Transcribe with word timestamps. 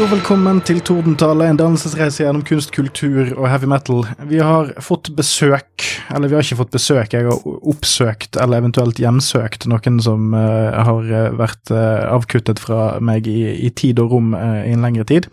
Og 0.00 0.08
velkommen 0.08 0.62
til 0.64 0.78
Tordentale, 0.80 1.44
en 1.50 1.58
dannelsesreise 1.60 2.22
gjennom 2.22 2.40
kunst, 2.48 2.70
kultur 2.72 3.34
og 3.34 3.44
heavy 3.50 3.68
metal. 3.68 4.06
Vi 4.30 4.38
har 4.40 4.70
fått 4.80 5.10
besøk, 5.12 5.84
eller 6.08 6.30
vi 6.30 6.38
har 6.38 6.46
ikke 6.46 6.56
fått 6.62 6.72
besøk, 6.72 7.12
jeg 7.12 7.26
har 7.26 7.42
oppsøkt 7.44 8.38
eller 8.40 8.62
eventuelt 8.62 8.96
hjemsøkt 9.02 9.66
noen 9.68 10.00
som 10.00 10.32
uh, 10.32 10.72
har 10.88 11.04
eh, 11.04 11.28
vært 11.36 11.74
uh, 11.74 12.06
avkuttet 12.14 12.62
fra 12.64 12.94
meg 13.04 13.28
i, 13.28 13.42
i 13.60 13.68
tid 13.76 14.00
og 14.00 14.14
rom 14.14 14.32
uh, 14.32 14.62
i 14.64 14.72
en 14.72 14.86
lengre 14.86 15.04
tid. 15.04 15.28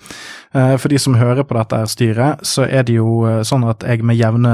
For 0.53 0.87
de 0.87 0.97
som 1.01 1.17
hører 1.19 1.43
på 1.43 1.57
dette 1.57 1.79
styret, 1.91 2.43
så 2.47 2.63
er 2.63 2.85
det 2.87 2.95
jo 2.95 3.41
sånn 3.45 3.65
at 3.67 3.83
jeg 3.83 4.05
med 4.07 4.15
jevne 4.15 4.53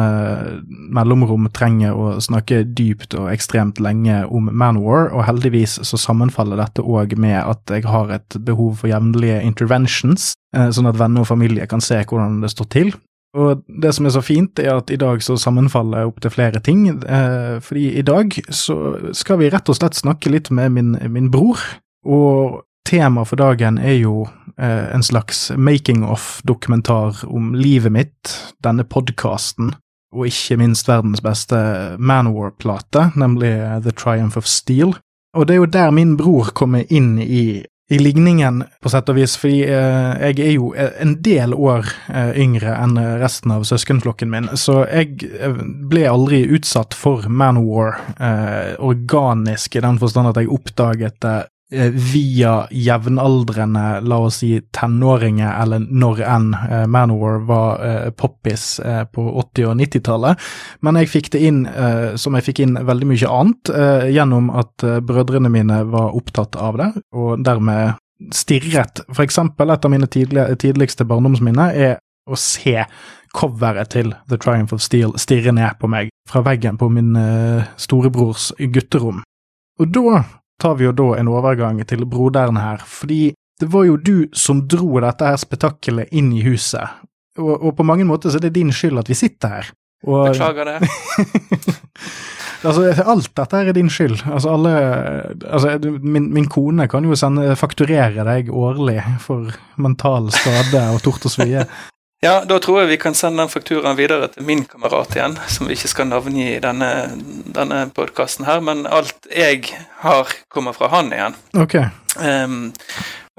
mellomrom 0.94 1.46
trenger 1.54 1.94
å 1.94 2.16
snakke 2.24 2.64
dypt 2.66 3.14
og 3.20 3.30
ekstremt 3.30 3.78
lenge 3.84 4.24
om 4.26 4.50
Manwar, 4.50 5.12
og 5.14 5.28
heldigvis 5.28 5.78
så 5.86 6.00
sammenfaller 6.02 6.58
dette 6.60 6.82
òg 6.82 7.14
med 7.22 7.38
at 7.44 7.78
jeg 7.78 7.86
har 7.86 8.10
et 8.18 8.40
behov 8.42 8.82
for 8.82 8.90
jevnlige 8.90 9.44
interventions, 9.46 10.32
sånn 10.50 10.90
at 10.90 10.98
venner 10.98 11.22
og 11.22 11.30
familie 11.30 11.70
kan 11.70 11.84
se 11.84 12.02
hvordan 12.02 12.42
det 12.42 12.52
står 12.56 12.72
til. 12.74 12.94
Og 13.34 13.64
det 13.82 13.94
som 13.96 14.06
er 14.06 14.14
så 14.14 14.22
fint, 14.22 14.60
er 14.62 14.76
at 14.78 14.92
i 14.94 15.00
dag 15.00 15.24
så 15.26 15.36
sammenfaller 15.42 16.06
opptil 16.06 16.34
flere 16.36 16.62
ting, 16.62 16.86
eh, 16.90 17.58
fordi 17.66 17.88
i 17.98 18.06
dag 18.06 18.36
så 18.54 18.76
skal 19.14 19.40
vi 19.42 19.50
rett 19.50 19.70
og 19.70 19.80
slett 19.80 19.98
snakke 19.98 20.30
litt 20.30 20.52
med 20.54 20.70
min, 20.76 20.92
min 21.10 21.32
bror, 21.34 21.58
og 22.06 22.62
Temaet 22.90 23.32
for 23.32 23.40
dagen 23.40 23.78
er 23.80 23.96
jo 24.02 24.26
eh, 24.58 24.94
en 24.96 25.04
slags 25.04 25.52
making 25.56 26.04
of-dokumentar 26.04 27.24
om 27.26 27.54
livet 27.56 27.92
mitt, 27.92 28.34
denne 28.64 28.84
podkasten, 28.84 29.74
og 30.14 30.28
ikke 30.30 30.60
minst 30.62 30.90
verdens 30.92 31.24
beste 31.24 31.58
Manowar-plate, 31.98 33.12
nemlig 33.16 33.56
The 33.86 33.96
Triumph 33.96 34.38
of 34.38 34.50
Steel. 34.50 34.98
Og 35.38 35.48
det 35.48 35.56
er 35.56 35.64
jo 35.64 35.70
der 35.74 35.94
min 35.96 36.18
bror 36.20 36.52
kommer 36.54 36.84
inn 36.94 37.16
i, 37.24 37.64
i 37.90 37.98
ligningen, 37.98 38.62
på 38.84 38.92
sett 38.92 39.10
og 39.10 39.18
vis, 39.18 39.38
fordi 39.40 39.64
eh, 39.64 40.28
jeg 40.28 40.44
er 40.44 40.54
jo 40.58 40.74
en 40.76 41.16
del 41.24 41.56
år 41.56 41.88
eh, 42.12 42.36
yngre 42.44 42.76
enn 42.84 43.00
resten 43.24 43.56
av 43.56 43.66
søskenflokken 43.66 44.30
min, 44.30 44.52
så 44.60 44.84
jeg 44.92 45.24
eh, 45.40 45.64
ble 45.90 46.04
aldri 46.12 46.44
utsatt 46.52 46.94
for 46.94 47.26
Manowar 47.32 47.96
eh, 48.20 48.76
organisk, 48.84 49.80
i 49.80 49.88
den 49.88 49.98
forstand 50.04 50.34
at 50.34 50.44
jeg 50.44 50.52
oppdaget 50.52 51.18
det 51.24 51.40
Eh, 51.44 51.53
via 51.90 52.68
jevnaldrende, 52.72 54.02
la 54.02 54.18
oss 54.26 54.42
si 54.44 54.52
tenåringer, 54.76 55.50
eller 55.62 55.84
når 55.84 56.22
enn 56.28 56.52
eh, 56.58 56.84
Manowar 56.92 57.40
var 57.48 57.82
eh, 57.86 58.10
poppis 58.18 58.80
eh, 58.80 59.04
på 59.10 59.26
80- 59.42 59.72
og 59.72 59.80
90-tallet. 59.82 60.46
Men 60.86 61.00
jeg 61.02 61.12
fikk 61.12 61.32
det 61.34 61.42
inn, 61.48 61.64
eh, 61.66 62.14
som 62.20 62.38
jeg 62.38 62.48
fikk 62.50 62.64
inn 62.66 62.78
veldig 62.78 63.10
mye 63.10 63.32
annet, 63.40 63.74
eh, 63.74 64.06
gjennom 64.14 64.52
at 64.54 64.86
brødrene 65.08 65.52
mine 65.54 65.82
var 65.90 66.14
opptatt 66.18 66.60
av 66.60 66.78
det, 66.82 66.92
og 67.16 67.44
dermed 67.46 67.98
stirret. 68.34 69.04
For 69.10 69.26
eksempel, 69.26 69.74
et 69.74 69.86
av 69.86 69.92
mine 69.92 70.08
tidligste 70.08 71.08
barndomsminner 71.10 71.74
er 71.90 71.98
å 72.30 72.38
se 72.40 72.86
coveret 73.36 73.92
til 73.96 74.14
The 74.30 74.38
Triumph 74.40 74.76
of 74.76 74.84
Steel 74.86 75.18
stirre 75.20 75.52
ned 75.52 75.76
på 75.82 75.90
meg 75.92 76.14
fra 76.30 76.44
veggen 76.46 76.78
på 76.80 76.88
min 76.94 77.18
storebrors 77.82 78.52
gutterom. 78.72 79.20
Og 79.82 79.90
da 79.92 80.22
tar 80.64 80.78
vi 80.80 80.88
jo 80.88 80.96
da 80.96 81.14
en 81.20 81.32
overgang 81.32 81.82
til 81.88 82.06
broderen 82.10 82.60
her, 82.62 82.84
fordi 82.88 83.34
det 83.62 83.70
var 83.72 83.86
jo 83.88 83.98
du 84.00 84.16
som 84.36 84.64
dro 84.68 84.98
dette 85.04 85.28
her 85.28 85.40
spetakkelet 85.40 86.14
inn 86.16 86.32
i 86.36 86.44
huset, 86.48 87.04
og, 87.40 87.54
og, 87.56 87.72
på 87.78 87.86
mange 87.86 88.06
måter 88.08 88.32
så 88.32 88.40
er 88.40 88.48
det 88.48 88.58
din 88.58 88.72
skyld 88.74 89.02
at 89.02 89.10
vi 89.10 89.18
sitter 89.18 89.58
her. 89.58 89.72
Og, 90.04 90.28
Beklager 90.28 90.68
det. 90.68 90.90
altså, 92.68 92.90
alt 93.14 93.30
dette 93.40 93.62
er 93.62 93.76
din 93.76 93.90
skyld. 93.90 94.20
Altså, 94.28 94.52
alle 94.54 94.74
Altså, 95.48 95.78
min, 96.04 96.28
min, 96.36 96.50
kone 96.52 96.88
kan 96.92 97.08
jo 97.08 97.16
sende, 97.18 97.56
fakturere 97.58 98.26
deg 98.28 98.52
årlig 98.52 99.00
for 99.24 99.50
mental 99.82 100.30
skade 100.36 100.84
og 100.92 101.02
tort 101.06 101.26
og 101.30 101.34
svie. 101.34 101.66
Ja, 102.24 102.38
da 102.48 102.56
tror 102.64 102.78
jeg 102.80 102.88
vi 102.94 102.96
kan 103.02 103.16
sende 103.20 103.44
den 103.44 103.50
fakturaen 103.52 103.98
videre 104.00 104.30
til 104.32 104.46
min 104.48 104.62
kamerat 104.70 105.12
igjen, 105.18 105.34
som 105.52 105.68
vi 105.68 105.76
ikke 105.76 105.90
skal 105.92 106.08
navngi 106.08 106.46
i 106.54 106.62
denne, 106.64 107.12
denne 107.52 107.82
podkasten 107.92 108.48
her, 108.48 108.64
men 108.64 108.88
alt 108.88 109.28
jeg 109.28 109.68
har, 110.06 110.32
kommer 110.48 110.72
fra 110.78 110.88
han 110.94 111.12
igjen. 111.12 111.36
Ok. 111.60 111.76
Um, 112.16 112.72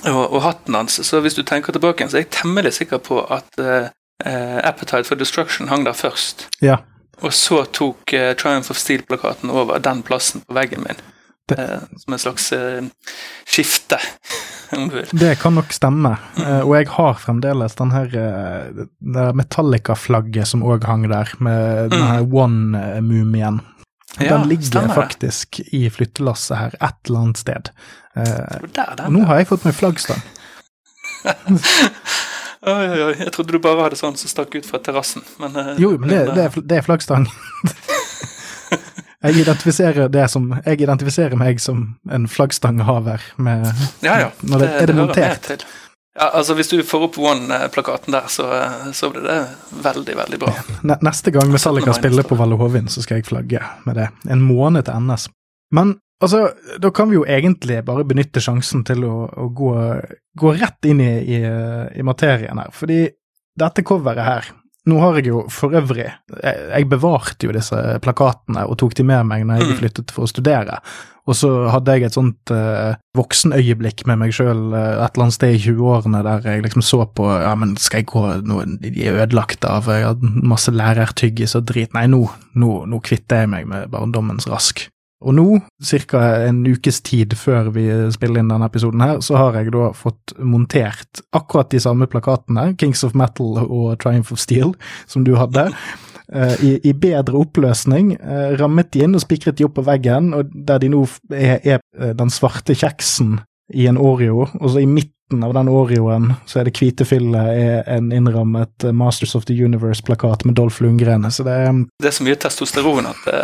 og, 0.06 0.22
og, 0.22 0.38
hatten 0.46 0.78
hans, 0.78 1.00
så 1.03 1.24
hvis 1.26 1.36
du 1.36 1.42
tenker 1.42 1.74
tilbake, 1.74 2.06
så 2.06 2.20
er 2.20 2.28
jeg 2.28 2.36
temmelig 2.38 2.76
sikker 2.78 3.02
på 3.02 3.24
at 3.34 3.64
Appetite 4.22 5.09
for 5.09 5.18
Destruction 5.18 5.74
hang 5.74 5.86
der 5.90 5.97
først. 5.97 6.47
Ja. 6.62 6.78
Og 7.26 7.34
så 7.34 7.64
tok 7.74 8.14
uh, 8.14 8.34
Triumph 8.38 8.72
of 8.72 8.78
Steel-plakaten 8.78 9.50
over 9.50 9.80
den 9.81 10.03
plassen 10.06 10.44
på 10.46 10.58
veggen 10.58 10.86
min. 10.86 11.00
Uh, 11.52 11.81
som 11.97 12.14
en 12.14 12.22
slags 12.22 12.52
uh, 12.53 12.84
skifte. 13.47 14.00
Det 15.11 15.35
kan 15.39 15.55
nok 15.55 15.72
stemme. 15.75 16.16
Mm. 16.35 16.45
og 16.66 16.73
jeg 16.75 16.89
har 16.91 17.17
fremdeles 17.22 17.78
den 17.79 17.91
her 17.94 18.07
det 18.11 19.25
Metallica-flagget 19.38 20.50
som 20.51 20.66
òg 20.66 20.85
hang 20.88 21.07
der, 21.11 21.31
med 21.39 21.88
mm. 21.88 21.95
den 21.95 22.05
her 22.07 22.22
One-mumien. 22.44 23.61
Den 24.17 24.28
ja, 24.28 24.39
ligger 24.44 24.72
stemmer. 24.72 24.95
faktisk 24.95 25.59
i 25.72 25.85
flyttelasset 25.94 26.57
her 26.57 26.78
et 26.81 26.97
eller 27.05 27.19
annet 27.19 27.41
sted. 27.43 27.69
Og 28.17 29.11
nå 29.14 29.28
har 29.29 29.43
jeg 29.43 29.52
fått 29.52 29.67
meg 29.67 29.78
flaggstang. 29.78 30.23
Oi, 32.67 32.87
oi, 32.90 33.02
oi. 33.05 33.13
Jeg 33.22 33.31
trodde 33.35 33.53
du 33.53 33.61
bare 33.61 33.85
hadde 33.85 33.99
sånn 33.99 34.17
som 34.20 34.31
stakk 34.31 34.55
ut 34.58 34.66
fra 34.67 34.79
terrassen. 34.84 35.23
Men, 35.40 35.55
eh, 35.61 35.75
jo, 35.79 35.93
men 36.02 36.09
det, 36.09 36.22
det, 36.34 36.47
er, 36.47 36.63
det 36.72 36.79
er 36.79 36.87
flaggstang. 36.87 37.28
jeg, 39.23 39.41
identifiserer 39.41 40.09
det 40.14 40.28
som, 40.31 40.52
jeg 40.66 40.81
identifiserer 40.81 41.40
meg 41.40 41.61
som 41.64 41.84
en 42.11 42.28
flaggstanghaver 42.29 43.23
med 43.41 43.67
Ja, 44.05 44.19
ja. 44.22 44.31
Når 44.41 44.64
det, 44.64 44.72
er 44.81 44.91
det 44.91 44.97
montert? 44.97 45.67
Ja, 46.17 46.31
altså 46.34 46.55
Hvis 46.58 46.72
du 46.73 46.79
får 46.85 47.08
opp 47.09 47.19
One-plakaten 47.22 48.16
der, 48.16 48.25
så, 48.34 48.49
så, 48.93 49.11
blir 49.14 49.25
det 49.28 49.37
veldig 49.85 50.17
veldig 50.17 50.40
bra. 50.41 50.53
Neste 51.05 51.34
gang 51.34 51.52
Metallica 51.53 51.93
spiller 51.93 52.25
på 52.25 52.37
Valle 52.40 52.58
Hovin, 52.58 52.90
så 52.90 53.05
skal 53.05 53.19
jeg 53.19 53.29
flagge 53.29 53.61
med 53.85 53.99
det. 54.02 54.09
En 54.29 54.41
måned 54.41 54.87
til 54.87 55.08
NS. 55.08 55.29
Men 55.78 55.97
Altså, 56.17 56.47
da 56.81 56.90
kan 56.90 57.11
vi 57.11 57.20
jo 57.20 57.25
egentlig 57.29 57.84
bare 57.85 58.05
benytte 58.08 58.41
sjansen 58.41 58.81
til 58.87 59.03
å, 59.05 59.28
å 59.29 59.49
gå, 59.53 59.73
gå, 60.41 60.53
rett 60.58 60.87
inn 60.90 61.02
i, 61.03 61.11
i, 61.37 61.41
i, 61.93 62.05
materien 62.05 62.58
her. 62.58 62.72
Fordi 62.73 63.03
dette 63.58 63.84
coveret 63.85 64.25
her 64.25 64.47
Nå 64.87 65.01
har 65.03 65.19
jeg 65.19 65.31
jo 65.31 65.43
for 65.51 65.75
øvrig 65.75 66.05
jeg, 66.05 66.55
jeg, 66.72 66.87
bevarte 66.87 67.47
jo 67.47 67.53
disse 67.55 67.78
plakatene 68.03 68.63
og 68.67 68.78
tok 68.79 68.95
de 68.97 69.05
med 69.07 69.28
meg 69.28 69.45
når 69.47 69.61
jeg 69.61 69.69
mm. 69.69 69.78
flyttet 69.81 70.13
for 70.16 70.28
å 70.28 70.31
studere. 70.31 70.79
Og 71.28 71.35
så 71.35 71.49
hadde 71.73 71.95
jeg 71.97 72.07
et 72.07 72.16
sånt 72.16 72.53
uh, 72.55 72.95
voksenøyeblikk 73.17 74.05
med 74.07 74.22
meg 74.22 74.35
sjøl 74.35 74.69
uh, 74.72 74.78
eh, 74.79 75.01
et 75.03 75.17
eller 75.17 75.25
annet 75.25 75.35
sted 75.35 75.55
i 75.57 75.59
20-årene 75.59 76.22
der 76.23 76.47
jeg 76.47 76.63
liksom 76.63 76.85
så 76.87 77.01
på 77.19 77.28
ja, 77.28 77.51
men 77.59 77.75
skal 77.84 77.99
jeg 77.99 78.09
gå 78.13 78.23
nå, 78.47 78.61
De 78.79 78.93
er 79.03 79.19
ødelagt 79.25 79.67
av 79.67 79.89
jeg 79.91 80.07
hadde 80.07 80.31
masse 80.47 80.72
lærertyggis 80.72 81.57
og 81.59 81.67
drit. 81.67 81.91
Nei, 81.97 82.05
nå, 82.11 82.23
nå, 82.55 82.78
nå 82.87 83.01
kvitter 83.03 83.43
jeg 83.43 83.51
meg 83.51 83.67
med 83.67 83.91
barndommens 83.91 84.47
rask. 84.47 84.87
Og 85.25 85.34
nå, 85.34 85.46
ca. 85.81 86.19
en 86.46 86.59
ukes 86.67 86.99
tid 87.02 87.34
før 87.37 87.72
vi 87.73 87.87
spiller 88.14 88.43
inn 88.43 88.52
denne 88.52 88.67
episoden 88.69 89.02
her, 89.02 89.22
så 89.25 89.40
har 89.40 89.58
jeg 89.58 89.73
da 89.73 89.90
fått 89.97 90.35
montert 90.37 91.23
akkurat 91.35 91.72
de 91.73 91.81
samme 91.81 92.05
plakatene, 92.11 92.69
Kings 92.78 93.02
of 93.08 93.17
Metal 93.17 93.58
og 93.66 93.97
Triumph 94.03 94.35
of 94.35 94.41
Steel, 94.43 94.75
som 95.09 95.25
du 95.25 95.34
hadde. 95.40 95.72
eh, 96.37 96.53
I, 96.61 96.72
I 96.85 96.93
bedre 96.93 97.41
oppløsning. 97.41 98.14
eh, 98.19 98.53
rammet 98.61 98.93
de 98.93 99.05
inn 99.08 99.17
og 99.17 99.25
spikret 99.25 99.58
de 99.58 99.66
opp 99.66 99.79
på 99.79 99.87
veggen, 99.90 100.34
og 100.37 100.53
der 100.53 100.85
de 100.85 100.93
nå 100.93 101.03
er, 101.34 101.58
er 101.63 101.81
eh, 101.97 102.13
den 102.17 102.34
svarte 102.34 102.78
kjeksen 102.78 103.40
i 103.73 103.90
en 103.90 103.97
Oreo, 103.97 104.46
og 104.46 104.70
så 104.70 104.85
i 104.85 104.90
midten 104.90 105.16
av 105.44 105.53
den 105.53 105.68
Oreoen 105.68 106.29
så 106.47 106.62
er 106.62 106.68
det 106.70 106.74
hvite 106.79 107.06
fillet 107.08 107.50
er 107.59 107.90
en 107.97 108.12
innrammet 108.16 108.85
Masters 108.96 109.35
of 109.35 109.46
the 109.50 109.53
Universe-plakat 109.53 110.46
med 110.47 110.56
Dolph 110.56 110.82
Lundgren. 110.82 111.28
Så 111.32 111.44
det 111.44 111.52
er 111.52 111.74
Det 112.00 112.08
er 112.08 112.16
så 112.16 112.24
mye 112.24 112.35
testosteron 112.40 113.09
at 113.09 113.26
det, 113.26 113.41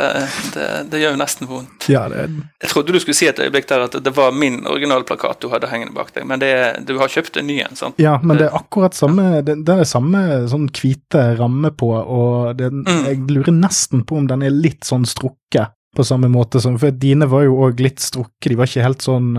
det, 0.56 0.68
det 0.94 1.02
gjør 1.04 1.16
jo 1.18 1.20
nesten 1.24 1.50
vondt. 1.50 1.90
Ja, 1.92 2.06
det 2.10 2.30
Jeg 2.64 2.72
trodde 2.72 2.94
du 2.96 3.00
skulle 3.04 3.18
si 3.20 3.28
et 3.28 3.40
øyeblikk 3.44 3.68
der 3.68 3.86
at 3.90 3.98
det 4.04 4.16
var 4.16 4.32
min 4.32 4.62
originalplakat 4.68 5.42
du 5.44 5.50
hadde 5.52 5.68
hengende 5.72 5.94
bak 5.98 6.14
deg, 6.16 6.26
men 6.30 6.40
det, 6.40 6.54
du 6.88 6.96
har 7.02 7.12
kjøpt 7.12 7.38
en 7.42 7.48
ny 7.48 7.60
en, 7.66 7.76
sant? 7.76 8.00
Ja, 8.02 8.16
men 8.24 8.40
det 8.40 8.48
er 8.48 8.56
akkurat 8.58 8.96
samme 8.96 9.42
Det, 9.44 9.60
det 9.68 9.76
er 9.80 9.84
samme 9.90 10.24
sånn 10.52 10.70
hvite 10.72 11.26
ramme 11.40 11.72
på, 11.76 11.92
og 11.94 12.62
Mm. 12.64 13.06
jeg 13.06 13.18
lurer 13.30 13.52
nesten 13.54 14.04
på 14.08 14.18
om 14.18 14.28
den 14.28 14.42
er 14.44 14.50
litt 14.54 14.86
sånn 14.88 15.04
strukket 15.06 15.74
på 15.96 16.04
samme 16.08 16.30
måte 16.32 16.62
som 16.64 16.80
For 16.82 16.92
dine 16.92 17.28
var 17.30 17.46
jo 17.48 17.58
òg 17.68 17.82
litt 17.84 18.00
strukket, 18.04 18.52
de 18.52 18.60
var 18.60 18.70
ikke 18.70 18.86
helt 18.86 19.06
sånn 19.06 19.36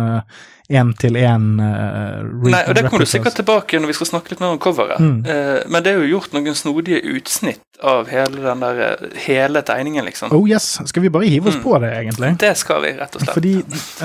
én-til-én 0.72 1.44
Nei, 1.58 2.60
og 2.64 2.72
det 2.76 2.86
kommer 2.86 3.04
du 3.04 3.10
sikkert 3.10 3.36
tilbake 3.36 3.76
når 3.80 3.90
vi 3.90 3.96
skal 3.98 4.08
snakke 4.14 4.32
litt 4.32 4.40
mer 4.40 4.54
om 4.54 4.60
coveret. 4.62 5.00
Mm. 5.02 5.18
Uh, 5.26 5.60
men 5.68 5.84
det 5.84 5.92
er 5.92 5.98
jo 6.00 6.14
gjort 6.14 6.32
noen 6.32 6.56
snodige 6.56 7.02
utsnitt 7.14 7.60
av 7.84 8.08
hele 8.08 8.38
den 8.40 8.62
der 8.62 8.78
eh, 8.86 9.02
hele 9.26 9.60
tegningen, 9.66 10.06
liksom. 10.06 10.30
Oh 10.32 10.46
yes, 10.48 10.78
skal 10.88 11.02
vi 11.04 11.10
bare 11.12 11.26
hive 11.28 11.50
oss 11.50 11.58
Mm. 11.58 11.62
på 11.66 11.78
det, 11.82 11.90
egentlig? 11.98 12.30
Det 12.40 12.52
skal 12.56 12.80
vi, 12.84 12.92
rett 12.96 13.16
og 13.18 13.24
slett. 13.24 13.34
Fordi 13.34 13.54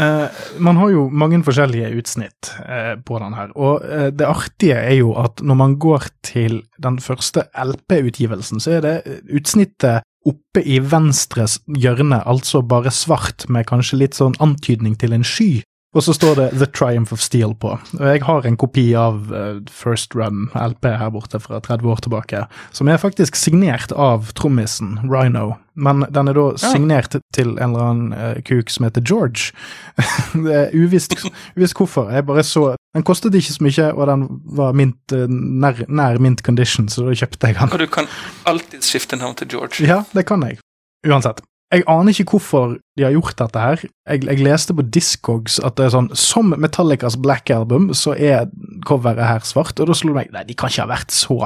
eh, 0.04 0.42
man 0.58 0.80
har 0.82 0.90
jo 0.92 1.06
mange 1.14 1.40
forskjellige 1.46 1.92
utsnitt 2.02 2.50
eh, 2.66 2.96
på 3.06 3.20
den 3.22 3.38
her, 3.38 3.54
og 3.56 3.86
eh, 3.86 4.10
det 4.12 4.28
artige 4.28 4.82
er 4.82 4.98
jo 4.98 5.14
at 5.22 5.40
når 5.46 5.60
man 5.62 5.78
går 5.80 6.10
til 6.26 6.64
den 6.82 7.00
første 7.00 7.46
LP-utgivelsen, 7.56 8.60
så 8.60 8.80
er 8.80 8.82
det 8.88 8.96
eh, 9.06 9.22
utsnittet 9.38 10.04
oppe 10.28 10.64
i 10.66 10.80
venstres 10.84 11.60
hjørne, 11.80 12.22
altså 12.28 12.62
bare 12.62 12.92
svart 12.92 13.48
med 13.50 13.68
kanskje 13.70 14.02
litt 14.04 14.18
sånn 14.20 14.36
antydning 14.44 14.98
til 15.00 15.16
en 15.16 15.26
sky. 15.28 15.62
Og 15.98 16.04
så 16.06 16.14
står 16.14 16.36
det 16.38 16.44
The 16.54 16.68
Triumph 16.70 17.14
of 17.16 17.22
Steel 17.24 17.56
på. 17.58 17.72
Og 17.98 18.04
jeg 18.06 18.22
har 18.22 18.46
en 18.46 18.58
kopi 18.62 18.84
av 18.94 19.32
eh, 19.34 19.56
First 19.74 20.14
Run 20.14 20.44
LP 20.54 20.86
her 20.86 21.10
borte 21.10 21.40
fra 21.42 21.58
30 21.66 21.90
år 21.90 22.04
tilbake, 22.06 22.44
som 22.78 22.92
er 22.94 23.00
faktisk 23.02 23.36
signert 23.40 23.90
av 23.98 24.30
trommisen 24.38 25.00
Rhino. 25.10 25.56
Men 25.74 26.06
den 26.14 26.30
er 26.30 26.38
da 26.38 26.46
Ja. 26.52 26.74
signert 26.76 27.16
til 27.34 27.56
en 27.58 27.72
eller 27.72 27.88
annen 27.88 28.14
eh, 28.14 28.42
kuk 28.46 28.70
som 28.70 28.86
heter 28.86 29.02
George. 29.02 29.50
det 30.46 30.54
er 30.60 30.78
uvisst, 30.78 31.16
uvisst 31.58 31.74
hvorfor. 31.80 32.12
Jeg 32.14 32.26
bare 32.30 32.44
så 32.46 32.76
Den 32.94 33.04
kostet 33.06 33.36
ikke 33.38 33.54
så 33.54 33.62
mye, 33.66 33.84
og 33.94 34.08
den 34.10 34.28
var 34.58 34.74
mint, 34.74 35.14
eh, 35.14 35.26
nær, 35.30 35.84
nær 35.90 36.18
mint 36.22 36.42
condition, 36.46 36.88
så 36.90 37.06
da 37.06 37.14
kjøpte 37.18 37.48
jeg 37.50 37.58
den. 37.60 37.70
Og 37.74 37.80
du 37.80 37.86
kan 37.88 38.06
alltid 38.50 38.82
skifte 38.86 39.18
navn 39.18 39.36
til 39.38 39.48
George. 39.48 39.82
Ja, 39.86 40.04
det 40.14 40.26
kan 40.26 40.42
jeg. 40.46 40.58
Uansett. 41.06 41.42
Jeg 41.70 41.84
aner 41.86 42.10
ikke 42.10 42.34
hvorfor 42.34 42.72
de 42.98 43.04
har 43.06 43.14
gjort 43.14 43.38
dette 43.38 43.62
her. 43.62 43.84
Jeg, 44.10 44.24
jeg 44.26 44.42
leste 44.42 44.74
på 44.74 44.86
Discogs 44.90 45.60
at 45.62 45.76
det 45.78 45.86
er 45.86 45.94
sånn 45.94 46.10
Som 46.18 46.50
Metallicas 46.58 47.18
Black 47.22 47.52
Album, 47.54 47.92
så 47.94 48.16
er 48.18 48.50
coveret 48.90 49.22
her 49.22 49.46
svart, 49.46 49.78
og 49.78 49.92
da 49.92 49.98
slo 49.98 50.10
det 50.10 50.18
meg 50.18 50.32
Nei, 50.34 50.48
de 50.48 50.58
kan 50.58 50.74
ikke 50.74 50.88
ha 50.88 50.90
vært 50.90 51.14
så 51.14 51.38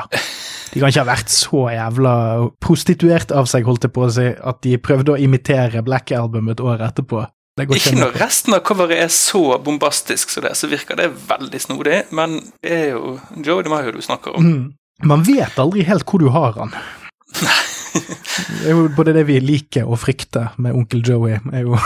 De 0.72 0.80
kan 0.80 0.88
ikke 0.88 1.04
ha 1.04 1.10
vært 1.10 1.34
så 1.34 1.66
jævla 1.75 2.14
prostituert 2.64 3.36
av 3.36 3.52
seg, 3.52 3.68
holdt 3.68 3.90
jeg 3.90 3.96
på 3.96 4.06
å 4.08 4.12
si, 4.16 4.30
at 4.31 4.64
de 4.64 4.80
prøvde 4.80 5.18
å 5.18 5.20
imitere 5.20 5.84
Black 5.86 6.16
Album 6.16 6.48
et 6.54 6.64
år 6.64 6.86
etterpå. 6.88 7.25
Ikke 7.62 7.78
ikke 7.78 8.00
når 8.00 8.16
resten 8.18 8.56
av 8.56 8.64
coveret 8.66 9.04
er 9.04 9.12
så 9.14 9.60
bombastisk 9.62 10.31
som 10.34 10.48
det, 10.48 10.56
så 10.58 10.72
virker 10.72 10.98
det 10.98 11.12
veldig 11.28 11.62
snodig, 11.62 12.00
men 12.16 12.40
det 12.64 12.74
er 12.80 12.88
jo 12.96 13.20
Joe 13.46 13.62
DeMaio 13.62 13.94
du 13.94 14.02
snakker 14.02 14.40
om. 14.40 14.48
Mm. 14.48 15.06
Man 15.06 15.28
vet 15.28 15.60
aldri 15.62 15.84
helt 15.86 16.08
hvor 16.08 16.24
du 16.24 16.31
har 16.34 16.56
han. 16.58 16.74
Det 18.33 18.69
er 18.69 18.71
jo 18.77 18.88
både 18.95 19.13
det 19.13 19.27
vi 19.27 19.39
liker 19.39 19.85
og 19.85 20.00
frykter 20.01 20.53
med 20.57 20.74
onkel 20.74 21.03
Joey, 21.06 21.38
er 21.53 21.65
jo 21.68 21.77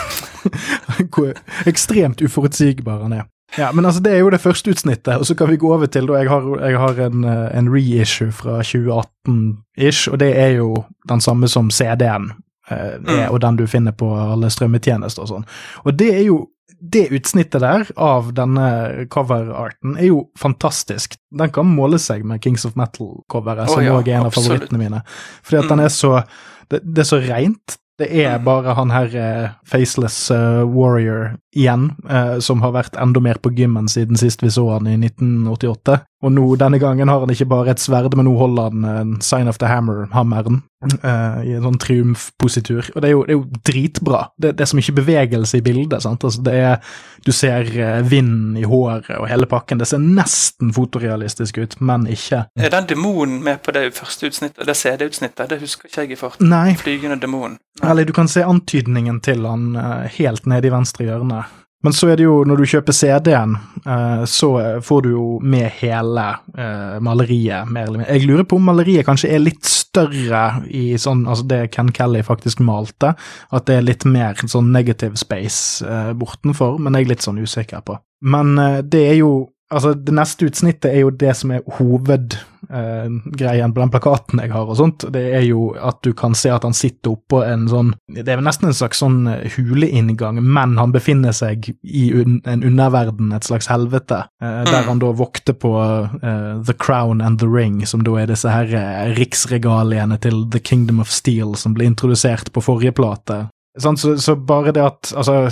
hvor 1.13 1.33
ekstremt 1.67 2.21
uforutsigbar 2.23 3.01
han 3.03 3.13
er. 3.13 3.25
Ja, 3.57 3.71
men 3.71 3.85
altså 3.85 4.01
Det 4.03 4.11
er 4.13 4.17
jo 4.19 4.29
det 4.29 4.41
første 4.43 4.71
utsnittet, 4.71 5.15
og 5.15 5.25
så 5.25 5.35
kan 5.35 5.49
vi 5.49 5.57
gå 5.57 5.69
over 5.73 5.85
til 5.85 6.07
da 6.07 6.13
Jeg 6.19 6.29
har, 6.29 6.47
jeg 6.67 6.77
har 6.79 6.99
en, 7.05 7.23
eh, 7.23 7.57
en 7.57 7.69
reissue 7.73 8.31
fra 8.31 8.61
2018-ish, 8.61 10.11
og 10.11 10.19
det 10.19 10.37
er 10.39 10.47
jo 10.57 10.83
den 11.09 11.21
samme 11.21 11.47
som 11.47 11.69
CD-en 11.71 12.31
eh, 12.71 12.75
er, 12.77 12.99
Mm. 12.99 13.31
og 13.31 13.41
den 13.41 13.55
du 13.55 13.67
finner 13.67 13.91
på 13.91 14.09
alle 14.19 14.49
strømmetjenester 14.49 15.21
og 15.23 15.27
sånn. 15.27 15.45
Og 15.85 15.95
det 15.99 16.09
er 16.15 16.25
jo 16.27 16.47
det 16.81 17.07
utsnittet 17.11 17.61
der 17.61 17.87
av 17.97 18.33
denne 18.37 19.05
coverarten 19.09 19.97
er 19.97 20.07
jo 20.11 20.29
fantastisk. 20.37 21.15
Den 21.31 21.49
kan 21.49 21.65
måle 21.65 21.99
seg 21.99 22.23
med 22.25 22.41
Kings 22.43 22.65
of 22.65 22.75
Metal-coveret, 22.77 23.69
som 23.69 23.83
ja, 23.83 23.97
er 23.99 24.13
en 24.15 24.21
av 24.25 24.31
absolutt. 24.31 24.47
favorittene 24.69 24.77
mine. 24.83 25.01
Fordi 25.43 25.57
at 25.57 25.65
Mm. 25.65 25.69
den 25.69 25.79
er 25.85 25.89
så 25.89 26.23
det, 26.69 26.81
det 26.83 26.99
er 26.99 27.03
så 27.07 27.19
reint. 27.27 27.77
Det 27.97 28.11
er 28.11 28.37
Mm. 28.37 28.43
bare 28.45 28.75
han 28.75 28.89
her 28.91 29.15
eh, 29.15 29.49
faceless 29.65 30.29
uh, 30.29 30.63
warrior 30.67 31.37
igjen, 31.55 31.95
eh, 32.07 32.37
som 32.39 32.61
har 32.61 32.71
vært 32.71 32.93
enda 33.01 33.19
mer 33.19 33.35
på 33.41 33.49
gymmen 33.55 33.87
siden 33.89 34.15
sist 34.15 34.41
vi 34.43 34.49
så 34.49 34.67
han 34.73 34.85
i 34.85 34.97
1988. 34.97 36.01
Og 36.21 36.31
nå, 36.31 36.55
denne 36.57 36.77
gangen 36.79 37.07
har 37.09 37.19
han 37.21 37.29
ikke 37.29 37.47
bare 37.49 37.69
et 37.71 37.79
sverd, 37.79 38.13
men 38.15 38.25
nå 38.25 38.37
holder 38.37 38.69
han 38.69 38.85
en 38.85 39.21
Sign 39.21 39.47
of 39.47 39.57
the 39.57 39.65
Hammer-hammeren 39.65 40.61
eh, 40.95 41.39
i 41.47 41.53
en 41.57 41.65
sånn 41.65 41.79
triumfpositur. 41.81 42.91
Og 42.95 43.03
det 43.03 43.09
er 43.09 43.13
jo, 43.13 43.23
det 43.27 43.35
er 43.35 43.39
jo 43.39 43.61
dritbra. 43.69 44.21
Det, 44.37 44.53
det 44.57 44.65
er 44.65 44.71
så 44.71 44.79
mye 44.79 44.95
bevegelse 44.97 45.59
i 45.59 45.65
bildet. 45.65 46.01
sant? 46.05 46.25
Altså, 46.27 46.43
det 46.45 46.55
er, 46.55 46.95
du 47.25 47.31
ser 47.35 47.69
eh, 47.73 47.99
vinden 48.07 48.57
i 48.59 48.65
håret 48.67 49.09
og 49.17 49.27
hele 49.31 49.49
pakken. 49.49 49.81
Det 49.81 49.89
ser 49.89 50.03
nesten 50.03 50.73
fotorealistisk 50.75 51.61
ut, 51.61 51.77
men 51.81 52.07
ikke. 52.11 52.45
Er 52.57 52.73
den 52.73 52.89
demonen 52.89 53.41
med 53.43 53.61
på 53.65 53.75
det 53.75 53.89
første 53.97 54.31
utsnittet, 54.31 54.65
det 54.67 54.77
CD-utsnittet? 54.77 55.49
Det 55.51 55.61
husker 55.61 55.89
ikke 55.89 56.05
jeg 56.05 56.17
i 56.17 56.19
farten. 56.19 56.51
Nei, 56.51 56.75
Flygende 56.79 57.19
demon. 57.21 57.57
Eller 57.83 58.07
du 58.07 58.13
kan 58.15 58.29
se 58.31 58.43
antydningen 58.45 59.21
til 59.25 59.45
han 59.45 59.71
eh, 59.77 60.19
helt 60.19 60.49
nede 60.49 60.69
i 60.69 60.73
venstre 60.73 61.07
hjørne. 61.07 61.45
Men 61.85 61.93
så 61.93 62.09
er 62.09 62.17
det 62.17 62.25
jo, 62.25 62.39
når 62.47 62.57
du 62.57 62.69
kjøper 62.71 62.95
CD-en, 62.95 63.51
eh, 63.85 64.23
så 64.25 64.49
får 64.83 65.03
du 65.05 65.09
jo 65.11 65.25
med 65.45 65.69
hele 65.77 66.23
eh, 66.57 66.95
maleriet, 67.05 67.69
mer 67.69 67.85
eller 67.85 68.01
mindre. 68.01 68.15
Jeg 68.15 68.25
lurer 68.25 68.47
på 68.49 68.57
om 68.57 68.65
maleriet 68.71 69.05
kanskje 69.05 69.29
er 69.35 69.43
litt 69.43 69.67
større 69.69 70.41
i 70.73 70.97
sånn, 70.97 71.25
altså 71.29 71.45
det 71.51 71.59
Ken 71.75 71.93
Kelly 71.93 72.23
faktisk 72.25 72.63
malte, 72.65 73.13
at 73.53 73.69
det 73.69 73.77
er 73.77 73.85
litt 73.85 74.07
mer 74.09 74.41
sånn 74.41 74.71
negative 74.73 75.21
space 75.21 75.85
eh, 75.85 76.11
bortenfor, 76.17 76.79
men 76.81 76.97
jeg 76.97 77.07
er 77.07 77.13
litt 77.13 77.27
sånn 77.27 77.43
usikker 77.45 77.85
på. 77.85 77.99
Men 78.25 78.57
det 78.89 79.03
er 79.11 79.19
jo 79.19 79.31
Altså, 79.69 79.93
det 79.93 80.13
neste 80.15 80.47
utsnittet 80.47 80.93
er 80.93 81.01
jo 81.01 81.09
det 81.11 81.33
som 81.35 81.51
er 81.51 81.63
hovedgreien 81.75 83.73
på 83.73 83.81
den 83.81 83.91
plakaten 83.91 84.39
jeg 84.39 84.51
har 84.53 84.69
og 84.69 84.77
sånt. 84.79 85.03
Det 85.11 85.23
er 85.35 85.43
jo 85.43 85.73
at 85.75 85.99
du 86.05 86.13
kan 86.17 86.35
se 86.39 86.51
at 86.53 86.63
han 86.63 86.75
sitter 86.77 87.17
oppå 87.17 87.41
en 87.43 87.65
sånn 87.71 87.89
Det 88.07 88.23
er 88.31 88.39
vel 88.39 88.47
nesten 88.47 88.69
en 88.69 88.77
slags 88.77 89.01
sånn 89.03 89.27
eh, 89.31 89.57
huleinngang, 89.57 90.39
men 90.43 90.77
han 90.79 90.93
befinner 90.95 91.35
seg 91.35 91.67
i 91.83 92.05
un 92.15 92.39
en 92.47 92.63
underverden, 92.63 93.33
et 93.35 93.43
slags 93.47 93.67
helvete, 93.71 94.23
eh, 94.41 94.63
der 94.63 94.77
Mm. 94.77 94.87
han 94.87 94.99
da 94.99 95.11
vokter 95.11 95.53
på 95.53 95.73
eh, 96.21 96.61
The 96.63 96.73
Crown 96.73 97.21
and 97.21 97.39
The 97.39 97.47
Ring, 97.47 97.85
som 97.85 98.03
da 98.03 98.15
er 98.21 98.27
disse 98.27 98.49
her 98.49 98.71
eh, 98.71 99.13
riksregaliene 99.17 100.17
til 100.21 100.45
The 100.49 100.59
Kingdom 100.59 100.99
of 100.99 101.09
Steel, 101.11 101.55
som 101.55 101.73
ble 101.73 101.85
introdusert 101.91 102.51
på 102.53 102.61
forrige 102.63 102.93
plate. 102.95 103.47
Så, 103.77 104.15
så 104.17 104.35
bare 104.35 104.73
det 104.73 104.81
at 104.81 105.11
Altså, 105.17 105.51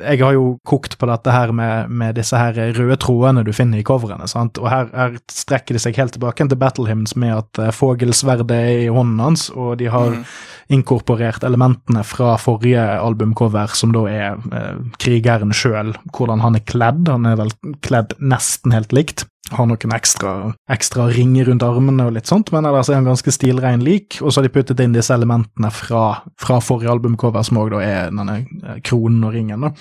jeg 0.00 0.20
har 0.22 0.32
jo 0.32 0.56
kokt 0.66 0.96
på 0.98 1.08
dette 1.10 1.32
her 1.32 1.52
med, 1.52 1.90
med 1.92 2.16
disse 2.16 2.38
her 2.38 2.56
røde 2.76 2.96
trådene 3.02 3.44
du 3.44 3.52
finner 3.52 3.80
i 3.80 3.86
coverene, 3.86 4.28
sant, 4.30 4.58
og 4.58 4.70
her, 4.72 4.88
her 4.96 5.16
strekker 5.30 5.76
de 5.76 5.82
seg 5.82 5.98
helt 6.00 6.16
tilbake 6.16 6.46
til 6.48 6.60
Battle 6.60 6.88
Hymns 6.88 7.16
med 7.16 7.34
at 7.36 7.60
uh, 7.60 7.72
fogelsverdet 7.74 8.56
er 8.56 8.86
i 8.86 8.92
hånden 8.92 9.20
hans, 9.22 9.48
og 9.54 9.76
de 9.82 9.90
har 9.92 10.16
Mm. 10.16 10.24
Inkorporert 10.72 11.44
elementene 11.46 12.02
fra 12.06 12.34
forrige 12.40 12.82
albumcover, 12.98 13.70
som 13.78 13.92
da 13.94 14.02
er 14.10 14.40
eh, 14.50 14.82
krigeren 15.02 15.54
sjøl, 15.54 15.94
hvordan 16.16 16.42
han 16.42 16.58
er 16.58 16.64
kledd. 16.66 17.06
Han 17.10 17.28
er 17.28 17.38
vel 17.38 17.52
kledd 17.86 18.16
nesten 18.18 18.74
helt 18.74 18.94
likt. 18.96 19.26
Har 19.54 19.68
noen 19.70 19.94
ekstra, 19.94 20.32
ekstra 20.74 21.06
ringer 21.12 21.46
rundt 21.46 21.62
armene 21.62 22.08
og 22.08 22.16
litt 22.16 22.26
sånt, 22.26 22.50
men 22.50 22.66
ellers 22.66 22.90
er 22.90 22.98
han 22.98 23.06
ganske 23.06 23.30
stilrein 23.30 23.84
lik. 23.86 24.18
Og 24.22 24.32
så 24.32 24.40
har 24.40 24.48
de 24.48 24.54
puttet 24.56 24.82
inn 24.82 24.96
disse 24.96 25.14
elementene 25.14 25.70
fra, 25.70 26.04
fra 26.42 26.58
forrige 26.64 26.90
albumcover, 26.96 27.46
som 27.46 27.62
òg 27.62 27.70
da 27.76 27.84
er 27.86 28.10
denne 28.10 28.40
eh, 28.42 28.82
kronen 28.86 29.22
og 29.28 29.36
ringen. 29.38 29.68
da. 29.68 29.74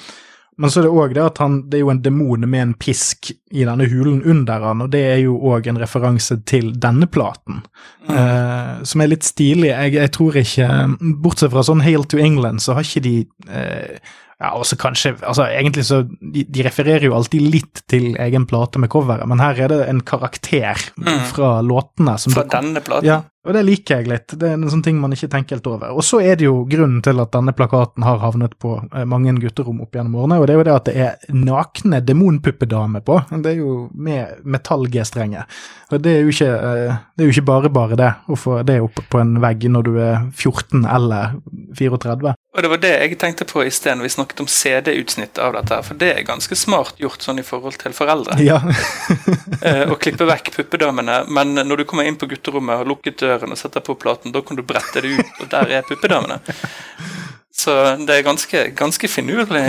Men 0.58 0.70
så 0.72 0.80
er 0.80 0.84
det 0.88 0.92
òg 0.96 1.14
det 1.18 1.24
at 1.26 1.38
han 1.44 1.56
Det 1.70 1.78
er 1.78 1.82
jo 1.84 1.90
en 1.92 2.02
demon 2.02 2.46
med 2.50 2.62
en 2.62 2.74
pisk 2.80 3.32
i 3.52 3.66
denne 3.68 3.88
hulen 3.92 4.22
under 4.24 4.60
han, 4.70 4.82
og 4.86 4.92
det 4.94 5.02
er 5.14 5.18
jo 5.26 5.38
òg 5.52 5.68
en 5.68 5.80
referanse 5.82 6.38
til 6.46 6.72
denne 6.80 7.08
platen, 7.12 7.64
Mm. 8.08 8.16
eh, 8.16 8.84
som 8.84 9.02
er 9.02 9.08
litt 9.08 9.24
stilig. 9.24 9.72
Jeg, 9.72 9.94
jeg 9.94 10.12
tror 10.12 10.36
ikke 10.38 10.68
Bortsett 11.24 11.52
fra 11.52 11.64
sånn 11.66 11.82
Hail 11.82 12.04
to 12.06 12.18
England, 12.22 12.62
så 12.62 12.74
har 12.78 12.84
ikke 12.86 13.02
de 13.04 13.16
eh, 13.50 13.98
ja, 14.42 14.50
også 14.52 14.76
kanskje, 14.78 15.14
altså 15.24 15.46
Egentlig 15.48 15.86
så 15.88 16.02
de, 16.20 16.44
de 16.44 16.64
refererer 16.68 17.06
jo 17.08 17.16
alltid 17.16 17.42
litt 17.42 17.82
til 17.88 18.16
egen 18.20 18.46
plate 18.46 18.78
med 18.84 18.90
coveret, 18.92 19.26
men 19.28 19.40
her 19.40 19.56
er 19.64 19.68
det 19.72 19.82
en 19.90 20.02
karakter 20.02 20.76
Mm. 21.00 21.20
fra 21.32 21.62
låtene 21.62 22.18
som 22.20 22.34
Fra 22.36 22.44
denne 22.44 22.82
platen? 22.84 23.06
ja, 23.08 23.22
Og 23.46 23.54
det 23.54 23.62
liker 23.66 24.02
jeg 24.02 24.10
litt. 24.10 24.34
Det 24.34 24.48
er 24.50 24.56
en 24.58 24.70
sånn 24.72 24.84
ting 24.86 24.98
man 25.02 25.14
ikke 25.14 25.30
tenker 25.32 25.60
helt 25.60 25.70
over. 25.70 25.94
Og 25.94 26.06
så 26.06 26.20
er 26.25 26.40
det 26.40 26.48
jo 26.48 26.64
grunnen 26.70 27.04
til 27.06 27.22
at 27.22 27.34
denne 27.36 27.54
plakaten 27.56 28.06
har 28.06 28.22
havnet 28.24 28.58
på 28.62 28.75
eh, 28.90 29.06
mange 29.10 29.36
gutterom 29.42 29.84
opp 29.86 29.96
gjennom 29.96 30.18
årene, 30.24 30.40
og 30.42 30.48
det 30.48 30.56
er 30.56 30.60
jo 30.60 30.68
det 30.68 30.75
at 30.75 30.90
det 30.90 30.96
er 31.06 31.36
nakne 31.36 32.02
demonpuppedamer 32.06 33.06
på. 33.06 33.20
Det 33.32 33.54
er 33.54 33.60
jo 33.62 33.75
med 33.94 34.42
metall-G-strenger. 34.44 35.46
Og 35.94 36.02
det 36.02 36.16
er, 36.16 36.24
jo 36.25 36.34
ikke, 36.34 36.50
eh, 36.50 36.96
det 37.16 37.24
er 37.24 37.30
jo 37.30 37.36
ikke 37.36 37.50
bare 37.52 37.74
bare 37.74 38.00
det 38.00 38.12
å 38.34 38.40
få 38.40 38.58
det 38.66 38.80
opp 38.82 39.04
på 39.12 39.22
en 39.22 39.38
vegg 39.44 39.68
når 39.70 39.86
du 39.86 39.94
er 40.02 40.25
14 40.34 40.88
eller 40.90 41.38
34. 41.78 42.34
Og 42.56 42.64
det 42.64 42.72
var 42.72 42.82
det 42.82 42.94
jeg 42.96 43.18
tenkte 43.20 43.46
på 43.50 43.66
i 43.66 43.72
sted 43.74 43.98
når 43.98 44.08
vi 44.08 44.14
snakket 44.16 44.42
om 44.42 44.50
CD-utsnitt 44.50 45.40
av 45.44 45.54
dette, 45.58 45.78
for 45.86 46.00
det 46.00 46.12
er 46.16 46.28
ganske 46.28 46.56
smart 46.58 47.02
gjort 47.04 47.25
sånn 47.25 47.42
i 47.42 47.46
forhold 47.46 47.78
til 47.82 47.96
foreldre. 47.96 48.40
Ja. 48.44 48.62
Eh, 49.66 49.88
Å 49.90 49.96
klippe 49.98 50.25
vekk 50.28 50.52
puppedamene, 50.54 51.24
men 51.34 51.56
når 51.56 51.80
du 51.80 51.84
kommer 51.90 52.06
inn 52.06 52.18
på 52.20 52.28
gutterommet, 52.30 52.75
og 52.75 52.84
har 52.84 52.90
lukket 52.90 53.24
døren 53.36 53.54
og 53.54 53.60
setter 53.60 53.84
på 53.86 53.98
platen, 54.00 54.34
da 54.34 54.42
kan 54.42 54.58
du 54.58 54.65
brette 54.65 55.04
det 55.04 55.20
ut, 55.20 55.39
og 55.44 55.51
der 55.51 55.77
er 55.77 55.88
puppedamene. 55.88 56.42
Så 57.56 57.72
det 58.04 58.18
er 58.18 58.25
ganske, 58.25 58.62
ganske 58.75 59.08
finurlig 59.08 59.62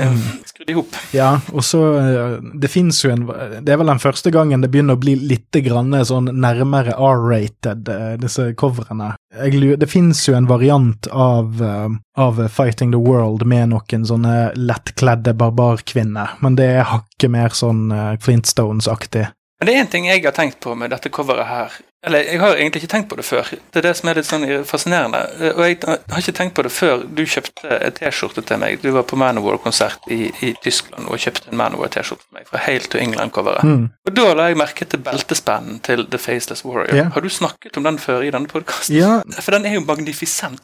skrudd 0.49 0.71
i 0.73 0.75
hop. 0.75 0.97
Ja, 1.15 1.29
og 1.55 1.63
så 1.65 1.81
eh, 2.01 2.33
Det 2.59 2.71
fins 2.73 2.99
jo 3.05 3.13
en 3.15 3.23
Det 3.63 3.73
er 3.73 3.79
vel 3.79 3.93
den 3.93 4.03
første 4.03 4.33
gangen 4.35 4.65
det 4.65 4.73
begynner 4.75 4.99
å 4.99 5.01
bli 5.01 5.15
litt 5.15 5.55
grann 5.63 5.95
sånn 6.09 6.33
nærmere 6.35 6.97
R-rated, 6.99 7.87
eh, 7.87 8.17
disse 8.19 8.49
coverne. 8.59 9.15
Jeg 9.37 9.79
det 9.79 9.89
fins 9.91 10.25
jo 10.27 10.35
en 10.35 10.51
variant 10.51 11.07
av, 11.13 11.63
eh, 11.63 11.89
av 12.19 12.43
Fighting 12.51 12.91
the 12.91 13.01
World 13.01 13.47
med 13.47 13.71
noen 13.71 14.07
sånne 14.09 14.35
lettkledde 14.59 15.37
barbarkvinner, 15.39 16.37
men 16.43 16.59
det 16.59 16.71
er 16.81 16.91
hakket 16.91 17.31
mer 17.31 17.55
sånn 17.55 17.87
Flintstones-aktig. 18.23 19.29
Men 19.61 19.69
det 19.69 19.75
er 19.75 19.85
én 19.85 19.93
ting 19.93 20.09
jeg 20.09 20.25
har 20.25 20.35
tenkt 20.37 20.59
på 20.65 20.75
med 20.77 20.91
dette 20.93 21.13
coveret 21.13 21.49
her. 21.49 21.79
Eller 22.07 22.23
jeg 22.23 22.39
har 22.41 22.55
egentlig 22.55 22.83
ikke 22.83 22.93
tenkt 22.93 23.09
på 23.11 23.17
det 23.19 23.25
før. 23.27 23.49
Det 23.51 23.81
er 23.81 23.89
det 23.89 23.95
som 23.99 24.09
er 24.09 24.21
litt 24.21 24.29
sånn 24.29 24.45
fascinerende. 24.69 25.25
Og 25.57 25.63
jeg 25.67 25.79
har 25.83 26.21
ikke 26.23 26.35
tenkt 26.39 26.55
på 26.55 26.63
det 26.63 26.71
før 26.71 27.03
du 27.03 27.25
kjøpte 27.27 27.81
en 27.81 27.97
T-skjorte 27.97 28.45
til 28.47 28.61
meg. 28.63 28.79
Du 28.83 28.93
var 28.95 29.07
på 29.11 29.19
Manowar-konsert 29.19 30.07
i, 30.15 30.31
i 30.47 30.53
Tyskland 30.63 31.11
og 31.11 31.19
kjøpte 31.23 31.51
en 31.51 31.59
Manowar-T-skjorte 31.59 32.23
til 32.29 32.39
meg 32.39 32.47
fra 32.47 32.63
Hail 32.63 32.87
to 32.87 33.03
England-coveret. 33.03 33.67
Mm. 33.67 33.89
Og 34.07 34.15
da 34.21 34.29
la 34.39 34.49
jeg 34.53 34.61
merke 34.63 34.87
til 34.87 35.03
beltespennen 35.03 35.83
til 35.87 36.07
The 36.13 36.23
Faceless 36.23 36.63
Warrior. 36.65 36.95
Yeah. 36.95 37.11
Har 37.13 37.27
du 37.27 37.31
snakket 37.33 37.77
om 37.81 37.91
den 37.91 37.99
før 37.99 38.23
i 38.23 38.31
denne 38.31 38.51
podkasten? 38.51 38.95
Ja, 38.95 39.19
For 39.41 39.59
den 39.59 39.67
er 39.67 39.81
jo 39.81 39.85
magnifisent. 39.89 40.63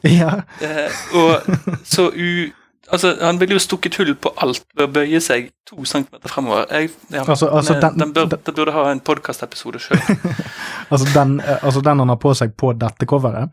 Eh, 0.63 0.99
og 1.19 1.41
så 1.83 2.07
u... 2.07 2.51
Altså, 2.93 3.15
han 3.21 3.39
ville 3.41 3.57
jo 3.57 3.61
stukket 3.63 3.97
hull 3.97 4.13
på 4.21 4.31
alt 4.43 4.63
ved 4.77 4.85
å 4.85 4.91
bøye 4.99 5.21
seg 5.23 5.49
to 5.69 5.81
centimeter 5.89 6.29
fremover. 6.29 6.67
Jeg, 6.69 6.91
ja, 7.09 7.23
Altså- 7.25 7.49
altså, 7.49 7.79
den, 7.81 7.99
den- 7.99 8.13
bør, 8.13 8.29
den 8.37 8.55
burde 8.55 8.75
ha 8.75 8.91
en 8.91 9.01
podkastepisode 9.01 9.81
sjøl. 9.81 10.01
Altså 10.93 11.07
eh, 11.09 11.57
altså 11.63 11.81
den 11.81 11.99
han 11.99 12.09
har 12.09 12.19
på 12.21 12.33
seg 12.37 12.53
på 12.59 12.73
dette 12.77 13.07
coveret. 13.09 13.49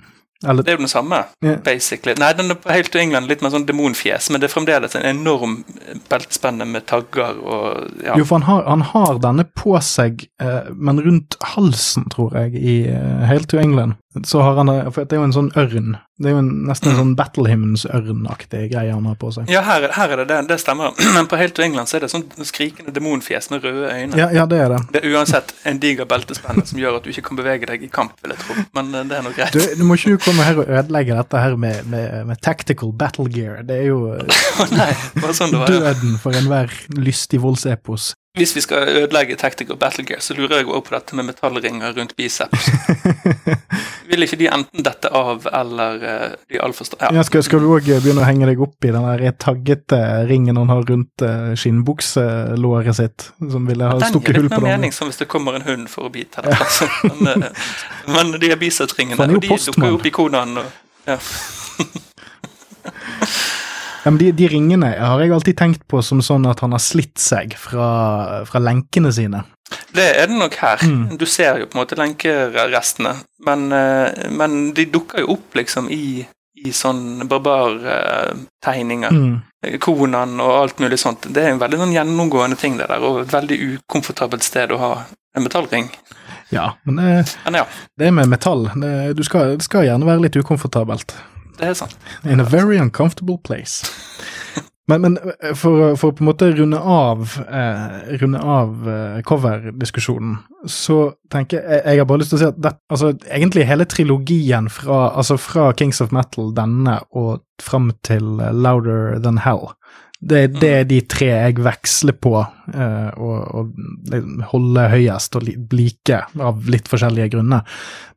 Eller 0.49 0.63
Det 0.63 0.73
er 0.73 0.77
jo 0.79 0.79
den 0.79 0.89
samme, 0.89 1.25
yeah. 1.45 1.59
basically. 1.61 2.15
Nei, 2.19 2.33
den 2.33 2.51
er 2.51 2.57
på 2.57 2.71
helt 2.73 2.89
til 2.93 3.03
England 3.03 3.29
litt 3.29 3.43
mer 3.45 3.53
sånn 3.53 3.67
demonfjes, 3.69 4.31
men 4.33 4.41
det 4.41 4.49
er 4.49 4.53
fremdeles 4.55 4.95
en 4.97 5.05
enorm 5.05 5.59
beltespenne 6.09 6.65
med 6.65 6.87
tagger 6.89 7.37
og 7.45 7.91
ja. 8.01 8.15
Jo, 8.17 8.25
for 8.25 8.41
han 8.41 8.47
har, 8.49 8.65
han 8.73 8.85
har 8.89 9.21
denne 9.21 9.45
på 9.45 9.75
seg, 9.85 10.25
eh, 10.41 10.71
men 10.73 11.03
rundt 11.05 11.37
halsen, 11.53 12.09
tror 12.15 12.39
jeg, 12.41 12.57
i 12.57 12.77
eh, 12.89 13.27
Hail 13.29 13.45
to 13.53 13.61
England. 13.61 13.99
Så 14.27 14.41
har 14.43 14.57
han 14.59 14.71
for 14.91 15.07
det 15.07 15.15
er 15.15 15.21
jo 15.21 15.27
en 15.29 15.35
sånn 15.35 15.51
ørn. 15.55 15.93
Det 16.21 16.29
er 16.29 16.35
jo 16.35 16.41
en, 16.43 16.49
nesten 16.67 16.91
en 16.91 16.97
sånn 16.99 17.13
Battlehymns-ørnaktig 17.17 18.65
greie 18.73 18.91
han 18.91 19.07
har 19.07 19.15
på 19.21 19.31
seg. 19.33 19.47
Ja, 19.49 19.63
her, 19.65 19.87
her 19.95 20.15
er 20.17 20.23
det 20.23 20.27
det, 20.33 20.39
det 20.51 20.57
stemmer. 20.61 20.97
Men 21.15 21.29
på 21.31 21.39
helt 21.39 21.55
til 21.55 21.69
England 21.69 21.89
så 21.89 21.97
er 22.01 22.05
det 22.05 22.11
sånn 22.13 22.27
skrikende 22.47 22.91
demonfjes 22.97 23.49
med 23.53 23.63
røde 23.65 23.87
øyne. 23.87 24.19
Ja, 24.19 24.27
ja, 24.35 24.49
det 24.51 24.59
er 24.65 24.75
det. 24.75 24.81
Det 24.97 25.03
er 25.05 25.15
uansett 25.15 25.55
en 25.71 25.79
diger 25.83 26.09
beltespenne 26.11 26.67
som 26.67 26.83
gjør 26.83 26.99
at 26.99 27.07
du 27.07 27.13
ikke 27.15 27.29
kan 27.31 27.39
bevege 27.39 27.71
deg 27.71 27.87
i 27.87 27.91
kamp, 27.93 28.17
vil 28.25 28.35
jeg 28.35 28.43
tro. 28.43 28.59
Men 28.77 28.91
eh, 28.99 29.07
det 29.13 29.21
er 29.21 29.25
nå 29.29 29.33
greit. 29.37 29.55
Du, 29.55 29.79
du 29.79 29.87
må 29.87 29.97
ikke 30.01 30.17
du 30.17 30.25
komme 30.27 30.49
her 30.49 30.59
og 30.59 30.75
ødelegge 30.81 31.17
dette 31.23 31.45
her 31.47 31.57
med, 31.67 31.87
med, 31.95 32.17
med 32.33 32.43
tactical 32.43 32.91
battle 32.91 33.31
gear. 33.31 33.63
Det 33.69 33.79
er 33.85 33.93
jo 33.93 34.03
nei, 34.81 34.91
bare 35.23 35.39
sånn 35.39 35.55
det 35.55 35.63
var. 35.63 35.71
ja. 35.71 35.95
døden 35.95 36.19
for 36.21 36.35
enhver 36.37 36.75
lystig 36.99 37.41
voldsepos. 37.47 38.11
Hvis 38.39 38.57
vi 38.57 38.61
skal 38.63 38.89
ødelegge 38.89 39.37
Tactical 39.37 39.77
Battle 39.77 40.05
Gear, 40.07 40.21
så 40.23 40.35
lurer 40.39 40.57
jeg 40.61 40.67
også 40.67 40.81
på 40.87 40.95
dette 40.95 41.17
med 41.19 41.25
metallringer 41.27 41.93
rundt 41.97 42.17
biceps. 42.17 42.69
Vil 44.11 44.23
ikke 44.23 44.37
de 44.39 44.47
enten 44.55 44.85
dette 44.87 45.11
av, 45.11 45.49
eller 45.51 45.99
uh, 45.99 46.31
de 46.47 46.61
altfor 46.63 46.85
sta... 46.87 47.11
Ja, 47.11 47.25
skal, 47.27 47.43
skal 47.43 47.59
du 47.59 47.67
òg 47.75 47.83
begynne 47.91 48.23
å 48.23 48.29
henge 48.29 48.47
deg 48.47 48.63
opp 48.63 48.79
i 48.87 48.93
den 48.95 49.03
der 49.03 49.35
taggete 49.35 49.99
ringen 50.31 50.55
han 50.63 50.71
har 50.71 50.87
rundt 50.87 51.19
uh, 51.27 51.59
skinnbukselåret 51.59 52.95
sitt, 53.01 53.33
som 53.51 53.67
ville 53.67 53.83
ha 53.91 53.99
stukket 53.99 54.39
hull 54.39 54.47
litt 54.47 54.55
på 54.55 54.63
den? 54.63 54.69
den? 54.69 54.79
mening 54.79 54.95
som 54.95 55.11
hvis 55.11 55.19
det 55.19 55.27
kommer 55.31 55.59
en 55.59 55.67
hund 55.67 55.91
for 55.91 56.07
å 56.07 56.11
bite 56.15 56.39
deg. 56.47 56.55
Altså. 56.55 56.87
Men, 57.11 57.35
eh, 57.35 57.51
men 58.15 58.31
de 58.39 58.55
bicepsringene, 58.63 59.27
og 59.27 59.43
de 59.43 59.59
dukker 59.59 59.91
opp 59.99 60.07
i 60.07 60.15
konaen. 60.15 60.55
Og, 60.63 60.71
ja. 61.11 61.19
Ja, 64.05 64.11
men 64.11 64.19
de, 64.21 64.31
de 64.33 64.49
ringene 64.49 64.95
har 64.97 65.21
jeg 65.21 65.33
alltid 65.35 65.59
tenkt 65.59 65.87
på 65.91 66.01
som 66.05 66.23
sånn 66.25 66.49
at 66.49 66.63
han 66.65 66.73
har 66.73 66.83
slitt 66.83 67.21
seg 67.21 67.53
fra, 67.61 67.89
fra 68.49 68.63
lenkene 68.63 69.13
sine. 69.13 69.43
Det 69.95 70.07
er 70.23 70.31
det 70.31 70.39
nok 70.39 70.57
her. 70.63 70.83
Mm. 70.83 71.17
Du 71.21 71.27
ser 71.29 71.61
jo 71.61 71.69
på 71.69 71.77
en 71.77 71.83
måte 71.83 71.99
lenkerestene, 71.99 73.15
men, 73.47 73.71
eh, 73.77 74.29
men 74.35 74.73
de 74.75 74.87
dukker 74.91 75.25
jo 75.25 75.37
opp 75.37 75.59
liksom 75.59 75.91
i, 75.93 76.25
i 76.65 76.73
sånn 76.75 77.27
barbartegninger. 77.31 79.15
Mm. 79.15 79.39
Konan 79.85 80.41
og 80.41 80.55
alt 80.57 80.81
mulig 80.81 80.99
sånt. 81.03 81.29
Det 81.29 81.45
er 81.45 81.53
en 81.53 81.61
veldig 81.61 81.83
sånn 81.83 81.95
gjennomgående 81.95 82.57
ting, 82.61 82.79
det 82.81 82.89
der, 82.89 83.05
og 83.05 83.25
et 83.25 83.35
veldig 83.35 83.61
ukomfortabelt 83.75 84.47
sted 84.47 84.73
å 84.73 84.81
ha 84.81 84.93
en 85.37 85.45
metallring. 85.45 85.91
Ja, 86.51 86.73
men 86.83 86.97
det, 86.97 87.37
Men 87.45 87.61
ja, 87.61 87.67
det 87.99 88.11
med 88.11 88.33
metall. 88.33 88.71
Det, 88.75 89.13
du 89.15 89.23
skal, 89.23 89.59
det 89.61 89.67
skal 89.69 89.87
gjerne 89.87 90.09
være 90.09 90.25
litt 90.25 90.41
ukomfortabelt. 90.41 91.15
Det 91.61 91.71
er 91.71 91.79
sant. 91.79 91.97
In 92.25 92.41
a 92.41 92.49
very 92.49 92.81
uncomfortable 92.81 93.39
place. 93.39 93.85
Men, 94.91 95.01
men 95.01 95.19
eh, 95.23 95.53
for, 95.55 95.93
for 95.95 96.11
å 96.11 96.15
på 96.17 96.25
en 96.25 96.29
måte 96.31 96.49
runde 96.51 96.79
av, 96.79 97.37
eh, 97.47 98.17
runde 98.19 98.41
av 98.43 98.89
eh, 98.91 99.21
coverdiskusjonen, 99.23 100.33
så 100.67 101.13
tenker 101.31 101.61
jeg 101.61 101.85
Jeg 101.85 102.01
har 102.01 102.09
bare 102.11 102.23
lyst 102.23 102.35
til 102.35 102.41
å 102.41 102.43
si 102.43 102.49
at 102.49 102.59
det, 102.59 102.73
altså, 102.91 103.13
egentlig 103.29 103.69
hele 103.69 103.87
trilogien 103.87 104.67
fra, 104.73 105.13
altså 105.15 105.39
fra 105.39 105.69
Kings 105.79 106.03
of 106.03 106.11
Metal, 106.17 106.51
denne, 106.57 106.99
og 107.15 107.45
fram 107.63 107.93
til 108.03 108.43
eh, 108.43 108.51
Louder 108.51 109.21
Than 109.23 109.39
Hell, 109.45 109.71
det, 110.21 110.41
det 110.61 110.71
er 110.77 110.89
de 110.89 111.01
tre 111.09 111.29
jeg 111.33 111.57
veksler 111.65 112.17
på 112.21 112.35
uh, 112.37 113.11
og, 113.17 113.39
og 113.57 114.51
holder 114.53 114.93
høyest 114.93 115.39
og 115.39 115.47
li- 115.49 115.57
like, 115.73 116.19
av 116.37 116.69
litt 116.69 116.91
forskjellige 116.93 117.33
grunner. 117.37 117.65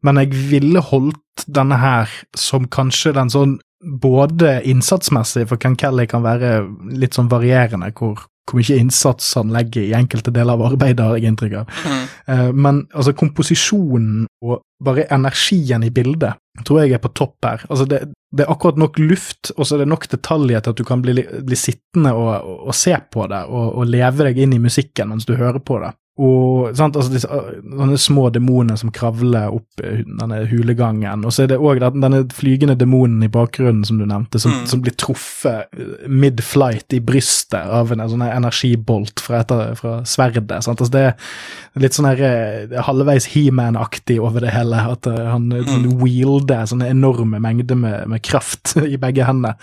Men 0.03 0.19
jeg 0.19 0.33
ville 0.51 0.83
holdt 0.83 1.45
denne 1.47 1.79
her 1.79 2.11
som 2.37 2.67
kanskje 2.67 3.15
den 3.15 3.31
sånn 3.33 3.55
både 3.83 4.61
innsatsmessig, 4.69 5.47
for 5.49 5.61
Ken 5.61 5.75
Kelly 5.79 6.07
kan 6.09 6.23
være 6.25 6.61
litt 6.95 7.17
sånn 7.17 7.31
varierende 7.31 7.91
hvor, 7.97 8.25
hvor 8.49 8.59
mye 8.59 8.77
innsats 8.79 9.33
han 9.39 9.53
legger 9.53 9.85
i 9.85 9.95
enkelte 9.97 10.33
deler 10.35 10.57
av 10.57 10.65
arbeidet, 10.73 11.03
har 11.03 11.19
jeg 11.19 11.31
inntrykk 11.31 11.57
av. 11.61 11.81
Mm. 11.83 12.59
Men 12.59 12.81
altså 12.93 13.15
komposisjonen 13.17 14.25
og 14.43 14.61
bare 14.83 15.07
energien 15.15 15.83
i 15.83 15.91
bildet 15.93 16.39
tror 16.67 16.83
jeg 16.83 16.95
er 16.95 17.01
på 17.03 17.13
topp 17.15 17.47
her. 17.47 17.63
Altså 17.69 17.87
det, 17.89 18.01
det 18.35 18.45
er 18.45 18.51
akkurat 18.51 18.79
nok 18.79 18.99
luft, 19.01 19.53
og 19.55 19.65
så 19.65 19.75
er 19.75 19.83
det 19.83 19.91
nok 19.91 20.07
detaljer 20.11 20.63
til 20.63 20.75
at 20.75 20.79
du 20.79 20.85
kan 20.87 21.03
bli, 21.03 21.15
bli 21.23 21.59
sittende 21.59 22.13
og, 22.17 22.33
og, 22.37 22.61
og 22.69 22.77
se 22.77 22.95
på 23.11 23.27
det, 23.31 23.43
og, 23.49 23.67
og 23.79 23.89
leve 23.89 24.29
deg 24.29 24.43
inn 24.43 24.55
i 24.57 24.63
musikken 24.63 25.11
mens 25.11 25.27
du 25.29 25.35
hører 25.39 25.63
på 25.63 25.79
det. 25.83 25.93
Og 26.21 26.75
sant, 26.77 26.93
altså 26.93 27.09
disse, 27.09 27.25
sånne 27.25 27.95
små 27.97 28.27
demoner 28.29 28.77
som 28.77 28.91
kravler 28.93 29.55
opp 29.55 29.81
eh, 29.81 30.03
denne 30.05 30.43
hulegangen. 30.51 31.23
Og 31.25 31.33
så 31.33 31.43
er 31.43 31.49
det 31.49 31.57
òg 31.57 31.79
denne 31.81 32.19
flygende 32.29 32.75
demonen 32.77 33.23
i 33.25 33.31
bakgrunnen 33.33 33.81
som 33.87 33.97
du 33.97 34.05
nevnte, 34.05 34.37
som, 34.37 34.53
Mm. 34.53 34.67
som 34.69 34.83
blir 34.85 34.93
truffet 34.93 35.73
eh, 35.73 36.05
mid-flight 36.05 36.93
i 36.93 36.99
brystet 37.01 37.65
av 37.65 37.89
en, 37.91 38.03
en 38.03 38.11
sånn 38.11 38.25
energibolt 38.27 39.23
fra, 39.25 39.39
etter, 39.41 39.73
fra 39.79 39.95
sverdet. 40.05 40.61
Sant? 40.61 40.83
Altså 40.83 40.93
det 40.93 41.01
er 41.07 41.81
litt 41.81 41.97
sånn 41.97 42.11
her 42.11 42.77
halvveis 42.85 43.31
He-Man-aktig 43.33 44.19
over 44.21 44.45
det 44.45 44.53
hele. 44.53 44.83
At 44.93 45.09
han 45.09 45.49
mm. 45.49 45.65
sånn 45.71 45.89
wielder 45.97 46.69
sånne 46.69 46.91
enorme 46.93 47.41
mengder 47.41 47.79
med, 47.79 48.05
med 48.13 48.21
kraft 48.21 48.75
i 48.93 49.01
begge 49.01 49.25
hendene. 49.25 49.57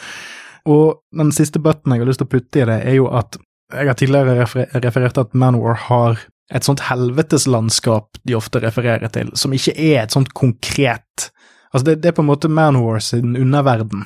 Og 0.67 0.99
den 1.15 1.31
siste 1.31 1.63
button 1.63 1.95
jeg 1.95 2.03
har 2.03 2.11
lyst 2.11 2.25
til 2.25 2.27
å 2.27 2.35
putte 2.35 2.65
i 2.65 2.67
det, 2.67 2.83
er 2.91 2.99
jo 2.99 3.07
at 3.15 3.39
jeg 3.71 3.87
har 3.87 3.95
tidligere 3.95 4.51
referert 4.83 5.15
til 5.15 5.23
at 5.23 5.35
Manowar 5.39 5.79
har 5.87 6.19
et 6.51 6.65
sånt 6.67 6.81
helveteslandskap 6.91 8.19
de 8.27 8.35
ofte 8.35 8.61
refererer 8.63 9.09
til, 9.15 9.31
som 9.39 9.53
ikke 9.55 9.75
er 9.77 10.03
et 10.05 10.13
sånt 10.17 10.33
konkret 10.35 11.31
Altså, 11.71 11.85
det, 11.87 11.93
det 12.03 12.09
er 12.11 12.15
på 12.17 12.23
en 12.25 12.27
måte 12.27 12.49
Manowar 12.51 12.99
sin 12.99 13.37
underverden. 13.39 14.01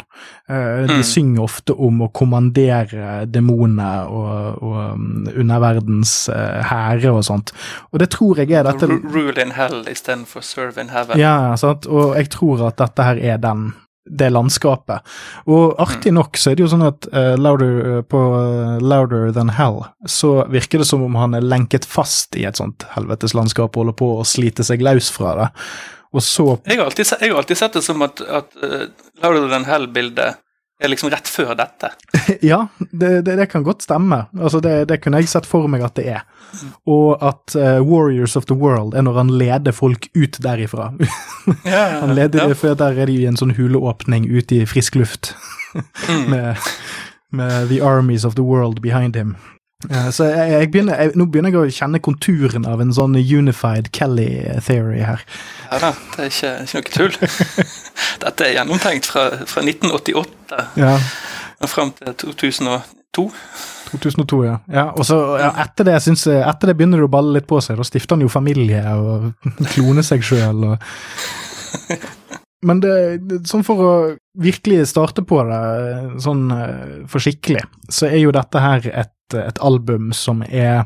Eh, 0.53 0.83
de 0.85 0.99
Mm. 0.99 1.03
synger 1.09 1.41
ofte 1.47 1.73
om 1.73 2.03
å 2.05 2.11
kommandere 2.13 3.23
demoner 3.25 4.05
og, 4.13 4.59
og 4.63 4.93
um, 4.93 5.25
underverdens 5.33 6.29
uh, 6.29 6.61
hære 6.69 7.09
og 7.17 7.25
sånt. 7.25 7.55
Og 7.91 8.03
det 8.03 8.11
tror 8.13 8.37
jeg 8.43 8.53
er 8.53 8.69
dette 8.69 8.85
Ru- 8.91 9.09
Rule 9.15 9.41
in 9.41 9.55
hell 9.57 9.81
istedenfor 9.89 10.45
serve 10.45 10.77
in 10.85 10.93
heaven. 10.93 11.17
ja, 11.19 11.55
sant? 11.57 11.87
og 11.89 12.13
jeg 12.21 12.29
tror 12.37 12.67
at 12.69 12.77
dette 12.85 13.03
her 13.09 13.17
er 13.33 13.41
den, 13.41 13.71
det 14.05 14.29
landskapet. 14.31 15.01
Og 15.49 15.75
artig 15.81 16.13
nok 16.13 16.37
så 16.37 16.51
er 16.51 16.59
det 16.59 16.67
jo 16.67 16.71
sånn 16.75 16.85
at 16.87 17.09
uh, 17.15 17.35
louder, 17.41 17.75
eh, 17.85 18.03
på 18.05 18.21
uh, 18.21 18.77
Louder 18.85 19.33
Than 19.33 19.55
Hell 19.57 19.81
så 20.11 20.45
virker 20.53 20.83
det 20.83 20.89
som 20.89 21.03
om 21.07 21.17
han 21.17 21.37
er 21.37 21.47
lenket 21.47 21.89
fast 21.89 22.37
i 22.37 22.45
et 22.45 22.61
sånt 22.61 22.85
helvetes 22.95 23.35
landskap 23.37 23.73
og 23.73 23.85
holder 23.85 23.99
på 24.01 24.11
å 24.19 24.29
slite 24.29 24.67
seg 24.67 24.85
løs 24.85 25.09
fra 25.15 25.35
det. 25.41 25.49
og 26.13 26.23
så 26.23 26.49
Jeg 26.67 26.79
har 26.79 26.85
alltid, 26.85 27.13
jeg 27.21 27.33
har 27.33 27.41
alltid 27.41 27.63
sett 27.63 27.79
det 27.81 27.85
som 27.87 28.05
at, 28.05 28.21
at 28.29 28.59
uh, 28.61 28.89
Louder 29.25 29.49
Than 29.49 29.69
Hell-bildet 29.69 30.41
er 30.85 30.93
liksom 30.93 31.11
rett 31.13 31.29
før 31.31 31.55
dette. 31.59 31.93
Ja, 32.45 32.67
det, 32.79 33.25
det, 33.27 33.37
det 33.37 33.47
kan 33.53 33.65
godt 33.67 33.83
stemme. 33.85 34.25
Altså 34.41 34.61
det, 34.65 34.89
det 34.89 35.01
kunne 35.05 35.21
jeg 35.21 35.29
sett 35.29 35.49
for 35.49 35.69
meg 35.71 35.85
at 35.85 35.97
det 35.99 36.07
er. 36.17 36.23
Og 36.89 37.21
at 37.25 37.57
uh, 37.59 37.81
Warriors 37.85 38.37
of 38.37 38.47
the 38.49 38.57
World 38.57 38.95
er 38.95 39.05
når 39.05 39.19
han 39.19 39.33
leder 39.39 39.75
folk 39.77 40.09
ut 40.15 40.39
derifra. 40.43 40.93
Han 42.01 42.15
leder, 42.15 42.49
ja. 42.49 42.55
For 42.57 42.77
der 42.79 43.01
er 43.01 43.11
de 43.11 43.17
i 43.21 43.27
en 43.29 43.37
sånn 43.37 43.55
huleåpning 43.57 44.29
ute 44.31 44.63
i 44.63 44.67
frisk 44.69 44.97
luft. 44.97 45.35
Mm. 46.09 46.25
med, 46.33 46.69
med 47.35 47.69
The 47.69 47.83
Armies 47.85 48.25
of 48.25 48.39
the 48.39 48.47
World 48.47 48.81
behind 48.85 49.17
him. 49.17 49.35
Så 50.15 50.29
jeg, 50.31 50.51
jeg 50.53 50.71
begynner, 50.73 51.01
jeg, 51.01 51.13
nå 51.19 51.27
begynner 51.29 51.53
jeg 51.53 51.61
å 51.61 51.77
kjenne 51.77 52.01
konturen 52.05 52.67
av 52.69 52.81
en 52.81 52.95
sånn 52.97 53.17
unified 53.19 53.91
Kelly-theory 53.97 55.03
her. 55.05 55.25
Ja 55.71 55.81
da, 55.83 55.93
det 56.15 56.27
er 56.27 56.33
ikke, 56.33 56.53
ikke 56.65 56.81
noe 56.81 56.95
tull. 56.97 57.69
Dette 58.25 58.49
er 58.49 58.57
gjennomtenkt 58.59 59.09
fra, 59.11 59.29
fra 59.51 59.65
1988 59.65 60.65
Ja, 60.81 60.97
og 61.61 61.71
fram 61.71 61.95
til 61.99 62.35
2002. 62.39 63.29
2002, 63.95 64.41
ja. 64.47 64.59
ja 64.73 64.89
og 64.91 65.07
så 65.07 65.19
ja, 65.39 65.53
etter, 65.65 65.87
det, 65.89 66.01
synes 66.03 66.27
etter 66.27 66.71
det 66.71 66.77
begynner 66.79 67.03
det 67.03 67.09
å 67.09 67.13
balle 67.13 67.37
litt 67.37 67.49
på 67.51 67.61
seg. 67.65 67.79
Da 67.79 67.87
stifter 67.87 68.17
han 68.17 68.25
jo 68.25 68.33
familie 68.33 68.83
og 68.99 69.31
kloner 69.75 70.07
seg 70.07 70.25
sjøl 70.27 70.71
og 70.73 70.77
Men 72.65 72.81
det, 72.81 72.95
det, 73.29 73.43
sånn 73.49 73.65
for 73.67 73.81
å 73.85 73.95
virkelig 74.41 74.87
starte 74.89 75.21
på 75.27 75.43
det 75.45 75.59
sånn 76.25 76.47
eh, 76.55 76.95
for 77.11 77.21
skikkelig, 77.21 77.61
så 77.93 78.09
er 78.09 78.23
jo 78.23 78.33
dette 78.33 78.63
her 78.63 78.87
et, 78.89 79.11
et 79.35 79.59
album 79.63 80.13
som 80.13 80.43
er 80.49 80.85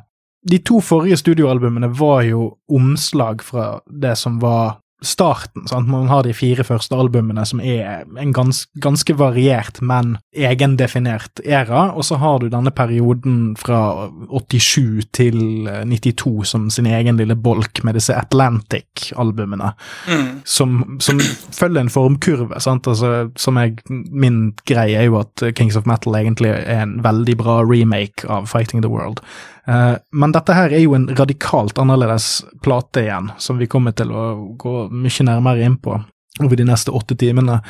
De 0.48 0.58
to 0.62 0.78
forrige 0.80 1.16
studioalbumene 1.18 1.88
var 1.98 2.22
jo 2.22 2.56
omslag 2.70 3.42
fra 3.42 3.80
det 3.90 4.14
som 4.16 4.38
var 4.40 4.78
starten. 5.02 5.66
sant? 5.70 5.86
Man 5.88 6.08
har 6.10 6.22
de 6.26 6.32
fire 6.34 6.64
første 6.66 6.96
albumene 6.98 7.44
som 7.46 7.60
er 7.62 8.04
en 8.18 8.32
gans, 8.34 8.64
ganske 8.82 9.14
variert, 9.18 9.78
men 9.80 10.16
egendefinert 10.34 11.40
era, 11.44 11.92
og 11.94 12.02
så 12.04 12.18
har 12.18 12.40
du 12.42 12.48
denne 12.50 12.72
perioden 12.74 13.54
fra 13.60 14.08
87 14.26 15.06
til 15.14 15.68
eh, 15.70 15.84
92 15.86 16.44
som 16.50 16.66
sin 16.74 16.86
egen 16.90 17.16
lille 17.20 17.36
bolk 17.38 17.84
med 17.86 17.94
disse 17.94 18.14
Atlantic-albumene 18.16 19.72
Mm. 20.08 20.40
som, 20.44 20.96
som 21.00 21.18
følger 21.20 21.80
en 21.80 21.88
formkurve. 21.92 22.60
sant? 22.60 22.86
Altså, 22.86 23.30
som 23.36 23.56
jeg, 23.58 23.76
Min 23.88 24.54
greie 24.66 24.96
er 24.98 25.04
jo 25.08 25.18
at 25.20 25.42
Kings 25.54 25.76
of 25.76 25.86
Metal 25.86 26.14
egentlig 26.14 26.50
er 26.50 26.82
en 26.82 26.98
veldig 27.04 27.36
bra 27.36 27.60
remake 27.62 28.24
av 28.28 28.46
Fighting 28.48 28.82
the 28.82 28.88
World. 28.90 29.20
Eh, 29.68 29.94
men 30.12 30.32
dette 30.32 30.56
her 30.56 30.72
er 30.72 30.84
jo 30.84 30.94
en 30.96 31.08
radikalt 31.16 31.78
annerledes 31.78 32.28
plate 32.64 33.04
igjen, 33.04 33.32
som 33.38 33.60
vi 33.60 33.68
kommer 33.70 33.96
til 33.96 34.12
å 34.14 34.28
gå 34.56 34.76
mye 34.88 35.26
nærmere 35.28 35.66
inn 35.66 35.76
på 35.82 35.98
over 36.38 36.56
de 36.56 36.64
neste 36.68 36.94
åtte 36.94 37.16
timene. 37.18 37.60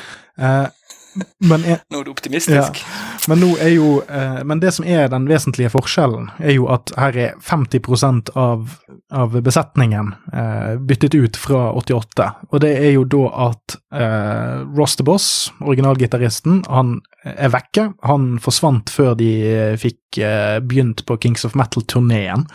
Men 1.51 1.65
er, 1.65 1.81
Nå 1.93 2.01
er 2.01 2.07
du 2.07 2.11
optimistisk. 2.13 2.81
men, 3.31 3.41
nå 3.43 3.53
er 3.63 3.73
jo, 3.77 3.91
eh, 4.09 4.41
men 4.49 4.61
det 4.63 4.73
som 4.77 4.87
er 4.89 5.09
den 5.13 5.29
vesentlige 5.31 5.71
forskjellen, 5.73 6.31
er 6.39 6.57
jo 6.57 6.69
at 6.73 6.93
her 6.99 7.19
er 7.19 7.37
50% 7.45 8.33
av, 8.39 8.75
av 9.15 9.39
besetningen 9.45 10.13
eh, 10.33 10.75
byttet 10.91 11.15
ut 11.15 11.39
fra 11.39 11.69
88. 11.79 12.29
Og 12.51 12.63
det 12.65 12.75
er 12.81 12.93
jo 12.97 13.07
da 13.09 13.25
at 13.49 13.79
eh, 13.95 14.67
Ross 14.79 14.99
the 14.99 15.07
Boss, 15.07 15.31
originalgitaristen, 15.63 16.63
han 16.69 16.99
er 17.25 17.55
vekke. 17.55 17.91
Han 18.09 18.37
forsvant 18.43 18.93
før 18.93 19.17
de 19.19 19.33
fikk 19.81 20.21
eh, 20.23 20.59
begynt 20.65 21.05
på 21.07 21.19
Kings 21.23 21.47
of 21.49 21.59
Metal-turneen. 21.59 22.47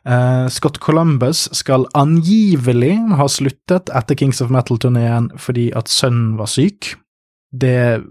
Uh, 0.00 0.48
Scott 0.48 0.78
Columbus 0.80 1.42
skal 1.52 1.84
angivelig 1.92 2.94
ha 3.18 3.26
sluttet 3.28 3.90
etter 3.92 4.16
Kings 4.16 4.40
of 4.40 4.48
Metal-turneen 4.48 5.26
fordi 5.36 5.66
at 5.76 5.92
sønnen 5.92 6.38
var 6.38 6.48
syk 6.48 6.94
det 7.50 8.02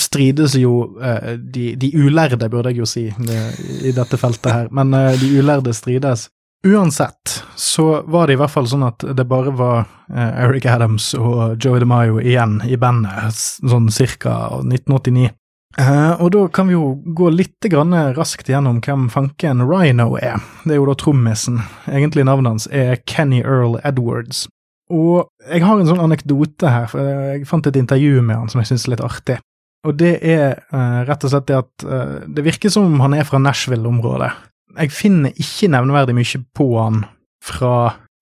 strides 0.00 0.54
jo 0.56 0.96
eh, 1.02 1.36
de, 1.36 1.74
de 1.76 1.90
ulærde, 1.94 2.48
burde 2.48 2.72
jeg 2.72 2.80
jo 2.80 2.88
si, 2.88 3.06
i 3.10 3.92
dette 3.92 4.16
feltet 4.20 4.52
her, 4.52 4.70
men 4.72 4.94
eh, 4.96 5.18
de 5.20 5.34
ulærde 5.38 5.74
strides. 5.76 6.28
Uansett 6.66 7.42
så 7.54 8.02
var 8.06 8.26
det 8.26 8.36
i 8.36 8.40
hvert 8.40 8.50
fall 8.50 8.66
sånn 8.66 8.86
at 8.86 9.04
det 9.16 9.26
bare 9.28 9.52
var 9.54 9.84
eh, 10.08 10.44
Eric 10.46 10.66
Adams 10.66 11.12
og 11.18 11.60
Joey 11.62 11.84
DeMaio 11.84 12.18
igjen 12.22 12.58
i 12.66 12.78
bandet, 12.80 13.36
sånn 13.36 13.90
cirka 13.92 14.38
1989. 14.64 15.28
Eh, 15.76 16.12
og 16.24 16.32
da 16.32 16.46
kan 16.48 16.70
vi 16.70 16.74
jo 16.74 16.94
gå 17.04 17.28
litt 17.34 17.68
grann 17.68 17.92
raskt 18.16 18.48
gjennom 18.48 18.80
hvem 18.80 19.10
fanken 19.12 19.60
Rhino 19.68 20.14
er. 20.16 20.40
Det 20.64 20.72
er 20.74 20.80
jo 20.80 20.88
da 20.88 20.96
trommisen. 20.96 21.60
Egentlig 21.84 22.24
navnet 22.24 22.54
hans 22.54 22.68
er 22.72 22.96
Kenny 23.04 23.42
Earl 23.44 23.76
Edwards. 23.84 24.46
Og 24.94 25.26
jeg 25.50 25.64
har 25.64 25.80
en 25.80 25.88
sånn 25.88 26.02
anekdote 26.02 26.70
her, 26.70 26.86
for 26.90 27.02
jeg 27.02 27.46
fant 27.50 27.66
et 27.66 27.78
intervju 27.78 28.22
med 28.22 28.38
han 28.38 28.50
som 28.52 28.62
jeg 28.62 28.70
syns 28.70 28.86
er 28.86 28.94
litt 28.94 29.04
artig. 29.06 29.38
Og 29.86 29.94
det 29.98 30.16
er 30.26 30.60
uh, 30.72 31.02
rett 31.06 31.26
og 31.26 31.32
slett 31.32 31.48
det 31.50 31.58
at 31.58 31.86
uh, 31.86 32.18
det 32.26 32.44
virker 32.46 32.72
som 32.72 32.88
om 32.88 33.02
han 33.04 33.14
er 33.18 33.26
fra 33.26 33.40
Nashville-området. 33.42 34.32
Jeg 34.76 34.92
finner 34.94 35.34
ikke 35.40 35.70
nevneverdig 35.72 36.16
mye 36.16 36.42
på 36.56 36.68
han 36.78 37.04
fra 37.44 37.74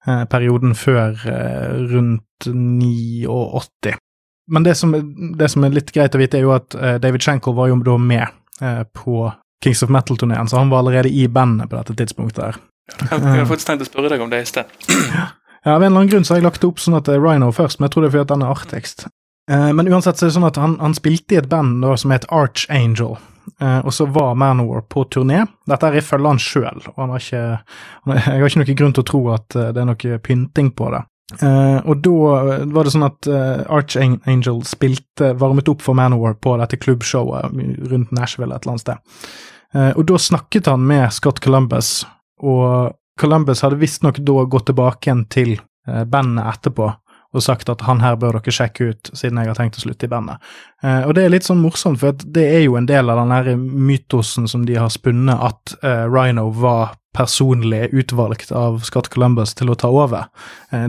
uh, 0.06 0.24
perioden 0.30 0.74
før 0.76 1.16
rundt 1.92 2.48
89. 2.48 3.96
Men 4.52 4.64
det 4.66 4.74
som, 4.76 4.92
det 5.38 5.48
som 5.52 5.64
er 5.64 5.72
litt 5.72 5.92
greit 5.94 6.16
å 6.16 6.20
vite, 6.20 6.36
er 6.36 6.44
jo 6.44 6.52
at 6.52 6.74
David 7.00 7.24
Schenkel 7.24 7.54
var 7.56 7.70
jo 7.70 7.78
da 7.80 7.94
med 7.96 8.26
eh, 8.60 8.82
på 8.92 9.32
Kings 9.64 9.82
of 9.82 9.88
Metal-turneen, 9.88 10.48
så 10.48 10.56
han 10.60 10.68
var 10.68 10.78
allerede 10.78 11.08
i 11.08 11.28
bandet 11.28 11.70
på 11.70 11.76
dette 11.76 11.94
tidspunktet. 11.94 12.44
her. 12.44 12.60
Jeg, 13.00 13.08
jeg 13.10 13.20
hadde 13.20 13.46
faktisk 13.48 13.70
tenkt 13.70 13.86
å 13.86 13.88
spørre 13.88 14.10
deg 14.12 14.20
om 14.20 14.28
det 14.32 14.42
i 14.44 14.48
sted. 14.48 14.68
Ja, 15.64 15.74
Av 15.74 15.82
en 15.82 15.86
eller 15.86 16.00
annen 16.00 16.10
grunn 16.12 16.24
så 16.24 16.34
har 16.34 16.42
jeg 16.42 16.44
lagt 16.48 16.60
det 16.60 16.68
opp 16.68 16.80
sånn 16.82 16.96
at 16.98 17.06
det 17.08 17.16
er 17.16 17.22
Rhino 17.24 17.50
først, 17.52 17.78
men 17.80 17.88
jeg 17.88 17.94
tror 17.94 18.04
det 18.04 18.08
er 18.10 18.14
fordi 18.16 18.24
at 18.26 18.32
den 18.34 18.42
er 18.44 18.52
artigst. 18.52 19.06
Eh, 19.50 19.70
men 19.72 19.88
uansett 19.88 20.18
så 20.18 20.26
er 20.26 20.30
det 20.32 20.36
sånn 20.36 20.48
at 20.50 20.58
han, 20.60 20.74
han 20.80 20.96
spilte 20.96 21.36
i 21.36 21.38
et 21.40 21.48
band 21.48 21.80
da, 21.84 21.94
som 22.00 22.12
het 22.12 22.26
Archangel, 22.28 23.16
eh, 23.60 23.80
og 23.80 23.94
så 23.96 24.06
var 24.12 24.36
Manowar 24.40 24.84
på 24.92 25.06
turné. 25.12 25.40
Dette 25.68 25.88
er 25.88 25.96
ifølge 26.00 26.34
han 26.34 26.42
sjøl, 26.42 26.84
og 26.92 27.00
han 27.00 27.14
har 27.14 27.24
ikke, 27.24 27.42
han, 28.04 28.20
jeg 28.20 28.44
har 28.44 28.52
ikke 28.52 28.60
noen 28.62 28.78
grunn 28.82 28.96
til 28.98 29.04
å 29.04 29.08
tro 29.08 29.22
at 29.38 29.56
eh, 29.56 29.72
det 29.72 29.82
er 29.82 29.88
noe 29.88 30.20
pynting 30.28 30.68
på 30.76 30.90
det. 30.92 31.00
Eh, 31.40 31.78
og 31.88 32.02
da 32.04 32.16
var 32.76 32.84
det 32.84 32.92
sånn 32.92 33.06
at 33.06 33.28
eh, 33.32 33.62
Archangel 33.72 34.60
spilte, 34.68 35.32
varmet 35.40 35.70
opp 35.72 35.80
for 35.84 35.96
Manowar 35.96 36.36
på 36.36 36.58
dette 36.60 36.76
klubbshowet 36.76 37.56
rundt 37.88 38.12
Nashville 38.12 38.52
et 38.52 38.66
eller 38.66 38.74
annet 38.76 38.84
sted. 38.84 39.32
Eh, 39.74 39.90
og 39.96 40.04
da 40.12 40.20
snakket 40.20 40.68
han 40.70 40.84
med 40.86 41.08
Scott 41.16 41.40
Columbus, 41.44 42.02
og 42.44 42.92
Columbus 43.20 43.62
hadde 43.62 43.78
visstnok 43.80 44.18
da 44.18 44.44
gått 44.50 44.68
tilbake 44.70 45.08
igjen 45.08 45.24
til 45.30 45.56
eh, 45.56 46.04
bandet 46.04 46.50
etterpå 46.56 46.90
og 47.34 47.42
sagt 47.42 47.70
at 47.70 47.82
han 47.88 47.98
her 47.98 48.14
bør 48.14 48.36
dere 48.38 48.52
sjekke 48.54 48.92
ut, 48.92 49.08
siden 49.10 49.40
jeg 49.40 49.50
har 49.50 49.56
tenkt 49.58 49.80
å 49.80 49.82
slutte 49.82 50.06
i 50.06 50.10
bandet. 50.10 50.42
Eh, 50.86 51.00
og 51.02 51.16
det 51.16 51.24
er 51.24 51.32
litt 51.34 51.46
sånn 51.46 51.62
morsomt, 51.62 51.98
for 51.98 52.14
det 52.14 52.44
er 52.46 52.62
jo 52.62 52.76
en 52.78 52.86
del 52.86 53.10
av 53.10 53.18
den 53.18 53.34
her 53.34 53.56
mytosen 53.58 54.46
som 54.50 54.62
de 54.68 54.76
har 54.78 54.92
spunnet, 54.94 55.34
at 55.34 55.74
eh, 55.82 56.04
Rhino 56.06 56.46
var 56.54 56.94
personlig 57.14 57.88
utvalgt 57.94 58.52
av 58.54 58.80
Scott 58.86 59.10
Columbus 59.10 59.54
til 59.58 59.70
å 59.70 59.76
ta 59.78 59.86
over. 59.86 60.24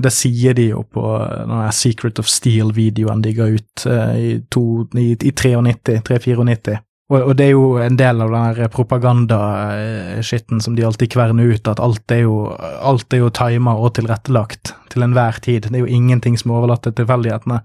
Det 0.01 0.09
sier 0.09 0.55
de 0.57 0.71
jo 0.71 0.79
på 0.89 1.03
den 1.21 1.53
her 1.53 1.75
Secret 1.77 2.17
of 2.17 2.25
Steel-videoen 2.25 3.21
de 3.21 3.33
ga 3.37 3.45
ut 3.53 3.83
i, 3.85 4.31
to, 4.49 4.63
i, 4.97 5.11
i 5.13 5.33
93, 5.37 5.99
394. 6.01 6.79
Og, 7.11 7.19
og 7.19 7.35
det 7.37 7.45
er 7.45 7.51
jo 7.53 7.65
en 7.77 7.97
del 7.99 8.21
av 8.23 8.31
den 8.33 8.45
her 8.57 8.69
propaganda-skitten 8.73 10.61
som 10.63 10.73
de 10.77 10.85
alltid 10.87 11.11
kverner 11.13 11.51
ut, 11.53 11.67
at 11.69 11.81
alt 11.83 12.11
er 12.11 12.23
jo, 12.23 12.37
alt 12.57 13.13
er 13.13 13.21
jo 13.21 13.29
timet 13.29 13.77
og 13.77 13.93
tilrettelagt 13.99 14.73
til 14.89 15.05
enhver 15.05 15.37
tid. 15.45 15.67
Det 15.69 15.77
er 15.77 15.83
jo 15.83 15.91
ingenting 15.99 16.37
som 16.41 16.51
er 16.51 16.63
overlatt 16.63 16.85
til 16.87 16.95
tilfeldighetene. 16.97 17.59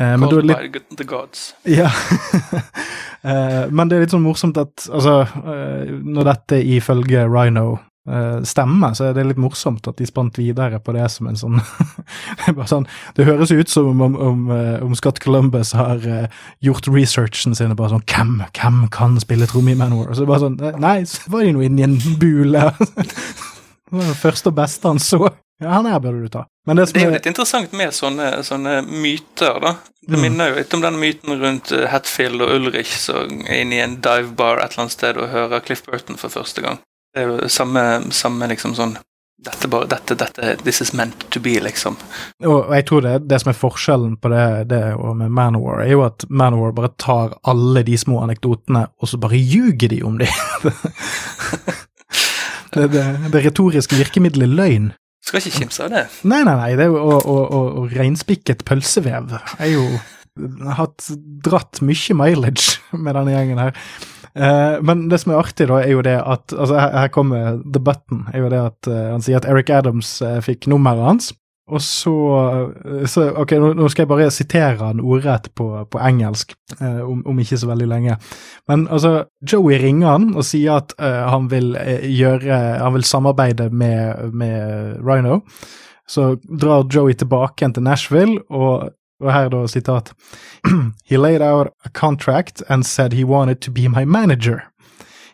Eh, 0.00 0.14
men 0.16 0.32
litt 0.48 0.56
Called 0.56 0.96
the 0.96 1.08
gods. 1.08 1.50
ja. 1.64 1.90
Eh, 3.26 3.64
men 3.74 3.88
det 3.90 3.96
er 3.96 4.04
litt 4.04 4.12
sånn 4.12 4.22
morsomt 4.22 4.58
at 4.60 4.84
altså, 4.86 5.24
eh, 5.50 5.88
når 5.90 6.28
dette 6.28 6.60
ifølge 6.76 7.24
Rhino 7.26 7.64
eh, 8.08 8.42
stemmer, 8.46 8.94
så 8.94 9.04
er 9.08 9.14
det 9.16 9.24
litt 9.26 9.40
morsomt 9.42 9.86
at 9.90 9.96
de 9.98 10.06
spant 10.06 10.38
videre 10.38 10.78
på 10.80 10.94
det 10.96 11.08
som 11.10 11.26
en 11.30 11.36
sånn 11.36 11.60
Det 12.46 12.54
bare 12.56 12.68
sånn, 12.70 12.86
det 13.16 13.26
høres 13.28 13.50
ut 13.52 13.68
som 13.72 14.00
om, 14.02 14.16
om, 14.16 14.44
eh, 14.54 14.82
om 14.84 14.94
Scott 14.98 15.18
Columbus 15.24 15.72
har 15.78 16.02
eh, 16.06 16.28
gjort 16.64 16.88
researchen 16.88 17.54
sin 17.58 17.72
og 17.74 17.80
bare 17.80 17.94
sånn 17.96 18.06
Hvem, 18.06 18.36
hvem 18.56 18.84
kan 18.94 19.18
spille 19.22 19.46
tromme 19.50 19.74
i 19.74 19.78
Manor? 19.78 20.10
Og 20.10 20.16
så 20.20 20.26
bare 20.28 20.46
sånn 20.46 20.60
Nei, 20.82 21.00
så 21.08 21.30
var 21.32 21.44
de 21.46 21.52
nå 21.56 21.64
inni 21.66 21.84
en 21.86 21.98
bule. 22.20 22.70
det 23.86 23.96
var 23.96 24.06
det 24.08 24.16
første 24.20 24.50
og 24.52 24.56
beste 24.58 24.88
han 24.88 24.98
så. 25.02 25.26
Ja, 25.62 25.70
han 25.78 25.86
her 25.88 26.00
burde 26.04 26.20
du 26.20 26.28
ta. 26.28 26.42
Men 26.68 26.76
det 26.76 26.88
som 26.88 26.96
Det 26.98 27.02
er 27.02 27.06
jo 27.08 27.14
litt 27.14 27.28
interessant 27.30 27.72
med 27.78 27.94
sånne, 27.96 28.26
sånne 28.44 28.80
myter, 28.84 29.60
da. 29.62 29.76
Det 30.06 30.18
Mm. 30.18 30.22
minner 30.22 30.50
jo 30.50 30.58
litt 30.60 30.74
om 30.76 30.82
den 30.84 30.98
myten 31.00 31.38
rundt 31.40 31.72
eh, 31.74 31.86
Hatfield 31.90 32.42
og 32.44 32.50
Ulrich 32.58 32.92
som 33.02 33.40
er 33.46 33.62
inne 33.64 33.78
i 33.78 33.80
en 33.82 33.96
dive 34.04 34.34
bar 34.38 34.60
et 34.60 34.74
eller 34.74 34.84
annet 34.84 34.94
sted 34.94 35.16
og 35.18 35.32
hører 35.32 35.64
Cliff 35.64 35.82
Burton 35.86 36.18
for 36.20 36.30
første 36.30 36.62
gang. 36.62 36.78
Det 37.16 37.22
er 37.22 37.30
jo 37.30 37.48
samme, 37.48 37.82
samme 38.12 38.44
liksom 38.50 38.74
sånn 38.76 38.90
dette, 39.46 39.68
bare, 39.72 39.86
dette, 39.88 40.16
dette, 40.20 40.50
This 40.64 40.82
is 40.84 40.90
meant 40.92 41.22
to 41.32 41.40
be, 41.40 41.54
liksom. 41.64 41.96
Og 42.44 42.74
jeg 42.74 42.84
tror 42.88 43.04
det, 43.06 43.12
det 43.30 43.38
som 43.40 43.52
er 43.52 43.56
forskjellen 43.56 44.16
på 44.20 44.28
det, 44.32 44.44
det 44.72 44.80
og 44.96 45.14
med 45.16 45.32
Manowar, 45.32 45.80
er 45.84 45.94
jo 45.94 46.02
at 46.04 46.26
Manowar 46.28 46.74
bare 46.76 46.90
tar 47.00 47.38
alle 47.48 47.84
de 47.86 47.96
små 47.96 48.20
anekdotene, 48.24 48.84
og 49.00 49.08
så 49.08 49.20
bare 49.22 49.40
ljuger 49.40 49.92
de 49.92 50.02
om 50.04 50.18
dem. 50.20 50.36
det, 52.76 52.90
det, 52.92 53.06
det 53.32 53.44
retoriske 53.46 53.96
virkemiddelet 53.96 54.52
løgn. 54.52 54.90
Skal 55.24 55.40
ikke 55.40 55.62
kimse 55.62 55.88
av 55.88 55.94
det. 55.94 56.04
Nei, 56.28 56.42
nei, 56.44 56.58
nei. 56.60 56.74
Det 56.76 56.84
er 56.84 56.92
jo, 56.92 57.00
og, 57.00 57.24
og, 57.24 57.42
og, 57.46 57.72
og 57.80 57.96
reinspikket 57.96 58.66
pølsevev 58.68 59.38
er 59.40 59.72
jo 59.72 59.86
hatt 60.76 61.06
dratt 61.44 61.80
mye 61.80 62.16
mileage 62.18 62.76
med 62.92 63.16
denne 63.16 63.32
gjengen 63.32 63.62
her. 63.62 63.78
Uh, 64.36 64.76
men 64.84 65.06
det 65.08 65.22
som 65.22 65.32
er 65.32 65.40
artig, 65.40 65.68
da, 65.70 65.80
er 65.80 65.94
jo 65.94 66.04
det 66.04 66.18
at 66.20 66.52
altså 66.52 66.76
Her, 66.76 66.92
her 67.00 67.08
kommer 67.08 67.56
the 67.64 67.80
button. 67.80 68.26
er 68.34 68.44
jo 68.44 68.52
det 68.52 68.60
at 68.60 68.88
uh, 68.90 69.12
Han 69.14 69.24
sier 69.24 69.40
at 69.40 69.48
Eric 69.48 69.72
Adams 69.72 70.18
uh, 70.20 70.38
fikk 70.44 70.68
nummeret 70.68 71.04
hans. 71.06 71.32
Og 71.66 71.80
så, 71.82 72.12
så 73.10 73.24
Ok, 73.42 73.56
nå, 73.58 73.72
nå, 73.74 73.88
skal 73.90 74.04
jeg 74.04 74.10
bare 74.12 74.28
sitere 74.30 74.76
han 74.84 75.00
ordrett 75.02 75.48
på, 75.58 75.66
på 75.90 75.98
engelsk, 75.98 76.54
om, 76.78 77.24
om, 77.26 77.40
ikke 77.42 77.58
så 77.58 77.66
veldig 77.66 77.88
lenge. 77.90 78.18
Men 78.70 78.84
altså, 78.86 79.24
Joey 79.42 79.80
ringer 79.82 80.12
han 80.12 80.28
og 80.36 80.46
sier 80.46 80.78
at 80.78 80.94
han 81.00 81.48
vil 81.50 81.74
gjøre 82.06 82.60
Han 82.84 82.94
vil 82.94 83.08
samarbeide 83.08 83.66
med, 83.74 84.30
med 84.30 85.02
Rhino. 85.02 85.40
Så 86.06 86.36
drar 86.46 86.86
Joey 86.86 87.18
tilbake 87.18 87.64
igjen 87.64 87.74
til 87.74 87.82
Nashville, 87.82 88.38
og 88.46 88.92
og 89.20 89.32
her 89.32 89.48
da 89.48 89.66
sitat 89.66 90.12
He 91.04 91.16
laid 91.16 91.42
out 91.42 91.72
a 91.84 91.88
contract 91.88 92.62
and 92.68 92.84
said 92.84 93.12
he 93.12 93.24
wanted 93.24 93.60
to 93.60 93.70
be 93.70 93.88
my 93.88 94.04
manager. 94.04 94.62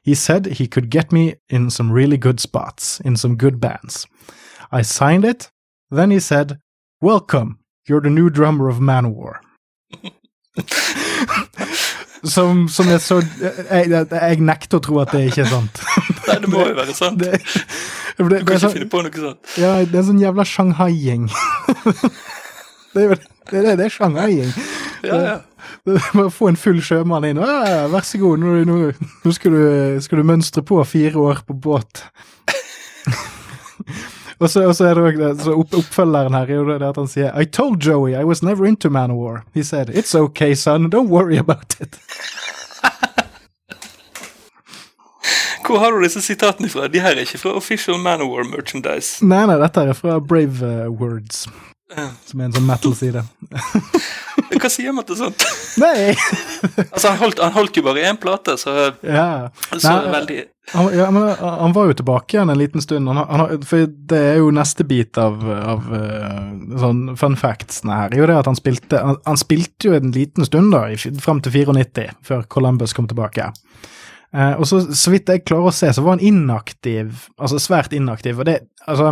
He 0.05 0.15
said 0.15 0.47
he 0.47 0.67
could 0.67 0.91
get 0.91 1.13
me 1.13 1.35
in 1.49 1.71
some 1.71 1.93
really 1.93 2.17
good 2.17 2.41
spots, 2.41 3.01
in 3.05 3.17
some 3.17 3.37
good 3.37 3.61
bands. 3.61 4.07
I 4.73 4.83
signed 4.83 5.25
it. 5.25 5.51
Then 5.91 6.11
he 6.11 6.21
said, 6.21 6.59
Welcome, 7.01 7.59
you're 7.89 8.01
the 8.01 8.11
new 8.11 8.31
drummer 8.31 8.69
of 8.69 8.81
Manowar. 8.81 9.41
som, 12.23 12.69
som 12.69 12.89
er 12.89 12.99
så 12.99 13.21
jeg, 13.41 13.91
jeg, 13.91 14.39
nekter 14.41 14.79
å 14.79 14.85
tro 14.85 15.01
at 15.03 15.13
det 15.15 15.27
ikke 15.31 15.43
er 15.45 15.51
sant. 15.51 15.83
Nei, 16.29 16.39
det 16.43 16.51
må 16.51 16.65
jo 16.69 16.77
være 16.79 16.95
sant. 16.97 17.19
Det, 17.21 17.33
det, 17.35 18.29
det, 18.29 18.41
du 18.43 18.47
kan 18.47 18.57
ikke 18.59 18.73
finne 18.77 18.91
på 18.93 19.03
noe 19.05 19.25
sånt. 19.27 19.55
Ja, 19.61 19.75
det 19.83 19.95
er 19.95 20.03
en 20.05 20.09
sånn 20.13 20.23
jævla 20.23 20.47
Shanghai-gjeng. 20.49 21.29
det 22.95 23.05
er 23.05 23.15
det 23.15 23.21
er, 23.59 23.77
det 23.77 23.87
er 23.87 23.97
Shanghai-gjeng. 23.99 24.55
Ja, 25.03 25.17
ja. 25.19 25.39
Bare 26.15 26.29
få 26.31 26.47
en 26.47 26.57
full 26.57 26.79
sjømann 26.85 27.25
inn. 27.27 27.41
Ja, 27.43 27.89
vær 27.91 28.05
så 28.07 28.21
god, 28.23 28.39
nå, 28.39 28.53
nå, 28.69 28.77
nå 29.25 29.33
skal, 29.35 29.51
du, 29.57 29.99
skal, 30.05 30.21
du, 30.21 30.29
mønstre 30.29 30.63
på 30.63 30.79
fire 30.87 31.19
år 31.19 31.41
på 31.49 31.57
båt. 31.59 32.05
og, 34.39 34.47
så, 34.47 34.63
og 34.69 34.77
så, 34.79 34.93
er 34.93 35.01
det 35.01 35.27
også, 35.33 35.57
opp, 35.59 35.75
Oppfølgeren 35.81 36.39
her 36.39 36.47
er 36.47 36.61
jo 36.61 36.69
det 36.71 36.87
at 36.87 37.01
han 37.03 37.11
sier 37.11 37.35
I 37.35 37.51
told 37.51 37.83
Joey 37.83 38.15
I 38.15 38.23
was 38.23 38.45
never 38.47 38.63
into 38.65 38.91
Manowar. 38.95 39.43
He 39.55 39.67
said 39.67 39.91
it's 39.91 40.15
okay, 40.15 40.55
son, 40.55 40.91
don't 40.91 41.11
worry 41.11 41.37
about 41.37 41.75
it. 41.81 41.99
Hvor 45.67 45.79
har 45.79 45.93
du 45.93 46.03
disse 46.03 46.21
sitatene 46.21 46.69
fra? 46.69 46.89
De 46.89 47.01
her 47.01 47.15
er 47.15 47.27
ikke 47.27 47.39
fra 47.39 47.57
Official 47.57 47.99
Manowar 47.99 48.45
Merchandise. 48.45 49.25
Nei, 49.25 49.45
nei, 49.47 49.59
dette 49.63 49.87
er 49.89 49.95
fra 49.97 50.19
Brave 50.21 50.59
uh, 50.63 50.91
Words. 50.91 51.47
Som 52.29 52.41
er 52.41 52.49
en 52.49 52.57
sånn 52.57 52.69
metal-side. 52.69 53.25
Hva 54.63 54.71
sier 54.71 54.95
man 54.95 55.07
til 55.09 55.19
sånt? 55.19 55.45
Nei! 55.81 56.13
altså, 56.93 57.13
han 57.13 57.21
holdt, 57.21 57.43
han 57.43 57.55
holdt, 57.57 57.79
jo 57.79 57.87
bare 57.87 58.05
én 58.09 58.19
plate, 58.21 58.57
så, 58.61 58.93
ja. 59.01 59.29
så 59.73 59.81
Nei, 59.83 60.13
veldig 60.17 60.41
han, 60.71 60.89
ja, 60.95 61.11
men 61.11 61.27
han 61.37 61.73
var 61.75 61.89
jo 61.91 61.97
tilbake 61.99 62.37
igjen 62.37 62.51
en 62.53 62.59
liten 62.59 62.81
stund. 62.81 63.09
Han, 63.09 63.65
for 63.67 63.89
det 63.91 64.21
er 64.31 64.37
jo 64.39 64.53
neste 64.55 64.87
bit 64.89 65.19
av, 65.21 65.43
av 65.43 65.89
uh, 65.91 66.53
sånn 66.81 67.03
fun 67.19 67.35
factsene 67.37 67.97
her. 67.99 68.15
Jo 68.17 68.29
det 68.31 68.39
at 68.39 68.49
han 68.49 68.57
spilte 68.57 69.01
han, 69.03 69.41
spilte 69.41 69.91
jo 69.91 69.99
en 69.99 70.15
liten 70.15 70.47
stund, 70.49 70.73
da, 70.73 70.87
fram 71.21 71.43
til 71.45 71.59
94, 71.59 72.15
før 72.25 72.47
Columbus 72.53 72.95
kom 72.97 73.11
tilbake. 73.11 73.51
Uh, 74.33 74.55
og 74.57 74.65
så, 74.69 74.81
så 74.97 75.13
vidt 75.13 75.29
jeg 75.29 75.45
klarer 75.45 75.69
å 75.69 75.75
se, 75.77 75.91
så 75.93 76.05
var 76.05 76.17
han 76.17 76.25
inaktiv, 76.25 77.27
altså 77.37 77.59
svært 77.61 77.93
inaktiv. 77.93 78.39
Og 78.41 78.49
det, 78.49 78.63
altså, 78.89 79.11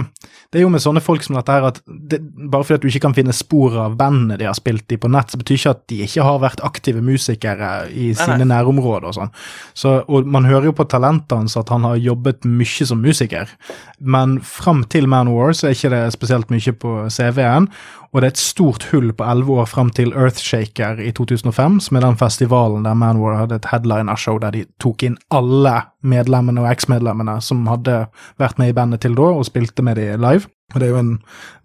det 0.49 0.61
er 0.61 0.65
jo 0.65 0.71
med 0.73 0.81
sånne 0.81 1.03
folk 1.05 1.27
som 1.27 1.37
dette 1.37 1.53
her 1.53 1.67
at 1.69 1.83
det, 1.87 2.23
bare 2.23 2.65
fordi 2.65 2.79
at 2.79 2.87
du 2.87 2.89
ikke 2.89 3.03
kan 3.05 3.17
finne 3.19 3.35
spor 3.37 3.77
av 3.85 3.99
bandene 4.01 4.39
de 4.41 4.49
har 4.49 4.57
spilt 4.57 4.91
i 4.95 4.99
på 5.01 5.11
nett, 5.13 5.29
så 5.29 5.41
betyr 5.41 5.61
ikke 5.61 5.75
at 5.77 5.85
de 5.93 6.01
ikke 6.07 6.25
har 6.25 6.41
vært 6.43 6.65
aktive 6.67 7.05
musikere 7.05 7.71
i 7.93 8.11
sine 8.17 8.49
nærområder 8.49 9.11
og 9.11 9.19
sånn. 9.19 9.35
Så, 9.77 9.99
og 10.09 10.29
man 10.31 10.49
hører 10.49 10.71
jo 10.71 10.77
på 10.81 10.89
talentet 10.91 11.37
hans 11.37 11.59
at 11.61 11.71
han 11.75 11.85
har 11.87 12.01
jobbet 12.01 12.49
mye 12.49 12.89
som 12.89 13.05
musiker, 13.05 13.53
men 14.01 14.39
fram 14.41 14.87
til 14.89 15.09
Man 15.11 15.31
War 15.35 15.53
så 15.53 15.69
er 15.69 15.77
ikke 15.77 15.93
det 15.93 16.05
spesielt 16.17 16.53
mye 16.53 16.77
på 16.81 16.97
CV-en. 17.13 17.69
Og 18.11 18.19
det 18.19 18.27
er 18.27 18.33
et 18.35 18.43
stort 18.43 18.89
hull 18.91 19.13
på 19.15 19.23
elleve 19.23 19.61
år 19.63 19.69
fram 19.71 19.91
til 19.95 20.11
Earthshaker 20.19 20.99
i 20.99 21.13
2005, 21.15 21.79
som 21.87 21.97
er 21.97 22.03
den 22.03 22.19
festivalen 22.19 22.83
der 22.87 22.97
Man 22.99 23.21
War 23.23 23.37
hadde 23.39 23.61
et 23.61 23.69
headliner-show 23.71 24.41
der 24.43 24.57
de 24.57 24.65
tok 24.83 25.05
inn 25.07 25.10
alle 25.35 25.75
medlemmene 26.07 26.63
og 26.63 26.71
eks-medlemmene 26.71 27.39
som 27.45 27.63
hadde 27.71 28.03
vært 28.41 28.59
med 28.61 28.73
i 28.73 28.77
bandet 28.77 29.05
til 29.05 29.15
da, 29.19 29.31
og 29.35 29.47
spilte 29.49 29.85
med 29.87 30.01
de 30.01 30.13
live. 30.21 30.51
Og 30.75 30.81
Det 30.81 30.87
er 30.87 30.93
jo 30.93 31.01
en 31.01 31.15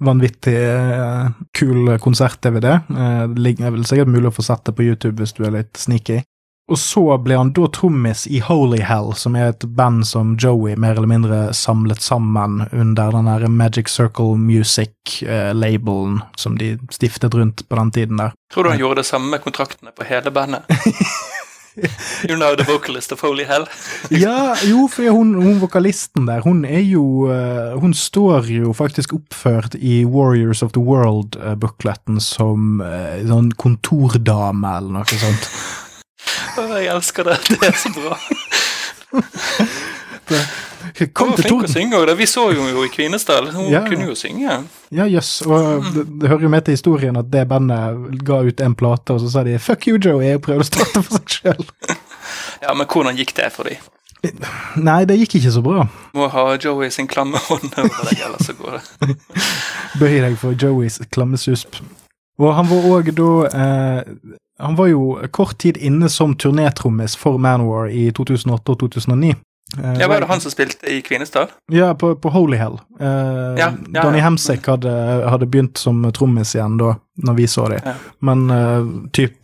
vanvittig 0.02 0.56
uh, 0.58 1.34
kul 1.54 1.92
konsert-DVD. 2.02 2.80
Uh, 2.90 3.26
det 3.36 3.58
er 3.60 3.76
vel 3.76 3.86
sikkert 3.86 4.10
mulig 4.10 4.32
å 4.32 4.38
få 4.38 4.46
sett 4.48 4.66
det 4.66 4.74
på 4.78 4.88
YouTube 4.88 5.22
hvis 5.22 5.36
du 5.38 5.44
er 5.46 5.54
litt 5.60 5.78
sneaky. 5.78 6.24
Og 6.66 6.80
så 6.82 7.04
ble 7.22 7.36
han 7.38 7.52
da 7.54 7.68
trommis 7.70 8.24
i 8.26 8.40
Holy 8.42 8.80
Hell, 8.82 9.12
som 9.14 9.36
er 9.38 9.52
et 9.52 9.66
band 9.78 10.02
som 10.10 10.34
Joey 10.42 10.74
mer 10.82 10.96
eller 10.98 11.12
mindre 11.12 11.40
samlet 11.54 12.02
sammen 12.02 12.64
under 12.72 13.14
den 13.14 13.30
der 13.30 13.46
Magic 13.54 13.92
Circle 13.94 14.34
Music-labelen 14.42 16.18
eh, 16.24 16.32
som 16.42 16.58
de 16.58 16.72
stiftet 16.90 17.38
rundt 17.38 17.68
på 17.70 17.78
den 17.78 17.92
tiden 17.94 18.18
der. 18.18 18.34
Tror 18.54 18.66
du 18.66 18.74
han 18.74 18.82
gjorde 18.82 19.04
det 19.04 19.12
samme 19.12 19.30
med 19.36 19.46
kontraktene 19.46 19.94
på 19.94 20.10
hele 20.10 20.34
bandet? 20.34 20.66
You're 22.24 22.38
now 22.38 22.56
the 22.56 22.64
vocalist 22.64 23.12
of 23.12 23.22
Holy 23.22 23.44
Hell. 23.44 23.68
ja, 24.10 24.56
jo, 24.64 24.88
for 24.92 25.10
hun, 25.12 25.34
hun, 25.42 25.60
vokalisten 25.60 26.28
der, 26.30 26.42
hun 26.46 26.64
er 26.66 26.84
jo 26.86 27.28
uh, 27.28 27.76
Hun 27.82 27.94
står 27.94 28.48
jo 28.52 28.74
faktisk 28.74 29.14
oppført 29.18 29.76
i 29.76 30.06
Warriors 30.06 30.64
of 30.64 30.72
the 30.72 30.84
World-bukletten 30.84 32.22
som 32.24 32.80
uh, 32.84 33.20
sånn 33.28 33.52
kontordame 33.60 34.78
eller 34.78 35.02
noe 35.02 35.20
sånt. 35.20 35.50
Jeg 36.56 36.88
elsker 36.92 37.28
det. 37.28 37.42
Det 37.52 37.60
er 37.68 37.76
så 37.80 37.92
bra. 37.96 38.16
Kom 40.96 41.28
hun 41.28 41.36
var 41.36 41.42
flink 41.44 41.66
å 41.66 41.72
synge 41.72 41.98
òg. 42.00 42.12
Vi 42.16 42.28
så 42.30 42.46
jo 42.56 42.84
i 42.86 42.90
Kvinesdal. 42.92 43.50
Hun 43.52 43.68
ja. 43.72 43.82
kunne 43.88 44.08
jo 44.08 44.16
synge. 44.16 44.62
Ja, 44.96 45.08
jøss. 45.10 45.42
Yes. 45.42 45.48
Og 45.50 45.90
det, 45.92 46.06
det, 46.22 46.30
hører 46.32 46.48
jo 46.48 46.52
med 46.54 46.68
til 46.68 46.78
historien 46.78 47.20
at 47.20 47.28
det 47.34 47.44
bandet 47.52 48.22
ga 48.24 48.40
ut 48.46 48.64
en 48.64 48.78
plate, 48.80 49.18
og 49.18 49.20
så 49.24 49.32
sa 49.34 49.44
de 49.44 49.58
'fuck 49.60 49.90
you, 49.90 50.00
Joey', 50.00 50.38
og 50.38 50.46
prøvde 50.48 50.64
å 50.64 50.70
starte 50.70 51.04
for 51.04 51.20
seg 51.20 51.36
sjøl. 51.40 51.68
ja, 52.64 52.72
men 52.74 52.88
hvordan 52.88 53.20
gikk 53.20 53.36
det 53.36 53.52
for 53.52 53.68
dem? 53.68 53.84
Nei, 54.82 55.04
det 55.06 55.20
gikk 55.20 55.36
ikke 55.40 55.52
så 55.54 55.62
bra. 55.66 55.86
Må 56.18 56.30
ha 56.32 56.46
Joey 56.56 56.90
sin 56.94 57.10
klamme 57.12 57.38
hånd 57.50 57.76
over 57.78 58.10
deg, 58.10 58.24
ellers 58.26 58.48
så 58.48 58.56
går 58.58 58.80
det. 58.80 59.18
Bøy 60.00 60.16
deg 60.24 60.40
for 60.42 60.56
Joeys 60.56 61.02
klammesusp. 61.12 61.82
Og 62.40 62.56
han 62.56 62.68
var 62.68 62.88
òg 62.92 63.14
da 63.16 63.30
eh, 63.48 64.02
Han 64.60 64.76
var 64.76 64.88
jo 64.88 65.20
kort 65.36 65.58
tid 65.60 65.78
inne 65.78 66.10
som 66.12 66.34
turnétrommis 66.36 67.16
for 67.20 67.38
Manowar 67.40 67.90
i 67.92 68.08
2008 68.16 68.72
og 68.72 68.80
2009. 68.80 69.34
Uh, 69.80 70.00
ja, 70.00 70.08
Var 70.08 70.22
det 70.22 70.28
han 70.30 70.42
som 70.42 70.52
spilte 70.52 70.92
i 70.92 71.02
Kvinesdal? 71.02 71.48
Ja, 71.72 71.94
på, 71.96 72.16
på 72.16 72.30
Holy 72.30 72.58
Hell. 72.58 72.78
Uh, 73.02 73.56
ja, 73.60 73.72
ja, 73.94 74.02
Donny 74.02 74.20
ja. 74.20 74.26
Hemsek 74.28 74.68
hadde, 74.68 74.92
hadde, 75.30 75.48
begynt 75.52 75.78
som 75.78 76.04
trommis 76.16 76.56
igjen 76.56 76.78
da 76.80 76.96
når 77.26 77.38
vi 77.38 77.48
så 77.48 77.68
dem. 77.72 78.04
Men 78.20 78.46
uh, 78.52 79.10
typ 79.16 79.42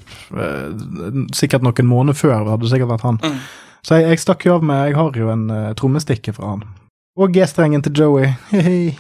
Sikkert 1.36 1.64
noen 1.64 1.88
måneder 1.88 2.18
før 2.20 2.50
hadde 2.50 2.66
det 2.66 2.72
sikkert 2.72 2.90
vært 2.92 3.06
han. 3.08 3.18
Mm. 3.24 3.38
Så 3.88 3.98
jeg, 3.98 4.10
jeg, 4.12 4.22
stakk 4.22 4.44
jo 4.46 4.58
av 4.58 4.66
med 4.68 4.82
Jeg 4.90 4.98
har 4.98 5.18
jo 5.18 5.32
en 5.32 5.46
trommestikke 5.80 6.34
fra 6.36 6.54
han. 6.54 6.66
Og 7.20 7.32
G-strengen 7.36 7.84
til 7.84 7.96
Joey. 7.96 8.30
Hei, 8.52 8.92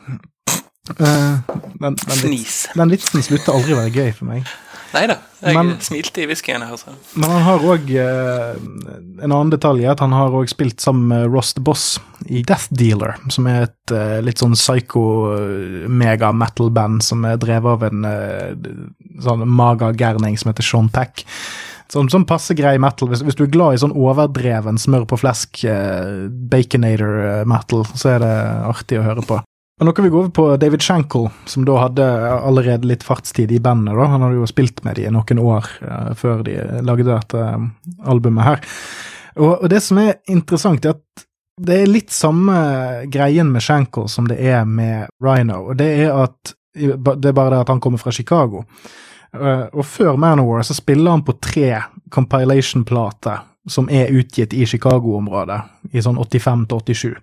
den, 0.97 1.97
den, 1.99 2.23
vits, 2.23 2.63
den 2.75 2.93
vitsen 2.95 3.23
slutter 3.23 3.55
aldri 3.55 3.75
å 3.75 3.81
være 3.83 3.93
gøy 3.93 4.15
for 4.17 4.31
meg. 4.31 4.47
Nei 4.91 5.05
da, 5.07 5.15
jeg 5.39 5.55
men, 5.55 5.69
smilte 5.83 6.21
i 6.23 6.25
whiskyen. 6.27 6.63
Altså. 6.65 6.91
Men 7.15 7.29
han 7.31 7.41
har 7.45 7.59
òg 7.73 7.89
eh, 7.95 8.55
En 9.23 9.31
annen 9.31 9.51
detalj 9.53 9.85
er 9.85 9.91
at 9.93 10.01
han 10.03 10.13
har 10.15 10.29
også 10.35 10.55
spilt 10.55 10.79
sammen 10.83 11.05
med 11.11 11.27
Ross 11.31 11.53
the 11.55 11.61
Boss 11.63 11.83
i 12.27 12.43
Death 12.47 12.67
Dealer, 12.75 13.11
som 13.31 13.47
er 13.47 13.59
et 13.69 13.91
eh, 13.95 14.19
litt 14.25 14.39
sånn 14.43 14.55
psycho-mega-metal-band 14.57 17.03
som 17.05 17.25
er 17.29 17.37
drevet 17.41 17.71
av 17.77 17.83
en 17.87 17.99
eh, 18.09 18.51
sånn 19.23 19.41
maga-gærning 19.47 20.35
som 20.37 20.49
heter 20.51 20.65
Sean 20.65 20.89
Pack. 20.91 21.13
Sånn, 21.91 22.07
sånn 22.11 22.25
passe 22.27 22.55
grei 22.55 22.77
metal. 22.79 23.09
Hvis, 23.11 23.23
hvis, 23.27 23.35
du 23.35 23.43
er 23.45 23.51
glad 23.51 23.75
i 23.75 23.81
sånn 23.81 23.95
overdreven 23.97 24.77
smør 24.79 25.03
på 25.11 25.17
flesk, 25.19 25.63
eh, 25.67 26.29
baconator-metal, 26.51 27.83
eh, 27.83 27.97
så 27.99 28.05
er 28.13 28.19
det 28.23 28.35
artig 28.69 29.01
å 29.01 29.07
høre 29.09 29.23
på. 29.27 29.41
Men 29.81 29.85
nå 29.85 29.91
kan 29.91 30.03
vi 30.03 30.09
gå 30.09 30.19
over 30.19 30.29
på 30.29 30.57
David 30.57 30.81
Shankle, 30.81 31.29
som 31.45 31.63
da 31.65 31.79
hadde 31.81 32.05
allerede 32.37 32.85
litt 32.85 33.01
fartstid 33.01 33.49
i 33.51 33.57
bandet. 33.59 33.95
da. 33.97 34.05
Han 34.11 34.21
hadde 34.21 34.37
jo 34.37 34.45
spilt 34.45 34.83
med 34.85 34.99
de 34.99 35.07
i 35.07 35.09
noen 35.09 35.39
år 35.41 35.69
uh, 35.81 36.11
før 36.13 36.43
de 36.45 36.53
lagde 36.85 37.07
dette 37.07 37.41
um, 37.41 37.71
albumet 38.05 38.45
her. 38.45 38.61
Og, 39.39 39.55
og, 39.55 39.65
det 39.73 39.79
som 39.81 39.97
er 39.97 40.19
interessant, 40.29 40.85
er 40.85 40.93
at 40.93 41.25
det 41.65 41.79
er 41.79 41.89
litt 41.89 42.13
samme 42.13 42.59
greien 43.09 43.49
med 43.49 43.65
Shankle 43.65 44.05
som 44.05 44.29
det 44.29 44.37
er 44.37 44.69
med 44.69 45.09
Rhino. 45.17 45.63
Og 45.71 45.81
det 45.81 45.89
er 46.05 46.13
at 46.27 46.53
det 46.77 47.31
er 47.31 47.39
bare 47.41 47.55
det 47.55 47.63
at 47.63 47.73
han 47.73 47.81
kommer 47.81 47.97
fra 47.97 48.13
Chicago. 48.13 48.61
Uh, 49.33 49.65
og 49.65 49.81
før 49.81 50.13
Manowar 50.13 50.61
så 50.61 50.77
spiller 50.77 51.17
han 51.17 51.25
på 51.25 51.39
tre 51.41 51.79
compilation-plater 52.13 53.47
som 53.71 53.89
er 53.91 54.11
utgitt 54.11 54.53
i 54.53 54.65
Chicago-området, 54.67 55.59
i 55.95 56.03
sånn 56.03 56.19
85 56.19 56.65
til 56.69 56.81
87. 56.95 57.13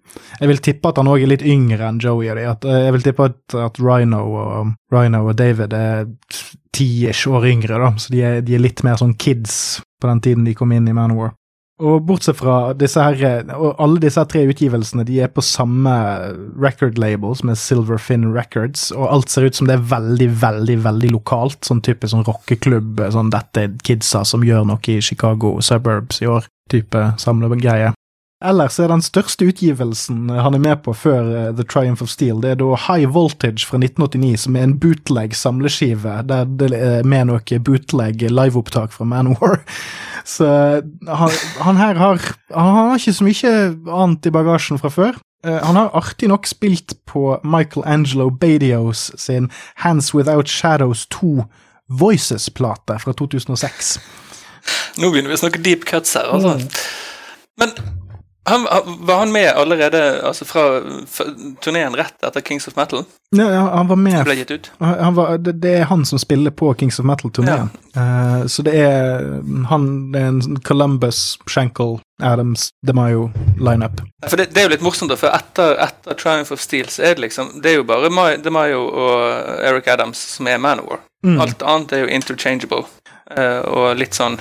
Jeg 0.40 0.50
vil 0.50 0.62
tippe 0.64 0.90
at 0.90 1.00
han 1.00 1.11
òg 1.12 1.24
er 1.24 1.32
litt 1.32 1.44
yngre 1.46 1.90
enn 1.90 2.00
Joey 2.02 2.30
og 2.32 2.38
de. 2.40 2.46
At, 2.50 2.64
eh, 2.64 2.84
jeg 2.87 2.96
vil 2.96 3.04
tippe 3.06 3.28
at, 3.28 3.40
at 3.68 3.80
Rhino, 3.82 4.22
og, 4.26 4.72
Rhino 4.94 5.24
og 5.26 5.37
David 5.38 5.76
er 5.76 6.08
ti-ish 6.74 7.28
år 7.30 7.48
yngre, 7.50 7.80
da, 7.80 7.92
så 8.00 8.14
de 8.14 8.24
er, 8.24 8.40
de 8.44 8.56
er 8.56 8.64
litt 8.64 8.82
mer 8.87 8.98
sånn 9.00 9.16
kids 9.18 9.80
på 10.00 10.11
den 10.11 10.22
tiden 10.24 10.48
de 10.48 10.56
kom 10.56 10.72
inn 10.72 10.88
i 10.88 10.96
Manowar. 10.96 11.34
Og 11.78 12.02
bortsett 12.08 12.40
fra 12.40 12.72
disse 12.74 12.98
her, 12.98 13.52
og 13.54 13.76
alle 13.78 14.00
disse 14.02 14.22
tre 14.26 14.40
utgivelsene 14.50 15.04
de 15.06 15.20
er 15.22 15.30
på 15.30 15.44
samme 15.46 15.92
record 16.58 16.98
som 17.38 17.52
er 17.52 17.60
Silver 17.60 18.00
Fin 18.02 18.26
Records, 18.34 18.88
og 18.90 19.06
alt 19.06 19.30
ser 19.30 19.46
ut 19.46 19.54
som 19.54 19.68
det 19.70 19.76
er 19.76 19.86
veldig, 19.92 20.28
veldig 20.42 20.78
veldig 20.88 21.12
lokalt. 21.14 21.60
Sånn 21.68 21.84
type 21.86 22.10
sånn 22.10 22.26
rockeklubb, 22.26 23.04
sånn 23.14 23.30
dette 23.30 23.68
er 23.68 23.78
kidsa 23.86 24.24
som 24.26 24.42
gjør 24.42 24.66
noe 24.66 24.82
i 24.90 24.98
Chicago 24.98 25.60
suburbs 25.62 26.18
i 26.24 26.26
år, 26.26 26.50
type 26.72 27.04
samlegreie. 27.22 27.92
Ellers 28.38 28.77
er 28.79 28.87
den 28.87 29.01
største 29.03 29.48
utgivelsen 29.51 30.29
han 30.31 30.55
er 30.55 30.61
med 30.62 30.85
på 30.85 30.92
før 30.94 31.27
uh, 31.27 31.46
The 31.59 31.64
Triumph 31.66 32.05
of 32.05 32.11
Steel, 32.12 32.38
det 32.38 32.53
er 32.53 32.61
da 32.61 32.77
High 32.85 33.11
Voltage 33.11 33.66
fra 33.66 33.81
1989, 33.83 34.44
som 34.44 34.57
er 34.57 34.68
en 34.68 34.77
bootleg 34.79 35.35
samleskive, 35.35 36.20
der 36.29 36.46
det 36.61 36.68
er 36.77 37.03
med 37.03 37.33
noe 37.33 37.59
bootleg 37.66 38.22
liveopptak 38.31 38.94
fra 38.94 39.09
Manowar. 39.11 39.59
Så 40.38 40.46
han, 41.09 41.37
han 41.64 41.77
her 41.81 41.96
har 41.96 42.20
Han 42.55 42.74
har 42.77 42.98
ikke 42.98 43.12
så 43.16 43.24
mye 43.24 43.53
annet 43.96 44.27
i 44.29 44.31
bagasjen 44.31 44.79
fra 44.79 44.92
før. 44.92 45.18
Uh, 45.42 45.59
han 45.59 45.74
har 45.74 45.90
artig 45.98 46.31
nok 46.31 46.46
spilt 46.46 46.94
på 47.11 47.40
Michael 47.42 47.87
Angelo 47.87 48.31
Badios 48.31 49.11
sin 49.18 49.51
Hands 49.83 50.14
Without 50.14 50.48
Shadows 50.48 51.07
2 51.11 51.42
Voices-plate 51.88 53.01
fra 53.03 53.12
2006. 53.18 53.96
Nå 55.01 55.11
begynner 55.11 55.33
vi 55.33 55.38
å 55.38 55.42
snakke 55.42 55.62
deep 55.64 55.88
cuts 55.88 56.14
her, 56.14 56.29
altså. 56.31 56.59
Men 57.59 57.72
han, 58.48 58.66
var 59.06 59.18
han 59.18 59.32
med 59.32 59.48
allerede 59.52 60.02
altså 60.26 60.44
fra, 60.44 60.64
turneen 61.64 61.96
rett 61.96 62.22
etter 62.24 62.40
Kings 62.40 62.68
of 62.68 62.76
Metal? 62.76 63.04
Ja, 63.37 63.50
ja 63.52 63.61
han 63.76 63.88
var 63.88 63.96
med. 63.96 64.24
Ble 64.24 64.34
gitt 64.38 64.50
ut? 64.50 64.70
Han 64.78 65.14
var, 65.14 65.38
det, 65.38 65.52
det, 65.62 65.74
er 65.80 65.88
han 65.90 66.04
som 66.06 66.18
spiller 66.18 66.50
på 66.50 66.72
Kings 66.74 66.98
of 67.00 67.06
Metal-turneen. 67.08 67.70
Ja. 67.94 68.02
Uh, 68.02 68.46
så 68.46 68.62
det 68.62 68.74
er 68.80 69.24
han 69.68 69.88
det 70.12 70.22
er 70.22 70.28
en 70.32 70.61
Columbus, 70.64 71.38
Shankle, 71.46 71.98
Adams, 72.22 72.68
DeMayo-lineup. 72.87 74.02
For 74.28 74.37
det, 74.37 74.50
det, 74.54 74.62
er 74.62 74.68
jo 74.68 74.74
litt 74.76 74.87
morsomt, 74.87 75.14
for 75.20 75.34
etter, 75.34 75.76
etter, 75.84 76.16
Triumph 76.18 76.52
of 76.54 76.62
Steel 76.62 76.88
så 76.92 77.04
er 77.11 77.18
det 77.18 77.28
liksom 77.28 77.58
Det 77.62 77.72
er 77.72 77.80
jo 77.80 77.88
bare 77.88 78.37
DeMayo 78.42 78.84
og 78.88 79.58
Eric 79.62 79.88
Adams 79.92 80.22
som 80.37 80.48
er 80.48 80.58
Manowar. 80.62 81.02
Mm. 81.26 81.40
Alt 81.42 81.62
annet 81.62 81.92
er 81.92 82.06
jo 82.06 82.12
interchangeable, 82.20 82.87
uh, 83.37 83.61
og 83.66 83.98
litt 83.98 84.16
sånn 84.16 84.38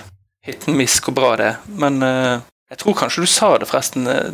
hit 0.47 0.67
and 0.67 0.77
miss 0.79 1.01
hvor 1.03 1.15
bra 1.17 1.35
det 1.35 1.51
er. 1.51 1.59
Men 1.67 1.99
uh, 2.03 2.39
jeg 2.67 2.81
tror 2.81 2.97
kanskje 2.99 3.23
du 3.23 3.29
sa 3.31 3.53
det, 3.57 3.67
forresten, 3.69 4.07
eh, 4.11 4.31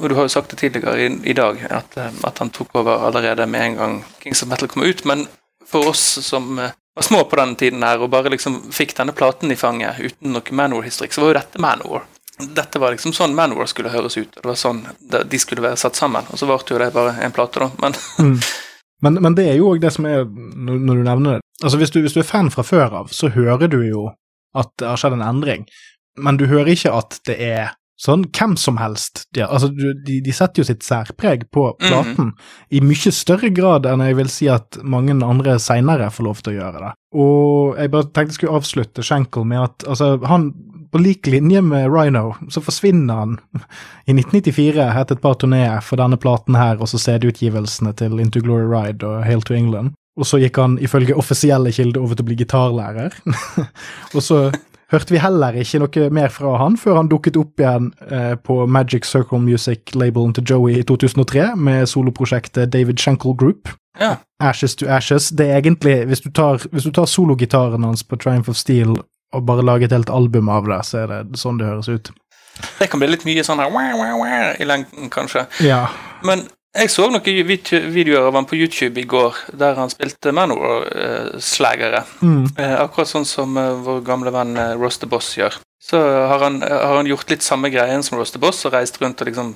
og 0.00 0.08
du 0.08 0.16
har 0.16 0.24
jo 0.24 0.32
sagt 0.32 0.52
det 0.52 0.60
tidligere 0.62 0.96
i, 1.04 1.10
i 1.28 1.36
dag, 1.36 1.60
at, 1.68 1.96
eh, 2.00 2.20
at, 2.24 2.38
han 2.40 2.50
tok 2.50 2.72
over 2.80 3.04
allerede 3.08 3.46
med 3.46 3.64
en 3.66 3.76
gang 3.76 3.96
Kings 4.22 4.42
of 4.42 4.48
Metal 4.48 4.68
kom 4.68 4.86
ut. 4.86 5.04
Men 5.04 5.26
for 5.66 5.92
oss 5.92 6.04
som 6.24 6.58
eh, 6.58 6.72
var 6.96 7.04
små 7.04 7.24
på 7.28 7.36
den 7.36 7.56
tiden 7.60 7.84
her, 7.84 8.00
og 8.00 8.10
bare 8.10 8.32
liksom 8.32 8.62
fikk 8.72 8.96
denne 8.96 9.12
platen 9.12 9.52
i 9.52 9.58
fanget 9.60 10.00
uten 10.00 10.32
noe 10.32 10.60
Manor-historikk, 10.60 11.12
så 11.12 11.24
var 11.24 11.34
jo 11.34 11.38
dette 11.40 11.60
Manor. 11.60 12.06
Dette 12.56 12.80
var 12.80 12.92
liksom 12.96 13.12
sånn 13.16 13.36
Manor 13.36 13.68
skulle 13.68 13.92
høres 13.92 14.16
ut, 14.16 14.32
og 14.32 14.40
det 14.40 14.48
var 14.48 14.60
sånn 14.60 14.84
de 15.04 15.40
skulle 15.40 15.64
være 15.64 15.80
satt 15.80 16.00
sammen. 16.00 16.24
Og 16.32 16.40
så 16.40 16.48
varte 16.48 16.72
jo 16.72 16.80
det 16.80 16.94
bare 16.96 17.18
en 17.24 17.34
plate, 17.36 17.60
da, 17.60 17.68
men 17.82 17.96
mm. 18.24 18.38
men, 19.04 19.20
men, 19.20 19.36
det 19.36 19.50
er 19.50 19.60
jo 19.60 19.74
òg 19.74 19.84
det 19.84 19.92
som 19.92 20.08
er, 20.08 20.24
når 20.24 20.94
du 20.94 21.02
nevner 21.02 21.36
det 21.36 21.42
Altså, 21.64 21.78
hvis 21.80 21.88
du, 21.88 22.02
hvis 22.04 22.12
du 22.12 22.18
er 22.20 22.26
fan 22.28 22.50
fra 22.52 22.60
før 22.60 22.98
av, 22.98 23.06
så 23.16 23.30
hører 23.32 23.70
du 23.72 23.78
jo 23.86 24.10
at 24.60 24.68
det 24.76 24.90
har 24.90 25.00
skjedd 25.00 25.14
en 25.16 25.22
endring 25.24 25.62
men 26.16 26.38
du 26.40 26.46
hører 26.50 26.74
ikke 26.74 26.94
at 26.96 27.20
det 27.28 27.36
er 27.42 27.74
sånn 28.00 28.26
hvem 28.28 28.56
som 28.60 28.76
helst. 28.76 29.24
De, 29.34 29.42
altså, 29.46 29.70
de, 29.72 30.18
de 30.24 30.34
setter 30.34 30.60
jo 30.60 30.68
sitt 30.68 30.84
særpreg 30.84 31.46
på 31.54 31.70
mhm. 31.70 31.78
platen 31.80 32.24
mm 32.28 32.30
-hmm. 32.30 32.76
i 32.76 32.80
mye 32.80 33.12
større 33.12 33.50
grad 33.50 33.86
enn 33.86 34.04
jeg 34.04 34.16
vil 34.16 34.28
si 34.28 34.48
at 34.48 34.78
mange 34.82 35.12
andre 35.24 35.58
seinere 35.58 36.10
får 36.10 36.24
lov 36.24 36.42
til 36.42 36.52
å 36.52 36.56
gjøre 36.60 36.80
det. 36.84 36.92
Og 37.14 37.78
jeg 37.78 37.90
bare 37.90 38.02
tenkte 38.02 38.32
jeg 38.32 38.34
skulle 38.34 38.56
avslutte 38.56 39.02
Schenkel 39.02 39.44
med 39.44 39.62
at 39.62 39.84
altså, 39.88 40.18
han 40.26 40.52
på 40.92 40.98
lik 40.98 41.26
linje 41.26 41.60
med 41.62 41.90
Rhino, 41.90 42.34
så 42.48 42.60
forsvinner 42.60 43.14
han 43.14 43.38
i 44.06 44.12
1994 44.12 45.00
etter 45.00 45.14
et 45.16 45.20
par 45.20 45.34
turneer 45.34 45.80
for 45.80 45.96
denne 45.96 46.16
platen 46.16 46.54
her, 46.54 46.78
og 46.80 46.88
så 46.88 46.98
CD-utgivelsene 46.98 47.92
til 47.92 48.20
Into 48.20 48.40
Glory 48.40 48.68
Ride 48.70 49.06
og 49.06 49.24
Hail 49.24 49.42
to 49.42 49.54
England. 49.54 49.92
Og 50.16 50.26
så 50.26 50.38
gikk 50.40 50.56
han 50.56 50.78
ifølge 50.78 51.16
offisielle 51.16 51.72
kilder 51.72 52.00
over 52.00 52.14
til 52.16 52.24
å 52.24 52.28
bli 52.30 52.38
gitarlærer. 52.40 53.12
og 54.16 54.22
så 54.22 54.38
hørte 54.92 55.14
vi 55.14 55.22
heller 55.22 55.56
ikke 55.58 55.80
noe 55.82 56.10
mer 56.14 56.32
fra 56.34 56.56
han 56.60 56.76
før 56.80 57.00
han 57.00 57.10
dukket 57.10 57.38
opp 57.40 57.62
igjen 57.62 57.90
eh, 58.10 58.34
på 58.38 58.66
Magic 58.70 59.08
Circle 59.08 59.40
Music-labelen 59.42 60.34
til 60.36 60.46
Joey 60.50 60.78
i 60.80 60.86
2003 60.86 61.48
med 61.56 61.88
soloprosjektet 61.90 62.72
David 62.72 63.02
Schenkel 63.02 63.36
Group. 63.36 63.72
Ja. 64.00 64.16
Ashes 64.42 64.76
to 64.76 64.86
Ashes. 64.86 65.30
Det 65.32 65.48
er 65.50 65.58
egentlig, 65.62 66.04
Hvis 66.06 66.20
du 66.20 66.30
tar, 66.30 66.60
hvis 66.72 66.88
tar 66.94 67.06
sologitaren 67.06 67.84
hans 67.84 68.04
på 68.04 68.16
Triumph 68.16 68.50
of 68.50 68.56
Steel 68.56 68.96
og 69.34 69.46
bare 69.46 69.64
lager 69.64 69.86
et 69.88 69.92
helt 69.92 70.10
album 70.10 70.48
av 70.48 70.68
det, 70.68 70.84
så 70.86 71.02
er 71.02 71.12
det 71.12 71.40
sånn 71.40 71.58
det 71.58 71.66
høres 71.66 71.88
ut. 71.88 72.12
Det 72.78 72.88
kan 72.88 73.00
bli 73.02 73.08
litt 73.10 73.24
mye 73.26 73.42
sånn 73.44 73.60
her 73.60 73.72
wah, 73.72 73.92
wah, 73.98 74.14
wah, 74.20 74.52
i 74.60 74.64
lengden, 74.64 75.10
kanskje. 75.12 75.44
Ja. 75.64 75.86
Men 76.24 76.46
jeg 76.76 76.92
så 76.92 77.06
noen 77.10 77.46
videoer 77.48 78.28
av 78.28 78.36
han 78.36 78.48
på 78.48 78.58
YouTube 78.58 79.00
i 79.00 79.06
går, 79.08 79.38
der 79.58 79.78
han 79.78 79.92
spilte 79.92 80.32
Manor-slagere. 80.36 82.02
Mm. 82.20 82.44
Eh, 82.56 82.74
akkurat 82.82 83.10
sånn 83.10 83.28
som 83.28 83.56
eh, 83.60 83.72
vår 83.86 84.02
gamle 84.06 84.32
venn 84.34 84.56
eh, 84.60 84.74
Ross 84.80 85.00
the 85.02 85.08
Boss 85.10 85.32
gjør. 85.38 85.56
Så 85.82 86.00
har 86.00 86.42
han, 86.42 86.60
har 86.62 86.96
han 86.98 87.08
gjort 87.08 87.30
litt 87.30 87.46
samme 87.46 87.70
greien 87.70 88.02
som 88.02 88.18
Ross 88.18 88.34
the 88.34 88.42
Boss 88.42 88.64
og 88.66 88.74
reist 88.74 88.98
rundt 89.02 89.22
og 89.22 89.30
liksom 89.30 89.52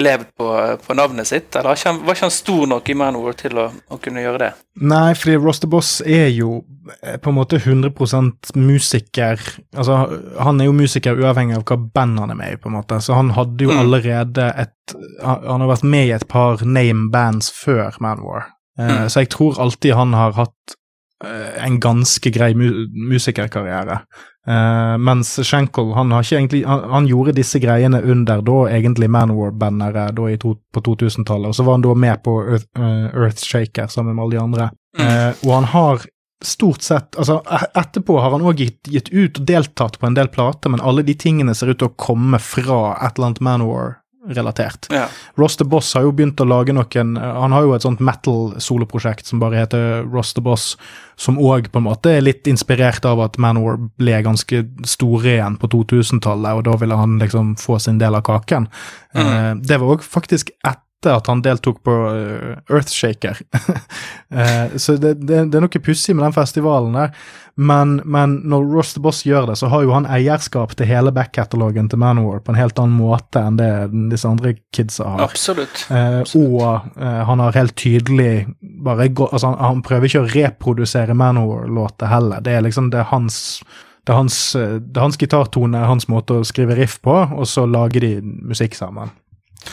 levd 0.00 0.26
på, 0.36 0.76
på, 0.86 0.94
navnet 0.94 1.28
sitt, 1.28 1.54
eller 1.54 1.70
var 1.70 1.78
ikke, 1.78 1.90
han, 1.92 1.98
var 2.02 2.16
ikke 2.16 2.26
han 2.26 2.34
stor 2.34 2.62
nok 2.66 2.88
i 2.90 2.96
Manowar 2.98 3.36
til 3.38 3.58
å, 3.62 3.68
å, 3.70 3.98
kunne 4.02 4.24
gjøre 4.24 4.40
det? 4.42 4.48
Nei, 4.82 5.14
fordi 5.18 5.36
Rosterboss 5.38 6.00
Boss 6.00 6.08
er 6.10 6.32
jo 6.34 6.64
på 7.22 7.30
en 7.30 7.36
måte 7.38 7.60
100% 7.60 8.50
musiker 8.58 9.40
Altså, 9.76 9.94
han 10.42 10.60
er 10.60 10.68
jo 10.68 10.74
musiker 10.76 11.16
uavhengig 11.16 11.56
av 11.56 11.64
hva 11.70 11.78
band 11.78 12.20
han 12.20 12.34
er 12.34 12.40
med 12.40 12.56
i, 12.56 12.58
på 12.60 12.72
en 12.72 12.76
måte, 12.80 12.98
så 13.00 13.16
han 13.20 13.32
hadde 13.38 13.68
jo 13.68 13.72
mm. 13.72 13.80
allerede 13.84 14.50
et 14.64 14.96
Han 15.22 15.62
har 15.62 15.70
vært 15.70 15.86
med 15.94 16.10
i 16.10 16.14
et 16.16 16.26
par 16.28 16.66
name 16.66 17.08
bands 17.14 17.52
før 17.54 17.94
Manowar, 18.02 18.50
eh, 18.78 18.90
mm. 18.90 19.08
så 19.14 19.22
jeg 19.22 19.30
tror 19.36 19.62
alltid 19.62 19.94
han 19.96 20.18
har 20.18 20.34
hatt 20.36 20.76
eh, 21.24 21.54
en 21.64 21.78
ganske 21.80 22.34
grei 22.34 22.52
mu 22.58 22.66
musikerkarriere. 23.14 24.02
Uh, 24.44 24.98
mens 25.00 25.38
Schenkel 25.40 25.94
han, 25.96 26.12
egentlig, 26.12 26.66
han, 26.68 26.82
han, 26.90 27.06
gjorde 27.08 27.32
disse 27.32 27.56
greiene 27.62 28.02
under 28.02 28.42
da 28.44 28.56
egentlig 28.76 29.08
Manowar-bannere 29.08 30.10
på 30.12 30.82
2000-tallet, 30.84 31.48
og 31.48 31.56
så 31.56 31.64
var 31.64 31.78
han 31.78 31.86
da 31.86 31.94
med 31.96 32.20
på 32.26 32.34
Earth, 32.42 32.68
uh, 32.78 33.08
Earthshaker 33.08 33.88
sammen 33.88 34.14
med 34.14 34.24
alle 34.24 34.36
de 34.36 34.42
andre. 34.42 34.68
Uh, 35.00 35.32
og 35.46 35.54
han 35.54 35.70
har 35.72 36.04
stort 36.44 36.82
sett 36.84 37.16
altså 37.16 37.38
e-, 37.50 37.70
Etterpå 37.80 38.18
har 38.20 38.34
han 38.34 38.44
òg 38.44 38.60
gitt, 38.60 38.80
gitt, 38.90 39.08
ut 39.08 39.40
og 39.40 39.48
deltatt 39.48 39.98
på 39.98 40.10
en 40.10 40.16
del 40.18 40.28
plater, 40.28 40.72
men 40.74 40.84
alle 40.84 41.06
de 41.06 41.16
tingene 41.16 41.54
ser 41.56 41.72
ut 41.72 41.80
til 41.80 41.88
å 41.88 41.96
komme 41.96 42.40
fra 42.42 42.98
et 43.00 43.16
eller 43.16 43.30
annet 43.30 43.44
Manowar 43.48 43.94
relatert. 44.28 44.86
Ja. 44.92 45.06
Ross 45.40 45.56
the 45.56 45.66
Boss 45.68 45.92
har 45.94 46.06
jo 46.06 46.12
begynt 46.16 46.40
å 46.40 46.46
lage 46.48 46.74
noen 46.74 47.16
Han 47.16 47.52
har 47.52 47.66
jo 47.66 47.74
et 47.76 47.84
sånt 47.84 48.02
metal-soloprosjekt 48.04 49.28
som 49.28 49.42
bare 49.42 49.60
heter 49.62 50.04
Ross 50.08 50.34
the 50.34 50.44
Boss, 50.44 50.74
som 51.16 51.38
òg 51.38 51.70
på 51.72 51.82
en 51.82 51.88
måte 51.88 52.14
er 52.16 52.24
litt 52.24 52.48
inspirert 52.50 53.04
av 53.08 53.22
at 53.24 53.38
Manor 53.38 53.78
ble 54.00 54.22
ganske 54.24 54.64
store 54.88 55.36
igjen 55.36 55.58
på 55.60 55.70
2000-tallet, 55.74 56.60
og 56.60 56.64
da 56.68 56.78
ville 56.80 56.98
han 56.98 57.18
liksom 57.22 57.54
få 57.60 57.78
sin 57.82 58.00
del 58.00 58.16
av 58.18 58.24
kaken. 58.26 58.68
Mm. 59.14 59.26
Uh, 59.26 59.52
det 59.62 59.80
var 59.80 59.96
òg 59.96 60.06
faktisk 60.06 60.54
etter 61.04 61.18
at 61.18 61.26
han 61.28 61.42
deltok 61.44 61.82
på 61.84 61.92
uh, 61.92 62.56
Earthshaker. 62.70 63.38
uh, 64.34 64.76
så 64.76 64.96
det, 64.96 65.14
det, 65.14 65.44
det, 65.52 65.58
er 65.58 65.64
noe 65.64 65.82
pussig 65.84 66.16
med 66.16 66.24
den 66.24 66.36
festivalen 66.36 66.96
der. 66.96 67.12
Men, 67.54 68.00
men, 68.04 68.40
når 68.50 68.64
Ross 68.72 68.94
the 68.96 69.00
Boss 69.00 69.22
gjør 69.26 69.46
det, 69.52 69.58
så 69.60 69.68
har 69.70 69.84
jo 69.84 69.92
han 69.94 70.08
eierskap 70.10 70.74
til 70.74 70.88
hele 70.90 71.12
back-katalogen 71.14 71.86
til 71.90 72.00
Manowar 72.02 72.40
på 72.42 72.50
en 72.50 72.58
helt 72.58 72.80
annen 72.82 72.96
måte 72.98 73.44
enn 73.46 73.60
det 73.60 73.70
disse 74.10 74.26
andre 74.26 74.56
kidsa 74.74 75.12
har. 75.12 75.22
Absolutt. 75.28 75.84
Uh, 75.86 76.24
Absolutt. 76.24 76.58
Og 76.64 76.98
han 77.28 77.40
har 77.44 77.56
helt 77.56 77.76
tydelig 77.78 78.48
bare 78.84 79.06
altså 79.06 79.52
han, 79.52 79.60
han 79.60 79.82
prøver 79.86 80.08
ikke 80.08 80.24
å 80.24 80.30
reprodusere 80.34 81.14
Manowar-låter 81.14 82.10
heller. 82.10 82.42
Det 82.42 82.56
er 82.56 82.64
liksom 82.66 82.90
det 82.94 83.04
er 83.04 83.10
hans 83.12 83.38
det 84.04 84.12
er 84.12 84.18
hans, 84.18 84.38
det 84.52 84.98
er 84.98 85.00
hans 85.00 85.16
gitartone, 85.16 85.80
hans 85.88 86.10
måte 86.12 86.36
å 86.36 86.44
skrive 86.44 86.74
riff 86.76 86.98
på, 87.00 87.14
og 87.24 87.46
så 87.48 87.64
lager 87.64 88.04
de 88.04 88.18
musikk 88.20 88.76
sammen. 88.76 89.14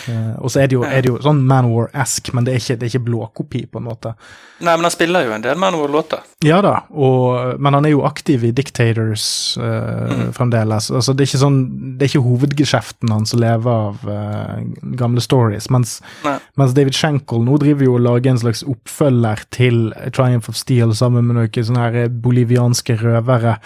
Uh, 0.08 0.36
og 0.40 0.52
så 0.52 0.64
er 0.64 0.72
det 0.72 0.78
jo, 0.78 0.84
er 0.88 1.04
det 1.04 1.12
jo 1.12 1.20
sånn 1.22 1.42
Manowar-esk, 1.48 2.32
men 2.36 2.48
det 2.48 2.56
er, 2.56 2.62
ikke, 2.64 2.78
det 2.80 2.88
er 2.88 2.94
ikke 2.94 3.08
blåkopi, 3.10 3.62
på 3.72 3.82
en 3.82 3.88
måte. 3.88 4.14
Nei, 4.62 4.76
men 4.76 4.86
han 4.86 4.94
spiller 4.94 5.26
jo 5.26 5.34
en 5.36 5.44
del 5.44 5.60
Manowar-låter. 5.62 6.26
Ja 6.46 6.62
da, 6.64 6.74
og, 6.94 7.60
men 7.62 7.78
han 7.78 7.88
er 7.88 7.94
jo 7.96 8.04
aktiv 8.08 8.46
i 8.48 8.54
Dictators 8.56 9.26
uh, 9.62 10.10
mm. 10.12 10.24
fremdeles. 10.38 10.90
Altså, 10.94 11.16
det 11.16 11.26
er 11.26 11.32
ikke 11.32 11.44
sånn, 11.44 11.60
det 11.98 12.08
er 12.08 12.14
ikke 12.14 12.26
hovedgeskjeften 12.28 13.14
hans 13.14 13.34
som 13.34 13.42
lever 13.42 13.72
av 13.72 14.06
uh, 14.08 14.62
gamle 15.00 15.24
stories, 15.24 15.70
mens, 15.74 16.00
mens, 16.26 16.76
David 16.78 16.98
Schenkel 16.98 17.44
nå 17.46 17.58
driver 17.62 17.88
jo 17.88 17.98
og 17.98 18.06
lager 18.06 18.34
en 18.34 18.42
slags 18.42 18.64
oppfølger 18.68 19.46
til 19.54 19.84
Triumph 20.16 20.52
of 20.52 20.60
Steel 20.60 20.96
sammen 20.98 21.28
med 21.30 21.40
noen 21.40 21.68
sånne 21.68 21.88
her 21.88 22.12
bolivianske 22.24 22.98
røvere. 23.02 23.58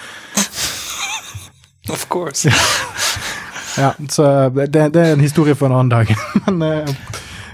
of 1.95 2.09
course. 2.09 2.49
Ja, 3.77 3.91
så 4.09 4.49
det, 4.55 4.69
det, 4.71 5.01
er 5.01 5.13
en 5.13 5.23
historie 5.23 5.55
for 5.57 5.69
en 5.69 5.77
annen 5.79 5.93
dag. 5.93 6.11
Men 6.45 6.61
uh, 6.63 6.95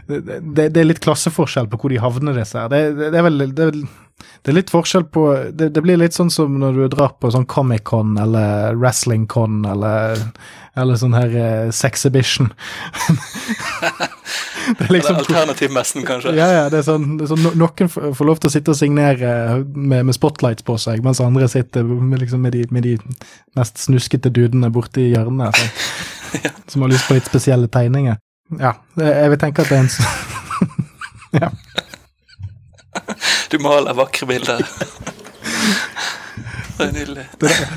det, 0.08 0.70
det, 0.70 0.80
er 0.80 0.88
litt 0.88 1.04
klasseforskjell 1.04 1.70
på 1.72 1.82
hvor 1.82 1.94
de 1.94 2.02
havner, 2.02 2.38
disse 2.38 2.60
her. 2.60 2.72
Det, 2.72 2.82
det, 3.00 3.12
er 3.18 3.28
vel 3.28 3.44
det 3.56 3.68
er, 3.68 4.54
litt 4.54 4.74
forskjell 4.74 5.08
på 5.14 5.26
det, 5.58 5.72
blir 5.82 6.00
litt 6.02 6.18
sånn 6.18 6.32
som 6.34 6.60
når 6.62 6.78
du 6.78 6.88
drar 6.96 7.16
på 7.22 7.32
sånn 7.34 7.48
Comic-Con 7.50 8.18
eller 8.22 8.78
Wrestling-Con 8.78 9.64
eller, 9.72 10.26
eller 10.78 11.00
sånn 11.02 11.18
her 11.18 11.38
uh, 11.38 11.70
Sexhibition. 11.76 12.52
det 14.78 14.88
er 14.88 14.94
liksom 14.94 15.20
Alternativmessen, 15.22 16.06
kanskje? 16.06 16.34
Ja, 16.38 16.48
ja. 16.54 16.64
det 16.72 16.82
er 16.82 16.86
sånn, 16.88 17.16
det 17.20 17.26
er 17.26 17.32
sånn 17.34 17.60
Noen 17.60 17.92
får 17.92 18.28
lov 18.28 18.42
til 18.42 18.52
å 18.52 18.54
sitte 18.54 18.74
og 18.74 18.80
signere 18.80 19.34
med, 19.64 20.08
med 20.10 20.18
spotlights 20.18 20.66
på 20.68 20.78
seg, 20.82 21.04
mens 21.06 21.22
andre 21.24 21.48
sitter 21.52 21.86
med, 21.88 22.22
liksom, 22.24 22.44
med, 22.46 22.56
de, 22.58 22.66
med 22.74 22.88
de, 22.88 22.96
mest 23.58 23.82
snuskete 23.82 24.32
dudene 24.34 24.72
borti 24.74 25.10
hjørnet. 25.12 25.58
så, 25.58 25.66
ja. 26.46 26.54
Som 26.72 26.86
har 26.86 26.94
lyst 26.94 27.08
på 27.10 27.18
litt 27.18 27.30
spesielle 27.30 27.72
tegninger. 27.72 28.20
Ja, 28.60 28.76
jeg 29.00 29.32
vil 29.32 29.40
tenke 29.40 29.64
at 29.64 29.72
det 29.72 29.80
er 29.80 29.86
en 29.86 29.94
sånn 29.94 30.30
Ja. 31.42 31.48
Du 33.52 33.60
maler 33.64 33.96
vakre 33.96 34.28
bilder. 34.28 34.66
Det 36.82 36.88
er 36.90 36.92
nydelig. 36.92 37.26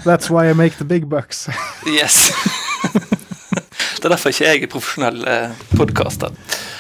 That's 0.07 0.31
why 0.31 0.51
I 0.51 0.55
make 0.59 0.77
the 0.79 0.85
big 0.85 1.07
bucks. 1.07 1.49
Yes. 1.87 2.33
Det 4.04 4.10
er 4.10 4.12
derfor 4.12 4.34
ikke 4.34 4.44
jeg 4.44 4.60
er 4.60 4.68
profesjonell 4.68 5.22
eh, 5.32 5.60
podkaster. 5.78 6.34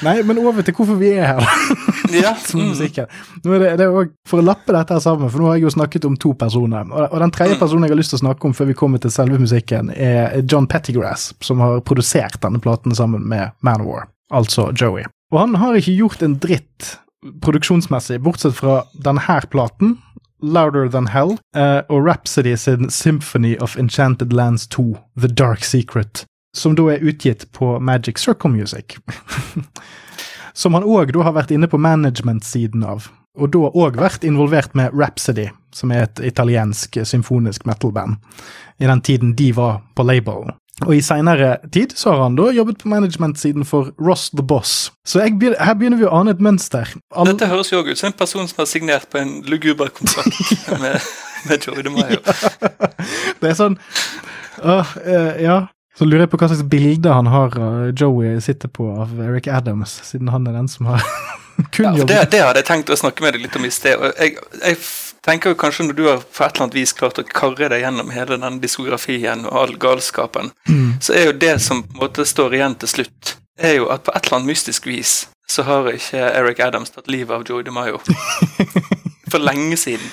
Nei, 0.04 0.18
men 0.28 0.42
over 0.42 0.60
til 0.60 0.76
hvorfor 0.76 0.98
vi 1.00 1.14
er 1.16 1.30
her, 1.30 1.46
ja. 2.12 2.34
Som 2.36 2.66
mm. 2.66 2.74
Nå 3.46 3.54
er 3.56 3.62
det, 3.62 3.70
det 3.80 3.86
er 3.88 4.10
For 4.28 4.42
å 4.42 4.44
lappe 4.44 4.74
dette 4.76 4.92
her 4.92 5.00
sammen, 5.00 5.32
for 5.32 5.40
nå 5.40 5.48
har 5.48 5.56
jeg 5.56 5.64
jo 5.64 5.72
snakket 5.72 6.04
om 6.04 6.18
to 6.20 6.34
personer. 6.36 6.84
Og, 6.84 7.06
og 7.08 7.22
den 7.24 7.32
tredje 7.32 7.56
mm. 7.56 7.62
personen 7.64 7.88
jeg 7.88 7.94
har 7.94 8.02
lyst 8.02 8.12
til 8.12 8.20
å 8.20 8.24
snakke 8.26 8.50
om 8.50 8.56
før 8.58 8.68
vi 8.68 8.76
kommer 8.76 9.00
til 9.00 9.14
selve 9.14 9.40
musikken, 9.40 9.88
er 9.96 10.42
John 10.44 10.68
Pettigrass, 10.68 11.30
som 11.40 11.64
har 11.64 11.80
produsert 11.88 12.36
denne 12.44 12.60
platen 12.60 12.92
sammen 12.92 13.24
med 13.32 13.56
Manowar 13.64 14.10
altså 14.28 14.72
Joey. 14.76 15.08
Og 15.32 15.40
han 15.40 15.54
har 15.54 15.78
ikke 15.78 15.96
gjort 15.96 16.22
en 16.22 16.36
dritt 16.42 16.98
produksjonsmessig, 17.40 18.20
bortsett 18.20 18.58
fra 18.58 18.82
denne 19.00 19.40
platen, 19.50 19.96
Louder 20.44 20.90
Than 20.92 21.08
Hell, 21.08 21.38
uh, 21.56 21.80
og 21.88 22.04
Rhapsody 22.04 22.52
sin 22.56 22.90
Symphony 22.90 23.56
of 23.60 23.78
Enchanted 23.80 24.32
Lands 24.32 24.66
2, 24.68 24.98
The 25.16 25.28
Dark 25.28 25.64
Secret, 25.64 26.26
som 26.54 26.76
da 26.78 26.86
er 26.94 27.04
utgitt 27.04 27.48
på 27.52 27.74
Magic 27.80 28.22
Circle 28.22 28.50
Music. 28.54 28.96
som 30.54 30.74
han 30.74 30.86
òg 30.86 31.14
har 31.18 31.34
vært 31.34 31.52
inne 31.54 31.68
på 31.70 31.80
management-siden 31.82 32.84
av, 32.86 33.10
og 33.34 33.50
da 33.54 33.70
òg 33.74 33.98
vært 33.98 34.24
involvert 34.26 34.74
med 34.78 34.94
Rhapsody, 34.94 35.48
som 35.74 35.90
er 35.90 36.06
et 36.06 36.20
italiensk 36.30 37.00
symfonisk 37.02 37.66
metal-band, 37.66 38.20
i 38.78 38.86
den 38.86 39.02
tiden 39.02 39.34
de 39.34 39.50
var 39.56 39.82
på 39.94 40.06
labelen. 40.06 40.54
Og 40.82 40.96
i 40.96 41.02
seinere 41.06 41.56
tid 41.72 41.92
så 41.94 42.10
har 42.10 42.24
han 42.24 42.36
da 42.38 42.48
jobbet 42.50 42.80
på 42.82 42.90
management-siden 42.90 43.66
for 43.66 43.92
Ross 44.02 44.30
the 44.34 44.42
Boss. 44.42 44.90
Så 45.06 45.22
begynner, 45.22 45.60
her 45.62 45.76
begynner 45.78 46.00
vi 46.00 46.08
å 46.08 46.14
ane 46.18 46.34
et 46.34 46.42
mønster. 46.42 46.90
All... 47.14 47.30
Dette 47.30 47.46
høres 47.50 47.70
jo 47.70 47.78
òg 47.82 47.92
ut 47.92 48.00
som 48.00 48.10
en 48.10 48.16
person 48.18 48.48
som 48.50 48.64
har 48.64 48.70
signert 48.70 49.06
på 49.10 49.20
en 49.22 49.36
luguber 49.46 49.92
kontrakt 49.94 50.34
med, 50.82 50.98
med 51.46 51.68
Joey 51.68 51.86
DeMaio. 51.86 52.18
Ja. 52.18 52.80
Det 53.38 53.52
er 53.52 53.56
sånn 53.58 53.78
uh, 54.64 54.82
uh, 54.82 55.32
Ja. 55.42 55.60
Så 55.94 56.06
lurer 56.08 56.24
jeg 56.24 56.32
på 56.32 56.38
hva 56.40 56.48
slags 56.50 56.66
bilde 56.66 57.12
han 57.14 57.28
har 57.30 57.54
av 57.54 57.92
Joey 57.94 58.40
sitter 58.42 58.70
på 58.72 58.88
av 59.04 59.14
Eric 59.22 59.46
Adams, 59.46 60.00
siden 60.02 60.32
han 60.34 60.48
er 60.50 60.56
den 60.56 60.68
som 60.70 60.90
har 60.90 61.04
kun. 61.74 61.86
Ja, 61.86 61.92
det, 62.04 62.20
det, 62.32 62.40
hadde 62.42 62.62
jeg 62.64 62.70
tenkt 62.70 62.90
å 62.90 62.98
snakke 62.98 63.22
med 63.22 63.36
deg 63.36 63.44
litt 63.46 63.58
om 63.58 63.66
i 63.66 63.70
sted. 63.74 64.02
jeg, 64.18 64.34
jeg 64.58 64.80
tenker 65.24 65.54
jo 65.54 65.60
kanskje 65.60 65.86
når 65.88 65.98
du 65.98 66.02
har 66.08 66.24
på 66.24 66.42
et 66.42 66.50
eller 66.50 66.66
annet 66.66 66.78
vis 66.80 66.96
klart 66.98 67.20
å 67.22 67.26
karre 67.28 67.70
deg 67.70 67.84
gjennom 67.84 68.10
hele 68.14 68.40
den 68.42 68.58
diskografien 68.62 69.46
og 69.46 69.60
all 69.62 69.76
galskapen, 69.80 70.50
mm. 70.66 70.98
så 71.04 71.14
er 71.14 71.30
jo 71.30 71.38
det 71.46 71.54
som 71.62 71.84
på 71.86 71.94
en 71.94 72.02
måte 72.02 72.26
står 72.28 72.58
igjen 72.58 72.76
til 72.82 72.94
slutt, 72.96 73.36
er 73.54 73.78
jo 73.78 73.88
at 73.94 74.02
på 74.02 74.12
et 74.14 74.26
eller 74.26 74.40
annet 74.40 74.50
mystisk 74.50 74.90
vis 74.90 75.16
så 75.46 75.62
har 75.62 75.92
ikke 75.92 76.18
Eric 76.18 76.60
Adams 76.64 76.90
tatt 76.90 77.06
livet 77.12 77.34
av 77.36 77.44
Joey 77.46 77.62
DeMaio. 77.62 78.00
For 79.32 79.38
lenge 79.38 79.76
siden. 79.78 80.06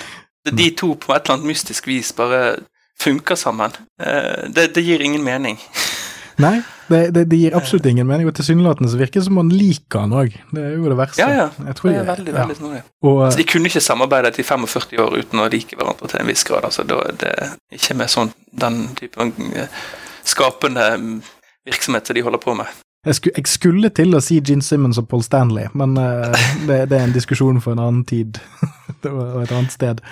De 0.44 0.68
to 0.76 0.92
på 1.00 1.14
et 1.14 1.24
eller 1.24 1.38
annet 1.38 1.48
mystisk 1.48 1.88
vis 1.88 2.12
bare 2.16 2.60
funker 3.00 3.38
sammen. 3.38 3.74
Eh, 4.02 4.48
det, 4.48 4.74
det 4.74 4.84
gir 4.86 5.02
ingen 5.02 5.24
mening. 5.24 5.58
Nei, 6.42 6.62
det, 6.88 7.10
det, 7.14 7.24
det, 7.30 7.36
gir 7.36 7.56
absolutt 7.56 7.86
ingen 7.86 8.06
mening, 8.06 8.26
og 8.28 8.34
tilsynelatende 8.34 8.90
så 8.90 8.98
virker 9.00 9.20
det 9.20 9.26
som 9.26 9.36
man 9.38 9.50
liker 9.52 10.04
han 10.04 10.14
òg. 10.16 10.36
Det 10.52 10.62
er 10.64 10.76
jo 10.76 10.90
det 10.90 10.98
verste. 10.98 11.22
Ja, 11.22 11.28
ja. 11.44 11.66
Jeg 11.68 11.78
tror 11.78 11.90
det 11.90 11.98
er 12.00 12.08
veldig, 12.08 12.34
veldig 12.36 12.56
snodig. 12.58 12.80
Og, 13.04 13.20
så 13.32 13.40
de 13.40 13.48
kunne 13.48 13.70
ikke 13.70 13.84
samarbeidet 13.84 14.40
i 14.40 14.46
45 14.46 15.02
år 15.04 15.18
uten 15.20 15.42
å 15.42 15.48
like 15.52 15.78
hverandre 15.78 16.10
til 16.10 16.22
en 16.22 16.30
viss 16.32 16.44
grad. 16.48 16.64
altså 16.68 16.86
da 16.88 17.02
det 17.20 17.34
Ikke 17.72 17.96
med 17.98 18.12
sånn 18.12 18.32
den 18.64 18.80
typen 18.98 19.34
eh, 19.54 19.82
skapende 20.24 20.88
mm, 20.98 21.20
virksomhet 21.68 22.08
som 22.08 22.18
de 22.18 22.24
holder 22.24 22.42
på 22.42 22.56
med. 22.58 22.80
Jeg, 23.06 23.14
skulle, 23.18 23.34
jeg, 23.36 23.48
skulle 23.50 23.88
til 23.90 24.14
å 24.14 24.20
si 24.22 24.38
Gene 24.46 24.62
Simmons 24.62 25.00
og 25.00 25.08
Paul 25.10 25.24
Stanley, 25.26 25.66
men 25.74 25.96
uh, 25.98 26.30
det, 26.68 26.84
det, 26.92 26.98
er 26.98 27.08
en 27.08 27.14
diskusjon 27.14 27.58
for 27.60 27.74
en 27.74 27.82
annen 27.82 28.04
tid 28.06 28.38
og 29.10 29.40
et 29.42 29.50
annet 29.50 29.74
sted. 29.74 30.04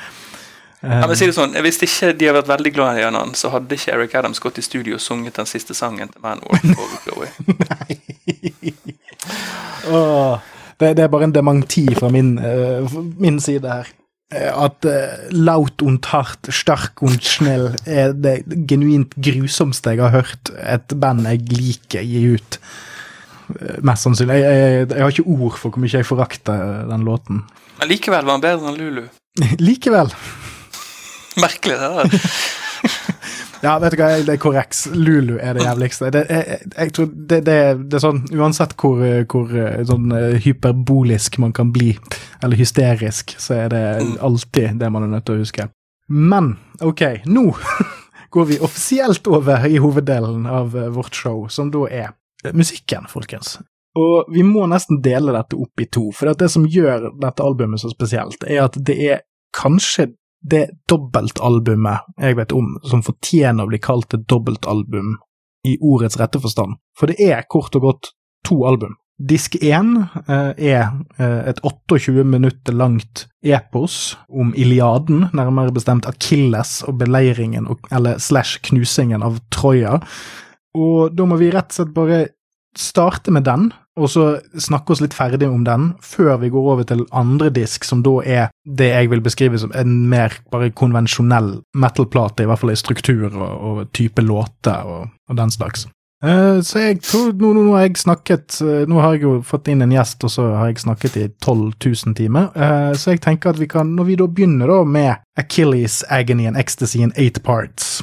Ja, 0.81 1.05
men 1.05 1.16
si 1.19 1.27
det 1.29 1.37
sånn, 1.37 1.53
Hvis 1.61 1.77
ikke 1.85 2.14
de 2.16 2.29
har 2.31 2.37
vært 2.38 2.49
veldig 2.55 2.71
glad 2.73 2.97
i 2.97 3.03
hverandre, 3.03 3.37
så 3.37 3.51
hadde 3.53 3.77
ikke 3.77 3.93
Eric 3.93 4.14
Adams 4.16 4.40
gått 4.40 4.61
i 4.61 4.64
studio 4.64 4.97
og 4.97 5.05
sunget 5.05 5.37
den 5.37 5.49
siste 5.49 5.77
sangen 5.77 6.09
til 6.09 6.23
Manwar. 6.25 6.57
Nei. 7.69 7.99
oh, 9.93 10.40
det, 10.81 10.95
det, 10.97 11.05
er 11.05 11.12
bare 11.12 11.29
en 11.29 11.35
dementi 11.37 11.85
fra 11.99 12.09
min, 12.12 12.38
uh, 12.40 13.01
min 13.21 13.37
side 13.45 13.69
her. 13.69 13.90
Eh, 14.33 14.49
at 14.49 14.88
uh, 14.88 15.19
laut 15.37 15.85
und 15.85 16.07
hart, 16.14 16.49
stark 16.49 17.03
und 17.05 17.27
schnell 17.29 17.75
er 17.85 18.14
det 18.16 18.38
genuint 18.71 19.12
grusomste 19.21 19.93
jeg 19.93 20.05
har 20.07 20.14
hørt 20.14 20.53
et 20.55 20.95
band 21.03 21.29
jeg 21.29 21.45
liker, 21.53 22.07
gi 22.07 22.38
ut. 22.38 22.61
Mest 23.85 24.07
sannsynlig. 24.07 24.38
Jeg, 24.40 24.62
jeg, 24.62 24.87
jeg, 24.95 25.03
har 25.03 25.12
ikke 25.12 25.29
ord 25.29 25.59
for 25.59 25.75
hvor 25.75 25.85
mye 25.85 25.93
jeg 25.93 26.09
forakter 26.09 26.87
den 26.88 27.05
låten. 27.05 27.45
Men 27.83 27.93
likevel 27.93 28.25
var 28.25 28.38
han 28.38 28.47
bedre 28.47 28.73
enn 28.73 28.81
Lulu. 28.81 29.05
likevel. 29.69 30.14
Merkelig, 31.40 31.76
det 31.81 31.90
der. 31.96 32.29
ja, 33.66 33.74
vet 33.83 33.94
du 33.94 34.00
hva, 34.00 34.11
det 34.26 34.35
er 34.35 34.40
korrekt. 34.42 34.83
Lulu 34.94 35.37
er 35.38 35.57
det 35.57 35.66
jævligste. 35.66 36.11
Det, 36.14 36.24
jeg, 36.31 36.61
jeg, 36.76 36.92
tror 36.96 37.11
det, 37.12 37.40
det, 37.48 37.59
det, 37.83 37.98
er 37.98 38.05
sånn 38.05 38.22
Uansett 38.37 38.76
hvor, 38.81 39.03
hvor 39.31 39.55
sånn 39.88 40.14
eh, 40.16 40.38
hyperbolisk 40.44 41.40
man 41.42 41.55
kan 41.57 41.72
bli, 41.74 41.94
eller 42.44 42.61
hysterisk, 42.61 43.37
så 43.38 43.59
er 43.64 43.74
det 43.74 43.85
mm. 44.00 44.14
alltid 44.31 44.81
det 44.81 44.92
man 44.92 45.09
er 45.09 45.14
nødt 45.16 45.29
til 45.29 45.38
å 45.38 45.44
huske. 45.44 45.68
Men 46.11 46.55
ok, 46.83 47.05
nå 47.31 47.50
går 48.35 48.48
vi 48.53 48.62
offisielt 48.62 49.26
over 49.31 49.66
i 49.66 49.79
hoveddelen 49.83 50.46
av 50.46 50.76
eh, 50.76 50.88
vårt 50.94 51.14
show, 51.14 51.44
som 51.48 51.70
da 51.74 51.87
er 51.90 52.14
musikken, 52.57 53.07
folkens. 53.11 53.59
Og 53.98 54.31
vi 54.33 54.42
må 54.46 54.66
nesten 54.70 55.00
dele 55.03 55.35
dette 55.35 55.59
opp 55.59 55.83
i 55.83 55.88
to, 55.90 56.09
for 56.14 56.31
det 56.38 56.48
som 56.53 56.66
gjør 56.66 57.11
dette 57.20 57.44
albumet 57.44 57.83
så 57.83 57.90
spesielt, 57.90 58.44
er 58.46 58.64
at 58.68 58.79
det 58.79 58.96
er 59.03 59.24
kanskje 59.57 60.12
det 60.40 60.66
dobbeltalbumet 60.88 62.14
jeg 62.20 62.38
vet 62.38 62.55
om 62.57 62.72
som 62.87 63.03
fortjener 63.05 63.66
å 63.66 63.70
bli 63.70 63.81
kalt 63.83 64.14
et 64.16 64.24
dobbeltalbum 64.31 65.18
i 65.68 65.76
ordets 65.85 66.16
rette 66.16 66.40
forstand, 66.40 66.79
for 66.96 67.12
det 67.12 67.20
er 67.20 67.48
kort 67.48 67.76
og 67.76 67.85
godt 67.85 68.12
to 68.46 68.62
album. 68.68 68.96
Disk 69.20 69.59
én 69.61 69.98
eh, 70.00 70.53
er 70.57 70.87
eh, 71.20 71.40
et 71.50 71.59
28 71.61 72.24
minutter 72.24 72.72
langt 72.72 73.26
epos 73.44 74.16
om 74.33 74.55
Iliaden, 74.57 75.26
nærmere 75.37 75.74
bestemt 75.76 76.09
Akilles 76.09 76.79
og 76.88 76.96
beleiringen, 77.03 77.68
eller 77.92 78.16
slash 78.16 78.62
knusingen 78.64 79.20
av 79.22 79.37
Troja. 79.53 79.98
Og 80.72 81.12
da 81.12 81.26
må 81.29 81.37
vi 81.37 81.50
rett 81.53 81.68
og 81.68 81.76
slett 81.76 81.92
bare 81.92 82.22
starte 82.79 83.35
med 83.35 83.44
den, 83.44 83.68
og 83.98 84.11
så 84.11 84.24
snakke 84.61 84.94
oss 84.94 85.03
litt 85.03 85.16
ferdig 85.16 85.48
om 85.50 85.64
den, 85.66 85.92
før 86.05 86.37
vi 86.42 86.50
går 86.53 86.68
over 86.74 86.87
til 86.87 87.05
andre 87.16 87.50
disk, 87.55 87.85
som 87.87 88.05
da 88.07 88.20
er 88.22 88.50
det 88.64 88.90
jeg 88.92 89.11
vil 89.11 89.22
beskrive 89.24 89.59
som 89.59 89.72
en 89.74 89.96
mer 90.11 90.37
bare 90.53 90.70
konvensjonell 90.70 91.57
metal-plate, 91.74 92.44
i 92.44 92.50
hvert 92.50 92.62
fall 92.62 92.74
i 92.74 92.79
struktur 92.79 93.26
og, 93.30 93.49
og 93.51 93.80
type 93.97 94.22
låter 94.22 94.86
og, 94.86 95.11
og, 95.28 95.34
den 95.41 95.51
slags. 95.51 95.88
Uh, 96.20 96.61
så 96.61 96.82
jeg 96.84 96.99
tror 97.01 97.30
nå, 97.32 97.55
nå, 97.57 97.62
har 97.72 97.86
jeg 97.86 97.95
snakket 97.97 98.59
uh, 98.61 98.82
Nå 98.84 98.99
har 99.01 99.14
jeg 99.14 99.22
jo 99.24 99.30
fått 99.41 99.70
inn 99.72 99.80
en 99.80 99.95
gjest, 99.95 100.20
og 100.28 100.32
så 100.34 100.51
har 100.53 100.68
jeg 100.68 100.82
snakket 100.82 101.16
i 101.16 101.26
12 101.41 101.62
000 101.80 102.16
timer. 102.18 102.51
Uh, 102.53 102.93
så 102.93 103.14
jeg 103.14 103.22
tenker 103.24 103.55
at 103.55 103.61
vi 103.61 103.70
kan, 103.72 103.95
når 103.97 104.11
vi 104.11 104.18
da 104.20 104.26
begynner 104.28 104.68
da 104.68 104.82
med 104.84 105.24
Achilles 105.41 106.03
Agony 106.12 106.45
and 106.47 106.61
Ecstasy 106.61 107.01
in 107.01 107.16
eight 107.16 107.41
parts, 107.43 108.03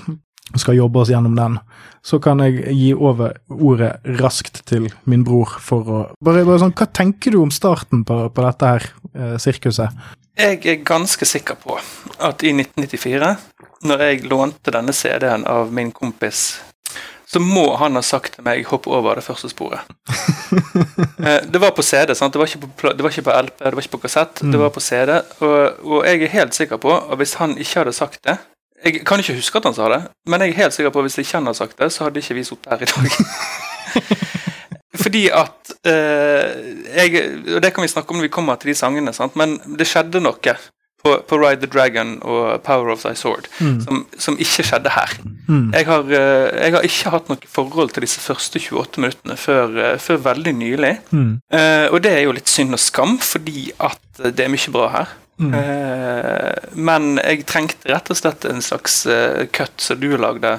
skal 0.55 0.77
jobbe 0.77 1.01
oss 1.01 1.11
gjennom 1.11 1.35
den, 1.35 1.57
så 2.05 2.19
kan 2.23 2.39
jeg 2.39 2.61
gi 2.71 2.91
over 2.95 3.35
ordet 3.51 3.97
raskt 4.21 4.61
til 4.69 4.87
min 5.03 5.25
bror 5.27 5.57
for 5.59 5.91
å 5.91 5.99
Bare, 6.23 6.45
bare 6.47 6.61
sånn, 6.61 6.75
Hva 6.77 6.87
tenker 6.87 7.35
du 7.35 7.41
om 7.41 7.51
starten 7.51 8.05
på, 8.07 8.21
på 8.31 8.45
dette 8.45 8.71
her 8.71 8.87
eh, 9.13 9.35
sirkuset? 9.41 9.91
Jeg 10.37 10.61
er 10.69 10.83
ganske 10.85 11.25
sikker 11.25 11.57
på 11.59 11.79
at 12.21 12.43
i 12.45 12.53
1994, 12.53 13.31
når 13.89 14.03
jeg 14.05 14.27
lånte 14.29 14.73
denne 14.73 14.93
CD-en 14.93 15.47
av 15.49 15.73
min 15.73 15.89
kompis, 15.91 16.59
så 17.27 17.41
må 17.43 17.65
han 17.81 17.97
ha 17.97 18.03
sagt 18.05 18.37
til 18.37 18.45
meg 18.45 18.63
'hopp 18.69 18.87
over 18.87 19.17
det 19.19 19.25
første 19.25 19.49
sporet'. 19.51 19.83
eh, 21.27 21.41
det 21.43 21.59
var 21.59 21.73
på 21.75 21.83
CD, 21.83 22.15
sant? 22.15 22.33
Det 22.33 22.39
var 22.39 22.47
ikke 22.47 22.69
på, 22.69 22.93
det 22.93 23.03
var 23.03 23.11
ikke 23.11 23.27
på 23.27 23.35
LP, 23.41 23.63
det 23.63 23.73
var 23.75 23.83
ikke 23.83 23.97
på 23.97 24.03
kassett, 24.05 24.43
mm. 24.43 24.51
det 24.51 24.61
var 24.61 24.69
på 24.69 24.79
CD. 24.85 25.17
Og, 25.41 25.57
og 25.83 26.05
jeg 26.05 26.21
er 26.21 26.35
helt 26.37 26.55
sikker 26.55 26.79
på 26.79 26.93
at 26.95 27.17
hvis 27.19 27.33
han 27.41 27.57
ikke 27.57 27.81
hadde 27.81 27.97
sagt 27.97 28.23
det, 28.23 28.37
Jeg 28.85 29.01
kan 29.05 29.19
ikke 29.19 29.33
huske 29.39 29.57
at 29.57 29.65
han 29.65 29.73
sa 29.73 29.87
det, 29.89 30.01
men 30.29 30.41
jeg 30.41 30.49
er 30.53 30.59
helt 30.61 30.73
sikker 30.75 30.91
på 30.93 30.99
at 31.01 31.07
hvis 31.09 31.17
ikke 31.23 31.37
han 31.39 31.47
hadde 31.49 31.57
sagt 31.57 31.79
det, 31.79 31.91
så 31.91 32.03
hadde 32.05 32.21
ikke 32.21 32.35
vi 32.37 32.43
sittet 32.45 32.69
her 32.69 32.83
i 32.85 32.89
dag. 32.91 33.11
Fordi 35.03 35.27
at 35.33 35.71
eh, 35.87 36.47
jeg, 36.97 37.21
Og 37.55 37.61
det 37.63 37.73
kan 37.73 37.83
vi 37.85 37.91
snakke 37.91 38.11
om 38.11 38.17
når 38.19 38.27
vi 38.27 38.33
kommer 38.33 38.55
til 38.59 38.71
de 38.73 38.75
sangene, 38.77 39.13
sant? 39.13 39.35
men 39.39 39.57
det 39.77 39.87
skjedde 39.87 40.21
noe 40.23 40.37
på, 41.03 41.11
på 41.29 41.37
Ride 41.39 41.61
the 41.61 41.69
Dragon 41.69 42.15
og 42.25 42.61
Power 42.65 42.89
of 42.93 43.03
Thy 43.05 43.13
Sword 43.15 43.47
Mm. 43.61 43.77
som, 43.85 44.01
som 44.17 44.37
ikke 44.41 44.65
skjedde 44.65 44.89
her. 44.93 45.13
Mm. 45.47 45.69
Jeg 45.73 45.85
har, 45.85 46.09
eh, 46.13 46.47
jeg 46.65 46.73
har 46.75 46.81
ikke 46.89 47.13
hatt 47.13 47.29
noe 47.29 47.49
forhold 47.53 47.93
til 47.95 48.03
disse 48.05 48.19
første 48.21 48.59
28 48.59 49.01
minuttene 49.01 49.37
før, 49.37 49.77
eh, 49.83 49.97
før 50.01 50.17
veldig 50.25 50.53
nylig. 50.57 50.91
Mm. 51.11 51.31
Eh, 51.53 51.87
og 51.93 52.01
det 52.03 52.11
er 52.11 52.25
jo 52.25 52.33
litt 52.35 52.49
synd 52.51 52.73
og 52.77 52.81
skam, 52.81 53.17
fordi 53.21 53.69
at 53.79 54.01
det 54.35 54.45
er 54.45 54.51
mye 54.53 54.73
bra 54.73 54.89
her. 54.97 55.15
Mm. 55.37 55.53
Eh, 55.53 56.73
men 56.73 57.15
jeg 57.21 57.45
trengte 57.49 57.91
rett 57.91 58.09
og 58.11 58.17
slett 58.17 58.47
en 58.49 58.63
slags 58.65 59.05
eh, 59.05 59.45
cut 59.53 59.75
som 59.81 59.99
du 60.01 60.09
lagde, 60.17 60.57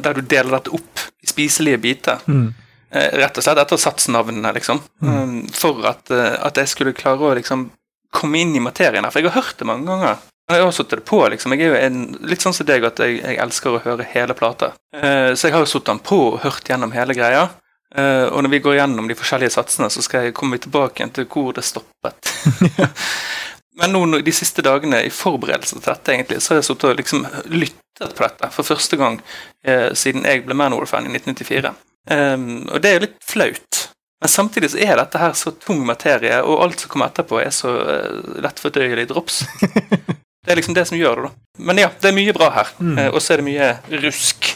der 0.00 0.16
du 0.16 0.22
deler 0.22 0.56
dette 0.56 0.74
opp 0.74 1.06
i 1.22 1.28
spiselige 1.30 1.80
biter. 1.82 2.22
Mm. 2.26 2.52
Eh, 2.94 3.16
rett 3.18 3.38
og 3.38 3.42
slett 3.42 3.58
etter 3.58 3.80
satsnavnene, 3.80 4.52
liksom. 4.54 4.78
Um, 5.02 5.40
for 5.50 5.82
at, 5.90 6.10
eh, 6.14 6.36
at 6.46 6.60
jeg 6.60 6.70
skulle 6.70 6.94
klare 6.94 7.26
å 7.26 7.34
liksom 7.34 7.66
komme 8.14 8.38
inn 8.38 8.54
i 8.54 8.62
materien 8.62 9.02
her. 9.02 9.10
For 9.10 9.18
jeg 9.18 9.32
har 9.32 9.42
hørt 9.42 9.58
det 9.58 9.66
mange 9.66 9.88
ganger. 9.88 10.22
Jeg 10.52 10.62
har 10.62 10.74
satt 10.76 10.92
det 10.92 11.04
på, 11.08 11.18
liksom. 11.32 11.56
Jeg 11.56 11.64
er 11.64 11.72
jo 11.72 11.80
en, 11.80 11.98
litt 12.30 12.44
sånn 12.44 12.54
som 12.54 12.68
deg 12.68 12.84
at 12.86 13.00
jeg, 13.02 13.18
jeg 13.18 13.40
elsker 13.42 13.74
å 13.74 13.82
høre 13.82 14.06
hele 14.12 14.36
plata. 14.38 14.74
Eh, 14.94 15.32
så 15.34 15.48
jeg 15.48 15.56
har 15.56 15.64
jo 15.64 15.72
satt 15.72 15.90
den 15.90 16.02
på 16.06 16.20
og 16.28 16.42
hørt 16.44 16.70
gjennom 16.70 16.94
hele 16.94 17.16
greia. 17.18 17.48
Uh, 17.94 18.26
og 18.34 18.40
når 18.42 18.50
vi 18.50 18.58
går 18.58 18.74
gjennom 18.74 19.06
de 19.06 19.14
forskjellige 19.14 19.54
satsene, 19.54 19.86
så 19.86 20.02
skal 20.02 20.24
jeg 20.24 20.34
komme 20.34 20.58
tilbake 20.58 20.98
igjen 20.98 21.12
til 21.14 21.28
hvor 21.30 21.52
det 21.54 21.62
stoppet. 21.62 22.30
Men 23.80 23.94
nå 23.94 24.20
de 24.22 24.34
siste 24.34 24.62
dagene 24.62 25.02
i 25.06 25.10
forberedelse 25.10 25.80
til 25.80 25.88
dette, 25.88 26.12
egentlig, 26.12 26.42
så 26.42 26.54
har 26.54 26.60
jeg 26.60 26.68
sittet 26.68 26.90
og 26.92 27.00
liksom 27.00 27.24
lyttet 27.50 28.14
på 28.14 28.22
dette 28.22 28.50
for 28.54 28.66
første 28.66 28.98
gang 28.98 29.18
eh, 29.66 29.90
siden 29.98 30.26
jeg 30.28 30.44
ble 30.46 30.54
Manowar-fan 30.58 31.08
i 31.08 31.14
1994. 31.16 31.74
Um, 32.10 32.68
og 32.68 32.82
det 32.84 32.90
er 32.90 32.98
jo 32.98 33.04
litt 33.06 33.18
flaut. 33.24 33.80
Men 34.22 34.30
samtidig 34.30 34.70
så 34.72 34.80
er 34.84 34.98
dette 35.00 35.20
her 35.20 35.34
så 35.38 35.52
tung 35.58 35.82
materie, 35.88 36.36
og 36.44 36.62
alt 36.64 36.84
som 36.84 36.92
kommer 36.92 37.10
etterpå, 37.10 37.40
er 37.42 37.50
så 37.54 37.72
uh, 37.74 38.38
lettfordøyelig 38.44 39.08
drops. 39.10 39.42
Det 40.44 40.52
er 40.52 40.58
liksom 40.58 40.74
det 40.76 40.82
som 40.84 40.98
gjør 40.98 41.16
det, 41.16 41.28
da. 41.30 41.62
Men 41.64 41.78
ja, 41.80 41.86
det 41.88 42.10
er 42.10 42.12
mye 42.18 42.32
bra 42.36 42.50
her. 42.52 42.72
Mm. 42.76 42.98
Uh, 42.98 43.06
og 43.14 43.22
så 43.24 43.32
er 43.32 43.40
det 43.40 43.46
mye 43.46 43.68
rusk. 44.02 44.50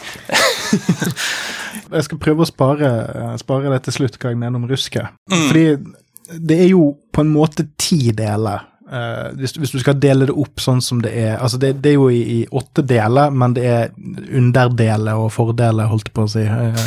Jeg 1.95 2.05
skal 2.05 2.19
prøve 2.21 2.45
å 2.45 2.49
spare, 2.49 2.89
spare 3.41 3.71
det 3.73 3.79
til 3.87 3.95
slutt, 3.95 4.19
hva 4.21 4.29
jeg 4.29 4.37
mener 4.37 4.61
om 4.61 4.67
rusket. 4.69 5.15
Mm. 5.31 5.47
Fordi 5.47 5.63
det 6.45 6.57
er 6.61 6.67
jo 6.75 6.83
på 7.09 7.23
en 7.25 7.31
måte 7.33 7.65
ti 7.81 8.11
deler. 8.13 8.67
Eh, 8.91 9.29
hvis, 9.39 9.55
hvis 9.59 9.73
du 9.73 9.79
skal 9.81 9.97
dele 10.01 10.27
det 10.29 10.35
opp 10.35 10.61
sånn 10.61 10.81
som 10.83 11.01
det 11.03 11.13
er 11.15 11.37
Altså, 11.37 11.57
det, 11.61 11.77
det 11.83 11.93
er 11.93 11.97
jo 11.97 12.09
i, 12.13 12.21
i 12.39 12.39
åtte 12.51 12.83
deler, 12.85 13.31
men 13.31 13.55
det 13.57 13.65
er 13.69 13.89
underdeler 14.35 15.19
og 15.19 15.31
fordeler, 15.35 15.89
holdt 15.91 16.11
på 16.13 16.25
å 16.25 16.31
si, 16.31 16.43
uh, 16.45 16.85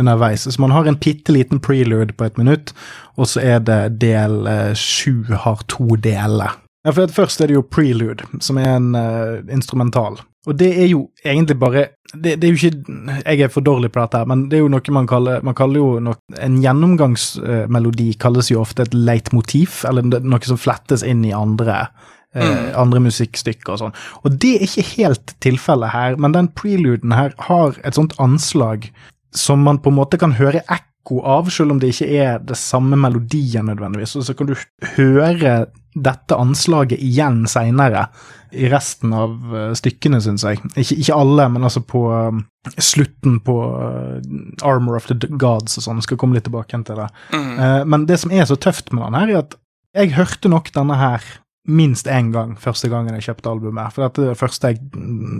underveis. 0.00 0.48
Så 0.48 0.60
man 0.62 0.74
har 0.74 0.88
en 0.88 0.98
bitte 0.98 1.34
liten 1.34 1.62
prelude 1.62 2.16
på 2.16 2.26
et 2.26 2.38
minutt, 2.40 2.74
og 3.14 3.30
så 3.30 3.42
er 3.44 3.62
det 3.62 3.80
del 4.02 4.42
sju 4.74 5.04
sju 5.04 5.34
har 5.34 5.62
to 5.68 5.96
deler. 5.96 6.60
Ja, 6.84 6.92
for 6.92 7.08
Først 7.08 7.40
er 7.40 7.48
det 7.48 7.56
jo 7.56 7.64
prelude, 7.64 8.26
som 8.44 8.58
er 8.60 8.76
en 8.76 8.94
eh, 8.98 9.40
instrumental. 9.54 10.18
Og 10.44 10.56
det 10.60 10.70
er 10.76 10.88
jo 10.90 11.06
egentlig 11.24 11.56
bare 11.60 11.86
det, 12.14 12.36
det 12.40 12.46
er 12.46 12.52
jo 12.52 12.58
ikke 12.58 13.22
Jeg 13.24 13.40
er 13.42 13.50
for 13.50 13.64
dårlig 13.64 13.90
på 13.90 14.00
dette, 14.02 14.20
her, 14.20 14.28
men 14.28 14.44
det 14.50 14.58
er 14.58 14.64
jo 14.64 14.70
noe 14.70 14.94
man 14.94 15.08
kaller 15.10 15.42
Man 15.42 15.56
kaller 15.58 15.80
jo 15.80 16.00
nok, 16.04 16.20
En 16.38 16.58
gjennomgangsmelodi 16.62 18.12
kalles 18.20 18.50
jo 18.52 18.60
ofte 18.60 18.84
et 18.84 18.94
leitmotiv, 18.94 19.80
eller 19.88 20.06
noe 20.20 20.44
som 20.46 20.60
flettes 20.60 21.02
inn 21.06 21.24
i 21.26 21.34
andre. 21.34 21.88
Eh, 22.34 22.72
andre 22.74 22.98
musikkstykker 22.98 23.76
og 23.76 23.78
sånn. 23.78 23.98
Og 24.26 24.38
det 24.42 24.56
er 24.56 24.64
ikke 24.66 24.86
helt 24.96 25.34
tilfellet 25.44 25.92
her, 25.94 26.16
men 26.18 26.34
den 26.34 26.48
preluden 26.58 27.14
her 27.14 27.34
har 27.46 27.78
et 27.86 27.94
sånt 27.94 28.16
anslag 28.18 28.88
som 29.34 29.62
man 29.62 29.78
på 29.82 29.92
en 29.92 29.98
måte 30.00 30.18
kan 30.18 30.34
høre 30.34 30.64
ekko 30.66 31.20
av, 31.22 31.50
selv 31.54 31.74
om 31.74 31.78
det 31.82 31.92
ikke 31.94 32.10
er 32.24 32.42
det 32.42 32.58
samme 32.58 32.98
melodien 32.98 33.70
nødvendigvis. 33.70 34.16
Og 34.18 34.26
så 34.26 34.34
kan 34.34 34.50
du 34.50 34.56
høre 34.96 35.54
dette 35.94 36.36
anslaget 36.36 36.98
igjen 37.02 37.44
seinere 37.50 38.08
i 38.54 38.68
resten 38.70 39.12
av 39.14 39.54
eh, 39.54 39.70
stykkene, 39.78 40.20
syns 40.22 40.44
jeg. 40.46 40.60
Ikke, 40.74 40.96
ikke 40.98 41.18
alle, 41.18 41.46
men 41.54 41.66
altså 41.66 41.82
på 41.86 42.04
eh, 42.14 42.74
slutten 42.82 43.38
på 43.44 43.56
eh, 43.78 44.66
Armor 44.66 44.98
of 44.98 45.08
the 45.10 45.30
Gods 45.30 45.78
og 45.78 45.86
sånn. 45.86 46.02
Skal 46.04 46.18
komme 46.20 46.38
litt 46.38 46.46
tilbake 46.48 46.82
til 46.86 47.00
det. 47.00 47.08
Mm. 47.34 47.88
Men 47.90 48.06
det 48.10 48.20
som 48.22 48.34
er 48.34 48.46
så 48.48 48.58
tøft 48.58 48.92
med 48.92 49.06
den 49.06 49.18
her, 49.18 49.32
er 49.32 49.42
at 49.44 49.58
jeg 49.94 50.14
hørte 50.16 50.50
nok 50.50 50.72
denne 50.74 50.98
her 50.98 51.26
minst 51.64 52.08
én 52.10 52.28
gang 52.34 52.58
første 52.60 52.90
gangen 52.92 53.14
jeg 53.16 53.28
kjøpte 53.30 53.52
albumet. 53.54 53.94
For 53.94 54.04
dette 54.04 54.24
er 54.24 54.32
det 54.34 54.40
første 54.40 54.72
jeg, 54.72 54.82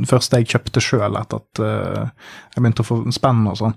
første 0.08 0.40
jeg 0.40 0.48
kjøpte 0.54 0.82
sjøl 0.84 1.18
etter 1.20 1.42
at 1.42 1.60
jeg 2.54 2.62
begynte 2.62 2.86
å 2.86 2.88
få 2.88 3.00
spenn 3.12 3.42
og 3.50 3.58
sånn. 3.60 3.74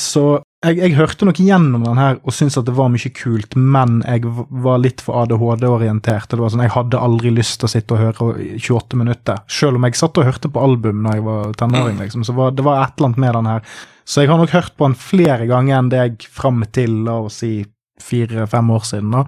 Så 0.00 0.24
jeg, 0.64 0.78
jeg 0.80 0.96
hørte 0.96 1.28
nok 1.28 1.38
gjennom 1.40 1.84
den 1.84 1.98
her 2.00 2.18
og 2.22 2.34
syntes 2.34 2.56
at 2.60 2.66
det 2.68 2.74
var 2.76 2.90
mye 2.92 3.10
kult, 3.16 3.56
men 3.56 3.98
jeg 4.02 4.24
var 4.64 4.80
litt 4.82 5.02
for 5.04 5.22
ADHD-orientert. 5.22 6.30
det 6.30 6.40
var 6.40 6.52
sånn, 6.52 6.64
Jeg 6.64 6.74
hadde 6.76 7.02
aldri 7.06 7.32
lyst 7.34 7.60
til 7.60 7.68
å 7.68 7.72
sitte 7.74 7.96
og 7.96 8.02
høre 8.02 8.28
28 8.58 9.00
minutter. 9.00 9.42
Selv 9.46 9.78
om 9.78 9.86
jeg 9.88 9.98
satt 10.00 10.20
og 10.20 10.28
hørte 10.28 10.50
på 10.52 10.64
album 10.64 11.02
når 11.04 11.18
jeg 11.18 11.26
var 11.28 11.54
tenåring, 11.60 12.00
liksom, 12.00 12.24
så 12.26 12.36
var, 12.36 12.54
det 12.56 12.66
var 12.66 12.82
et 12.82 12.96
eller 12.96 13.12
annet 13.12 13.22
med 13.26 13.38
den 13.38 13.50
her. 13.52 13.74
Så 14.04 14.24
jeg 14.24 14.32
har 14.32 14.40
nok 14.40 14.52
hørt 14.52 14.76
på 14.76 14.88
den 14.88 14.98
flere 15.00 15.48
ganger 15.48 15.78
enn 15.78 15.90
det 15.92 16.02
jeg 16.02 16.32
fram 16.32 16.64
til 16.72 17.02
la 17.06 17.20
oss 17.24 17.40
si 17.44 17.54
fire-fem 18.02 18.70
år 18.74 18.84
siden. 18.88 19.14
da. 19.14 19.24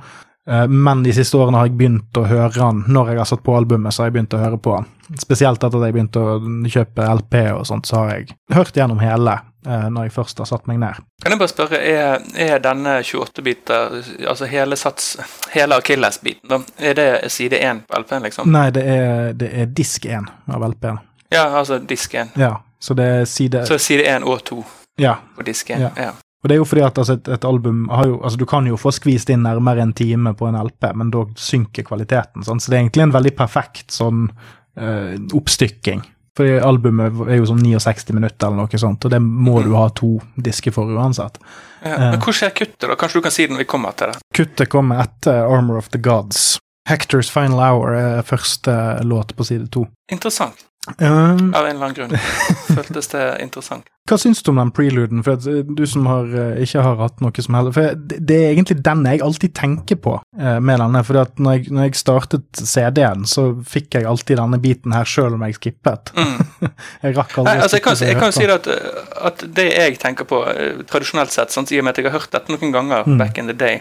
Eh, 0.49 0.69
Men 0.69 1.03
de 1.03 1.13
siste 1.13 1.37
årene 1.39 1.59
har 1.59 1.67
jeg 1.67 1.77
begynt 1.79 2.19
å 2.21 2.27
høre 2.27 2.53
den. 2.55 2.85
Når 2.89 3.09
jeg 3.13 3.19
har 3.19 3.25
satt 3.33 3.43
på 3.43 3.57
albumet, 3.57 3.95
så 3.95 4.03
har 4.05 4.11
jeg 4.11 4.17
begynt 4.19 4.35
å 4.39 4.43
høre 4.45 4.59
på 4.63 4.77
den. 4.77 4.87
Spesielt 5.19 5.63
etter 5.63 5.79
at 5.79 5.85
jeg 5.89 5.95
begynte 5.95 6.23
å 6.23 6.39
kjøpe 6.71 7.05
LP 7.15 7.35
og 7.57 7.67
sånt, 7.67 7.87
så 7.87 7.97
har 8.03 8.11
jeg 8.17 8.35
hørt 8.55 8.75
gjennom 8.79 8.99
hele 9.03 9.37
eh, 9.67 9.87
når 9.91 10.09
jeg 10.09 10.15
først 10.17 10.39
har 10.43 10.49
satt 10.51 10.67
meg 10.71 10.79
ned. 10.83 10.99
Kan 11.23 11.35
jeg 11.35 11.39
bare 11.43 11.53
spørre, 11.53 11.79
er, 11.79 12.23
er 12.47 12.59
denne 12.65 12.97
28-biter, 13.07 13.97
altså 14.29 14.49
hele 14.51 14.77
sats, 14.79 15.17
hele 15.55 15.79
Akilles-biten, 15.79 16.49
da, 16.51 16.59
er 16.79 16.95
det 16.99 17.09
side 17.35 17.59
1 17.63 17.85
på 17.87 18.01
LP-en, 18.03 18.27
liksom? 18.27 18.51
Nei, 18.51 18.69
det 18.75 18.85
er, 18.91 19.33
det 19.39 19.51
er 19.63 19.67
disk 19.79 20.07
1 20.11 20.27
av 20.55 20.67
LP-en. 20.71 20.99
Ja, 21.35 21.49
altså 21.59 21.79
disk 21.83 22.15
1. 22.15 22.35
Ja, 22.39 22.53
så 22.79 22.95
det 22.95 23.05
er 23.05 23.25
side 23.27 23.65
Så 23.67 23.79
side 23.83 24.05
1 24.07 24.23
og 24.27 24.43
2 24.47 24.61
Ja. 25.03 25.17
på 25.37 25.43
disk 25.47 25.71
1. 25.71 25.81
Ja. 25.81 25.91
Ja. 25.99 26.13
Og 26.47 26.51
det 26.51 26.55
er 26.55 26.61
jo 26.61 26.67
fordi 26.71 26.83
at 26.87 26.99
altså, 27.03 27.17
et, 27.19 27.29
et 27.35 27.45
album 27.45 27.89
har 27.91 28.07
jo 28.07 28.21
Altså, 28.23 28.39
du 28.39 28.47
kan 28.47 28.67
jo 28.71 28.77
få 28.79 28.93
skvist 28.95 29.33
inn 29.35 29.43
nærmere 29.43 29.83
en 29.83 29.95
time 29.99 30.31
på 30.39 30.47
en 30.47 30.59
LP, 30.61 30.93
men 30.95 31.11
da 31.11 31.25
synker 31.43 31.83
kvaliteten. 31.89 32.45
Sånn. 32.47 32.63
Så 32.63 32.71
det 32.71 32.79
er 32.79 32.85
egentlig 32.85 33.03
en 33.03 33.15
veldig 33.17 33.33
perfekt 33.35 33.91
sånn 33.95 34.29
uh, 34.31 35.17
oppstykking. 35.35 36.05
Fordi 36.39 36.61
albumet 36.63 37.19
er 37.27 37.41
jo 37.41 37.49
sånn 37.51 37.65
69 37.65 38.15
minutter 38.15 38.47
eller 38.47 38.63
noe 38.63 38.79
sånt, 38.79 39.09
og 39.09 39.11
det 39.11 39.21
må 39.25 39.57
du 39.65 39.73
ha 39.75 39.89
to 39.97 40.13
disker 40.39 40.75
for 40.77 40.93
uansett. 40.95 41.41
Ja. 41.81 42.13
Men 42.13 42.23
hvor 42.23 42.37
skjer 42.37 42.55
kuttet, 42.55 42.87
da? 42.87 42.95
Kanskje 43.01 43.19
du 43.19 43.27
kan 43.27 43.35
si 43.35 43.49
det 43.49 43.57
når 43.57 43.65
vi 43.65 43.69
kommer 43.73 43.97
til 43.99 44.13
det? 44.13 44.23
Kuttet 44.37 44.71
kommer 44.71 45.03
etter 45.03 45.49
Armor 45.49 45.81
of 45.81 45.91
the 45.97 45.99
Gods. 45.99 46.61
Hectors 46.87 47.33
Final 47.33 47.59
Hour 47.59 47.99
er 47.99 48.23
første 48.23 48.77
låt 49.03 49.35
på 49.35 49.49
side 49.49 49.67
to. 49.75 49.89
Interessant. 50.13 50.63
Um, 51.01 51.51
Av 51.55 51.67
en 51.67 51.77
eller 51.77 51.89
annen 51.89 51.95
grunn 51.97 52.13
føltes 52.77 53.09
det 53.11 53.23
interessant. 53.43 53.89
Hva 54.07 54.15
syns 54.23 54.39
du 54.47 54.53
om 54.53 54.61
den 54.61 54.71
preluden? 54.71 55.25
For 55.27 55.35
eh, 55.51 55.65
du 55.67 55.83
som 55.91 56.07
har, 56.07 56.29
eh, 56.31 56.61
ikke 56.63 56.85
har 56.87 57.01
hatt 57.01 57.19
noe 57.25 57.43
som 57.43 57.57
helst 57.59 57.75
For 57.75 57.97
det, 57.99 58.21
det 58.29 58.37
er 58.39 58.53
egentlig 58.53 58.77
den 58.87 59.03
jeg 59.11 59.23
alltid 59.27 59.55
tenker 59.59 59.99
på 59.99 60.15
eh, 60.39 60.61
med 60.63 60.79
denne. 60.79 61.03
For 61.09 61.19
når 61.43 61.57
jeg, 61.59 61.73
når 61.75 61.89
jeg 61.89 61.99
startet 61.99 62.63
CD-en, 62.63 63.27
så 63.27 63.49
fikk 63.67 63.99
jeg 63.99 64.07
alltid 64.07 64.39
denne 64.39 64.61
biten 64.63 64.95
her 64.95 65.11
sjøl 65.11 65.35
om 65.35 65.43
jeg 65.49 65.59
skippet. 65.59 66.15
Mm. 66.15 66.39
Jeg 67.03 67.17
rakk 67.19 67.35
aldri 67.39 67.51
Nei, 67.51 67.61
altså, 67.67 67.77
jeg 67.77 67.85
kan, 67.85 67.99
jeg 68.07 68.17
kan 68.23 68.33
si 68.35 68.47
det 68.47 68.55
at, 68.61 68.67
at 69.29 69.43
det 69.59 69.67
jeg 69.73 69.99
tenker 70.03 70.27
på 70.29 70.39
eh, 70.55 70.81
tradisjonelt 70.89 71.35
sett, 71.35 71.51
sant, 71.55 71.71
i 71.75 71.79
og 71.83 71.85
med 71.87 71.97
at 71.97 72.01
jeg 72.01 72.09
har 72.11 72.19
hørt 72.21 72.33
dette 72.33 72.55
noen 72.55 72.73
ganger 72.75 73.03
Mm. 73.07 73.19
back 73.21 73.39
in 73.39 73.47
the 73.51 73.55
day 73.55 73.81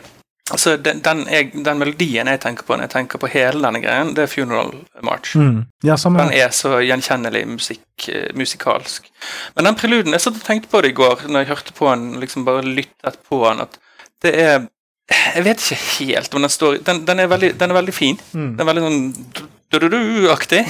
altså 0.52 0.76
den, 0.78 1.00
den, 1.06 1.24
jeg, 1.32 1.52
den 1.66 1.80
melodien 1.82 2.30
jeg 2.30 2.42
tenker 2.44 2.68
på 2.68 2.76
når 2.76 2.86
jeg 2.86 2.94
tenker 2.94 3.22
på 3.22 3.30
hele 3.34 3.64
denne 3.64 3.82
greien, 3.82 4.14
det 4.18 4.26
er 4.26 4.30
Funeral 4.32 4.72
March. 5.06 5.34
Mm. 5.38 5.64
Ja, 5.86 5.98
Den 5.98 6.34
er 6.34 6.54
så 6.54 6.78
gjenkjennelig 6.86 7.46
musikk, 7.50 8.08
eh, 8.10 8.30
musikalsk. 8.38 9.10
Men 9.56 9.66
den 9.66 9.80
preluden 9.80 10.14
Jeg 10.14 10.22
satt 10.22 10.38
og 10.38 10.46
tenkte 10.46 10.70
på 10.70 10.82
det 10.82 10.94
i 10.94 11.00
går 11.00 11.26
når 11.28 11.40
jeg 11.44 11.52
hørte 11.54 11.74
på 11.74 11.90
den, 11.90 12.20
liksom 12.22 12.46
bare 12.46 12.62
lyttet 12.62 13.20
på 13.30 13.42
den, 13.48 13.66
at 13.66 13.80
det 14.22 14.34
er 14.42 14.68
Jeg 15.36 15.44
vet 15.46 15.62
ikke 15.62 15.82
helt 16.00 16.34
om 16.34 16.42
den 16.42 16.50
står 16.50 16.78
Den, 16.86 17.06
den, 17.06 17.20
er, 17.20 17.28
veldig, 17.28 17.60
den 17.60 17.70
er 17.70 17.78
veldig 17.78 17.94
fin. 17.94 18.18
Mm. 18.34 18.58
Den 18.58 18.62
er 18.62 18.70
veldig 18.72 18.86
sånn 18.86 19.52
du-du-du-aktig. 19.74 20.62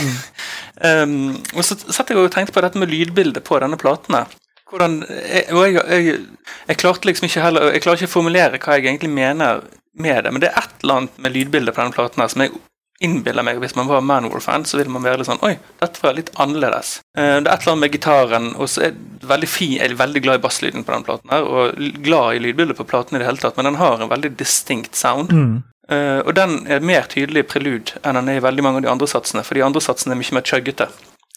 Um, 0.82 1.36
og 1.55 1.63
så 1.63 1.76
satt 1.78 2.09
jeg 2.09 2.17
og 2.17 2.32
tenkte 2.34 2.55
på 2.55 2.63
dette 2.63 2.80
med 2.80 2.89
lydbildet 2.89 3.43
på 3.47 3.59
denne 3.61 3.78
platen. 3.78 4.15
her. 4.15 4.32
Hvordan, 4.76 4.99
jeg, 5.07 5.47
og 5.55 5.65
jeg, 5.65 5.82
jeg, 5.88 6.21
jeg 6.67 6.80
klarte 6.82 7.07
liksom 7.07 7.30
ikke 7.30 7.43
heller 7.45 7.71
Jeg 7.71 7.84
klarer 7.86 8.01
ikke 8.01 8.11
å 8.11 8.15
formulere 8.17 8.59
hva 8.59 8.78
jeg 8.78 8.89
egentlig 8.89 9.11
mener 9.15 9.65
med 9.95 10.26
det, 10.26 10.32
men 10.36 10.43
det 10.43 10.49
er 10.51 10.65
et 10.65 10.82
eller 10.84 10.99
annet 10.99 11.19
med 11.23 11.32
lydbildet 11.32 11.76
på 11.76 11.80
denne 11.80 11.95
platen 11.95 12.19
her 12.19 12.32
som 12.34 12.41
jeg 12.43 12.57
innbiller 13.03 13.45
meg 13.45 13.59
Hvis 13.63 13.76
man 13.76 13.88
var 13.88 14.03
Manowar-fan, 14.03 14.65
så 14.67 14.80
ville 14.80 14.91
man 14.91 15.05
være 15.05 15.21
litt 15.21 15.30
sånn 15.30 15.43
Oi, 15.45 15.53
dette 15.82 16.03
var 16.03 16.15
litt 16.17 16.32
annerledes. 16.41 16.97
Eh, 17.17 17.38
det 17.43 17.47
er 17.47 17.53
et 17.53 17.63
eller 17.63 17.76
annet 17.76 17.86
med 17.86 17.95
gitaren, 17.95 18.49
og 18.55 18.71
så 18.71 18.88
er 18.88 18.95
det 18.95 19.30
veldig 19.30 19.49
fin, 19.51 19.78
jeg 19.78 19.91
er 19.91 19.99
veldig 19.99 20.23
glad 20.23 20.39
i 20.39 20.43
basslyden 20.45 20.86
på 20.86 20.93
denne 20.93 21.07
platen 21.07 21.32
her, 21.34 21.47
og 21.47 21.80
glad 22.05 22.36
i 22.36 22.43
lydbildet 22.45 22.80
på 22.80 22.88
platen 22.88 23.17
i 23.17 23.21
det 23.21 23.30
hele 23.30 23.41
tatt, 23.41 23.57
men 23.59 23.69
den 23.71 23.80
har 23.82 24.03
en 24.03 24.11
veldig 24.11 24.36
distinct 24.39 24.99
sound. 24.99 25.32
Mm. 25.32 25.55
Uh, 25.86 26.21
og 26.26 26.32
den 26.34 26.63
er 26.71 26.82
mer 26.82 27.05
tydelig 27.11 27.43
prelude 27.51 27.99
enn 28.01 28.17
den 28.17 28.32
er 28.32 28.39
i 28.39 28.41
veldig 28.41 28.63
mange 28.65 28.80
av 28.82 28.88
de 28.88 28.91
andre 28.95 29.09
satsene, 29.09 29.43
for 29.45 29.57
de 29.57 29.65
andre 29.65 29.84
satsene 29.84 30.15
er 30.15 30.21
mye 30.21 30.38
mer 30.38 30.45
chuggete. 30.47 30.88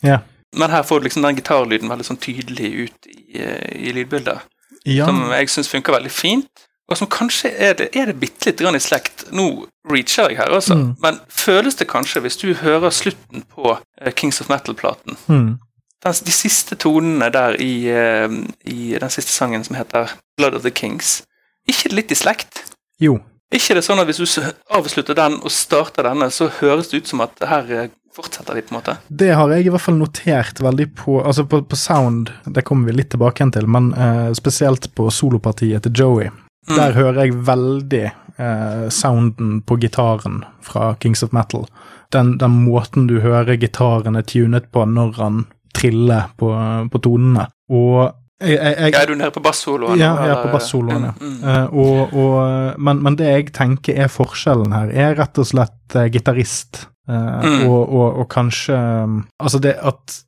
Ja. 0.07 0.23
Men 0.57 0.71
her 0.71 0.83
får 0.83 1.01
du 1.01 1.09
liksom 1.09 1.27
den 1.27 1.37
gitarlyden 1.37 1.91
veldig 1.91 2.07
sånn 2.07 2.21
tydelig 2.23 2.71
ut 2.87 3.11
i, 3.11 3.41
eh, 3.41 3.69
i 3.89 3.93
lydbildet. 3.93 4.47
Ja, 4.89 5.07
Som 5.07 5.21
jeg 5.31 5.51
syns 5.53 5.69
funker 5.69 5.93
veldig 5.93 6.13
fint. 6.13 6.69
Og 6.89 6.97
som 6.97 7.09
kanskje 7.13 7.51
er 7.53 7.75
det, 7.77 7.91
er 7.93 8.09
det 8.09 8.17
bitte 8.21 8.49
litt 8.49 8.61
grann 8.63 8.77
i 8.77 8.81
slekt. 8.81 9.27
Nå 9.37 9.67
reacher 9.91 10.31
jeg 10.31 10.39
her, 10.41 10.55
altså. 10.57 10.75
Mm. 10.79 10.95
Men 11.05 11.21
føles 11.29 11.77
det 11.77 11.89
kanskje, 11.91 12.23
hvis 12.25 12.41
du 12.41 12.55
hører 12.55 12.95
slutten 12.95 13.45
på 13.55 13.77
eh, 14.01 14.13
Kings 14.13 14.41
of 14.41 14.49
Metal-platen 14.49 15.19
mm. 15.27 15.57
De 15.99 16.33
siste 16.33 16.77
tonene 16.79 17.27
der 17.35 17.57
i, 17.61 17.89
eh, 17.91 18.31
i 18.65 18.95
den 18.97 19.11
siste 19.11 19.35
sangen 19.35 19.65
som 19.67 19.77
heter 19.77 20.15
Blood 20.39 20.55
of 20.55 20.63
the 20.63 20.71
Kings, 20.71 21.25
ikke 21.69 21.93
litt 21.93 22.15
i 22.15 22.17
slekt? 22.17 22.63
Jo. 23.03 23.19
Ikke 23.53 23.75
det 23.75 23.83
sånn 23.85 24.01
at 24.01 24.09
hvis 24.09 24.21
du 24.21 24.47
avslutter 24.77 25.17
den 25.19 25.41
og 25.43 25.53
starter 25.53 26.07
denne, 26.07 26.31
så 26.33 26.49
høres 26.61 26.89
det 26.89 27.03
ut 27.03 27.11
som 27.11 27.25
at 27.25 27.35
her 27.51 27.89
fortsetter 28.19 28.59
vi, 28.59 28.65
på 28.67 28.75
en 28.75 28.79
måte? 28.81 28.97
Det 29.09 29.31
har 29.39 29.55
jeg 29.55 29.67
i 29.67 29.73
hvert 29.73 29.85
fall 29.85 29.99
notert 30.01 30.63
veldig 30.65 30.89
på 30.99 31.19
Altså 31.23 31.47
på, 31.49 31.63
på 31.71 31.79
sound, 31.79 32.33
det 32.45 32.65
kommer 32.67 32.91
vi 32.91 32.99
litt 32.99 33.13
tilbake 33.15 33.41
igjen 33.41 33.55
til, 33.55 33.69
men 33.71 33.93
uh, 33.95 34.31
spesielt 34.37 34.91
på 34.99 35.09
solopartiet 35.15 35.87
til 35.87 36.03
Joey. 36.03 36.33
Mm. 36.69 36.77
Der 36.77 36.97
hører 36.97 37.23
jeg 37.23 37.39
veldig 37.49 38.05
uh, 38.41 38.89
sounden 38.93 39.61
på 39.63 39.79
gitaren 39.81 40.43
fra 40.65 40.93
Kings 41.01 41.23
of 41.23 41.33
Metal. 41.37 41.69
Den, 42.13 42.37
den 42.41 42.63
måten 42.65 43.07
du 43.09 43.19
hører 43.25 43.59
gitaren 43.61 44.17
er 44.19 44.27
tunet 44.27 44.71
på 44.73 44.85
når 44.89 45.15
han 45.21 45.45
triller 45.77 46.33
på, 46.41 46.51
på 46.91 47.01
tonene. 47.05 47.49
Og 47.71 48.11
jeg, 48.39 48.55
jeg, 48.55 48.75
jeg, 48.79 48.93
Ja, 48.95 49.01
er 49.01 49.11
du 49.11 49.17
nede 49.19 49.35
på 49.35 49.43
bassoloen? 49.43 49.99
Ja, 49.99 50.13
jeg 50.23 50.35
er 50.37 50.45
på 50.45 50.53
bassoloen, 50.53 51.09
ja. 51.09 51.15
Mm, 51.19 51.33
mm. 51.33 51.49
Uh, 51.49 51.75
og, 51.75 52.15
og, 52.15 52.79
men, 52.79 53.03
men 53.03 53.19
det 53.19 53.33
jeg 53.33 53.49
tenker 53.57 53.99
er 54.05 54.13
forskjellen 54.13 54.75
her, 54.77 54.93
er 54.95 55.19
rett 55.19 55.41
og 55.43 55.49
slett 55.51 55.99
uh, 55.99 56.07
gitarist. 56.13 56.87
Mm. 57.09 57.63
og, 57.71 57.89
og, 57.89 58.19
og 58.21 58.27
kanskje 58.29 58.77
um, 58.77 59.23
Altså, 59.41 59.59
det 59.65 59.77
at 59.81 60.19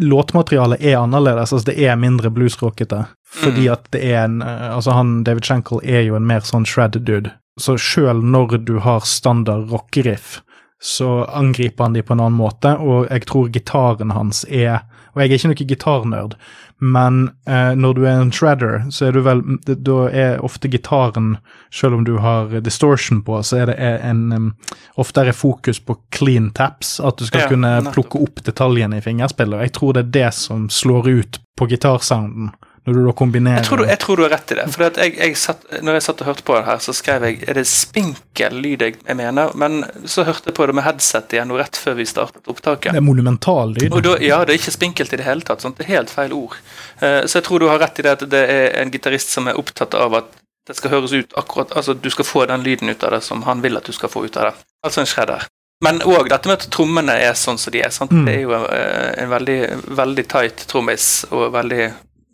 låtmaterialet 0.00 0.80
er 0.80 0.96
annerledes. 1.02 1.52
Altså, 1.52 1.66
det 1.72 1.78
er 1.84 1.96
mindre 2.00 2.30
bluesrockete. 2.30 3.04
Fordi 3.30 3.66
Mm. 3.68 3.72
at 3.72 3.90
det 3.92 4.00
er 4.04 4.24
en 4.24 4.40
eh, 4.42 4.70
Altså, 4.76 4.90
han 4.96 5.22
David 5.24 5.44
Schenkel 5.44 5.80
er 5.84 6.02
jo 6.06 6.16
en 6.16 6.26
mer 6.26 6.40
sånn 6.40 6.64
shredded 6.66 7.04
dude. 7.04 7.32
Så 7.60 7.76
sjøl 7.78 8.22
når 8.24 8.64
du 8.64 8.78
har 8.80 9.00
standard 9.04 9.70
rockeriff, 9.70 10.40
så 10.80 11.26
angriper 11.28 11.84
han 11.84 11.92
de 11.92 12.02
på 12.02 12.14
en 12.16 12.20
annen 12.24 12.38
måte, 12.40 12.72
og 12.78 13.10
jeg 13.10 13.26
tror 13.28 13.50
gitaren 13.52 14.10
hans 14.16 14.44
er 14.48 14.80
Og 15.12 15.20
jeg 15.20 15.28
er 15.28 15.34
ikke 15.36 15.48
noen 15.50 15.68
gitarnerd, 15.68 16.34
men 16.80 17.30
eh, 17.46 17.74
når 17.76 17.94
du 17.94 18.04
er 18.06 18.20
en 18.22 18.32
shredder, 18.32 18.86
så 18.90 19.06
er 19.08 19.12
du 19.12 19.20
vel 19.26 19.42
Da 19.66 19.96
er 20.08 20.40
ofte 20.44 20.68
gitaren, 20.72 21.36
selv 21.70 21.94
om 21.94 22.04
du 22.04 22.16
har 22.18 22.48
distortion 22.64 23.20
på, 23.22 23.42
så 23.44 23.60
er 23.62 23.66
det 23.66 23.76
en 23.78 24.32
um, 24.32 24.54
Ofte 24.96 25.20
er 25.20 25.30
det 25.30 25.36
fokus 25.36 25.78
på 25.80 25.96
clean 26.12 26.50
taps, 26.56 26.98
at 27.00 27.16
du 27.20 27.26
skal 27.26 27.40
Ja, 27.40 27.48
kunne 27.48 27.74
nettopp. 27.80 27.94
plukke 27.94 28.22
opp 28.22 28.42
detaljene 28.44 28.98
i 28.98 29.04
fingerspillet. 29.04 29.54
og 29.58 29.62
Jeg 29.62 29.72
tror 29.72 29.92
det 29.92 30.04
er 30.06 30.10
det 30.16 30.34
som 30.34 30.68
slår 30.68 31.08
ut 31.08 31.38
på 31.56 31.66
gitarsounden, 31.68 32.50
når 32.88 32.96
du 32.96 33.00
da 33.04 33.12
kombinerer 33.12 33.60
Jeg 33.60 33.66
tror, 33.68 33.82
du, 33.82 33.84
jeg 33.90 34.00
tror 34.00 34.16
du 34.16 34.22
har 34.24 34.32
rett 34.32 34.52
i 34.52 34.56
det. 34.56 34.64
For 34.72 34.84
jeg, 34.86 35.12
jeg 35.18 35.36
satt, 35.36 35.66
når 35.84 35.98
jeg 35.98 36.04
satt 36.06 36.22
og 36.24 36.30
hørte 36.30 36.44
på 36.48 36.56
det 36.56 36.62
her, 36.64 36.78
så 36.80 36.94
skrev 36.96 37.26
jeg 37.28 37.42
er 37.44 37.58
det 37.60 37.66
spinkel 37.68 38.56
lyd 38.64 38.84
jeg, 38.86 38.96
jeg 39.04 39.18
mener. 39.18 39.52
Men 39.60 39.82
så 40.08 40.24
hørte 40.24 40.48
jeg 40.48 40.56
på 40.56 40.68
det 40.70 40.76
med 40.78 40.86
headset 40.86 41.36
igjen 41.36 41.52
og 41.52 41.60
rett 41.60 41.76
før 41.76 41.98
vi 42.00 42.08
startet 42.08 42.48
opptaket. 42.48 42.94
Det 42.96 43.02
er 43.02 43.04
monumental 43.04 43.76
lyd. 43.76 43.92
Da, 44.00 44.16
ja, 44.24 44.40
det 44.48 44.56
er 44.56 44.62
ikke 44.62 44.76
spinkelt 44.78 45.12
i 45.12 45.20
det 45.20 45.28
hele 45.28 45.44
tatt. 45.44 45.60
Sant? 45.66 45.76
Det 45.76 45.86
er 45.86 45.92
helt 45.98 46.12
feil 46.14 46.32
ord. 46.36 46.56
Eh, 47.04 47.20
så 47.26 47.38
jeg 47.38 47.48
tror 47.50 47.60
du 47.60 47.68
har 47.68 47.82
rett 47.84 48.00
i 48.00 48.06
det 48.06 48.16
at 48.16 48.24
det 48.32 48.44
er 48.56 48.66
en 48.80 48.92
gitarist 48.94 49.36
som 49.36 49.50
er 49.50 49.60
opptatt 49.60 49.96
av 49.98 50.16
at 50.22 50.32
det 50.68 50.76
skal 50.76 50.92
høres 50.92 51.12
ut 51.16 51.32
akkurat 51.40 51.72
Altså 51.72 51.96
du 51.96 52.10
skal 52.12 52.26
få 52.28 52.44
den 52.46 52.62
lyden 52.62 52.92
ut 52.92 53.02
av 53.02 53.14
det 53.16 53.22
som 53.26 53.42
han 53.46 53.62
vil 53.64 53.78
at 53.80 53.88
du 53.88 53.96
skal 53.96 54.12
få 54.12 54.24
ut 54.24 54.36
av 54.40 54.50
det. 54.50 54.66
Altså 54.86 55.04
en 55.04 55.08
shredder. 55.08 55.46
Men 55.84 56.02
òg 56.04 56.28
dette 56.28 56.48
med 56.48 56.58
at 56.58 56.66
trommene 56.72 57.14
er 57.24 57.36
sånn 57.38 57.58
som 57.60 57.72
de 57.72 57.80
er. 57.80 57.92
Sant? 57.94 58.12
Mm. 58.12 58.24
Det 58.28 58.34
er 58.34 58.42
jo 58.44 58.56
eh, 58.56 59.12
en 59.22 59.30
veldig, 59.32 59.60
veldig 60.00 60.26
tight 60.28 60.66
trommis 60.70 61.10
og 61.30 61.50
veldig 61.56 61.84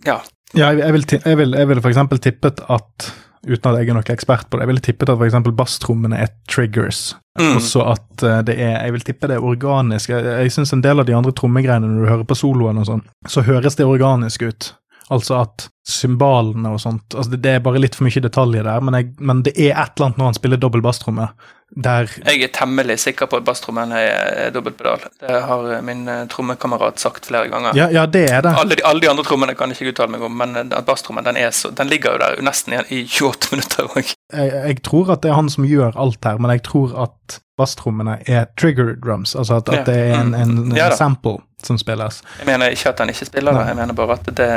Ja. 0.06 0.20
Ja, 0.54 0.70
jeg, 0.70 0.82
jeg, 0.84 0.92
vil, 1.38 1.54
jeg, 1.56 1.68
vil, 1.68 1.80
f.eks. 1.82 2.20
tippet 2.22 2.62
at 2.70 3.12
Uten 3.46 3.68
at 3.70 3.76
jeg 3.78 3.92
er 3.92 3.94
noen 3.94 4.08
ekspert 4.10 4.48
på 4.50 4.58
det, 4.58 4.64
jeg 4.64 4.70
ville 4.72 4.82
tippet 4.82 5.10
at 5.12 5.20
eksempel 5.22 5.52
basstrommene 5.54 6.18
er 6.18 6.32
triggers. 6.50 7.12
Mm. 7.38 7.60
Også 7.60 7.84
at 7.92 8.24
eh, 8.26 8.40
det 8.48 8.56
er 8.58 8.80
Jeg 8.80 8.94
vil 8.96 9.04
tippe 9.06 9.28
det 9.30 9.36
er 9.36 9.44
organisk. 9.44 10.10
Jeg, 10.10 10.24
jeg 10.24 10.54
syns 10.54 10.72
en 10.74 10.82
del 10.82 10.98
av 10.98 11.06
de 11.06 11.14
andre 11.14 11.30
trommegreiene, 11.36 11.86
når 11.86 12.00
du 12.02 12.10
hører 12.10 12.26
på 12.26 12.38
soloen 12.38 12.80
og 12.82 12.88
sånn, 12.88 13.04
så 13.30 13.44
høres 13.46 13.78
det 13.78 13.86
organisk 13.86 14.48
ut. 14.48 14.72
Altså 15.12 15.36
at 15.38 15.68
symbalene 15.86 16.72
og 16.74 16.80
sånt 16.82 17.14
altså 17.14 17.30
det, 17.30 17.38
det 17.44 17.50
er 17.54 17.60
bare 17.62 17.78
litt 17.78 17.94
for 17.94 18.08
mye 18.08 18.22
detaljer 18.24 18.64
der, 18.66 18.82
men, 18.82 18.96
jeg, 18.98 19.12
men 19.22 19.44
det 19.46 19.52
er 19.54 19.76
et 19.76 19.92
eller 19.94 20.08
annet 20.08 20.18
når 20.18 20.32
han 20.32 20.38
spiller 20.38 20.58
dobbel 20.58 20.82
basstromme, 20.82 21.28
der 21.70 22.10
Jeg 22.24 22.42
er 22.42 22.50
temmelig 22.54 22.98
sikker 23.04 23.28
på 23.30 23.38
at 23.38 23.46
basstrommen 23.46 23.92
er, 23.94 24.50
dobbeltpedal. 24.54 25.06
Det 25.22 25.40
har 25.46 25.80
min 25.86 26.08
eh, 26.08 26.24
trommekamerat 26.30 27.00
sagt 27.02 27.26
flere 27.26 27.50
ganger. 27.50 27.74
Ja, 27.78 27.88
ja 27.90 28.06
det 28.06 28.24
er 28.30 28.42
det. 28.46 28.54
Alle, 28.58 28.78
de, 28.78 28.84
alle 28.86 29.02
de 29.02 29.10
andre 29.10 29.24
trommene 29.26 29.54
kan 29.58 29.70
jeg 29.70 29.80
ikke 29.80 29.94
uttale 29.94 30.14
meg 30.14 30.26
om, 30.26 30.36
men 30.42 30.54
eh, 30.58 30.68
at 30.78 30.86
basstrommen 30.86 31.26
den, 31.26 31.38
den 31.38 31.90
ligger 31.90 32.14
jo 32.14 32.22
der 32.22 32.42
nesten 32.46 32.78
i, 32.78 32.82
i 32.90 33.02
28 33.06 33.54
minutter 33.54 33.90
òg. 33.90 34.14
jeg, 34.32 34.52
jeg 34.54 34.82
tror 34.86 35.10
at 35.14 35.22
det 35.22 35.30
er 35.30 35.38
han 35.38 35.50
som 35.50 35.66
gjør 35.66 35.98
alt 35.98 36.26
her, 36.26 36.38
men 36.38 36.54
jeg 36.54 36.66
tror 36.70 36.94
at 37.06 37.40
basstrommene 37.58 38.18
er 38.26 38.46
trigger 38.58 38.94
drums, 39.02 39.34
altså 39.34 39.60
at, 39.62 39.70
at 39.72 39.86
det 39.86 39.96
er 39.96 40.18
en, 40.20 40.34
en, 40.34 40.58
en 40.66 40.76
Ja 40.76 40.90
sample 40.94 41.40
som 41.64 41.78
spilles. 41.80 42.22
Jeg 42.38 42.46
mener 42.46 42.70
ikke 42.74 42.90
at 42.92 42.98
han 43.02 43.08
ikke 43.10 43.26
spiller 43.28 43.56
det, 43.56 43.66
jeg 43.70 43.76
mener 43.78 43.96
bare 43.96 44.18
at 44.18 44.26
det, 44.36 44.48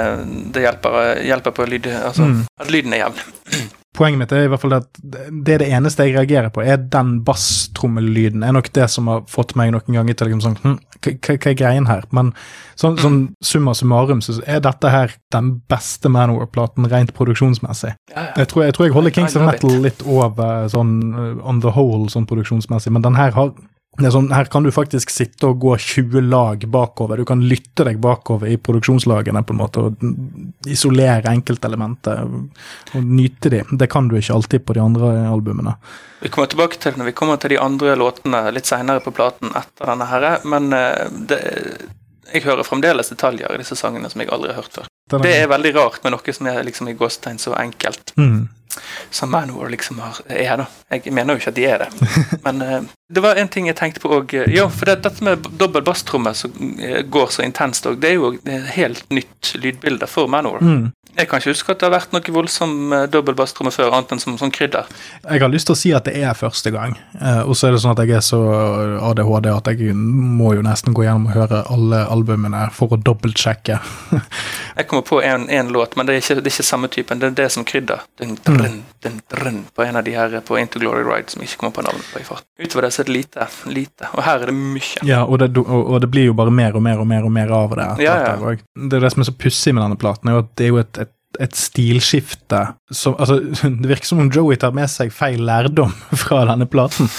det 0.53 0.63
hjelper, 0.65 1.21
hjelper 1.25 1.51
på 1.55 1.65
lyd, 1.69 1.87
altså, 1.87 2.25
Mm. 2.29 2.45
at 2.59 2.71
lyden 2.71 2.93
er 2.93 3.05
jevn. 3.05 3.21
Poenget 3.99 4.19
mitt 4.19 4.31
er 4.31 4.43
i 4.45 4.49
hvert 4.51 4.61
fall 4.61 4.75
at 4.77 4.99
det 5.01 5.53
er 5.55 5.61
det 5.63 5.69
eneste 5.73 6.05
jeg 6.05 6.13
reagerer 6.15 6.51
på, 6.53 6.61
er 6.61 6.77
den 6.77 7.23
basstrommellyden. 7.25 8.43
er 8.43 8.53
nok 8.53 8.69
det 8.73 8.85
som 8.89 9.07
har 9.07 9.23
fått 9.27 9.55
meg 9.55 9.71
noen 9.73 9.95
ganger 9.95 10.13
til 10.13 10.29
liksom 10.29 10.43
sånn 10.43 10.57
hm, 10.61 10.75
hva, 11.01 11.33
er 11.49 11.57
greien 11.57 11.87
her? 11.89 12.05
Men 12.15 12.29
sånn, 12.79 12.99
sånn 13.01 13.17
summa 13.43 13.73
summarum 13.73 14.21
så 14.21 14.37
er 14.45 14.61
dette 14.63 14.91
her 14.93 15.15
den 15.33 15.61
beste 15.71 16.07
Manor-platen 16.11 16.85
rent 16.91 17.15
produksjonsmessig. 17.17 17.95
Ja, 18.13 18.21
ja. 18.29 18.33
Jeg 18.43 18.51
tror 18.53 18.67
jeg, 18.67 18.77
tror 18.77 18.85
jeg 18.87 18.93
holder 18.93 19.15
Kings 19.17 19.35
of. 19.35 19.47
Metal 19.49 19.75
litt 19.83 20.05
over 20.05 20.69
sånn 20.69 20.93
uh, 21.15 21.49
on 21.49 21.59
the 21.65 21.73
whole 21.73 22.07
sånn 22.13 22.29
produksjonsmessig, 22.29 22.93
men 22.93 23.01
den 23.01 23.17
her 23.17 23.33
har 23.35 23.51
sånn, 24.07 24.31
Her 24.31 24.47
kan 24.51 24.63
du 24.63 24.71
faktisk 24.71 25.11
sitte 25.11 25.49
og 25.51 25.59
gå 25.59 25.75
20 25.77 26.21
lag 26.29 26.63
bakover. 26.71 27.17
Du 27.17 27.25
kan 27.27 27.41
lytte 27.43 27.85
deg 27.87 27.99
bakover 27.99 28.47
i 28.47 28.57
produksjonslagene 28.57 29.43
på 29.43 29.55
en 29.55 29.59
måte 29.59 29.83
og 29.83 30.69
isolere 30.69 31.33
enkeltelementer 31.33 32.23
og, 32.23 32.49
nyte 33.03 33.51
de. 33.53 33.63
Det 33.71 33.89
kan 33.91 34.07
du 34.07 34.17
ikke 34.19 34.37
alltid 34.37 34.65
på 34.65 34.77
de 34.77 34.83
andre 34.83 35.11
albumene. 35.29 35.75
Vi 36.19 36.31
kommer 36.31 36.51
tilbake 36.51 36.79
til 36.79 36.93
det 36.93 36.99
når 36.99 37.11
vi 37.11 37.17
kommer 37.19 37.39
til 37.39 37.55
de 37.55 37.61
andre 37.63 37.95
låtene 37.99 38.43
litt 38.55 38.67
seinere 38.67 39.03
på 39.03 39.13
platen 39.15 39.53
etter 39.55 39.91
denne 39.91 40.07
her, 40.09 40.29
men 40.43 40.73
eh, 40.75 41.07
det, 41.31 41.39
jeg 42.33 42.45
hører 42.45 42.67
fremdeles 42.67 43.11
detaljer 43.11 43.55
i 43.55 43.61
disse 43.61 43.77
sangene 43.79 44.09
som 44.11 44.21
jeg 44.21 44.31
aldri 44.33 44.51
har 44.53 44.61
hørt 44.61 44.79
før. 44.81 44.89
Det 45.09 45.31
er 45.33 45.49
veldig 45.49 45.73
rart 45.75 46.03
med 46.03 46.13
noe 46.13 46.33
som 46.35 46.49
er 46.51 46.61
liksom 46.67 46.91
i 46.91 46.95
gåstegn 46.97 47.39
så 47.41 47.55
enkelt 47.57 48.13
mm. 48.19 48.41
Som 49.09 49.31
Manowar 49.31 49.69
liksom 49.69 49.99
har, 49.99 50.19
er, 50.27 50.57
da. 50.61 50.65
Jeg 50.93 51.13
mener 51.13 51.35
jo 51.35 51.41
ikke 51.41 51.53
at 51.53 51.57
de 51.57 51.65
er 51.65 51.83
det. 51.83 51.89
Men 52.45 52.61
uh, 52.61 52.91
det 53.09 53.23
var 53.25 53.39
en 53.41 53.49
ting 53.49 53.67
jeg 53.69 53.77
tenkte 53.79 54.03
på 54.03 54.11
òg. 54.19 54.35
Ja, 54.53 54.67
for 54.69 54.89
det, 54.89 54.99
dette 55.05 55.25
med 55.25 55.49
dobbel 55.57 55.83
basstromme 55.85 56.33
som 56.37 56.53
eh, 56.77 57.01
går 57.01 57.33
så 57.33 57.45
intenst 57.45 57.87
òg, 57.89 57.97
det 58.01 58.11
er 58.13 58.19
jo 58.19 58.33
et 58.37 58.71
helt 58.75 59.05
nytt 59.13 59.55
lydbilde 59.57 60.09
for 60.09 60.29
Manowar. 60.29 60.61
Mm. 60.61 60.91
Jeg 61.17 61.27
kan 61.27 61.41
ikke 61.41 61.51
huske 61.51 61.73
at 61.73 61.81
det 61.81 61.87
har 61.87 61.95
vært 61.95 62.13
noe 62.13 62.33
voldsom 62.35 62.93
dobbel 63.11 63.35
basstromme 63.35 63.71
før, 63.73 63.89
annet 63.97 64.13
enn 64.13 64.21
som 64.21 64.37
som 64.39 64.51
krydder. 64.53 64.87
Jeg 65.25 65.41
har 65.41 65.51
lyst 65.51 65.67
til 65.67 65.75
å 65.75 65.79
si 65.79 65.91
at 65.95 66.05
det 66.05 66.13
er 66.21 66.37
første 66.37 66.71
gang, 66.71 66.93
eh, 67.17 67.41
og 67.41 67.57
så 67.57 67.67
er 67.67 67.75
det 67.75 67.81
sånn 67.83 67.95
at 67.95 68.03
jeg 68.05 68.19
er 68.19 68.23
så 68.23 68.39
ADHD 69.09 69.49
at 69.51 69.71
jeg 69.73 69.95
må 69.97 70.53
jo 70.55 70.63
nesten 70.65 70.95
gå 70.95 71.07
gjennom 71.07 71.27
og 71.31 71.35
høre 71.35 71.63
alle 71.73 72.03
albumene 72.13 72.67
for 72.75 72.93
å 72.93 73.01
dobbeltsjekke. 73.01 73.79
Jeg 74.79 74.87
kommer 74.87 75.03
på 75.03 75.17
en, 75.25 75.49
en 75.51 75.71
låt, 75.75 75.97
men 75.99 76.07
det 76.07 76.13
er, 76.13 76.21
ikke, 76.21 76.35
det 76.39 76.47
er 76.47 76.53
ikke 76.53 76.63
samme 76.63 76.87
typen. 76.87 77.19
Det 77.19 77.27
er 77.27 77.33
det 77.35 77.47
som 77.51 77.65
krydder. 77.67 78.05
Dun, 78.21 78.37
drun, 78.59 78.79
dun, 79.03 79.19
drun, 79.33 79.59
på 79.75 79.85
en 79.85 79.99
av 79.99 80.05
de 80.07 80.15
her 80.15 80.35
på 80.45 80.57
Into 80.59 80.81
Glory 80.81 81.03
Ride 81.07 81.33
som 81.33 81.43
ikke 81.45 81.61
kommer 81.61 81.77
på 81.79 81.85
navnet 81.87 82.09
på 82.13 82.21
i 82.21 82.25
fart. 82.27 82.45
Utover 82.59 82.87
det 82.87 82.91
så 82.95 83.03
er 83.03 83.09
det 83.09 83.15
lite. 83.17 83.47
lite. 83.73 84.09
Og 84.13 84.23
her 84.25 84.43
er 84.43 84.51
det 84.51 84.57
mye. 84.57 85.05
Ja, 85.07 85.21
og 85.25 85.39
det, 85.41 85.51
og, 85.61 85.79
og 85.79 86.01
det 86.03 86.11
blir 86.13 86.29
jo 86.29 86.35
bare 86.37 86.53
mer 86.53 86.75
og 86.77 86.83
mer 86.85 87.01
og 87.01 87.07
mer 87.09 87.27
og 87.27 87.33
mer 87.35 87.53
av 87.55 87.77
det. 87.79 87.87
Ja, 88.05 88.17
ja. 88.27 88.57
Det 88.89 88.99
er 88.99 89.07
det 89.07 89.13
som 89.15 89.23
er 89.23 89.31
så 89.31 89.37
pussig 89.45 89.75
med 89.75 89.83
denne 89.85 89.99
platen, 89.99 90.29
er 90.29 90.39
jo 90.39 90.43
at 90.45 90.53
det 90.59 90.67
er 90.67 90.73
jo 90.73 90.83
et, 90.83 91.01
et 91.05 91.15
et 91.37 91.53
stilskifte 91.55 92.57
som 92.89 93.13
Altså, 93.21 93.39
det 93.81 93.89
virker 93.89 94.09
som 94.09 94.23
om 94.23 94.31
Joey 94.33 94.57
tar 94.57 94.73
med 94.75 94.89
seg 94.91 95.13
feil 95.13 95.43
lærdom 95.45 95.93
fra 96.23 96.41
denne 96.49 96.65
platen. 96.65 97.09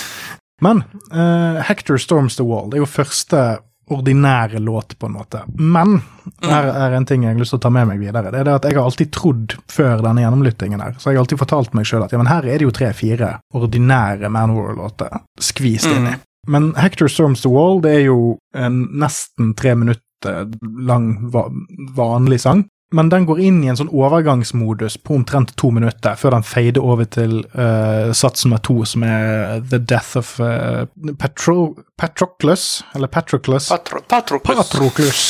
Men 0.60 0.82
uh, 1.14 1.62
Hector 1.64 2.00
Storms 2.00 2.36
The 2.36 2.44
Wall 2.44 2.70
det 2.70 2.80
er 2.80 2.84
jo 2.84 2.90
første 2.90 3.44
ordinære 3.90 4.60
låt, 4.62 4.96
på 4.98 5.08
en 5.08 5.16
måte. 5.18 5.42
Men 5.58 6.00
her 6.44 6.70
er 6.70 6.96
en 6.96 7.06
ting 7.08 7.24
jeg 7.24 7.34
har 7.34 7.40
lyst 7.40 7.54
til 7.54 7.60
å 7.60 7.64
ta 7.66 7.72
med 7.74 7.88
meg 7.90 8.00
videre. 8.02 8.30
Det 8.30 8.40
er 8.42 8.48
det 8.48 8.56
at 8.60 8.68
jeg 8.68 8.78
har 8.78 8.88
alltid 8.88 9.12
trodd 9.16 9.56
før 9.70 10.04
denne 10.06 10.24
gjennomlyttingen 10.24 10.82
her, 10.82 10.96
så 10.98 11.10
jeg 11.10 11.18
har 11.18 11.24
alltid 11.24 11.42
fortalt 11.42 11.76
meg 11.76 11.88
sjøl 11.88 12.04
at 12.06 12.14
ja, 12.14 12.20
men 12.20 12.30
her 12.30 12.46
er 12.46 12.60
det 12.60 12.68
jo 12.68 12.74
tre-fire 12.76 13.32
ordinære 13.56 14.30
Manwar-låter 14.32 15.22
skvist 15.42 15.90
inn 15.90 16.10
i. 16.12 16.16
Mm. 16.16 16.26
Men 16.50 16.70
Hector 16.80 17.10
Storms 17.12 17.42
The 17.44 17.52
Wall 17.52 17.82
det 17.84 17.96
er 17.98 18.04
jo 18.08 18.20
en 18.56 18.82
nesten 19.00 19.54
tre 19.58 19.74
minutter 19.76 20.46
lang 20.86 21.12
va 21.32 21.46
vanlig 21.96 22.40
sang. 22.42 22.64
Men 22.90 23.08
den 23.08 23.26
går 23.26 23.40
inn 23.40 23.60
i 23.64 23.68
en 23.70 23.78
sånn 23.78 23.92
overgangsmodus 23.94 24.96
på 25.06 25.14
omtrent 25.20 25.52
to 25.60 25.70
minutter, 25.70 26.16
før 26.18 26.34
den 26.34 26.46
fader 26.46 26.82
over 26.82 27.06
til 27.06 27.40
uh, 27.54 28.10
sats 28.16 28.44
nummer 28.46 28.58
to, 28.66 28.80
som 28.88 29.04
er 29.06 29.60
The 29.70 29.78
Death 29.78 30.18
of 30.18 30.32
uh, 30.42 30.84
Patro 31.18 31.76
Patroclus, 32.00 32.82
eller 32.94 33.12
Patroclus. 33.12 33.68
Patro 33.70 34.02
Patroclus. 34.08 34.56
Patroclus. 34.58 35.24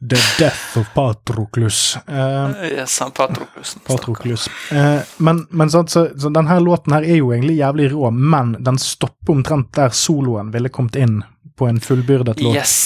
The 0.00 0.18
Death 0.38 0.78
of 0.78 0.88
Patroclus. 0.94 1.96
Uh, 2.08 2.50
yes, 2.72 2.98
han 3.00 3.10
Patroclusen. 3.10 3.80
Patroclus. 3.86 4.48
Uh, 4.72 5.00
men 5.16 5.46
men 5.50 5.70
så, 5.70 5.84
så, 5.86 6.08
så 6.18 6.32
denne 6.34 6.58
låten 6.60 6.96
her 6.96 7.06
er 7.06 7.20
jo 7.20 7.30
egentlig 7.32 7.60
jævlig 7.60 7.92
rå, 7.94 8.10
men 8.10 8.56
den 8.64 8.78
stopper 8.78 9.36
omtrent 9.38 9.70
der 9.78 9.94
soloen 9.94 10.50
ville 10.54 10.72
kommet 10.72 10.98
inn 10.98 11.22
på 11.54 11.70
en 11.70 11.80
fullbyrdet 11.80 12.42
låt. 12.42 12.58
Yes, 12.58 12.76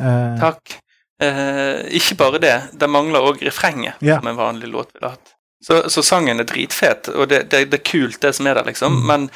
Uh, 0.00 0.38
takk. 0.40 0.78
Eh, 1.20 1.82
ikke 2.00 2.16
bare 2.16 2.40
det, 2.40 2.54
det 2.80 2.88
mangler 2.88 3.26
òg 3.28 3.42
refrenget, 3.44 3.98
yeah. 4.00 4.20
som 4.20 4.30
en 4.30 4.38
vanlig 4.40 4.70
låt 4.72 4.94
ville 4.96 5.12
hatt. 5.12 5.34
Så, 5.60 5.82
så 5.92 6.00
sangen 6.02 6.40
er 6.40 6.46
dritfet, 6.48 7.10
og 7.12 7.28
det, 7.28 7.42
det, 7.52 7.66
det 7.68 7.82
er 7.82 7.84
kult, 7.84 8.16
det 8.22 8.30
som 8.32 8.46
er 8.48 8.56
der, 8.56 8.64
liksom. 8.70 8.94
Mm. 9.02 9.06
Men 9.10 9.26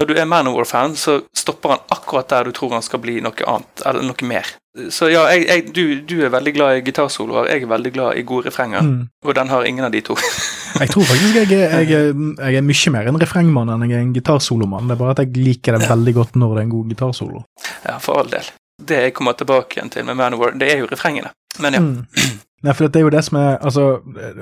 når 0.00 0.08
du 0.08 0.14
er 0.16 0.24
Manowar-fan, 0.24 0.94
så 0.96 1.18
stopper 1.36 1.74
han 1.74 1.82
akkurat 1.92 2.30
der 2.32 2.48
du 2.48 2.54
tror 2.56 2.72
han 2.72 2.82
skal 2.86 3.02
bli 3.04 3.18
noe 3.20 3.44
annet, 3.50 3.84
eller 3.84 4.06
noe 4.08 4.28
mer. 4.30 4.48
Så 4.90 5.10
ja, 5.12 5.26
jeg, 5.30 5.44
jeg, 5.46 5.66
du, 5.76 5.82
du 6.08 6.16
er 6.24 6.32
veldig 6.32 6.54
glad 6.56 6.78
i 6.78 6.86
gitarsoloer, 6.88 7.52
jeg 7.52 7.66
er 7.66 7.70
veldig 7.70 7.92
glad 7.94 8.16
i 8.18 8.24
gode 8.26 8.48
refrenger, 8.48 8.80
mm. 8.82 9.04
og 9.28 9.36
den 9.36 9.52
har 9.52 9.68
ingen 9.68 9.84
av 9.86 9.92
de 9.94 10.00
to. 10.08 10.16
Jeg 10.74 10.90
tror 10.90 11.04
faktisk 11.06 11.36
jeg, 11.38 11.54
er- 11.54 11.84
jeg, 11.86 11.98
er- 12.10 12.48
jeg 12.50 12.58
er 12.58 12.64
mye 12.66 12.90
mer 12.90 13.06
en 13.06 13.18
refrengmann 13.22 13.68
enn 13.70 13.84
jeg 13.86 13.94
er 13.94 14.02
en 14.02 14.08
gitarsolomann. 14.16 14.88
Det 14.90 14.96
er 14.96 14.98
bare 15.04 15.12
at 15.14 15.20
jeg 15.22 15.36
liker 15.38 15.76
det 15.78 15.86
veldig 15.86 16.14
godt 16.16 16.34
når 16.34 16.56
det 16.56 16.58
er 16.58 16.66
en 16.66 16.72
god 16.72 16.88
gitarsolo. 16.90 17.42
ja, 17.84 17.94
for 18.02 18.18
all 18.18 18.32
del. 18.32 18.48
Det 18.82 19.02
jeg 19.02 19.14
kommer 19.14 19.32
tilbake 19.38 19.78
igjen 19.78 19.90
til 19.90 20.04
med 20.04 20.18
Manowar, 20.18 20.56
det 20.58 20.72
er 20.72 20.82
jo 20.82 20.88
refrengene. 20.90 21.30
Men 21.62 21.74
ja. 21.74 21.80
Mm. 21.80 22.40
Nei, 22.64 22.72
for 22.72 22.88
det 22.88 22.96
er 22.96 23.04
jo 23.04 23.12
det 23.12 23.20
som 23.26 23.36
er 23.38 23.58
altså, 23.60 23.82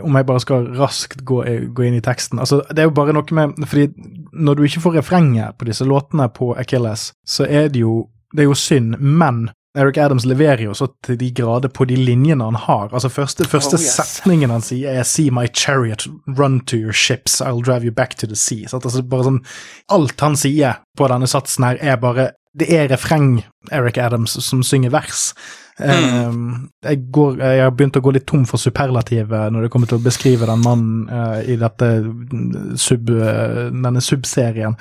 Om 0.01 0.17
jeg 0.17 0.27
bare 0.27 0.41
skal 0.41 0.69
raskt 0.79 1.25
gå, 1.27 1.41
gå 1.75 1.83
inn 1.83 1.97
i 1.99 2.01
teksten 2.01 2.39
altså, 2.39 2.61
Det 2.71 2.79
er 2.79 2.87
jo 2.87 2.95
bare 2.95 3.13
noe 3.13 3.35
med 3.35 3.67
fordi 3.67 3.89
Når 4.33 4.55
du 4.55 4.63
ikke 4.63 4.81
får 4.85 4.95
refrenget 5.01 5.59
på 5.59 5.67
disse 5.67 5.85
låtene 5.85 6.29
på 6.31 6.53
Achilles, 6.55 7.11
så 7.27 7.45
er 7.45 7.67
det 7.69 7.83
jo 7.83 8.07
Det 8.33 8.45
er 8.45 8.49
jo 8.49 8.55
synd, 8.55 8.97
men 9.01 9.51
Eric 9.75 9.97
Adams 9.97 10.25
leverer 10.29 10.63
jo 10.67 10.75
så 10.77 10.87
til 11.05 11.17
de 11.21 11.31
grader 11.33 11.69
på 11.73 11.85
de 11.89 11.97
linjene 11.97 12.45
han 12.45 12.59
har. 12.61 12.91
Altså 12.93 13.09
Første, 13.09 13.45
første 13.49 13.77
Oh, 13.77 13.81
yes. 13.81 13.95
setningen 13.97 14.51
han 14.51 14.61
sier, 14.61 14.91
er 14.91 15.03
'See 15.03 15.31
my 15.31 15.47
chariot, 15.55 16.07
run 16.39 16.61
to 16.61 16.77
your 16.77 16.93
ships, 16.93 17.41
I'll 17.41 17.63
drive 17.65 17.85
you 17.85 17.91
back 17.91 18.17
to 18.19 18.27
the 18.27 18.37
sea'. 18.37 18.69
Sant? 18.69 18.85
Altså 18.85 19.03
bare 19.03 19.25
sånn, 19.25 19.41
Alt 19.89 20.21
han 20.21 20.37
sier 20.37 20.75
på 20.99 21.09
denne 21.09 21.27
satsen 21.27 21.65
her, 21.65 21.77
er 21.81 21.97
bare 21.97 22.31
Det 22.59 22.69
er 22.77 22.91
refreng, 22.93 23.41
Eric 23.73 23.99
Adams, 23.99 24.37
som 24.45 24.63
synger 24.67 24.93
vers. 24.93 25.31
Um, 25.79 26.69
jeg, 26.85 26.99
går, 27.13 27.39
jeg 27.41 27.63
har 27.65 27.73
begynt 27.73 27.97
å 27.97 28.03
gå 28.05 28.13
litt 28.13 28.27
tom 28.29 28.43
for 28.49 28.61
superlativet 28.61 29.55
når 29.55 29.65
det 29.65 29.71
kommer 29.73 29.89
til 29.89 29.97
å 29.97 30.05
beskrive 30.05 30.47
den 30.47 30.61
mannen 30.61 31.07
uh, 31.09 31.41
i 31.41 31.57
dette 31.57 31.89
sub, 32.77 33.09
eh, 33.09 33.71
denne 33.73 34.03
subserien, 34.05 34.77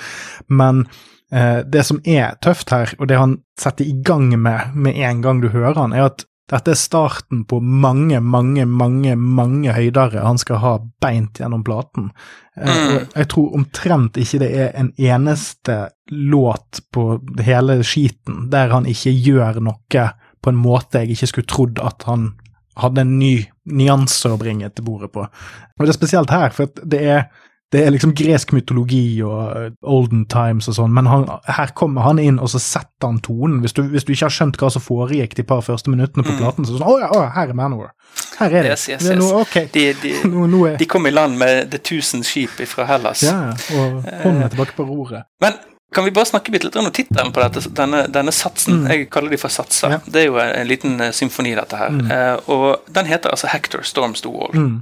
men 0.52 0.84
uh, 1.32 1.64
det 1.64 1.86
som 1.88 2.02
er 2.04 2.36
tøft 2.44 2.76
her, 2.76 2.92
og 3.00 3.08
det 3.08 3.22
han 3.22 3.38
setter 3.60 3.88
i 3.88 3.96
gang 4.04 4.28
med 4.36 4.76
med 4.76 5.00
en 5.00 5.24
gang 5.24 5.40
du 5.40 5.48
hører 5.54 5.80
han, 5.80 5.96
er 5.96 6.10
at 6.10 6.28
dette 6.52 6.74
er 6.74 6.80
starten 6.80 7.46
på 7.48 7.62
mange, 7.64 8.20
mange, 8.20 8.66
mange 8.68 9.16
mange 9.16 9.72
høydere 9.76 10.24
han 10.26 10.40
skal 10.42 10.60
ha 10.60 10.74
beint 11.04 11.40
gjennom 11.40 11.64
platen. 11.68 12.12
Eh, 12.58 12.68
Mm. 12.68 13.08
jeg 13.16 13.28
tror 13.32 13.54
omtrent 13.56 14.18
ikke 14.20 14.40
det 14.44 14.52
er 14.60 14.72
en 14.76 14.92
eneste 15.00 15.78
låt 16.12 16.82
på 16.92 17.22
hele 17.40 17.80
skiten 17.88 18.50
der 18.52 18.70
han 18.74 18.86
ikke 18.86 19.14
gjør 19.16 19.62
noe 19.64 20.04
på 20.42 20.50
en 20.52 20.60
måte 20.60 21.00
jeg 21.00 21.16
ikke 21.16 21.28
skulle 21.32 21.48
trodd 21.48 21.80
at 21.80 22.04
han 22.10 22.34
hadde 22.82 23.02
en 23.06 23.20
ny 23.20 23.46
nyanse 23.68 24.30
å 24.32 24.40
bringe 24.42 24.70
til 24.74 24.84
bordet 24.84 25.12
på. 25.14 25.22
Og 25.22 25.86
det 25.86 25.90
er 25.94 25.98
spesielt 26.00 26.32
her, 26.32 26.50
for 26.50 26.68
det 26.84 27.02
er, 27.04 27.26
det 27.72 27.86
er 27.86 27.94
liksom 27.94 28.12
gresk 28.18 28.52
mytologi 28.52 29.22
og 29.24 29.40
eh, 29.56 29.70
olden 29.88 30.26
times 30.32 30.68
og 30.68 30.76
sånn, 30.76 30.92
men 30.92 31.08
han, 31.08 31.24
her 31.48 31.72
kommer 31.78 32.04
han 32.04 32.20
inn, 32.20 32.40
og 32.44 32.50
så 32.52 32.60
setter 32.60 33.08
han 33.08 33.22
tonen. 33.24 33.62
Hvis 33.64 33.74
du, 33.78 33.82
hvis 33.88 34.04
du 34.04 34.12
ikke 34.12 34.28
har 34.28 34.36
skjønt 34.36 34.60
hva 34.60 34.70
som 34.74 34.84
foregikk 34.84 35.38
de 35.40 35.46
par 35.48 35.64
første 35.64 35.90
minuttene 35.94 36.26
på 36.28 36.34
Mm. 36.36 36.38
platen, 36.42 36.66
så 36.68 36.74
er 36.74 36.78
det 36.78 36.84
sånn 36.84 36.92
Å 36.92 37.00
ja, 37.00 37.10
å, 37.16 37.22
her 37.38 37.54
er 37.54 37.56
Manor. 37.56 37.92
Her 38.40 38.52
er 38.52 38.64
det. 38.68 38.72
Yes, 38.76 38.90
yes, 38.90 39.04
det 39.06 39.16
yes. 39.16 39.20
noe, 39.24 39.42
ok. 39.46 39.56
De, 39.72 39.86
de, 40.02 40.14
Nå, 40.34 40.48
nå 40.52 40.66
er 40.68 40.78
de 40.82 40.88
kom 40.92 41.08
i 41.08 41.12
land 41.16 41.38
med 41.40 41.72
The 41.72 41.80
Tusen 41.80 42.24
skip 42.28 42.60
fra 42.68 42.86
Hellas. 42.90 43.24
Ja, 43.24 43.54
og 43.78 44.02
hånden 44.26 44.44
er 44.44 44.52
tilbake 44.52 44.76
på 44.76 44.84
roret. 44.90 45.30
Men 45.44 45.56
kan 45.96 46.06
vi 46.08 46.12
bare 46.16 46.28
snakke 46.28 46.52
litt 46.54 46.68
om 46.80 46.86
tittelen 46.92 47.32
på 47.36 47.42
dette, 47.44 47.64
denne, 47.76 48.06
denne 48.12 48.32
satsen? 48.36 48.82
Mm. 48.84 48.92
Jeg 48.92 49.08
kaller 49.12 49.32
de 49.34 49.40
for 49.40 49.52
satser. 49.52 49.96
Ja. 49.96 50.00
Det 50.08 50.22
er 50.22 50.28
jo 50.30 50.38
en, 50.40 50.52
en 50.60 50.68
liten 50.68 51.00
eh, 51.04 51.12
symfoni, 51.16 51.52
dette 51.56 51.80
her. 51.80 51.92
Mm. 51.92 52.12
Uh, 52.12 52.52
og 52.52 52.92
den 52.96 53.10
heter 53.12 53.32
altså 53.32 53.48
Hector 53.52 53.84
Storms 53.88 54.24
the 54.24 54.32
Wall. 54.32 54.52
Mm. 54.56 54.78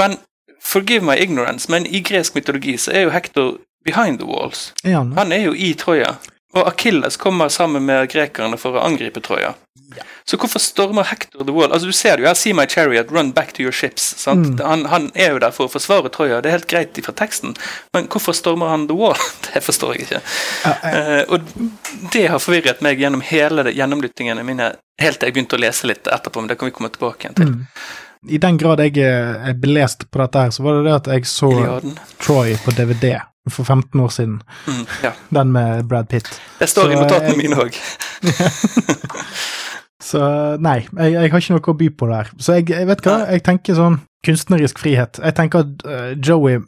Men 0.00 0.18
forgive 0.66 1.04
my 1.06 1.16
ignorance, 1.16 1.70
men 1.72 1.86
i 1.86 2.00
gresk 2.04 2.34
mytologi 2.34 2.76
så 2.82 2.92
er 2.94 3.06
jo 3.06 3.12
Hector 3.14 3.54
behind 3.86 4.18
the 4.18 4.26
walls. 4.26 4.72
Er 4.84 4.98
han? 4.98 5.32
Er 5.32 5.46
jo 5.46 5.54
i 5.54 5.74
Troja. 5.78 6.16
Og 6.56 6.66
Akilles 6.70 7.16
kommer 7.20 7.48
sammen 7.52 7.84
med 7.86 8.08
grekerne 8.10 8.56
for 8.58 8.76
å 8.78 8.82
angripe 8.86 9.20
Troja. 9.20 9.54
Så 10.26 10.36
hvorfor 10.40 10.58
stormer 10.58 11.06
Hector 11.06 11.44
the 11.46 11.52
wall? 11.54 11.70
Altså 11.72 11.86
Du 11.86 11.92
ser 11.94 12.16
det 12.16 12.24
jo 12.24 12.28
her, 12.28 12.34
see 12.34 12.52
my 12.56 12.64
chariot, 12.66 13.12
run 13.14 13.30
back 13.32 13.52
to 13.54 13.62
your 13.62 13.72
ships. 13.72 14.02
Sant? 14.18 14.56
Mm. 14.58 14.64
Han, 14.66 14.84
han 14.90 15.06
er 15.14 15.36
jo 15.36 15.38
der 15.44 15.52
for 15.54 15.68
å 15.68 15.72
forsvare 15.72 16.10
Troja, 16.12 16.40
det 16.42 16.50
er 16.50 16.56
helt 16.58 16.68
greit 16.70 16.98
fra 17.06 17.14
teksten, 17.16 17.54
men 17.94 18.08
hvorfor 18.10 18.34
stormer 18.34 18.72
han 18.72 18.88
the 18.90 18.96
wall? 18.98 19.14
Det 19.46 19.62
forstår 19.62 19.94
jeg 19.94 20.08
ikke. 20.08 20.22
Ja, 20.64 20.74
jeg, 20.82 21.04
Uh, 21.06 21.36
og 21.36 22.10
det 22.12 22.24
har 22.32 22.40
forvirret 22.42 22.82
meg 22.84 22.98
gjennom 23.00 23.22
hele 23.24 23.62
det- 23.66 23.76
gjennomlyttingene 23.78 24.42
mine, 24.46 24.72
helt 25.02 25.20
til 25.20 25.28
jeg 25.30 25.36
begynte 25.36 25.56
å 25.58 25.62
lese 25.62 25.86
litt 25.88 26.08
etterpå, 26.10 26.42
men 26.42 26.50
det 26.50 26.58
kan 26.58 26.70
vi 26.70 26.74
komme 26.74 26.90
tilbake 26.92 27.26
igjen 27.28 27.38
til. 27.38 27.52
mm. 27.54 27.86
I 28.28 28.38
den 28.42 28.58
grad 28.58 28.80
jeg 28.82 28.98
er 29.02 29.40
er 29.50 29.56
belest 29.60 30.08
på 30.10 30.20
dette 30.22 30.44
her, 30.46 30.50
så 30.54 30.64
var 30.66 30.78
det 30.78 30.84
det 30.88 30.94
at 30.94 31.10
jeg 31.14 31.26
så 31.30 31.50
Iliaden. 31.52 31.98
Troy 32.22 32.54
på 32.64 32.74
DVD 32.74 33.16
for 33.50 33.64
15 33.64 34.00
år 34.00 34.08
siden. 34.10 34.40
Mm, 34.66 34.86
ja. 35.04 35.12
Den 35.30 35.52
med 35.52 35.84
Brad 35.88 36.08
Pitt. 36.10 36.40
Det 36.58 36.68
står 36.68 36.82
Så, 36.82 36.90
i 36.90 36.94
notatene 36.98 37.34
jeg, 37.34 37.38
mine 37.38 37.56
òg. 37.62 37.78
Så 40.06 40.20
nei, 40.62 40.80
jeg, 40.86 41.12
jeg 41.14 41.30
har 41.32 41.40
ikke 41.42 41.54
noe 41.56 41.72
å 41.72 41.78
by 41.78 41.88
på 41.98 42.08
der. 42.10 42.30
Så 42.38 42.58
jeg, 42.58 42.68
jeg 42.70 42.86
vet 42.90 43.06
hva, 43.06 43.16
jeg 43.30 43.42
tenker 43.46 43.78
sånn 43.78 44.00
kunstnerisk 44.26 44.80
frihet. 44.82 45.20
Jeg 45.22 45.36
tenker 45.38 45.64
at 45.64 45.86
eh, 45.86 46.10
Joey, 46.18 46.60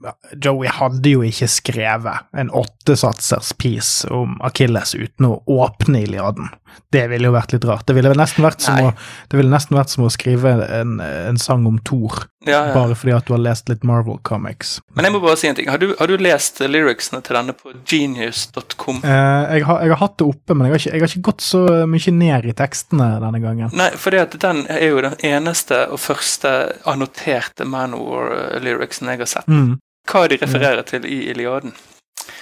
Joey 0.45 0.71
hadde 0.79 1.13
jo 1.17 1.25
ikke 1.27 1.51
skrevet 1.51 2.25
en 2.39 2.51
åttesatsers 2.55 3.53
piece 3.59 4.09
om 4.15 4.39
Akilles 4.47 4.95
uten 4.99 5.29
å 5.29 5.37
åpne 5.59 6.05
Iliaden. 6.07 6.49
Det 6.93 7.07
ville 7.11 7.29
jo 7.29 7.35
vært 7.35 7.53
litt 7.55 7.65
rart. 7.69 7.87
Det 7.89 7.95
ville 7.97 8.13
nesten 8.17 8.45
vært 8.45 8.63
som, 8.65 8.77
Nei. 8.79 8.91
å, 8.93 9.29
det 9.33 9.39
ville 9.41 9.51
nesten 9.53 9.77
vært 9.77 9.91
som 9.93 10.05
å 10.07 10.11
skrive 10.13 10.53
en, 10.79 10.99
en 11.03 11.39
sang 11.41 11.65
om 11.69 11.79
Thor, 11.85 12.27
Ja, 12.47 12.69
ja. 12.69 12.75
bare 12.77 12.95
fordi 12.97 13.13
at 13.17 13.27
du 13.29 13.33
har 13.35 13.41
lest 13.43 13.69
litt 13.73 13.83
Marvel 13.89 14.21
Comics. 14.25 14.77
Men 14.97 15.09
jeg 15.09 15.15
må 15.17 15.21
bare 15.25 15.37
si 15.41 15.49
en 15.51 15.57
ting. 15.59 15.69
Har 15.73 15.81
du, 15.83 15.91
har 15.99 16.09
du 16.09 16.17
lest 16.23 16.61
lyricsene 16.63 17.21
til 17.27 17.37
denne 17.39 17.55
på 17.57 17.73
genius.com? 17.89 19.01
Eh, 19.03 19.57
jeg, 19.59 19.65
har, 19.69 19.83
jeg 19.85 19.93
har 19.95 20.01
hatt 20.05 20.17
det 20.21 20.29
oppe, 20.29 20.55
men 20.57 20.69
jeg 20.69 20.75
har, 20.77 20.83
ikke, 20.85 20.93
jeg 20.95 21.05
har 21.05 21.13
ikke 21.13 21.27
gått 21.31 21.45
så 21.49 21.63
mye 21.89 22.15
ned 22.21 22.49
i 22.53 22.57
tekstene 22.63 23.09
denne 23.25 23.43
gangen. 23.43 23.75
Nei, 23.77 23.91
for 24.01 24.15
den 24.15 24.65
er 24.71 24.85
jo 24.87 25.03
den 25.09 25.19
eneste 25.29 25.83
og 25.93 26.01
første 26.05 26.55
annoterte 26.89 27.48
Manowar-lyricsen 27.65 29.09
jeg 29.13 29.19
har 29.19 29.27
sett. 29.27 29.49
Mm. 29.49 29.79
Hva 30.09 30.27
de 30.29 30.37
refererer 30.41 30.83
til 30.89 31.05
i 31.05 31.31
Iliaden. 31.31 31.73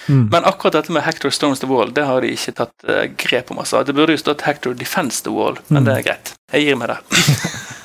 Mm. 0.08 0.28
Men 0.30 0.44
akkurat 0.46 0.72
dette 0.72 0.92
med 0.94 1.02
Hector 1.02 1.30
Storms 1.34 1.60
the 1.60 1.66
Wall, 1.66 1.90
det 1.94 2.04
har 2.06 2.20
de 2.22 2.28
ikke 2.34 2.52
tatt 2.54 2.84
eh, 2.88 3.06
grep 3.18 3.50
om. 3.50 3.58
altså. 3.58 3.82
Det 3.86 3.94
burde 3.94 4.14
jo 4.14 4.22
stått 4.22 4.42
Hector 4.46 4.74
Defends 4.74 5.20
the 5.22 5.30
Wall, 5.34 5.58
men 5.68 5.82
Mm. 5.82 5.84
det 5.88 5.96
er 5.98 6.02
greit. 6.10 6.34
Jeg 6.52 6.62
gir 6.66 6.76
meg 6.76 6.88
det. 6.88 6.98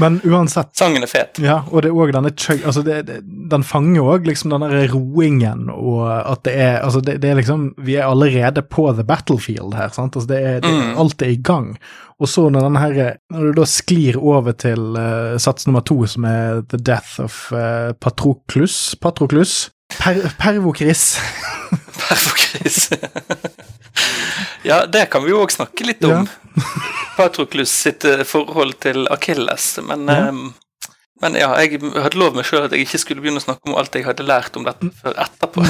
Men 0.00 0.18
uansett, 0.24 0.70
Sangen 0.78 1.04
er 1.04 1.10
fet. 1.10 1.38
ja, 1.44 1.58
og 1.70 1.82
det 1.84 1.90
er 1.90 1.96
òg 2.00 2.12
denne. 2.16 2.30
Altså, 2.64 2.82
det, 2.86 2.98
det, 3.08 3.18
den 3.52 3.64
fanger 3.66 4.06
òg 4.14 4.26
liksom 4.28 4.50
den 4.54 4.64
der 4.64 4.88
roingen, 4.94 5.66
og 5.70 6.04
at 6.08 6.42
det 6.48 6.54
er 6.56 6.78
Altså, 6.80 7.00
det, 7.04 7.18
det 7.22 7.30
er 7.30 7.36
liksom 7.40 7.66
Vi 7.84 7.96
er 8.00 8.06
allerede 8.08 8.62
på 8.62 8.86
the 8.96 9.04
battlefield 9.04 9.74
her, 9.76 9.88
sant? 9.92 10.16
Altså, 10.16 10.28
det 10.32 10.40
er, 10.42 10.60
det, 10.64 10.70
Mm. 10.70 10.94
Alt 11.02 11.22
er 11.22 11.34
i 11.34 11.40
gang. 11.44 11.74
Og 12.20 12.28
så 12.28 12.46
når 12.52 12.60
den 12.68 12.76
her 12.80 13.16
Når 13.30 13.44
du 13.50 13.52
da 13.60 13.64
sklir 13.68 14.16
over 14.18 14.52
til 14.52 14.96
uh, 14.96 15.36
sats 15.40 15.66
nummer 15.68 15.80
to, 15.84 15.98
som 16.06 16.24
er 16.24 16.62
The 16.72 16.78
Death 16.78 17.20
of 17.20 17.52
uh, 17.52 17.92
Patroklus 18.00 18.94
Patroklus? 19.00 19.70
Per, 19.98 20.20
Pervokris. 20.38 21.18
Perfokris. 22.00 22.90
ja, 24.70 24.82
det 24.86 25.06
kan 25.12 25.24
vi 25.24 25.32
jo 25.34 25.42
òg 25.44 25.52
snakke 25.54 25.86
litt 25.86 26.04
om. 26.08 26.26
Patroklus 27.18 27.72
sitt 27.84 28.04
eh, 28.08 28.24
forhold 28.28 28.78
til 28.84 29.06
Akilles. 29.12 29.72
Men, 29.86 30.06
Ja. 30.08 30.28
eh, 30.28 30.90
men 31.20 31.34
ja, 31.36 31.50
jeg 31.60 31.76
hadde 31.84 32.16
lov 32.16 32.32
meg 32.38 32.46
sjøl 32.48 32.64
at 32.64 32.72
jeg 32.72 32.86
ikke 32.86 32.98
skulle 33.02 33.20
begynne 33.20 33.42
å 33.42 33.44
snakke 33.44 33.68
om 33.68 33.74
alt 33.76 33.92
jeg 33.94 34.06
hadde 34.06 34.24
lært 34.24 34.54
om 34.56 34.64
dette 34.64 34.88
før 35.02 35.18
etterpå. 35.20 35.64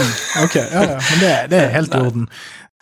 Ok, 0.44 0.54
ja, 0.60 0.84
ja, 0.92 0.98
men 1.10 1.18
det, 1.24 1.32
det 1.50 1.62
er 1.64 1.72
helt 1.74 1.94
i 1.96 2.02
orden. 2.06 2.28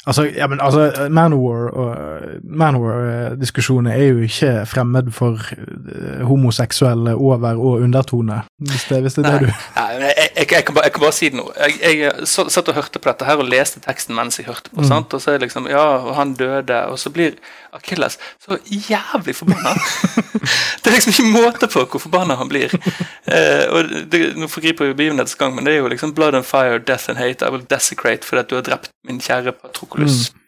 Altså, 0.09 0.25
ja, 0.37 0.47
men 0.49 0.61
altså, 0.61 1.09
Manowar-diskusjoner 1.11 3.93
er 3.93 4.05
jo 4.07 4.19
ikke 4.25 4.67
fremmed 4.67 5.13
for 5.13 5.37
uh, 5.37 6.27
homoseksuelle 6.27 7.15
over- 7.15 7.61
og 7.61 7.81
undertone, 7.85 8.43
hvis 8.59 8.85
det, 8.89 9.01
hvis 9.05 9.15
det 9.15 9.27
er 9.27 9.31
det 9.31 9.41
du 9.41 9.47
Nei, 9.77 9.93
jeg, 10.01 10.15
jeg, 10.37 10.53
jeg, 10.53 10.65
kan 10.65 10.75
bare, 10.75 10.85
jeg, 10.85 10.93
kan 10.93 11.01
bare, 11.01 11.13
si 11.13 11.29
det 11.29 11.39
nå. 11.39 11.53
Jeg, 11.83 11.99
jeg 11.99 12.13
satt 12.29 12.69
og 12.69 12.75
hørte 12.75 12.99
på 12.99 13.09
dette 13.11 13.25
her 13.29 13.37
og 13.43 13.49
leste 13.53 13.81
teksten 13.85 14.17
mens 14.17 14.39
jeg 14.41 14.47
hørte 14.49 14.71
på. 14.73 14.81
Mm. 14.81 14.89
sant? 14.89 15.15
Og 15.15 15.21
så 15.23 15.31
er 15.31 15.39
det 15.39 15.47
liksom 15.49 15.69
Ja, 15.69 15.87
og 15.99 16.17
han 16.17 16.35
døde. 16.39 16.87
Og 16.89 16.99
så 16.99 17.11
blir 17.13 17.33
Akilles 17.73 18.19
så 18.45 18.57
jævlig 18.65 19.37
forbanna. 19.37 19.75
det 20.81 20.91
er 20.91 20.97
liksom 20.97 21.13
ikke 21.13 21.35
måte 21.35 21.69
på 21.69 21.85
hvor 21.85 22.01
forbanna 22.01 22.35
han 22.41 22.49
blir. 22.49 22.73
Eh, 23.29 23.67
og 23.69 23.85
det, 24.13 24.23
Nå 24.39 24.49
forgriper 24.49 24.89
jeg 24.89 24.97
begivenhetsgang, 24.97 25.55
men 25.55 25.67
det 25.67 25.75
er 25.75 25.83
jo 25.83 25.93
liksom 25.93 26.15
blood 26.15 26.35
and 26.35 26.49
fire, 26.49 26.79
death 26.79 27.11
and 27.11 27.19
hate. 27.19 27.45
I 27.45 27.53
will 27.53 27.67
desecrate 27.71 28.25
fordi 28.25 28.41
at 28.41 28.51
du 28.51 28.57
har 28.57 28.63
drept 28.63 28.91
min 29.09 29.21
kjære 29.21 29.53
Patrokulus. 29.99 30.29
Mm. 30.33 30.45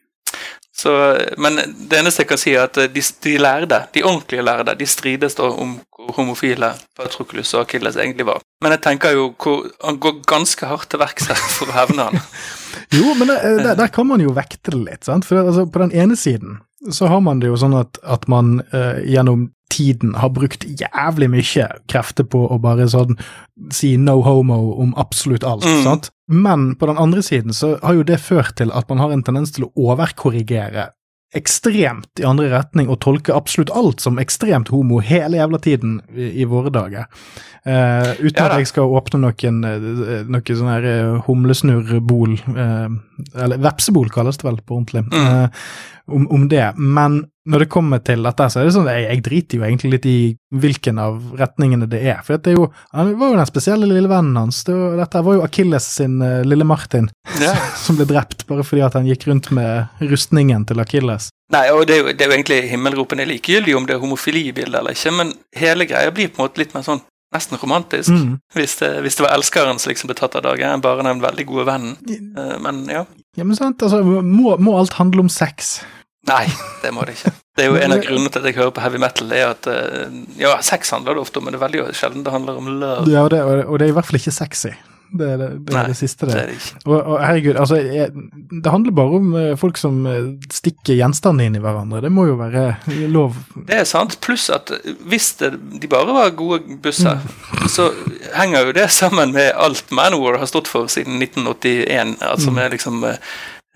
Så, 0.80 0.92
men 1.36 1.58
det 1.90 1.98
eneste 1.98 2.22
jeg 2.22 2.28
kan 2.30 2.40
si, 2.40 2.54
er 2.56 2.64
at 2.64 2.78
de, 2.94 3.02
de 3.24 3.32
lærde, 3.36 3.82
de 3.92 4.02
ordentlige 4.06 4.44
lærde, 4.46 4.72
de 4.78 4.86
strides 4.88 5.36
da 5.36 5.50
om 5.50 5.74
hvor 6.00 6.14
homofile 6.16 6.70
Patrokulus 6.96 7.52
og 7.54 7.66
Akilles 7.66 7.98
egentlig 8.00 8.24
var. 8.26 8.40
Men 8.64 8.72
jeg 8.76 8.82
tenker 8.86 9.12
jo 9.12 9.26
hvor 9.36 9.66
han 9.84 9.98
går 10.00 10.22
ganske 10.30 10.70
hardt 10.70 10.88
til 10.92 11.02
verks 11.02 11.28
for 11.58 11.68
å 11.68 11.76
hevne 11.76 12.08
han. 12.08 12.24
jo, 12.96 13.12
men 13.18 13.28
det, 13.28 13.38
der, 13.60 13.74
der, 13.82 13.92
kan 13.92 14.08
man 14.08 14.24
jo 14.24 14.32
vekte 14.36 14.72
det 14.72 14.80
litt. 14.80 15.04
sant? 15.04 15.28
For 15.28 15.42
altså, 15.42 15.66
På 15.68 15.84
den 15.84 15.92
ene 15.92 16.16
siden 16.16 16.62
så 16.88 17.10
har 17.12 17.20
man 17.20 17.42
det 17.42 17.50
jo 17.50 17.58
sånn 17.60 17.76
at, 17.76 18.00
at 18.02 18.26
man 18.30 18.60
uh, 18.72 19.00
gjennom 19.04 19.50
tiden 19.70 20.16
har 20.18 20.32
brukt 20.34 20.64
jævlig 20.66 21.28
mye 21.30 21.66
krefter 21.90 22.26
på 22.26 22.42
å 22.50 22.58
bare 22.62 22.88
sånn 22.90 23.18
si 23.72 23.94
no 24.00 24.18
homo 24.26 24.58
om 24.82 24.94
absolutt 24.98 25.46
alt. 25.46 25.66
Mm. 25.66 25.82
sant? 25.86 26.10
Men 26.26 26.72
på 26.78 26.88
den 26.90 26.98
andre 26.98 27.22
siden 27.22 27.54
så 27.54 27.76
har 27.82 27.98
jo 27.98 28.06
det 28.06 28.18
ført 28.22 28.56
til 28.58 28.72
at 28.74 28.90
man 28.90 29.02
har 29.02 29.14
en 29.14 29.22
tendens 29.26 29.54
til 29.54 29.68
å 29.68 29.72
overkorrigere 29.92 30.90
ekstremt 31.36 32.18
i 32.18 32.26
andre 32.26 32.48
retning 32.50 32.88
og 32.90 32.98
tolke 33.04 33.34
absolutt 33.36 33.70
alt 33.76 34.02
som 34.02 34.18
ekstremt 34.18 34.72
homo 34.74 34.98
hele 35.04 35.38
jævla 35.38 35.60
tiden 35.62 36.00
i, 36.10 36.30
i 36.42 36.46
våre 36.48 36.72
dager. 36.74 37.06
Uh, 37.60 38.16
uten 38.18 38.40
ja, 38.40 38.46
at 38.48 38.62
jeg 38.62 38.70
skal 38.70 38.94
åpne 38.96 39.20
noen, 39.26 39.60
noen 39.62 40.48
sånn 40.48 40.72
her 40.72 40.86
uh, 40.90 41.20
eller 43.44 43.60
vepsebol 43.62 44.10
kalles 44.10 44.40
det 44.40 44.48
vel 44.48 44.58
på 44.64 44.80
ordentlig, 44.80 45.04
mm. 45.12 45.60
om, 46.16 46.26
om, 46.34 46.48
det. 46.50 46.72
Men 46.78 47.22
når 47.50 47.64
det 47.64 47.70
kommer 47.72 47.98
til 48.04 48.22
dette, 48.24 48.46
så 48.52 48.60
er 48.60 48.68
det 48.68 48.74
sånn 48.74 48.88
jeg, 48.90 49.06
jeg, 49.08 49.22
driter 49.26 49.58
jo 49.58 49.64
egentlig 49.66 49.90
litt 49.94 50.06
i 50.08 50.18
hvilken 50.62 51.00
av 51.02 51.18
retningene 51.40 51.88
det 51.90 52.02
er. 52.12 52.20
For 52.26 52.38
det 52.38 52.52
er 52.52 52.58
jo, 52.58 52.68
han 52.94 53.12
var 53.18 53.32
jo 53.32 53.40
den 53.40 53.50
spesielle 53.50 53.88
lille 53.90 54.10
vennen 54.10 54.38
hans. 54.38 54.62
Det 54.66 54.76
var, 54.76 54.96
dette 55.00 55.24
var 55.26 55.38
jo 55.38 55.44
Akilles 55.46 55.90
sin 55.98 56.18
uh, 56.22 56.40
lille 56.46 56.66
Martin 56.66 57.10
ja. 57.42 57.54
som 57.84 57.98
ble 57.98 58.06
drept 58.10 58.46
bare 58.48 58.66
fordi 58.66 58.84
at 58.86 58.98
han 58.98 59.08
gikk 59.08 59.26
rundt 59.30 59.50
med 59.56 60.02
rustningen 60.12 60.66
til 60.68 60.82
Akilles. 60.82 61.30
Nei, 61.50 61.66
og 61.74 61.86
det 61.90 61.96
er, 61.96 62.02
jo, 62.02 62.14
det 62.14 62.24
er 62.24 62.30
jo 62.30 62.38
egentlig 62.38 62.60
himmelropende 62.70 63.26
likegyldig 63.26 63.74
om 63.76 63.86
det 63.88 63.96
er 63.96 64.02
homofilibilde 64.02 64.78
eller 64.78 64.94
ikke, 64.94 65.14
men 65.18 65.32
hele 65.58 65.88
greia 65.90 66.12
blir 66.14 66.30
på 66.30 66.38
en 66.38 66.46
måte 66.46 66.62
litt 66.62 66.76
mer 66.76 66.86
sånn 66.86 67.02
nesten 67.34 67.58
romantisk. 67.62 68.10
Mm. 68.10 68.38
Hvis, 68.54 68.76
det, 68.80 68.90
hvis, 69.04 69.18
det, 69.18 69.24
var 69.26 69.36
elskeren 69.36 69.78
som 69.78 69.90
liksom 69.90 70.10
ble 70.10 70.16
tatt 70.18 70.36
av 70.38 70.46
dage, 70.46 70.70
bare 70.82 71.06
den 71.06 71.22
veldig 71.22 71.46
gode 71.46 71.66
vennen. 71.68 71.96
Uh, 72.34 72.56
men 72.62 72.84
ja. 72.90 73.04
Ja, 73.38 73.46
men 73.46 73.58
sant, 73.58 73.82
altså, 73.82 74.02
må, 74.02 74.56
må 74.58 74.74
alt 74.78 74.98
handle 74.98 75.26
om 75.26 75.30
sex? 75.30 75.78
Nei, 76.28 76.44
det 76.82 76.92
må 76.92 77.06
det 77.08 77.16
ikke. 77.16 77.32
Det 77.56 77.64
er 77.64 77.72
jo 77.72 77.80
en 77.80 77.94
av 77.94 78.02
grunnene 78.04 78.30
til 78.32 78.42
at 78.42 78.48
jeg 78.50 78.58
hører 78.58 78.74
på 78.76 78.84
heavy 78.84 79.00
metal. 79.00 79.32
Det 79.32 79.40
er 79.40 79.54
at, 79.54 79.66
eh, 79.72 80.20
ja, 80.40 80.52
Sex 80.64 80.92
handler 80.94 81.16
det 81.16 81.24
ofte 81.24 81.40
om, 81.40 81.48
men 81.48 81.56
det 81.56 81.60
er 81.60 81.66
veldig 81.66 81.96
sjelden 81.96 82.24
det 82.26 82.34
handler 82.34 82.60
om 82.60 82.70
love. 82.80 83.10
Ja, 83.10 83.24
og 83.24 83.32
det, 83.32 83.40
og 83.64 83.80
det 83.80 83.88
er 83.88 83.94
i 83.94 83.96
hvert 83.96 84.08
fall 84.08 84.20
ikke 84.20 84.36
sexy. 84.36 84.72
Det 85.10 85.26
er 85.26 85.38
det, 85.40 85.48
det, 85.66 85.74
Nei, 85.74 85.80
er 85.82 85.88
det 85.90 85.96
siste, 85.98 86.26
det. 86.28 86.34
det, 86.36 86.42
er. 86.54 86.66
Og, 86.84 86.94
og, 87.00 87.16
herregud, 87.24 87.56
altså, 87.58 87.80
jeg, 87.82 88.12
det 88.62 88.70
handler 88.70 88.94
bare 88.94 89.18
om 89.18 89.32
uh, 89.34 89.56
folk 89.58 89.80
som 89.80 90.04
uh, 90.06 90.28
stikker 90.54 90.94
gjenstandene 91.00 91.48
inn 91.50 91.58
i 91.58 91.62
hverandre. 91.64 92.02
Det 92.04 92.12
må 92.14 92.28
jo 92.28 92.36
være 92.38 92.64
lov. 93.10 93.34
Det 93.66 93.80
er 93.80 93.88
sant. 93.90 94.20
Pluss 94.22 94.46
at 94.54 94.70
hvis 95.10 95.32
det, 95.40 95.56
de 95.82 95.90
bare 95.90 96.14
var 96.14 96.30
gode 96.38 96.78
busser, 96.84 97.18
mm. 97.18 97.66
så 97.74 97.90
henger 98.36 98.68
jo 98.68 98.76
det 98.78 98.86
sammen 98.94 99.34
med 99.34 99.50
alt 99.58 99.90
Manowar 99.90 100.38
har 100.38 100.50
stått 100.50 100.70
for 100.70 100.86
siden 100.92 101.18
1981. 101.18 102.20
Altså 102.22 102.54
mm. 102.54 102.60
med 102.60 102.76
liksom 102.78 103.08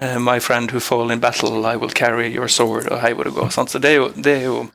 my 0.03 0.41
friend 0.41 0.71
who 0.71 0.81
fall 0.81 1.11
in 1.11 1.21
battle, 1.21 1.65
I 1.67 1.77
will 1.77 1.91
carry 1.91 2.27
your 2.35 2.49
sword, 2.49 2.89
og 2.91 3.01
hei 3.01 3.13
hvor 3.15 3.29
det 3.29 3.35
går. 3.37 3.49
Så 3.55 3.79
det 3.79 3.91
er, 3.93 3.97
jo, 3.97 4.11
det, 4.17 4.37
er 4.41 4.45
jo, 4.49 4.67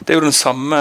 det 0.00 0.14
er 0.14 0.18
jo, 0.18 0.24
den 0.26 0.34
samme 0.34 0.80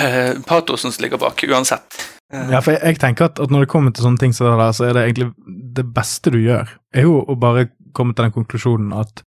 uh, 0.00 0.32
patosen 0.46 0.92
som 0.92 1.02
ligger 1.02 1.18
bak, 1.18 1.42
uansett. 1.48 1.98
Uh. 2.32 2.52
Ja, 2.54 2.62
for 2.62 2.76
jeg, 2.76 3.00
tenker 3.02 3.28
at, 3.28 3.40
at, 3.42 3.50
når 3.50 3.66
det 3.66 3.72
kommer 3.72 3.92
til 3.92 4.06
sånne 4.06 4.22
ting 4.22 4.34
så, 4.36 4.46
der, 4.48 4.72
så 4.76 4.88
er 4.88 4.96
det 4.96 5.06
egentlig 5.08 5.32
det 5.76 5.86
beste 5.94 6.32
du 6.32 6.38
gjør, 6.40 6.70
er 6.94 7.08
jo 7.08 7.18
å 7.26 7.36
bare 7.36 7.70
komme 7.92 8.14
til 8.16 8.24
den 8.24 8.32
konklusjonen 8.32 8.92
at 8.96 9.20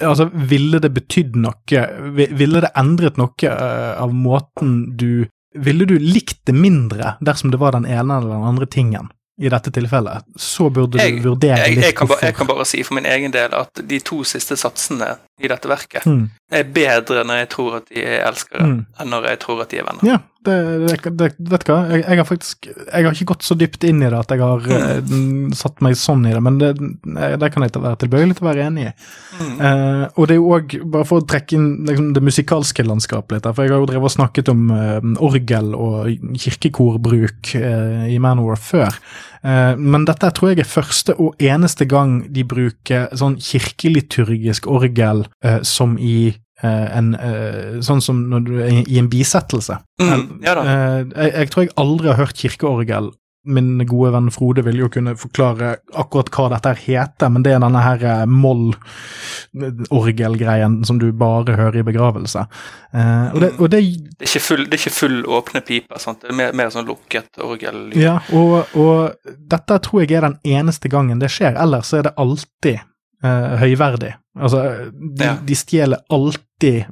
altså, 0.00 0.28
ville 0.32 0.80
det 0.80 0.90
betydd 0.96 1.36
noe, 1.36 1.82
ville 2.14 2.62
det 2.64 2.70
endret 2.78 3.18
noe 3.20 3.50
av 3.98 4.14
måten 4.14 4.78
du 4.96 5.26
Ville 5.58 5.86
du 5.88 5.94
likt 5.98 6.42
det 6.46 6.52
mindre 6.54 7.14
dersom 7.24 7.48
det 7.50 7.58
var 7.58 7.72
den 7.72 7.86
ene 7.88 8.18
eller 8.18 8.34
den 8.34 8.48
andre 8.50 8.66
tingen? 8.68 9.08
I 9.38 9.50
dette 9.52 9.70
tilfellet, 9.70 10.26
så 10.36 10.66
burde 10.74 10.98
jeg, 10.98 11.20
du 11.20 11.28
vurdere 11.30 11.60
jeg, 11.62 11.76
litt 11.78 11.86
jeg 11.86 11.96
kan, 11.98 12.10
ba, 12.10 12.18
jeg 12.26 12.34
kan 12.34 12.48
bare 12.48 12.66
si 12.66 12.82
for 12.82 12.98
min 12.98 13.06
egen 13.06 13.34
del 13.34 13.54
at 13.54 13.82
de 13.86 14.00
to 14.02 14.24
siste 14.26 14.58
satsene 14.58 15.12
i 15.38 15.50
dette 15.50 15.70
verket 15.70 16.06
mm. 16.10 16.24
Er 16.48 16.64
bedre 16.72 17.24
når 17.28 17.42
jeg 17.42 17.48
tror 17.52 17.78
at 17.82 17.90
de 17.92 18.02
er 18.02 18.24
elskere, 18.24 18.66
mm. 18.66 18.80
enn 19.00 19.10
når 19.12 19.32
jeg 19.32 19.40
tror 19.44 19.64
at 19.64 19.72
de 19.72 19.80
er 19.82 19.88
venner. 19.88 20.06
Ja, 20.08 20.18
det, 20.46 20.54
det, 21.18 21.28
vet 21.50 21.64
du 21.66 21.72
hva, 21.72 21.78
jeg, 21.90 22.04
jeg, 22.04 22.18
har 22.20 22.26
faktisk 22.26 22.68
Jeg 22.70 23.04
har 23.04 23.16
ikke 23.16 23.26
gått 23.32 23.44
så 23.44 23.56
dypt 23.58 23.84
inn 23.84 24.04
i 24.04 24.08
det 24.08 24.16
at 24.20 24.32
jeg 24.32 24.40
har 24.40 24.62
mm. 24.62 25.50
uh, 25.50 25.56
satt 25.58 25.82
meg 25.84 25.98
sånn 25.98 26.24
i 26.28 26.32
det, 26.32 26.42
men 26.44 26.60
det, 26.60 26.70
det 26.78 27.50
kan 27.52 27.66
jeg 27.66 27.74
være 27.74 28.00
tilbøyelig 28.04 28.38
til 28.38 28.46
å 28.46 28.48
være 28.48 28.68
enig 28.68 28.86
i. 28.86 28.92
Uh, 29.58 30.04
og 30.14 30.28
det 30.28 30.36
er 30.36 30.40
jo 30.40 30.54
òg, 30.56 30.78
bare 30.94 31.08
for 31.08 31.20
å 31.20 31.28
trekke 31.28 31.58
inn 31.58 31.68
liksom, 31.88 32.12
det 32.16 32.24
musikalske 32.24 32.86
landskapet 32.86 33.36
litt, 33.36 33.50
for 33.50 33.66
jeg 33.66 33.74
har 33.74 33.82
jo 33.82 33.90
drevet 33.90 34.08
og 34.08 34.16
snakket 34.16 34.52
om 34.54 34.64
uh, 34.72 34.98
orgel 35.26 35.74
og 35.76 36.12
kirkekorbruk 36.38 37.54
i 37.58 38.18
Manor 38.22 38.56
før. 38.62 38.94
men 39.78 40.04
dette 40.06 40.30
tror 40.34 40.50
jeg 40.50 40.62
er 40.62 40.68
første 40.68 41.14
og 41.22 41.38
eneste 41.42 41.86
gang 41.88 42.20
de 42.34 42.42
bruker 42.48 43.06
sånn 43.16 43.36
kirkeliturgisk 43.42 44.66
orgel 44.66 45.24
som 45.62 45.94
i 45.98 46.18
Uh, 46.28 46.37
en, 46.66 47.14
uh, 47.14 47.78
sånn 47.84 48.00
som 48.02 48.30
når 48.32 48.40
du 48.46 48.62
er 48.64 48.70
i 48.82 48.98
en 48.98 49.10
bisettelse. 49.10 49.76
Mm, 50.02 50.22
ja 50.42 50.54
uh, 50.58 51.00
jeg, 51.06 51.32
jeg, 51.32 51.48
tror 51.52 51.62
jeg 51.64 51.74
aldri 51.78 52.08
har 52.10 52.16
hørt 52.18 52.38
kirkeorgel. 52.38 53.10
Min 53.48 53.86
gode 53.88 54.10
venn 54.12 54.30
Frode 54.34 54.62
vil 54.66 54.78
jo 54.82 54.88
kunne 54.92 55.16
forklare 55.16 55.76
akkurat 55.96 56.28
hva 56.34 56.48
dette 56.52 56.72
heter, 56.82 57.28
men 57.32 57.42
det 57.46 57.52
er 57.54 57.62
denne 57.62 57.80
her 57.80 58.26
moll-orgelgreien 58.28 60.84
som 60.84 60.98
du 61.00 61.08
bare 61.16 61.56
hører 61.56 61.80
i 61.80 61.86
begravelse. 61.86 62.42
Og 62.92 63.38
det, 63.40 63.50
og 63.56 63.70
det, 63.72 63.80
det, 64.18 64.26
er 64.26 64.42
full, 64.42 64.64
det 64.66 64.74
er 64.76 64.82
ikke 64.82 64.98
full 64.98 65.24
åpne 65.38 65.60
piper, 65.64 65.96
sant? 66.02 66.20
det 66.20 66.28
er 66.34 66.40
mer, 66.42 66.52
mer 66.60 66.68
sånn 66.74 66.90
lukket 66.90 67.30
orgel. 67.40 67.78
Ja, 67.96 68.20
og, 68.36 68.68
og 68.76 69.16
dette 69.24 69.80
tror 69.86 69.98
jeg 70.02 70.12
er 70.18 70.26
den 70.28 70.40
eneste 70.58 70.86
gangen 70.92 71.20
det 71.22 71.30
skjer, 71.32 71.54
ellers 71.62 71.90
er 71.96 72.02
det 72.10 72.18
alltid 72.20 72.76
høyverdig. 73.24 74.12
Altså, 74.38 74.60
de, 74.92 75.24
ja. 75.24 75.34
de 75.42 75.56
stjeler 75.58 75.98
alltid 76.14 76.84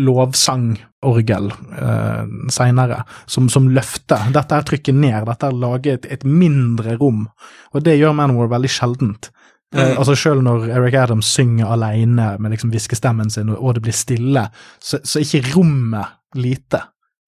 lovsangorgel 0.00 1.50
uh, 1.52 2.24
seinere, 2.52 3.02
som, 3.26 3.48
som, 3.52 3.68
løfter. 3.74 4.30
Dette 4.34 4.56
er 4.56 4.68
trykket 4.68 4.96
ned, 4.96 5.26
dette 5.28 5.50
er 5.50 5.58
laget 5.64 6.06
et, 6.06 6.10
et 6.18 6.24
mindre 6.24 6.96
rom, 7.00 7.26
og 7.72 7.84
det 7.84 7.98
gjør 7.98 8.16
Manowar 8.16 8.52
veldig 8.54 8.72
sjeldent. 8.72 9.30
Uh, 9.74 9.96
altså 9.98 10.14
Selv 10.16 10.44
når 10.46 10.68
Eric 10.70 10.96
Adams 11.02 11.28
synger 11.34 11.74
alene 11.74 12.34
med 12.38 12.54
liksom 12.54 12.72
hviskestemmen 12.72 13.32
sin, 13.32 13.52
og, 13.52 13.60
og 13.60 13.76
det 13.76 13.84
blir 13.84 13.96
stille, 13.96 14.48
så, 14.80 15.02
så 15.02 15.20
er 15.20 15.28
ikke 15.28 15.54
rommet 15.58 16.40
lite. 16.40 16.80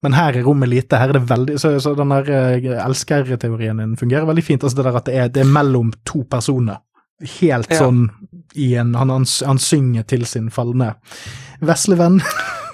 Men 0.04 0.14
her 0.16 0.36
er 0.38 0.44
rommet 0.46 0.70
lite. 0.70 0.98
her 1.00 1.10
er 1.10 1.18
det 1.18 1.28
veldig, 1.28 1.60
Så, 1.60 1.76
så 1.82 1.92
den 1.98 2.12
der 2.14 2.32
uh, 2.32 2.72
elskerteorien 2.86 3.82
din 3.82 3.96
fungerer 4.00 4.28
veldig 4.28 4.44
fint. 4.44 4.64
altså 4.64 4.80
det 4.80 4.88
der 4.88 5.00
At 5.00 5.06
det 5.06 5.16
er, 5.16 5.28
det 5.32 5.44
er 5.44 5.56
mellom 5.58 5.92
to 6.06 6.24
personer 6.30 6.80
helt 7.20 7.70
ja. 7.72 7.78
sånn 7.78 8.08
i 8.56 8.74
en 8.76 8.94
han, 8.94 9.10
han, 9.10 9.26
han, 9.46 9.58
synger 9.60 10.06
til 10.08 10.26
sin 10.28 10.50
falne 10.52 10.94
vesle 11.64 11.96
venn. 11.96 12.20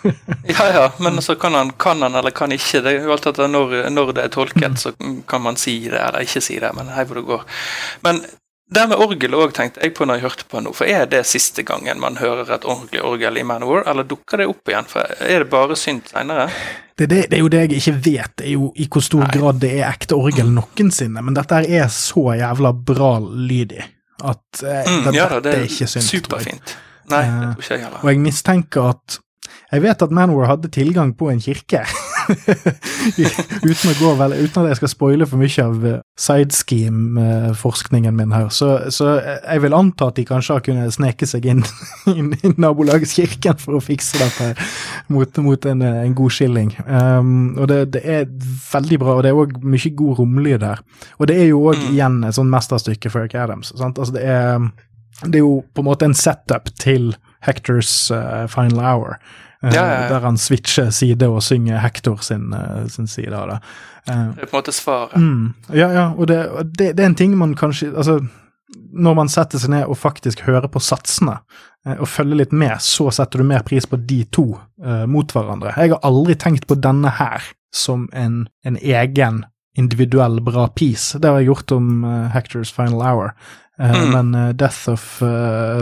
ja, 0.54 0.66
ja, 0.74 0.84
men 1.02 1.22
så 1.22 1.34
kan 1.34 1.54
han, 1.54 1.72
kan 1.78 2.02
han 2.02 2.14
eller 2.18 2.34
kan 2.34 2.52
ikke. 2.52 2.82
Det 2.82 2.92
er 2.92 3.06
jo 3.06 3.14
alt 3.14 3.26
at 3.30 3.40
når, 3.50 3.74
når, 3.90 4.14
det 4.16 4.26
er 4.26 4.34
tolket, 4.34 4.78
så 4.78 4.94
kan 5.28 5.42
man 5.42 5.58
si 5.58 5.78
det 5.88 5.98
eller 5.98 6.26
ikke 6.26 6.42
si 6.42 6.58
det, 6.62 6.72
men 6.78 6.92
hei 6.94 7.06
hvor 7.06 7.20
det 7.20 7.26
går. 7.30 7.44
Men 8.06 8.22
det 8.72 8.86
med 8.88 9.02
orgel 9.04 9.34
òg 9.36 9.50
tenkte 9.52 9.82
jeg 9.84 9.92
på 9.94 10.06
når 10.08 10.18
jeg 10.18 10.24
hørte 10.24 10.46
på 10.48 10.62
nå, 10.64 10.70
for 10.74 10.88
er 10.88 11.04
det 11.10 11.26
siste 11.28 11.64
gangen 11.66 12.00
man 12.00 12.16
hører 12.16 12.48
et 12.54 12.64
ordentlig 12.64 13.02
orgel 13.04 13.36
i 13.38 13.44
Manowar, 13.44 13.84
eller 13.90 14.06
dukker 14.08 14.40
det 14.40 14.48
opp 14.48 14.70
igjen? 14.70 14.88
For 14.88 15.18
Er 15.20 15.44
det 15.44 15.50
bare 15.52 15.76
synt 15.76 16.14
seinere? 16.14 16.48
Det, 16.96 17.06
det, 17.06 17.26
det, 17.28 17.36
er 17.36 17.42
jo 17.42 17.50
det 17.52 17.64
jeg 17.66 17.80
ikke 17.80 17.98
vet, 18.06 18.36
det 18.38 18.46
er 18.46 18.54
jo 18.54 18.70
i 18.76 18.86
hvor 18.88 19.04
stor 19.04 19.26
Nei. 19.26 19.32
grad 19.34 19.60
det 19.60 19.74
er 19.80 19.90
ekte 19.90 20.16
orgel 20.16 20.54
noensinne, 20.54 21.24
men 21.24 21.36
dette 21.36 21.64
er 21.66 21.90
så 21.92 22.32
jævla 22.38 22.72
bra 22.72 23.18
lydig 23.20 23.84
at 24.22 24.62
eh, 24.62 24.86
mm, 24.86 25.04
det, 25.08 25.14
ja, 25.16 25.26
da, 25.30 25.40
det 25.44 25.54
er 25.58 25.66
ikke 25.66 25.88
synd. 25.90 26.06
Superfint. 26.06 26.74
Nei, 27.12 27.24
det 27.26 27.50
tror 27.50 27.66
ikke 27.66 27.74
jeg 27.74 27.84
heller. 27.84 28.00
Og 28.02 28.12
jeg 28.12 28.22
mistenker 28.22 28.94
at 28.94 29.20
Jeg 29.72 29.82
vet 29.82 30.02
at 30.04 30.12
Manwar 30.12 30.50
hadde 30.50 30.68
tilgang 30.68 31.14
på 31.18 31.30
en 31.32 31.40
kirke. 31.40 31.82
uten, 33.68 33.90
å 33.90 33.94
gå 33.98 34.12
vel, 34.18 34.34
uten 34.44 34.62
at 34.62 34.70
jeg 34.72 34.80
skal 34.80 34.90
spoile 34.92 35.26
for 35.28 35.40
mye 35.40 35.64
av 35.64 35.86
eh, 35.88 35.98
sidescheme-forskningen 36.20 38.16
min 38.16 38.34
her, 38.34 38.48
så, 38.54 38.74
så, 38.94 39.14
jeg 39.22 39.64
vil 39.64 39.76
anta 39.76 40.10
at 40.10 40.18
de 40.18 40.26
kanskje 40.28 40.56
har 40.56 40.64
kunnet 40.66 40.96
sneke 40.96 41.28
seg 41.28 41.48
inn, 41.52 41.64
i 42.44 42.52
nabolagskirken 42.60 43.58
for 43.62 43.78
å 43.78 43.82
fikse 43.84 44.20
dette 44.20 44.52
mot, 45.12 45.42
mot 45.44 45.68
en, 45.70 45.82
en, 45.88 46.14
god 46.16 46.36
skilling. 46.36 46.72
Um, 46.86 47.54
og 47.56 47.68
det, 47.72 47.80
det, 47.96 48.04
er 48.04 48.30
veldig 48.72 49.00
bra, 49.02 49.16
og 49.16 49.26
det 49.26 49.32
er 49.32 49.42
òg 49.42 49.58
mye 49.64 49.94
god 49.98 50.22
romlyd 50.22 50.66
her. 50.66 50.82
Og 51.18 51.28
det 51.30 51.38
er 51.40 51.50
jo 51.50 51.66
òg 51.70 51.80
mm. 51.80 51.90
igjen 51.94 52.22
et 52.28 52.38
sånn 52.38 52.52
mesterstykke 52.52 53.12
Eric 53.12 53.36
Adams. 53.38 53.72
Sant? 53.78 53.98
Altså 53.98 54.16
det 54.16 54.24
er, 54.28 54.70
det 55.24 55.40
er 55.40 55.44
jo 55.44 55.60
på 55.72 55.82
en 55.82 55.88
måte 55.88 56.08
en 56.08 56.16
setup 56.16 56.70
til 56.80 57.12
Hectors 57.42 58.10
uh, 58.10 58.46
Final 58.46 58.80
Hour. 58.80 59.18
Uh, 59.64 59.74
ja, 59.74 59.86
ja. 59.86 60.08
Der 60.08 60.20
han 60.20 60.38
switcher 60.38 60.90
side 60.90 61.28
og 61.28 61.42
synger 61.42 61.78
Hector 61.82 62.22
sin, 62.22 62.54
uh, 62.54 62.86
sin 62.88 63.06
side 63.06 63.34
av 63.36 63.48
det. 63.48 63.58
det 64.06 64.14
er 64.14 64.46
på 64.46 64.56
en 64.56 64.60
måte 64.60 64.74
svaret. 64.74 65.16
Mm, 65.16 65.52
ja, 65.74 65.90
ja, 65.90 66.06
og 66.16 66.26
det, 66.30 66.38
det, 66.78 66.92
det, 66.96 67.02
er 67.02 67.10
en 67.10 67.18
ting 67.18 67.36
man 67.38 67.54
kanskje 67.58 67.92
Altså, 67.96 68.20
når 68.92 69.14
man 69.14 69.28
setter 69.28 69.60
seg 69.60 69.70
ned 69.74 69.86
og 69.86 69.98
faktisk 69.98 70.42
hører 70.46 70.68
på 70.68 70.80
satsene, 70.80 71.38
og 71.98 72.06
følger 72.06 72.38
litt 72.38 72.52
med, 72.54 72.76
så 72.78 73.08
setter 73.10 73.40
du 73.40 73.48
mer 73.48 73.64
pris 73.66 73.88
på 73.90 73.98
de 73.98 74.20
to 74.30 74.44
mot 75.10 75.32
hverandre. 75.34 75.72
Jeg 75.74 75.90
har 75.90 76.04
aldri 76.06 76.36
tenkt 76.38 76.68
på 76.70 76.76
denne 76.78 77.10
her 77.18 77.42
som 77.74 78.04
en, 78.14 78.44
en 78.62 78.76
egen 78.78 79.40
individuell 79.74 80.38
bra 80.46 80.68
piece. 80.68 81.18
Det 81.18 81.26
har 81.26 81.40
jeg 81.40 81.50
gjort 81.50 81.74
om 81.74 82.04
Hectors 82.30 82.70
Final 82.70 83.02
Hour. 83.02 83.32
Mm. 83.82 84.14
Men 84.14 84.56
Death 84.56 84.92
of 84.92 85.08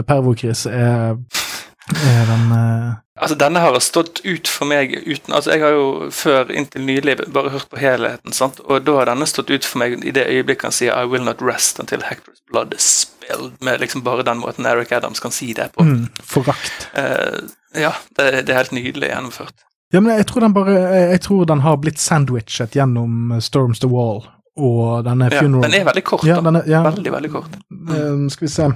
Pervokris 0.09 0.65
er 0.65 1.19
er 1.21 1.40
den 1.89 2.51
uh... 2.51 2.93
Altså, 3.21 3.35
denne 3.35 3.59
har 3.59 3.75
stått 3.79 4.21
ut 4.23 4.49
for 4.49 4.65
meg 4.65 4.93
uten 5.05 5.33
Altså, 5.35 5.51
jeg 5.53 5.61
har 5.61 5.75
jo 5.75 6.09
før, 6.15 6.49
inntil 6.49 6.85
nylig, 6.87 7.17
bare 7.33 7.51
hørt 7.53 7.69
på 7.69 7.77
helheten, 7.77 8.33
sant, 8.33 8.61
og 8.65 8.85
da 8.87 8.95
har 8.97 9.11
denne 9.11 9.27
stått 9.29 9.51
ut 9.51 9.67
for 9.67 9.81
meg 9.83 9.99
i 10.01 10.13
det 10.15 10.25
øyeblikket 10.25 10.69
han 10.69 10.75
sier 10.75 10.95
'I 10.95 11.09
will 11.11 11.25
not 11.25 11.41
rest 11.41 11.79
until 11.79 12.01
Hector's 12.07 12.41
blood 12.49 12.73
is 12.73 12.87
spilled', 13.05 13.53
med 13.61 13.79
liksom 13.79 14.01
bare 14.03 14.25
den 14.25 14.41
måten 14.41 14.65
Eric 14.65 14.91
Adams 14.91 15.19
kan 15.19 15.31
si 15.31 15.53
det 15.53 15.69
på. 15.75 15.83
Mm, 15.83 16.07
forakt. 16.23 16.89
Uh, 16.97 17.45
ja, 17.75 17.93
det, 18.17 18.47
det, 18.47 18.49
er 18.49 18.63
helt 18.63 18.71
nydelig 18.71 19.11
gjennomført. 19.11 19.67
Ja, 19.93 19.99
men 19.99 20.15
jeg 20.17 20.27
tror 20.27 20.39
den 20.39 20.53
bare 20.53 20.73
Jeg 21.11 21.21
tror 21.21 21.45
den 21.45 21.59
har 21.59 21.77
blitt 21.77 21.99
sandwichet 21.99 22.75
gjennom 22.75 23.41
Storms 23.41 23.79
the 23.79 23.87
Wall 23.87 24.23
og 24.57 25.03
denne 25.03 25.29
funeral. 25.29 25.63
Ja, 25.63 25.67
den 25.67 25.81
er 25.81 25.85
veldig 25.85 26.03
kort. 26.03 26.25
Ja, 26.25 26.39
er, 26.39 26.63
ja, 26.67 26.81
veldig, 26.83 27.11
veldig 27.11 27.31
kort. 27.31 27.59
Mm. 27.69 28.29
skal 28.29 28.47
vi 28.47 28.51
se 28.51 28.71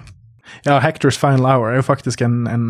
ja, 0.65 0.79
Hectors 0.79 1.17
Final 1.17 1.45
Hour 1.45 1.71
er 1.71 1.79
jo 1.79 1.85
faktisk 1.87 2.21
en, 2.25 2.45
en, 2.47 2.67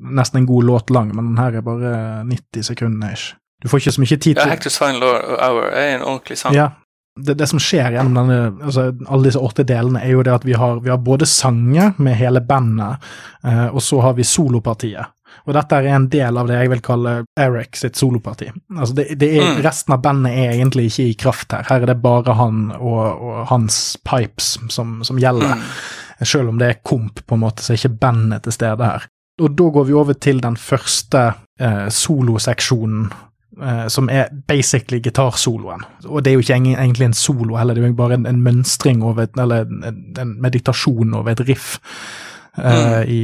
nesten 0.00 0.42
en 0.42 0.46
god 0.50 0.68
låt 0.68 0.90
lang, 0.90 1.14
men 1.16 1.32
den 1.32 1.40
her 1.40 1.58
er 1.58 1.66
bare 1.66 1.94
90 2.28 2.70
sekunder 2.72 3.12
ish. 3.12 3.34
Du 3.62 3.68
får 3.70 3.82
ikke 3.82 3.94
så 3.94 4.02
mye 4.02 4.16
tid 4.16 4.36
til 4.36 4.42
Ja, 4.42 4.50
Hectors 4.50 4.78
Final 4.78 5.02
Hour 5.38 5.68
er 5.70 5.96
en 5.96 6.02
ordentlig 6.06 6.38
sang. 6.38 6.56
Ja. 6.56 6.70
Det, 7.20 7.34
det, 7.36 7.46
som 7.46 7.60
skjer 7.60 7.92
gjennom 7.92 8.14
denne, 8.16 8.36
altså 8.64 8.86
alle 9.04 9.26
disse 9.26 9.40
åtte 9.40 9.66
delene, 9.68 10.00
er 10.00 10.14
jo 10.14 10.22
det 10.24 10.32
at 10.32 10.46
vi 10.48 10.54
har, 10.56 10.78
vi 10.80 10.88
har 10.88 11.00
både 11.02 11.28
sanger 11.28 11.92
med 12.00 12.16
hele 12.16 12.40
bandet, 12.40 13.04
eh, 13.44 13.66
og 13.68 13.82
så 13.84 14.00
har 14.00 14.16
vi 14.16 14.24
solopartiet. 14.24 15.12
Og 15.46 15.54
dette 15.56 15.78
er 15.78 15.88
en 15.96 16.06
del 16.12 16.38
av 16.38 16.48
det 16.48 16.58
jeg 16.60 16.70
vil 16.72 16.82
kalle 16.84 17.14
Eric 17.40 17.78
sitt 17.80 17.98
soloparti. 17.98 18.48
Altså 18.76 18.96
det, 18.98 19.06
det 19.20 19.30
er, 19.36 19.48
mm. 19.48 19.62
Resten 19.64 19.96
av 19.96 20.02
bandet 20.04 20.36
er 20.38 20.54
egentlig 20.54 20.88
ikke 20.90 21.08
i 21.08 21.16
kraft 21.18 21.56
her. 21.56 21.66
Her 21.68 21.84
er 21.84 21.92
det 21.92 21.98
bare 22.04 22.36
han 22.38 22.68
og, 22.78 23.02
og 23.22 23.42
hans 23.50 23.80
pipes 24.06 24.54
som, 24.72 25.00
som 25.06 25.20
gjelder. 25.20 25.56
Mm. 25.58 25.66
Selv 26.24 26.52
om 26.52 26.60
det 26.60 26.68
er 26.68 26.80
komp, 26.84 27.22
på 27.26 27.36
en 27.36 27.44
måte, 27.44 27.64
så 27.64 27.72
er 27.72 27.80
ikke 27.80 28.00
bandet 28.02 28.44
til 28.46 28.56
stede 28.56 28.86
her. 28.86 29.06
Og 29.40 29.54
da 29.56 29.68
går 29.74 29.86
vi 29.88 29.96
over 29.96 30.16
til 30.20 30.42
den 30.42 30.56
første 30.60 31.22
eh, 31.60 31.88
soloseksjonen, 31.88 33.06
eh, 33.62 33.86
som 33.88 34.10
er 34.12 34.28
basically 34.48 35.00
gitarsoloen. 35.02 35.86
Og 36.04 36.22
det 36.22 36.30
er 36.30 36.36
jo 36.36 36.44
ikke 36.44 36.58
egentlig 36.58 37.08
en 37.08 37.16
solo 37.16 37.56
heller, 37.56 37.74
det 37.74 37.84
er 37.84 37.94
jo 37.94 37.98
bare 37.98 38.20
en, 38.20 38.26
en 38.28 38.42
mønstring 38.44 39.02
over 39.02 39.24
et, 39.24 39.40
eller 39.40 39.64
en, 39.64 40.14
en, 40.20 40.36
meditasjon 40.42 41.14
over 41.14 41.32
et 41.32 41.44
riff 41.48 41.78
eh, 42.58 43.00
mm. 43.02 43.08
i 43.08 43.20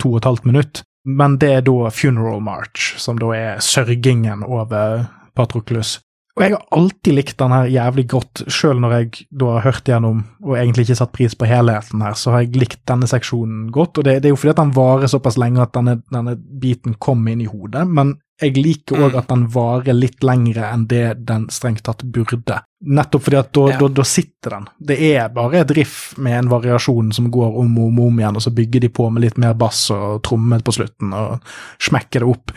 to 0.00 0.14
og 0.14 0.22
et 0.22 0.30
halvt 0.30 0.48
minutt. 0.48 0.82
Men 1.08 1.38
det 1.40 1.52
er 1.52 1.62
da 1.64 1.92
Funeral 1.94 2.42
March, 2.44 2.96
som 3.00 3.20
da 3.20 3.32
er 3.36 3.64
sørgingen 3.64 4.42
over 4.44 5.06
Patroklus. 5.36 5.98
Og 6.38 6.44
jeg 6.44 6.54
har 6.54 6.66
alltid 6.78 7.16
likt 7.16 7.38
den 7.40 7.52
her 7.52 7.66
jævlig 7.72 8.04
godt, 8.12 8.44
sjøl 8.46 8.78
når 8.78 8.94
jeg 8.94 9.26
da 9.40 9.56
har 9.56 9.64
hørt 9.66 9.90
gjennom 9.90 10.22
og 10.44 10.54
egentlig 10.54 10.86
ikke 10.86 10.98
satt 11.00 11.10
pris 11.16 11.34
på 11.34 11.48
helheten 11.50 12.04
her, 12.04 12.14
så 12.14 12.30
har 12.34 12.44
jeg 12.44 12.60
likt 12.62 12.84
denne 12.86 13.08
seksjonen 13.10 13.66
godt. 13.74 13.98
Og 13.98 14.06
det, 14.06 14.20
det 14.22 14.30
er 14.30 14.36
jo 14.36 14.38
fordi 14.38 14.54
at 14.54 14.62
den 14.62 14.76
varer 14.76 15.10
såpass 15.10 15.38
lenge 15.40 15.64
at 15.64 15.74
denne, 15.74 15.98
denne 16.14 16.36
biten 16.38 16.94
kommer 17.02 17.34
inn 17.34 17.42
i 17.42 17.50
hodet, 17.50 17.82
men 17.90 18.14
jeg 18.38 18.54
liker 18.54 19.00
òg 19.00 19.14
mm. 19.16 19.18
at 19.18 19.30
den 19.32 19.44
varer 19.50 19.96
litt 19.96 20.22
lengre 20.22 20.68
enn 20.70 20.84
det 20.90 21.04
den 21.26 21.48
strengt 21.50 21.82
tatt 21.88 22.04
burde. 22.06 22.60
Nettopp 22.86 23.24
fordi 23.26 23.38
at 23.40 23.50
da, 23.56 23.64
ja. 23.72 23.78
da, 23.80 23.88
da, 23.98 24.04
sitter 24.06 24.54
den. 24.54 24.68
Det 24.90 24.98
er 25.08 25.32
bare 25.34 25.64
et 25.64 25.72
riff 25.74 26.12
med 26.22 26.36
en 26.38 26.50
variasjon 26.52 27.10
som 27.16 27.32
går 27.34 27.58
om 27.58 27.80
og 27.80 27.88
om, 27.88 27.98
om 28.06 28.20
igjen, 28.22 28.38
og 28.38 28.44
så 28.44 28.54
bygger 28.54 28.86
de 28.86 28.92
på 28.94 29.08
med 29.10 29.26
litt 29.26 29.40
mer 29.42 29.56
bass 29.58 29.88
og 29.94 30.20
trommer 30.26 30.62
på 30.62 30.76
slutten 30.76 31.16
og 31.18 31.50
smekker 31.82 32.22
det 32.22 32.30
opp. 32.30 32.54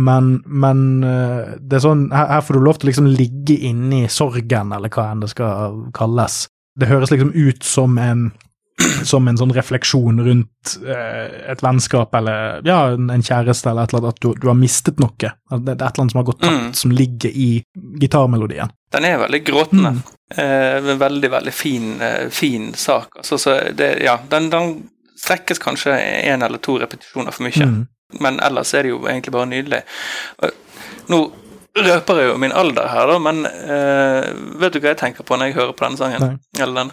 Men, 0.00 0.38
men 0.46 1.02
eh, 1.04 1.58
det 1.60 1.76
er 1.76 1.84
sånn, 1.84 2.06
her, 2.14 2.30
her, 2.30 2.44
får 2.46 2.56
du 2.56 2.64
lov 2.64 2.80
til 2.80 2.88
å 2.88 2.92
liksom 2.92 3.10
ligge 3.12 3.58
inni 3.68 4.06
sorgen, 4.08 4.72
eller 4.72 4.92
hva 4.92 5.10
enn 5.12 5.24
det 5.24 5.32
skal 5.34 5.82
kalles. 5.96 6.46
Det 6.78 6.88
høres 6.88 7.12
liksom 7.12 7.34
ut 7.36 7.66
som 7.66 7.98
en 8.00 8.30
som 9.04 9.28
en 9.28 9.38
sånn 9.38 9.52
refleksjon 9.54 10.20
rundt 10.24 10.72
eh, 10.86 11.50
et 11.52 11.62
vennskap 11.62 12.14
eller 12.18 12.62
ja, 12.66 12.78
en 12.94 13.24
kjæreste 13.24 13.70
eller 13.70 13.86
et 13.86 13.92
eller 13.92 14.06
annet, 14.06 14.16
at 14.16 14.22
du, 14.24 14.30
du 14.40 14.48
har 14.48 14.58
mistet 14.58 15.00
noe. 15.02 15.12
Det, 15.18 15.30
er 15.30 15.74
et 15.74 15.82
eller 15.82 16.02
annet 16.04 16.14
som 16.14 16.22
har 16.22 16.28
gått 16.28 16.40
tapt, 16.42 16.58
mm. 16.58 16.72
som 16.80 16.94
ligger 16.96 17.36
i 17.44 17.50
gitarmelodien. 18.00 18.72
Den 18.92 19.08
er 19.08 19.20
veldig 19.22 19.42
gråtende. 19.46 19.94
Mm. 19.98 20.02
Eh, 20.42 20.92
veldig, 21.04 21.30
veldig 21.36 21.54
fin, 21.54 21.92
eh, 22.00 22.28
fin 22.32 22.72
sak. 22.74 23.20
Altså, 23.20 23.38
så 23.38 23.58
det, 23.76 23.94
ja, 24.04 24.18
den, 24.32 24.50
den 24.52 24.74
strekkes 25.20 25.60
kanskje 25.62 25.96
én 26.00 26.44
eller 26.44 26.62
to 26.62 26.78
repetisjoner 26.82 27.34
for 27.34 27.46
mye. 27.46 27.68
Mm. 27.68 27.82
Men 28.20 28.40
ellers 28.44 28.74
er 28.74 28.86
det 28.86 28.92
jo 28.92 29.00
egentlig 29.06 29.32
bare 29.32 29.48
nydelig. 29.50 29.82
Nå 31.12 31.22
røper 31.78 32.20
jeg 32.20 32.28
jo 32.28 32.36
min 32.40 32.52
alder 32.52 32.88
her, 32.92 33.08
da, 33.08 33.18
men 33.22 33.46
uh, 33.48 34.58
vet 34.60 34.74
du 34.74 34.80
hva 34.82 34.92
jeg 34.92 35.00
tenker 35.00 35.24
på 35.24 35.38
når 35.38 35.50
jeg 35.50 35.58
hører 35.60 35.74
på 35.76 35.86
denne 35.86 36.00
sangen? 36.00 36.20
Nei. 36.20 36.62
Eller 36.62 36.82
den? 36.82 36.92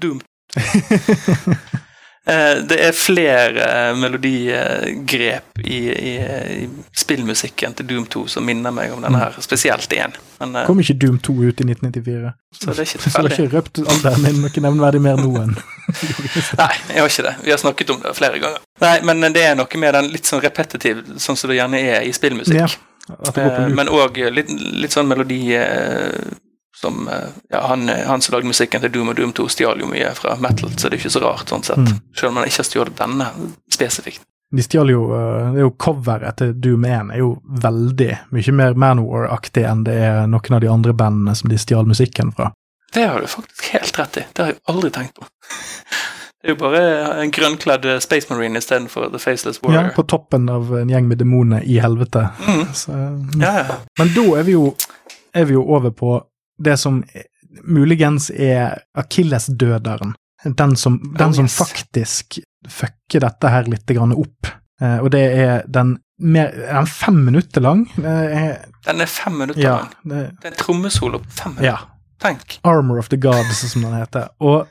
Doom. 0.00 0.22
Eh, 2.26 2.56
det 2.70 2.76
er 2.78 2.92
flere 2.94 3.64
uh, 3.90 3.96
melodigrep 3.98 5.58
i, 5.58 5.78
i, 5.90 6.12
i, 6.62 6.68
spillmusikken 6.94 7.74
til 7.74 7.88
Doom 7.88 8.04
2 8.06 8.22
som 8.30 8.46
minner 8.46 8.70
meg 8.70 8.92
om 8.94 9.02
denne 9.02 9.18
her, 9.18 9.34
spesielt 9.42 9.90
én. 9.96 10.14
Men, 10.38 10.60
Kom 10.68 10.78
ikke 10.78 10.94
Doom 11.02 11.16
2 11.18 11.34
ut 11.40 11.64
i 11.64 11.66
1994? 11.66 12.30
Så 12.54 12.68
det 12.68 12.76
er 12.76 12.86
ikke. 12.86 13.00
Så 13.10 13.24
det 13.26 13.32
er 13.32 13.34
ikke 13.34 13.56
røpt 13.56 13.82
alderen 13.82 14.28
din 14.28 14.38
noe 14.44 14.64
nevneverdig 14.68 15.02
mer 15.02 15.18
nå 15.18 15.32
enn 15.40 15.56
Nei, 16.62 16.70
jeg 16.92 17.02
har 17.02 17.10
ikke 17.10 17.26
det. 17.26 17.34
Vi 17.42 17.50
har 17.50 17.58
snakket 17.58 17.90
om 17.90 18.00
det 18.04 18.14
flere 18.14 18.38
ganger. 18.38 18.62
Nei, 18.84 18.94
men 19.08 19.26
det 19.34 19.42
er 19.42 19.58
noe 19.58 19.82
med 19.82 19.98
den 19.98 20.12
litt 20.14 20.30
sånn 20.30 20.44
repetitiv, 20.44 21.02
sånn 21.18 21.38
som 21.38 21.50
det 21.50 21.58
gjerne 21.58 21.82
er 21.82 22.06
i 22.06 22.14
spillmusikk. 22.14 22.78
Ja, 23.10 23.34
eh, 23.34 23.66
men 23.74 23.90
òg 23.90 24.22
litt, 24.30 24.54
litt, 24.78 24.94
sånn 24.94 25.10
melodi 25.10 25.56
eh, 25.58 26.22
som 26.76 27.08
eh, 27.08 27.30
Ja, 27.50 27.66
han, 27.68 27.88
han, 27.88 28.22
som 28.22 28.34
lagde 28.34 28.48
musikken 28.48 28.80
til 28.80 28.92
Doom 28.92 29.12
og 29.12 29.16
Doom 29.16 29.32
2, 29.36 29.48
stjal 29.52 29.80
jo 29.80 29.88
mye 29.90 30.12
fra 30.18 30.36
metal, 30.40 30.72
så 30.76 30.88
det 30.88 30.96
er 30.96 31.02
ikke 31.02 31.14
så 31.14 31.24
rart, 31.24 31.48
sånn 31.48 31.66
sett. 31.66 31.82
Mm. 31.82 32.00
Selv 32.16 32.32
om 32.32 32.40
han 32.40 32.48
ikke 32.48 32.62
har 32.62 32.68
stjålet 32.70 33.00
denne 33.00 33.28
spesifikt. 33.72 34.24
De 34.52 34.62
stjal 34.62 34.90
jo 34.92 35.06
det 35.08 35.62
er 35.62 35.64
jo 35.64 35.70
Coveret 35.80 36.36
til 36.36 36.50
Doom 36.60 36.84
1 36.84 37.12
er 37.14 37.22
jo 37.22 37.30
veldig 37.62 38.10
mye 38.36 38.52
mer 38.58 38.74
Manowar-aktig 38.76 39.64
enn 39.64 39.86
det 39.86 39.94
er 40.04 40.26
noen 40.28 40.58
av 40.58 40.60
de 40.60 40.68
andre 40.68 40.92
bandene 40.92 41.32
som 41.38 41.48
de 41.48 41.60
stjal 41.60 41.88
musikken 41.88 42.34
fra. 42.36 42.50
Det 42.92 43.06
har 43.08 43.20
du 43.20 43.26
faktisk 43.26 43.70
helt 43.72 43.98
rett 43.98 44.18
i. 44.20 44.24
Det 44.32 44.42
har 44.42 44.50
jeg 44.52 44.60
aldri 44.68 44.90
tenkt 44.92 45.14
på. 45.16 45.24
Det 46.42 46.50
er 46.50 46.52
jo 46.52 46.58
bare 46.58 46.82
en 47.22 47.30
grønnkledd 47.32 47.86
Space 48.02 48.28
Marine 48.28 48.58
istedenfor 48.58 49.08
The 49.14 49.18
Faceless 49.22 49.62
Warrior. 49.62 49.88
Ja, 49.88 49.94
på 49.96 50.02
toppen 50.02 50.48
av 50.52 50.74
en 50.76 50.90
gjeng 50.90 51.08
med 51.08 51.22
demoner 51.22 51.62
i 51.62 51.78
helvete. 51.80 52.26
Mm. 52.44 52.64
Så, 52.74 52.92
ja, 53.40 53.52
ja. 53.62 53.78
Men 53.98 54.12
da 54.16 54.26
er 54.40 54.48
vi, 54.48 54.56
jo, 54.58 54.74
er 55.32 55.46
vi 55.48 55.56
jo 55.56 55.62
over 55.64 55.94
på 55.96 56.18
det 56.62 56.78
som 56.80 57.02
muligens 57.62 58.30
er 58.30 58.78
akillesdøderen. 58.98 60.14
Den 60.44 60.74
som, 60.76 60.98
den 61.18 61.28
oh, 61.28 61.36
som 61.36 61.48
faktisk 61.48 62.40
fucker 62.68 63.22
dette 63.22 63.50
her 63.52 63.68
litt 63.70 63.90
opp. 63.94 64.50
Eh, 64.82 64.98
og 64.98 65.12
det 65.14 65.22
er 65.38 65.62
den 65.70 65.96
mer, 66.22 66.50
er 66.50 66.80
den 66.80 66.90
fem 66.90 67.24
minutter 67.26 67.62
lang? 67.62 67.84
Eh, 67.98 68.56
den 68.86 69.04
er 69.04 69.10
fem 69.10 69.38
minutter 69.38 69.62
ja, 69.62 69.76
lang. 69.82 69.94
Det, 70.02 70.22
det 70.40 70.50
er 70.50 70.54
en 70.54 70.60
trommesolo 70.64 71.22
på 71.22 71.30
fem 71.30 71.54
minutter. 71.54 71.70
Ja, 71.70 71.78
Tenk. 72.22 72.58
Armor 72.62 72.98
of 72.98 73.08
the 73.08 73.16
Gods, 73.16 73.72
som 73.72 73.82
den 73.82 73.94
heter. 73.98 74.30
Og 74.38 74.66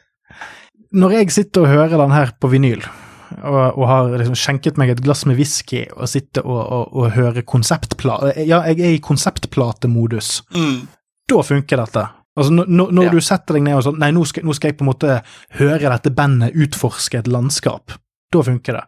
når 0.92 1.18
jeg 1.20 1.32
sitter 1.36 1.66
og 1.66 1.72
hører 1.72 1.98
den 2.00 2.14
her 2.16 2.32
på 2.40 2.52
vinyl, 2.52 2.84
og, 3.32 3.78
og 3.80 3.86
har 3.88 4.10
liksom 4.20 4.36
skjenket 4.36 4.80
meg 4.80 4.92
et 4.92 5.04
glass 5.04 5.24
med 5.28 5.38
whisky 5.40 5.86
og 5.96 6.10
sitter 6.12 6.44
og, 6.44 6.60
og, 6.60 6.90
og 7.00 7.14
hører 7.16 7.46
konseptplate 7.48 8.34
Ja, 8.44 8.60
jeg 8.68 8.82
er 8.84 8.98
i 8.98 9.04
konseptplatemodus. 9.04 10.42
Mm. 10.52 10.90
Da 11.30 11.44
funker 11.46 11.84
dette. 11.84 12.08
Altså, 12.40 12.54
når, 12.56 12.92
når 12.96 13.10
ja. 13.10 13.12
du 13.12 13.24
setter 13.24 13.58
deg 13.58 13.66
ned 13.66 13.76
og 13.76 13.84
sånn 13.84 13.98
Nei, 14.00 14.08
nå 14.16 14.22
skal, 14.24 14.46
nå 14.48 14.54
skal, 14.56 14.72
jeg 14.72 14.78
på 14.80 14.86
en 14.86 14.92
måte 14.94 15.18
høre 15.60 15.90
dette 15.92 16.14
bandet 16.16 16.56
utforske 16.56 17.20
et 17.20 17.32
landskap. 17.32 17.98
Da 18.32 18.44
funker 18.48 18.80
det. 18.80 18.86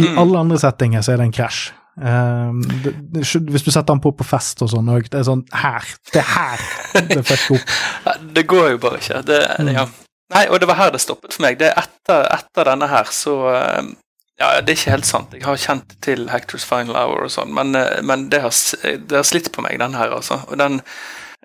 I 0.00 0.06
mm. 0.08 0.20
alle 0.22 0.40
andre 0.44 0.60
settinger 0.60 1.04
så 1.04 1.14
er 1.14 1.20
det 1.20 1.28
en 1.28 1.36
krasj. 1.36 1.66
Um, 1.96 2.60
det, 2.84 2.92
det, 2.92 3.22
hvis 3.24 3.64
du 3.64 3.70
setter 3.70 3.94
den 3.94 4.02
på 4.04 4.10
på 4.12 4.24
fest 4.28 4.60
og 4.60 4.68
sånn 4.68 4.88
òg, 4.92 5.06
det 5.08 5.22
er 5.22 5.28
sånn 5.28 5.46
her. 5.56 5.86
Det 6.12 6.20
er 6.20 6.26
her 6.28 6.64
det 7.08 7.22
fucker 7.24 7.56
opp. 7.56 7.76
det 8.36 8.44
går 8.48 8.74
jo 8.74 8.80
bare 8.82 9.00
ikke. 9.00 9.22
Det, 9.28 9.38
mm. 9.60 9.70
ja. 9.76 9.86
Nei, 10.34 10.42
og 10.50 10.60
det 10.60 10.68
var 10.68 10.80
her 10.80 10.92
det 10.92 11.00
stoppet 11.04 11.36
for 11.36 11.46
meg. 11.46 11.56
Det 11.60 11.70
er 11.70 11.78
etter, 11.84 12.26
etter 12.34 12.68
denne 12.68 12.88
her, 12.90 13.12
så 13.14 13.36
ehm, 13.52 13.94
Ja, 14.36 14.50
det 14.60 14.74
er 14.74 14.76
ikke 14.76 14.92
helt 14.92 15.08
sant. 15.08 15.32
Jeg 15.32 15.46
har 15.46 15.56
kjent 15.56 15.94
til 16.04 16.26
Hectors 16.28 16.66
Final 16.68 16.98
Hour 17.00 17.22
og 17.24 17.32
sånn, 17.32 17.54
men, 17.56 17.72
eh, 17.78 18.02
men 18.04 18.26
det, 18.32 18.42
har, 18.44 18.52
det, 18.82 19.14
har, 19.16 19.24
slitt 19.24 19.48
på 19.54 19.64
meg, 19.64 19.78
den 19.80 19.96
her, 19.96 20.12
altså. 20.12 20.42
Og 20.50 20.60
den 20.60 20.82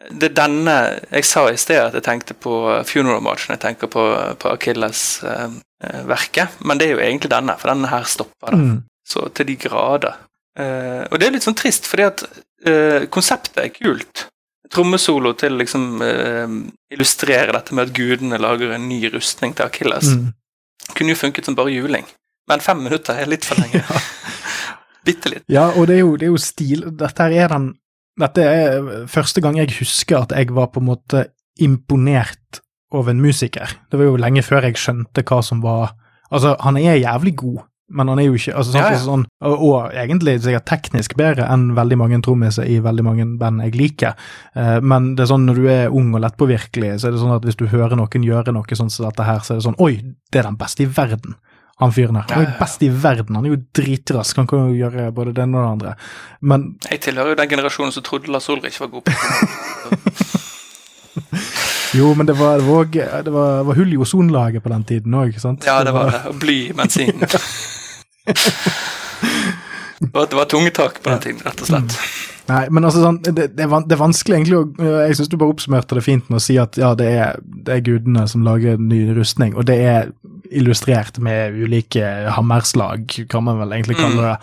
det 0.10 0.32
er 0.32 0.38
denne 0.38 0.76
Jeg 1.12 1.28
sa 1.30 1.44
i 1.52 1.60
sted 1.60 1.80
at 1.82 1.94
jeg 1.98 2.06
tenkte 2.06 2.34
på 2.34 2.56
Funeral 2.88 3.22
March 3.24 3.48
når 3.48 3.58
jeg 3.58 3.64
tenker 3.66 3.92
på, 3.92 4.06
på 4.42 4.54
Achilles-verket, 4.56 6.48
eh, 6.48 6.66
men 6.66 6.80
det 6.80 6.88
er 6.88 6.96
jo 6.96 7.04
egentlig 7.04 7.32
denne, 7.34 7.58
for 7.62 7.74
denne 7.74 7.92
her 7.92 8.08
stopper 8.10 8.56
det. 8.56 8.62
Mm. 8.62 8.80
Så 9.12 9.28
til 9.36 9.50
de 9.50 9.58
grader. 9.62 10.20
Eh, 10.60 11.04
og 11.10 11.20
det 11.20 11.28
er 11.28 11.36
litt 11.36 11.46
sånn 11.46 11.58
trist, 11.58 11.88
fordi 11.90 12.08
at 12.08 12.26
eh, 12.68 13.08
konseptet 13.14 13.62
er 13.64 13.74
kult. 13.76 14.28
Trommesolo 14.72 15.34
til 15.36 15.58
liksom 15.60 16.00
uh, 16.00 16.52
illustrere 16.96 17.52
dette 17.52 17.76
med 17.76 17.90
at 17.90 17.92
gudene 17.92 18.38
lager 18.40 18.72
en 18.72 18.86
ny 18.88 19.02
rustning 19.12 19.52
til 19.52 19.68
Akilles. 19.68 20.14
Mm. 20.16 20.30
Kunne 20.96 21.12
jo 21.12 21.20
funket 21.20 21.50
som 21.50 21.58
bare 21.58 21.74
juling, 21.74 22.08
men 22.48 22.64
fem 22.64 22.80
minutter 22.80 23.20
er 23.20 23.28
litt 23.28 23.44
for 23.44 23.60
lenge. 23.60 23.82
ja. 23.90 24.00
Bitte 25.04 25.34
litt. 25.34 25.44
Ja, 25.52 25.66
og 25.76 25.90
det 25.90 25.98
er 25.98 26.06
jo, 26.06 26.14
det 26.16 26.28
er 26.28 26.32
jo 26.32 26.40
stil 26.40 26.86
Dette 26.94 27.26
her 27.26 27.34
er 27.34 27.52
den 27.52 27.68
Dette 28.20 28.44
er 28.44 28.92
første 29.12 29.42
gang 29.44 29.58
jeg 29.60 29.72
husker 29.80 30.26
at 30.26 30.36
jeg 30.36 30.52
var 30.56 30.72
på 30.74 30.82
en 30.82 30.90
måte 30.90 31.26
imponert 31.62 32.62
over 32.92 33.14
en 33.14 33.22
musiker. 33.24 33.78
Det 33.92 34.00
var 34.00 34.10
jo 34.10 34.20
lenge 34.20 34.44
før 34.44 34.68
jeg 34.68 34.80
skjønte 34.80 35.24
hva 35.28 35.42
som 35.46 35.64
var 35.64 35.96
Altså, 36.32 36.54
han 36.64 36.78
er 36.80 36.96
jævlig 36.96 37.34
god, 37.36 37.58
men 37.92 38.08
han 38.08 38.20
er 38.22 38.30
jo 38.30 38.38
ikke 38.38 38.54
altså, 38.56 38.72
sånn, 38.72 38.86
ja, 38.86 38.92
ja. 38.94 39.00
Sånn, 39.04 39.26
og, 39.44 39.64
og, 39.68 39.74
egentlig 40.00 40.38
sikkert 40.46 40.68
teknisk 40.70 41.16
bedre 41.20 41.48
enn 41.52 41.74
veldig 41.76 41.98
mange 42.00 42.20
trommiser 42.24 42.70
i 42.72 42.78
veldig 42.84 43.04
mange 43.04 43.26
band 43.42 43.66
jeg 43.66 43.76
liker. 43.76 44.16
Uh, 44.56 44.78
men 44.80 45.12
det 45.18 45.26
er 45.26 45.32
sånn 45.34 45.44
når 45.50 45.60
du 45.60 45.68
er 45.74 45.98
ung 46.00 46.14
og 46.16 46.24
lettpåvirkelig, 46.24 46.94
så 47.02 47.10
er 47.10 47.18
det 47.18 47.24
sånn 47.24 47.36
at 47.36 47.48
hvis 47.48 47.60
du 47.60 47.66
hører 47.68 48.00
noen 48.00 48.28
gjøre 48.28 48.56
noe 48.56 48.80
sånn 48.80 48.94
som 48.94 49.10
dette 49.10 49.28
her, 49.28 49.44
så 49.44 49.58
er 49.58 49.60
det 49.60 49.68
sånn 49.68 49.80
Oi, 49.84 49.92
det 50.32 50.40
er 50.40 50.48
den 50.48 50.60
beste 50.62 50.86
i 50.86 50.90
verden. 51.02 51.36
Han 51.82 51.94
fyren 51.96 52.16
her. 52.20 52.28
Han 52.30 52.44
er 52.46 52.50
jo 52.52 52.58
best 52.60 52.84
i 52.86 52.90
verden. 52.94 53.36
Han 53.40 53.46
er 53.48 53.56
jo 53.56 53.62
dritrask. 53.78 54.38
Han 54.38 54.48
kan 54.50 54.70
jo 54.70 54.76
gjøre 54.78 55.08
både 55.18 55.34
det 55.34 55.44
ene 55.48 55.58
og 55.58 55.66
det 55.66 55.72
andre. 55.72 55.96
Men 56.42 56.68
Jeg 56.92 57.02
tilhører 57.08 57.34
jo 57.34 57.40
den 57.42 57.50
generasjonen 57.56 57.94
som 57.96 58.06
trodde 58.06 58.32
Lars 58.32 58.50
Ulrich 58.54 58.78
var 58.82 58.92
god 58.94 59.04
på 59.10 59.12
Jo, 61.98 62.14
men 62.16 62.28
det 62.30 62.38
var, 62.40 62.62
det 62.62 62.68
var, 62.70 62.86
det 63.26 63.32
var, 63.34 63.64
var 63.68 63.76
hull 63.76 63.94
i 63.94 63.98
ozonlaget 64.00 64.64
på 64.64 64.70
den 64.72 64.84
tiden 64.88 65.16
òg, 65.18 65.34
sant? 65.42 65.66
Ja, 65.68 65.82
det 65.84 65.92
var 65.92 66.08
det. 66.14 66.22
Bly 66.40 66.58
i 66.70 66.74
bensinen. 66.78 67.28
Det 70.02 70.34
var 70.34 70.46
tungetak 70.50 71.04
på 71.04 71.10
den 71.10 71.20
tiden, 71.20 71.42
rett 71.46 71.62
og 71.62 71.68
slett. 71.68 71.94
Mm. 71.94 72.41
Nei, 72.52 72.66
men 72.74 72.88
altså 72.88 73.04
sånn, 73.04 73.20
det, 73.24 73.52
det, 73.56 73.64
er, 73.64 73.86
det 73.88 73.98
vanskelig 74.00 74.38
egentlig 74.38 74.58
å 74.60 74.90
Jeg 75.06 75.18
syns 75.18 75.30
du 75.32 75.38
bare 75.40 75.54
oppsummerte 75.54 75.98
det 75.98 76.04
fint 76.06 76.28
med 76.32 76.42
å 76.42 76.44
si 76.44 76.58
at 76.60 76.80
ja, 76.80 76.92
det 76.98 77.08
er, 77.16 77.40
det 77.66 77.78
er 77.78 77.86
gudene 77.86 78.26
som 78.28 78.44
lager 78.46 78.82
ny 78.82 79.06
rustning, 79.16 79.56
og 79.56 79.68
det 79.70 79.78
er 79.86 80.12
illustrert 80.52 81.16
med 81.24 81.56
ulike 81.56 82.04
hammerslag, 82.36 83.14
kan 83.32 83.46
man 83.46 83.62
vel 83.62 83.72
egentlig 83.78 83.96
kalle 84.02 84.18
mm. 84.18 84.26
det. 84.26 84.36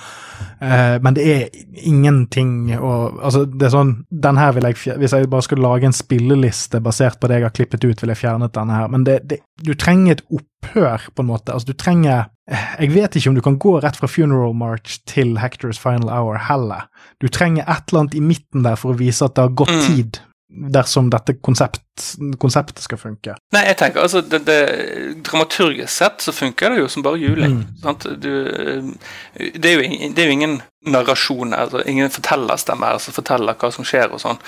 Mm. 0.63 0.73
Uh, 0.73 0.95
men 1.05 1.19
det 1.19 1.27
er 1.33 1.43
ingenting 1.87 2.53
å 2.79 2.93
Altså, 3.19 3.45
det 3.47 3.69
er 3.69 3.73
sånn 3.73 3.91
Den 4.11 4.39
her 4.39 4.53
vil 4.55 4.67
jeg 4.69 4.97
Hvis 5.01 5.15
jeg 5.15 5.29
bare 5.31 5.45
skulle 5.47 5.63
lage 5.63 5.87
en 5.87 5.95
spilleliste 5.95 6.81
basert 6.83 7.19
på 7.19 7.31
det 7.31 7.39
jeg 7.39 7.47
har 7.47 7.55
klippet 7.55 7.85
ut, 7.85 8.03
vil 8.03 8.13
jeg 8.13 8.21
fjernet 8.23 8.55
denne 8.55 8.75
her, 8.79 8.91
men 8.91 9.05
det, 9.07 9.21
det, 9.31 9.41
du 9.63 9.75
trenger 9.79 10.17
et 10.17 10.25
opphør, 10.31 11.09
på 11.15 11.25
en 11.25 11.31
måte. 11.31 11.55
Altså, 11.55 11.73
du 11.73 11.79
trenger 11.79 12.27
jeg 12.49 12.95
vet 12.95 13.17
ikke 13.19 13.29
om 13.29 13.37
du 13.37 13.43
kan 13.45 13.59
gå 13.61 13.75
rett 13.83 13.99
fra 13.99 14.09
Funeral 14.09 14.55
March 14.57 15.03
til 15.11 15.37
Hectors 15.43 15.79
Final 15.81 16.09
Hour 16.09 16.39
heller. 16.49 16.87
Du 17.19 17.29
trenger 17.29 17.67
et 17.67 17.91
eller 17.91 18.05
annet 18.05 18.17
i 18.19 18.23
midten 18.23 18.65
der 18.67 18.79
for 18.79 18.95
å 18.95 18.99
vise 18.99 19.27
at 19.27 19.35
det 19.37 19.47
har 19.47 19.55
gått 19.59 19.75
mm. 19.75 19.87
tid 19.89 20.21
dersom 20.49 21.11
dette 21.13 21.35
konsept, 21.45 21.83
konseptet 22.41 22.81
skal 22.83 22.99
funke. 22.99 23.35
Nei, 23.53 23.65
jeg 23.69 23.77
tenker 23.83 24.01
altså 24.01 24.23
det, 24.25 24.41
det, 24.47 24.57
Dramaturgisk 25.27 25.93
sett 25.93 26.25
så 26.25 26.33
funker 26.33 26.73
det 26.73 26.81
jo 26.81 26.89
som 26.89 27.05
bare 27.05 27.21
juling. 27.21 27.59
Mm. 27.83 27.99
Du, 28.17 28.31
det, 29.37 29.69
er 29.69 29.77
jo, 29.77 29.83
det, 30.15 30.23
er 30.23 30.25
jo, 30.25 30.37
ingen 30.39 30.57
narrasjon, 30.89 31.53
altså 31.53 31.83
ingen 31.85 32.09
fortellerstemme 32.13 32.89
her 32.89 33.03
som 33.03 33.17
forteller 33.17 33.61
hva 33.61 33.73
som 33.75 33.87
skjer 33.87 34.15
og 34.15 34.25
sånn. 34.25 34.41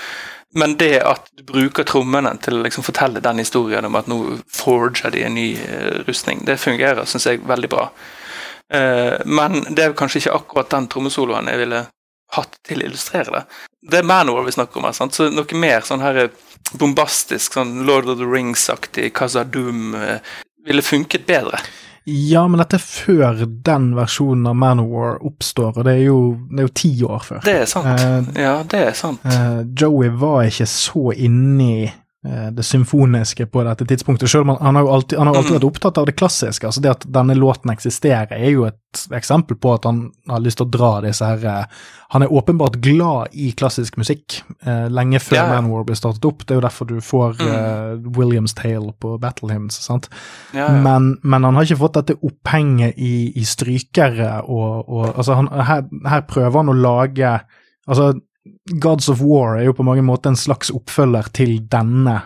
Men 0.57 0.73
det 0.81 0.97
at 1.07 1.29
du 1.37 1.45
bruker 1.47 1.85
trommene 1.87 2.33
til 2.43 2.57
å 2.57 2.65
liksom 2.65 2.83
fortelle 2.83 3.21
den 3.23 3.39
historien 3.39 3.85
om 3.87 3.95
at 3.95 4.09
nå 4.11 4.19
forger 4.51 5.13
de 5.13 5.23
en 5.23 5.37
ny 5.37 5.47
uh, 5.61 6.01
rustning, 6.09 6.41
det 6.47 6.59
fungerer, 6.59 7.05
syns 7.07 7.29
jeg, 7.29 7.45
veldig 7.47 7.69
bra. 7.71 7.87
Uh, 8.73 9.21
men 9.29 9.61
det 9.69 9.85
er 9.85 9.95
kanskje 9.95 10.25
ikke 10.25 10.37
akkurat 10.41 10.73
den 10.73 10.89
trommesoloen 10.91 11.47
jeg 11.51 11.61
ville 11.61 11.85
hatt 12.37 12.57
til 12.67 12.81
å 12.81 12.87
illustrere 12.89 13.33
det. 13.35 13.43
Det 13.91 14.01
er 14.01 14.07
Manowar 14.07 14.45
vi 14.47 14.55
snakker 14.55 14.79
om 14.79 14.87
her, 14.87 14.95
sant? 14.95 15.17
så 15.17 15.29
noe 15.33 15.59
mer 15.59 15.85
sånn 15.85 16.03
her 16.03 16.27
bombastisk, 16.79 17.57
sånn 17.57 17.81
Lord 17.87 18.09
of 18.11 18.19
the 18.21 18.27
Rings-aktig, 18.29 19.11
Kazadum, 19.17 19.95
uh, 19.97 20.19
ville 20.67 20.85
funket 20.85 21.25
bedre. 21.27 21.59
Ja, 22.09 22.47
men 22.49 22.57
dette 22.57 22.79
er 22.79 22.85
før 22.85 23.43
den 23.45 23.91
versjonen 23.93 24.47
av 24.49 24.55
Manowar 24.57 25.19
oppstår, 25.25 25.75
og 25.75 25.85
det 25.85 25.99
er 25.99 26.05
jo, 26.07 26.21
det 26.49 26.63
er 26.63 26.69
jo 26.69 26.75
ti 26.81 26.93
år 27.05 27.25
før. 27.27 27.43
Det 27.45 27.57
er 27.61 27.67
sant. 27.69 27.91
Eh, 27.91 28.31
ja, 28.41 28.55
det 28.65 28.79
er 28.87 28.95
sant. 28.97 29.25
Eh, 29.29 29.59
Joey 29.77 30.09
var 30.17 30.47
ikke 30.49 30.69
så 30.69 31.11
inni 31.13 31.75
Eh, 31.85 31.99
det 32.21 32.61
symfoniske 32.61 33.47
på 33.49 33.63
dette 33.65 33.85
tidspunktet. 33.89 34.29
Selv 34.29 34.45
om 34.45 34.51
han, 34.53 34.59
han 34.61 34.77
har 34.77 34.83
jo 34.85 34.89
alltid, 34.93 35.17
han 35.17 35.27
har 35.27 35.39
alltid 35.39 35.55
vært 35.55 35.63
opptatt 35.71 35.97
av 35.97 36.05
det 36.05 36.13
klassiske. 36.19 36.67
altså 36.67 36.81
Det 36.83 36.91
at 36.91 37.05
denne 37.09 37.33
låten 37.33 37.73
eksisterer, 37.73 38.35
er 38.37 38.51
jo 38.53 38.67
et 38.67 38.81
eksempel 39.15 39.57
på 39.57 39.73
at 39.73 39.87
han 39.87 40.03
har 40.29 40.43
lyst 40.43 40.59
til 40.59 40.67
å 40.67 40.71
dra 40.71 40.91
disse 41.05 41.25
her 41.25 41.45
eh, 41.47 41.83
Han 42.11 42.25
er 42.25 42.33
åpenbart 42.35 42.75
glad 42.83 43.31
i 43.31 43.51
klassisk 43.55 43.95
musikk 43.97 44.41
eh, 44.67 44.87
lenge 44.91 45.21
før 45.23 45.39
ja. 45.39 45.45
Manwar 45.47 45.85
ble 45.87 45.95
startet 45.95 46.27
opp. 46.27 46.43
Det 46.43 46.53
er 46.53 46.59
jo 46.59 46.65
derfor 46.65 46.89
du 46.89 46.97
får 47.01 47.37
mm. 47.39 47.51
uh, 47.51 48.09
Williams 48.17 48.53
Tale 48.57 48.91
på 48.99 49.15
Battle 49.21 49.53
Hymns. 49.53 49.79
sant? 49.79 50.09
Ja, 50.51 50.67
ja. 50.67 50.81
Men, 50.83 51.15
men, 51.23 51.47
han 51.47 51.55
har 51.55 51.67
ikke 51.67 51.79
fått 51.85 52.01
dette 52.01 52.19
opphenget 52.19 52.99
i, 52.99 53.31
i 53.39 53.45
strykere 53.47 54.41
og, 54.43 54.91
og 54.91 55.07
altså 55.15 55.39
han, 55.39 55.47
her, 55.71 55.87
her 56.11 56.27
prøver 56.27 56.59
han 56.59 56.73
å 56.73 56.77
lage 56.77 57.31
altså 57.87 58.11
Gods 58.71 59.09
of 59.09 59.21
War 59.21 59.59
er 59.59 59.67
jo 59.67 59.73
på 59.77 59.85
mange 59.85 60.03
måter 60.05 60.31
en 60.31 60.39
slags 60.39 60.71
oppfølger 60.73 61.29
til 61.35 61.59
denne 61.69 62.19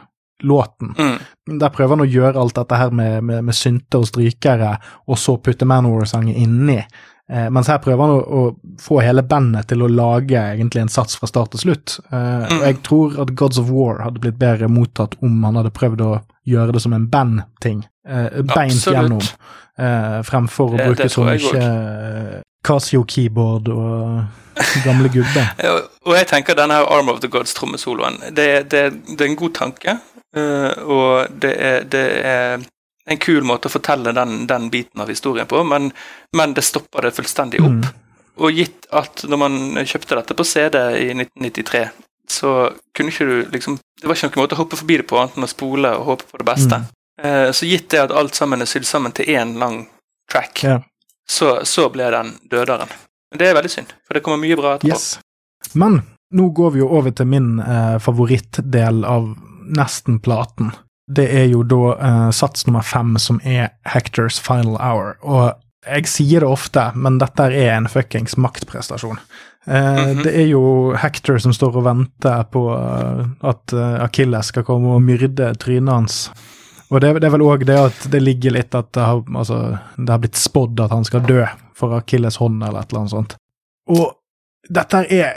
låten. 0.44 0.94
Mm. 0.98 1.60
Der 1.60 1.74
prøver 1.74 1.96
han 1.96 2.06
å 2.06 2.10
gjøre 2.10 2.40
alt 2.40 2.56
dette 2.58 2.80
her 2.80 2.94
med, 2.96 3.24
med, 3.24 3.44
med 3.48 3.56
synter 3.56 4.04
og 4.04 4.10
strykere, 4.10 4.76
og 5.08 5.20
så 5.20 5.38
putte 5.44 5.68
Manowar-sangen 5.68 6.36
inni. 6.36 6.80
Eh, 7.32 7.48
mens 7.50 7.70
her 7.72 7.80
prøver 7.82 8.04
han 8.06 8.14
å, 8.14 8.20
å, 8.22 8.78
få 8.82 9.00
hele 9.02 9.24
bandet 9.26 9.72
til 9.72 9.82
å 9.82 9.90
lage 9.90 10.38
egentlig 10.38 10.84
en 10.84 10.92
sats 10.94 11.18
fra 11.18 11.30
start 11.30 11.56
til 11.56 11.66
slutt. 11.66 11.98
Eh, 12.12 12.48
mm. 12.52 12.64
Jeg 12.68 12.80
tror 12.86 13.20
at 13.24 13.34
Gods 13.38 13.60
of 13.62 13.72
War 13.74 14.04
hadde 14.06 14.22
blitt 14.22 14.40
bedre 14.42 14.70
mottatt 14.70 15.18
om 15.26 15.44
han 15.48 15.58
hadde 15.62 15.74
prøvd 15.76 16.06
å 16.06 16.14
gjøre 16.46 16.76
det 16.76 16.84
som 16.86 16.94
en 16.94 17.08
bandting. 17.10 17.86
Eh, 18.08 18.42
beint 18.46 18.86
gjennom, 18.86 19.24
eh, 19.82 20.20
fremfor 20.28 20.76
å 20.76 20.78
det, 20.78 20.92
bruke 20.92 21.10
så 21.10 21.26
mye 22.66 22.80
Casio-keyboard 22.80 23.70
og 23.70 24.24
gamle 24.84 25.10
gubber. 25.10 25.50
og 26.06 26.16
jeg 26.16 26.28
tenker 26.28 26.56
denne 26.56 26.76
Arm 26.76 27.10
of 27.10 27.22
the 27.22 27.28
Gods-trommesoloen, 27.28 28.20
det, 28.32 28.70
det, 28.72 28.94
det, 29.18 29.22
er 29.22 29.30
en 29.30 29.36
god 29.36 29.54
tanke. 29.54 29.98
Uh, 30.36 30.72
og 30.84 31.28
det 31.42 31.54
er, 31.58 31.84
det 31.84 32.06
er, 32.26 32.66
en 33.06 33.20
kul 33.22 33.44
måte 33.46 33.70
å 33.70 33.72
fortelle 33.72 34.12
den, 34.18 34.48
den 34.50 34.72
biten 34.74 35.02
av 35.02 35.10
historien 35.10 35.46
på, 35.48 35.62
men, 35.64 35.92
men, 36.34 36.56
det 36.58 36.64
stopper 36.66 37.06
det 37.06 37.14
fullstendig 37.14 37.62
opp. 37.62 37.86
Mm. 37.86 38.02
Og 38.42 38.52
gitt 38.58 38.88
at 38.92 39.24
når 39.30 39.40
man 39.40 39.60
kjøpte 39.86 40.18
dette 40.18 40.36
på 40.36 40.44
CD 40.44 40.76
i 40.98 41.12
1993, 41.14 41.84
så 42.28 42.56
kunne 42.98 43.14
ikke 43.14 43.28
du 43.30 43.52
liksom 43.54 43.78
Det 44.02 44.10
var 44.10 44.18
ikke 44.18 44.32
noen 44.32 44.42
måte 44.42 44.56
å 44.58 44.60
hoppe 44.64 44.80
forbi 44.80 44.98
det 44.98 45.06
på, 45.08 45.20
annet 45.22 45.38
enn 45.38 45.46
å 45.46 45.52
spole 45.52 45.92
og 46.00 46.08
håpe 46.10 46.26
på 46.32 46.42
det 46.42 46.48
beste. 46.50 46.82
Mm. 46.82 46.90
Uh, 47.22 47.50
så 47.56 47.70
gitt 47.70 47.88
det 47.94 48.02
at 48.02 48.12
alt 48.12 48.36
sammen 48.36 48.66
er 48.66 48.68
sydd 48.68 48.90
sammen 48.90 49.14
til 49.16 49.30
én 49.38 49.54
lang 49.62 49.86
track, 50.34 50.66
ja 50.66 50.82
så, 51.30 51.60
så 51.66 51.90
ble 51.94 52.10
den 52.14 52.36
døderen. 52.52 52.92
Det 53.36 53.50
er 53.50 53.58
veldig 53.58 53.72
synd, 53.72 53.94
for 54.08 54.18
det 54.18 54.24
kommer 54.26 54.44
mye 54.44 54.58
bra 54.60 54.76
etterpå. 54.76 54.94
Yes. 54.94 55.74
Men 55.74 56.02
nå 56.36 56.50
går 56.56 56.76
vi 56.76 56.84
jo 56.84 56.90
over 56.98 57.14
til 57.16 57.30
min 57.30 57.60
eh, 57.60 57.98
favorittdel 58.04 59.04
av 59.08 59.34
nesten-platen. 59.76 60.72
Det 61.12 61.26
er 61.38 61.50
jo 61.52 61.62
da 61.68 61.82
eh, 61.96 62.30
sats 62.34 62.66
nummer 62.68 62.86
fem, 62.86 63.16
som 63.22 63.42
er 63.44 63.74
Hectors 63.94 64.40
Final 64.42 64.78
Hour. 64.80 65.16
Og 65.22 65.54
jeg 65.86 66.10
sier 66.10 66.42
det 66.42 66.50
ofte, 66.50 66.88
men 66.98 67.20
dette 67.22 67.46
er 67.52 67.76
en 67.76 67.90
fuckings 67.92 68.38
maktprestasjon. 68.42 69.20
Eh, 69.66 69.94
mm 69.94 69.96
-hmm. 69.98 70.24
Det 70.24 70.36
er 70.42 70.48
jo 70.48 70.94
Hector 70.94 71.38
som 71.38 71.54
står 71.54 71.78
og 71.78 71.84
venter 71.84 72.44
på 72.44 72.74
uh, 72.74 73.26
at 73.42 73.74
uh, 73.74 74.04
Achilles 74.04 74.46
skal 74.46 74.64
komme 74.64 74.88
og 74.88 75.02
myrde 75.02 75.56
trynet 75.56 75.94
hans. 75.94 76.32
Og 76.92 77.02
det, 77.02 77.16
det 77.20 77.28
er 77.28 77.34
vel 77.34 77.46
òg 77.46 77.66
det 77.66 77.78
at 77.82 78.06
det 78.14 78.22
ligger 78.22 78.54
litt 78.54 78.76
at 78.78 78.92
det 78.94 79.06
har, 79.06 79.24
altså, 79.26 79.78
det 79.98 80.12
har 80.12 80.22
blitt 80.22 80.38
spådd 80.38 80.84
at 80.86 80.94
han 80.94 81.08
skal 81.08 81.26
dø 81.26 81.42
for 81.76 81.98
Akilles 81.98 82.38
hånd 82.42 82.62
eller 82.62 82.84
et 82.84 82.92
eller 82.92 83.04
annet 83.04 83.16
sånt. 83.16 83.36
Og 83.92 84.06
dette 84.70 85.02
er 85.14 85.34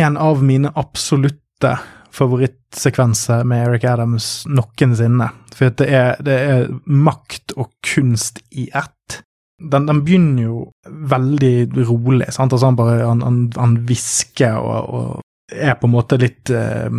en 0.00 0.16
av 0.20 0.42
mine 0.44 0.72
absolutte 0.76 1.74
favorittsekvenser 2.14 3.44
med 3.48 3.68
Eric 3.68 3.84
Adams 3.90 4.28
noensinne. 4.46 5.28
For 5.54 5.74
det 5.80 5.88
er, 5.90 6.14
det 6.24 6.36
er 6.38 6.68
makt 6.86 7.56
og 7.58 7.72
kunst 7.84 8.40
i 8.50 8.68
ett. 8.70 9.20
den, 9.58 9.86
den, 9.86 10.02
begynner 10.04 10.42
jo 10.42 10.70
veldig 10.86 11.86
rolig. 11.88 12.32
sant? 12.34 12.52
Altså 12.52 12.66
Han 12.66 12.76
bare 12.76 13.76
hvisker 13.86 14.58
og, 14.58 14.94
og, 14.94 15.20
er 15.52 15.76
på 15.78 15.86
en 15.86 15.92
måte 15.92 16.18
litt 16.18 16.50
uh, 16.50 16.90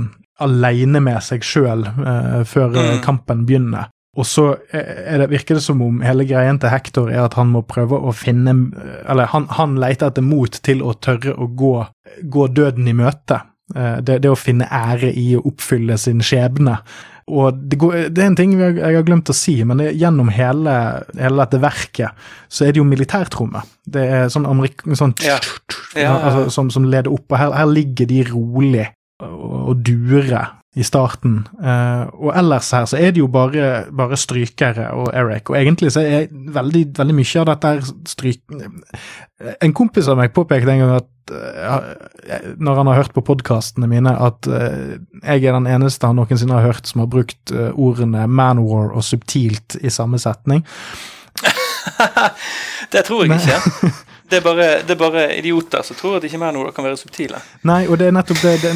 aleine 0.44 1.02
med 1.04 1.22
seg 1.24 1.46
sjøl 1.46 1.86
eh, 1.88 2.42
før 2.48 2.74
mm. 2.76 3.02
kampen 3.06 3.46
begynner. 3.48 3.92
Og 4.16 4.24
så 4.24 4.46
det, 4.72 5.26
virker 5.28 5.58
det 5.58 5.64
som 5.66 5.82
om 5.84 5.98
hele 6.00 6.24
greien 6.24 6.56
til 6.60 6.72
Hector 6.72 7.10
er 7.12 7.26
at 7.26 7.34
han 7.36 7.50
må 7.52 7.66
prøve 7.68 7.98
å 8.00 8.14
finne 8.16 8.54
Eller 9.12 9.28
han, 9.34 9.50
han 9.52 9.74
leter 9.76 10.08
etter 10.08 10.24
mot 10.24 10.56
til 10.64 10.80
å 10.88 10.94
tørre 10.96 11.34
å 11.36 11.50
gå, 11.52 11.74
gå 12.24 12.46
døden 12.56 12.88
i 12.88 12.94
møte. 12.96 13.42
Det, 13.76 14.22
det, 14.24 14.30
å 14.32 14.38
finne 14.40 14.70
ære 14.72 15.10
i 15.20 15.34
å 15.36 15.44
oppfylle 15.50 15.98
sin 16.00 16.24
skjebne. 16.24 16.78
Og 17.26 17.58
det, 17.58 17.78
går, 17.82 17.96
det, 18.14 18.22
er 18.22 18.30
en 18.30 18.38
ting 18.38 18.52
jeg, 18.54 18.76
jeg, 18.78 18.98
har 19.00 19.06
glemt 19.06 19.30
å 19.34 19.36
si, 19.36 19.56
men 19.66 19.82
gjennom 19.98 20.28
hele, 20.34 20.74
hele, 21.18 21.40
dette 21.42 21.62
verket 21.64 22.28
så 22.46 22.68
er 22.68 22.76
det 22.76 22.82
jo 22.84 22.86
militærtrommet. 22.86 23.72
Det 23.82 24.04
er 24.20 24.28
sånn, 24.34 24.46
amerik, 24.50 24.86
sånn 24.94 25.16
ja. 25.26 25.40
Ja, 25.96 26.04
ja, 26.04 26.12
altså, 26.20 26.52
som, 26.54 26.70
som, 26.74 26.86
leder 26.92 27.10
opp, 27.14 27.26
og 27.32 27.40
her, 27.40 27.56
her 27.58 27.72
ligger 27.72 28.10
de 28.10 28.22
rolig 28.30 28.86
og, 29.24 29.76
dure 29.86 30.44
i 30.76 30.84
starten. 30.84 31.46
Uh, 31.56 32.12
og 32.20 32.34
ellers 32.36 32.72
her 32.76 32.88
så 32.90 33.00
er 33.00 33.14
det 33.16 33.22
jo 33.22 33.30
bare, 33.32 33.86
bare, 33.96 34.18
strykere 34.20 34.90
og 34.92 35.08
Eric, 35.16 35.50
og 35.50 35.56
egentlig 35.56 35.94
så 35.96 36.04
er 36.04 36.28
veldig, 36.32 36.86
veldig 36.98 37.16
mye 37.16 37.44
av 37.44 37.50
dette 37.54 37.74
stryk... 38.12 38.44
En 39.64 39.74
kompis 39.76 40.08
av 40.12 40.20
meg 40.20 40.34
påpekte 40.36 40.72
en 40.72 40.84
gang 40.84 40.94
at 40.98 41.32
uh, 41.32 42.56
når 42.60 42.82
han 42.82 42.92
har 42.92 43.00
hørt 43.00 43.16
på 43.16 43.24
podkastene 43.24 43.88
mine, 43.92 44.12
at 44.12 44.52
uh, 44.52 44.98
jeg 45.22 45.46
er 45.46 45.56
den 45.56 45.70
eneste 45.72 46.12
han 46.12 46.20
noensinne 46.20 46.60
har 46.60 46.68
hørt 46.74 46.92
som 46.92 47.06
har 47.06 47.12
brukt 47.12 47.56
ordene 47.56 48.28
manwar 48.28 48.92
og 48.92 49.04
subtilt 49.04 49.78
i 49.80 49.92
samme 49.94 50.20
setning. 50.20 50.66
det 52.94 53.06
tror 53.08 53.24
jeg 53.26 53.40
ikke. 53.40 53.94
Det 54.30 54.40
er, 54.40 54.42
bare, 54.42 54.68
det 54.82 54.96
er, 54.96 54.98
bare, 54.98 55.24
idioter 55.38 55.84
som 55.86 55.98
tror 55.98 56.18
at 56.18 56.24
ikke 56.26 56.40
Manowar 56.42 56.74
kan 56.74 56.86
være 56.88 56.98
subtile. 56.98 57.38
Nei, 57.70 57.84
og 57.86 58.00
det 58.02 58.08
er 58.10 58.16
nettopp 58.16 58.42
det 58.42 58.54
Det, 58.64 58.72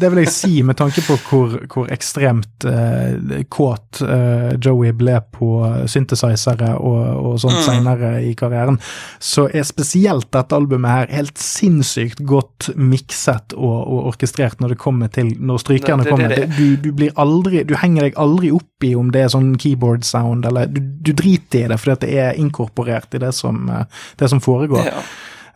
det 0.00 0.10
vil 0.12 0.20
jeg 0.20 0.32
si 0.34 0.62
med 0.66 0.76
tanke 0.76 1.00
på 1.06 1.16
hvor, 1.28 1.54
hvor 1.72 1.88
ekstremt 1.92 2.66
uh, 2.68 3.40
kåt 3.48 4.02
uh, 4.04 4.52
Joey 4.60 4.92
ble 4.96 5.16
på 5.32 5.48
synthesizere 5.88 6.74
og, 6.76 7.00
og 7.16 7.40
sånt 7.40 7.56
mm. 7.56 7.64
seinere 7.64 8.10
i 8.28 8.34
karrieren. 8.36 8.76
Så 9.22 9.46
er 9.48 9.64
spesielt 9.64 10.28
dette 10.34 10.56
albumet 10.56 10.92
her 10.92 11.14
helt 11.22 11.40
sinnssykt 11.40 12.20
godt 12.28 12.70
mikset 12.76 13.56
og, 13.56 13.76
og 13.80 14.10
orkestrert 14.12 14.60
når 14.60 14.74
det 14.74 14.80
kommer 14.82 15.08
til 15.12 15.32
Når 15.40 15.62
strykerne 15.64 16.04
det, 16.04 16.12
kommer. 16.12 16.36
Du, 16.56 16.76
du, 16.82 16.90
blir 16.96 17.16
aldri 17.20 17.64
Du 17.64 17.76
henger 17.80 18.08
deg 18.08 18.20
aldri 18.20 18.52
opp 18.54 18.84
i 18.84 18.92
om 18.98 19.08
det 19.12 19.24
er 19.24 19.32
sånn 19.32 19.54
keyboard 19.60 20.04
sound, 20.04 20.44
eller 20.44 20.68
du, 20.68 20.82
du 21.00 21.14
driter 21.16 21.64
i 21.64 21.68
det 21.70 21.78
fordi 21.80 22.04
det 22.04 22.18
er 22.20 22.40
inkorporert 22.40 23.14
i 23.16 23.20
det 23.22 23.30
som, 23.32 23.62
eh, 23.72 23.86
det 24.20 24.28
som 24.28 24.42
foregår 24.44 24.65
foregår. 24.68 24.92
Ja. 24.92 25.06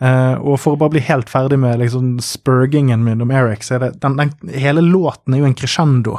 Uh, 0.00 0.38
og 0.40 0.54
for 0.56 0.72
å 0.72 0.78
bare 0.80 0.94
bli 0.94 1.00
helt 1.04 1.28
ferdig 1.28 1.58
med 1.60 1.76
liksom 1.82 2.14
spurgingen 2.24 3.02
min 3.04 3.20
om 3.20 3.32
Eric, 3.36 3.66
så 3.66 3.74
er 3.76 3.82
det 3.82 3.90
den, 4.00 4.14
den, 4.16 4.30
hele 4.56 4.80
låten 4.80 5.36
er 5.36 5.42
jo 5.42 5.48
en 5.50 5.56
crescendo 5.60 6.14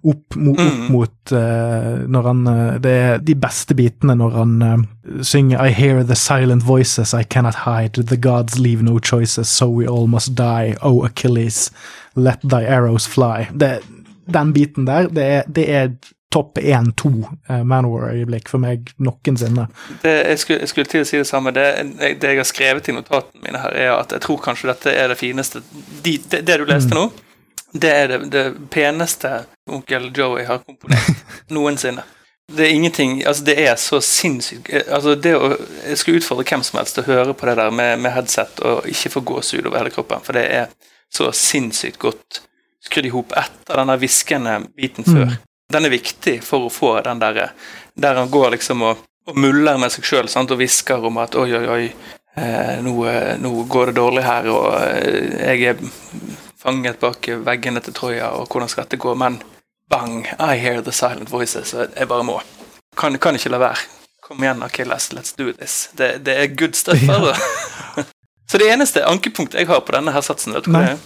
opp, 0.00 0.38
mo, 0.40 0.54
opp 0.54 0.62
mm. 0.78 0.86
mot 0.94 1.34
uh, 1.36 2.06
når 2.08 2.30
han 2.30 2.40
uh, 2.48 2.78
Det 2.80 2.94
er 3.02 3.20
de 3.20 3.36
beste 3.36 3.76
bitene 3.76 4.16
når 4.16 4.38
han 4.38 4.86
synger 5.20 5.60
I 5.60 5.74
hear 5.76 6.00
the 6.00 6.16
silent 6.16 6.64
voices 6.64 7.12
I 7.12 7.26
cannot 7.28 7.66
hide, 7.66 8.00
the 8.08 8.16
gods 8.16 8.56
leave 8.58 8.80
no 8.80 8.96
choices, 8.98 9.52
so 9.52 9.68
we 9.68 9.84
all 9.84 10.08
must 10.08 10.32
die, 10.34 10.72
oh 10.80 11.04
Achilles, 11.04 11.70
let 12.16 12.40
thy 12.40 12.64
arrows 12.64 13.04
fly. 13.04 13.50
Det, 13.52 13.82
den 14.32 14.56
biten 14.56 14.88
der, 14.88 15.12
det 15.12 15.24
er, 15.24 15.42
det 15.44 15.68
er 15.68 15.92
topp 16.32 16.58
én-to 16.58 17.08
uh, 17.50 17.62
Manowar-øyeblikk 17.64 18.48
for 18.50 18.62
meg 18.62 18.90
noensinne. 18.98 19.68
Det, 20.02 20.12
jeg, 20.12 20.38
skulle, 20.42 20.58
jeg, 20.64 20.72
skulle, 20.72 20.90
til 20.90 21.04
å 21.04 21.08
si 21.08 21.20
det 21.20 21.28
samme. 21.28 21.52
Det, 21.54 21.66
det, 22.00 22.32
jeg 22.32 22.40
har 22.40 22.48
skrevet 22.48 22.90
i 22.90 22.96
notatene 22.96 23.44
mine, 23.44 23.62
her 23.62 23.76
er 23.76 23.92
at 23.94 24.16
jeg 24.16 24.24
tror 24.26 24.42
kanskje 24.44 24.72
dette 24.72 24.92
er 24.92 25.12
det 25.12 25.20
fineste 25.20 25.62
de, 26.02 26.18
det, 26.18 26.42
det, 26.42 26.58
du 26.58 26.66
leste 26.66 26.92
mm. 26.92 26.98
nå, 26.98 27.06
det 27.76 27.92
er 27.92 28.12
det, 28.12 28.20
det, 28.34 28.44
peneste 28.72 29.32
onkel 29.70 30.10
Joey 30.16 30.46
har 30.48 30.62
komponert 30.66 31.24
noensinne. 31.54 32.04
Det 32.46 32.62
er 32.62 32.76
ingenting 32.76 33.16
Altså, 33.26 33.42
det 33.42 33.56
er 33.58 33.72
så 33.74 33.98
sinnssykt 33.98 34.68
Altså, 34.70 35.16
det 35.18 35.32
å 35.34 35.48
Jeg 35.82 35.96
skulle 35.98 36.20
utfordre 36.20 36.44
hvem 36.46 36.62
som 36.62 36.76
helst 36.78 36.94
til 36.94 37.02
å 37.02 37.08
høre 37.08 37.34
på 37.34 37.48
det 37.48 37.56
der 37.58 37.72
med, 37.74 37.98
med 38.04 38.14
headset 38.14 38.62
og 38.62 38.86
ikke 38.86 39.10
få 39.16 39.22
gåsehud 39.32 39.66
over 39.66 39.80
hele 39.80 39.90
kroppen, 39.90 40.22
for 40.22 40.38
det 40.38 40.44
er 40.54 40.70
så 41.10 41.32
sinnssykt 41.34 41.98
godt 41.98 42.44
skrudd 42.86 43.08
i 43.08 43.10
hop 43.10 43.34
etter 43.34 43.80
denne 43.80 43.98
hviskende 43.98 44.60
biten 44.78 45.06
før. 45.06 45.32
Mm 45.32 45.42
den 45.72 45.88
er 45.88 45.92
viktig 45.92 46.38
for 46.46 46.66
å 46.66 46.72
få 46.72 46.92
den 47.04 47.20
derre 47.22 47.50
Der 47.94 48.14
han 48.14 48.30
går 48.30 48.54
liksom 48.54 48.82
og, 48.86 49.02
og 49.26 49.38
muller 49.40 49.78
med 49.80 49.92
seg 49.92 50.04
sjøl 50.06 50.28
og 50.28 50.56
hvisker 50.60 51.04
om 51.04 51.18
at 51.18 51.34
oi, 51.34 51.48
oi, 51.56 51.66
oi, 51.66 51.84
eh, 52.36 52.76
nå, 52.84 52.94
nå, 53.40 53.52
går 53.68 53.90
det 53.90 53.96
dårlig 53.96 54.22
her, 54.22 54.48
og 54.52 54.66
eh, 54.84 55.56
jeg 55.56 55.72
er 55.72 55.80
fanget 56.60 57.00
bak 57.00 57.28
veggene 57.46 57.80
til 57.80 57.94
Troja, 57.94 58.30
og 58.36 58.46
hvordan 58.50 58.68
skal 58.68 58.84
dette 58.84 59.00
gå? 59.00 59.14
Men 59.14 59.40
bang, 59.90 60.26
I 60.38 60.58
hear 60.60 60.82
the 60.82 60.92
silent 60.92 61.32
voices, 61.32 61.74
og 61.74 61.88
jeg 61.96 62.08
bare 62.08 62.26
må. 62.26 62.40
Kan, 62.96 63.18
kan 63.18 63.34
ikke 63.34 63.54
la 63.54 63.62
være. 63.64 63.88
Kom 64.26 64.42
igjen, 64.42 64.62
Akilles, 64.62 65.12
let's 65.14 65.34
do 65.36 65.52
this. 65.52 65.88
Det, 65.96 66.18
det 66.26 66.36
er 66.36 66.46
good 66.54 66.74
stuff. 66.74 67.02
Ja. 67.02 67.34
Så 68.50 68.58
det 68.58 68.70
eneste 68.70 69.02
ankepunktet 69.06 69.60
jeg 69.60 69.68
har 69.70 69.80
på 69.82 69.94
denne 69.94 70.12
her 70.14 70.22
satsen, 70.22 70.54
vet 70.54 70.66
du 70.66 70.70
hva 70.70 70.84
det 70.84 70.94
er? 70.94 71.04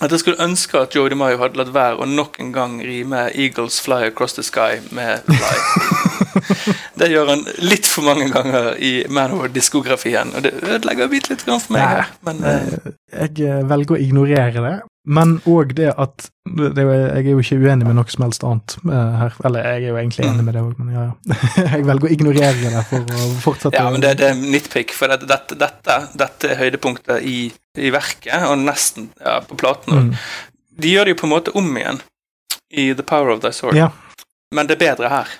At 0.00 0.12
jeg 0.12 0.22
skulle 0.22 0.44
ønske 0.44 0.80
at 0.80 0.94
Jodi 0.96 1.16
Mayo 1.18 1.38
hadde 1.42 1.60
latt 1.60 1.72
være 1.74 2.00
å 2.00 2.08
nok 2.08 2.38
en 2.40 2.52
gang 2.52 2.78
rime 2.80 3.26
'Eagles 3.30 3.80
fly 3.84 4.06
across 4.08 4.36
the 4.38 4.42
sky' 4.42 4.80
med 4.90 5.24
'fly'. 5.28 6.20
det 7.00 7.10
gjør 7.12 7.32
han 7.34 7.44
litt 7.58 7.86
for 7.86 8.06
mange 8.08 8.30
ganger 8.32 8.74
i 8.78 8.92
Manowar-diskografien, 9.08 10.32
og 10.36 10.44
det 10.44 10.54
ødelegger 10.62 11.10
bitte 11.12 11.34
litt 11.34 11.44
for 11.44 11.72
meg. 11.72 11.80
her. 11.80 12.14
men, 12.26 12.44
uh, 12.44 12.92
jeg 13.12 13.64
velger 13.68 13.96
å 13.96 14.00
ignorere 14.00 14.64
det. 14.64 14.76
Men 15.08 15.38
òg 15.48 15.72
det 15.78 15.94
at 15.96 16.26
det, 16.44 16.82
Jeg 16.82 17.22
er 17.22 17.30
jo 17.30 17.40
ikke 17.40 17.56
uenig 17.62 17.86
med 17.86 17.96
noe 17.96 18.10
som 18.12 18.24
helst 18.26 18.44
annet 18.44 18.74
uh, 18.84 18.92
her. 19.20 19.36
Eller 19.48 19.64
jeg 19.64 19.76
er 19.78 19.86
jo 19.86 19.98
egentlig 20.00 20.26
enig 20.26 20.44
med 20.44 20.56
det 20.56 20.64
òg, 20.64 20.74
men 20.80 20.92
ja, 20.92 21.04
ja. 21.08 21.36
jeg 21.76 21.86
velger 21.88 22.08
å 22.08 22.12
ignorere 22.16 22.72
det 22.74 22.84
for 22.90 23.14
å 23.16 23.28
fortsette. 23.44 23.80
Ja, 23.80 23.88
men 23.94 24.04
det, 24.04 24.16
det 24.20 24.28
er 24.32 24.40
nitpick, 24.40 24.92
for 24.96 25.12
dette, 25.12 25.28
dette, 25.30 25.56
dette, 25.60 25.98
dette 26.20 26.50
er 26.50 26.60
høydepunktet 26.60 27.24
i, 27.24 27.38
i, 27.78 27.92
verket, 27.94 28.44
og 28.50 28.58
nesten 28.64 29.08
ja, 29.22 29.38
på 29.46 29.58
platen 29.60 29.96
òg. 29.96 30.10
Mm. 30.10 30.16
De 30.80 30.92
gjør 30.94 31.08
det 31.08 31.14
jo 31.14 31.20
på 31.22 31.28
en 31.28 31.34
måte 31.36 31.54
om 31.60 31.70
igjen 31.76 32.02
i 32.70 32.90
The 32.96 33.06
Power 33.06 33.32
of 33.34 33.44
Thy 33.44 33.54
Sword, 33.54 33.78
ja. 33.78 33.90
men 34.56 34.68
det 34.68 34.76
er 34.78 34.84
bedre 34.84 35.12
her. 35.12 35.32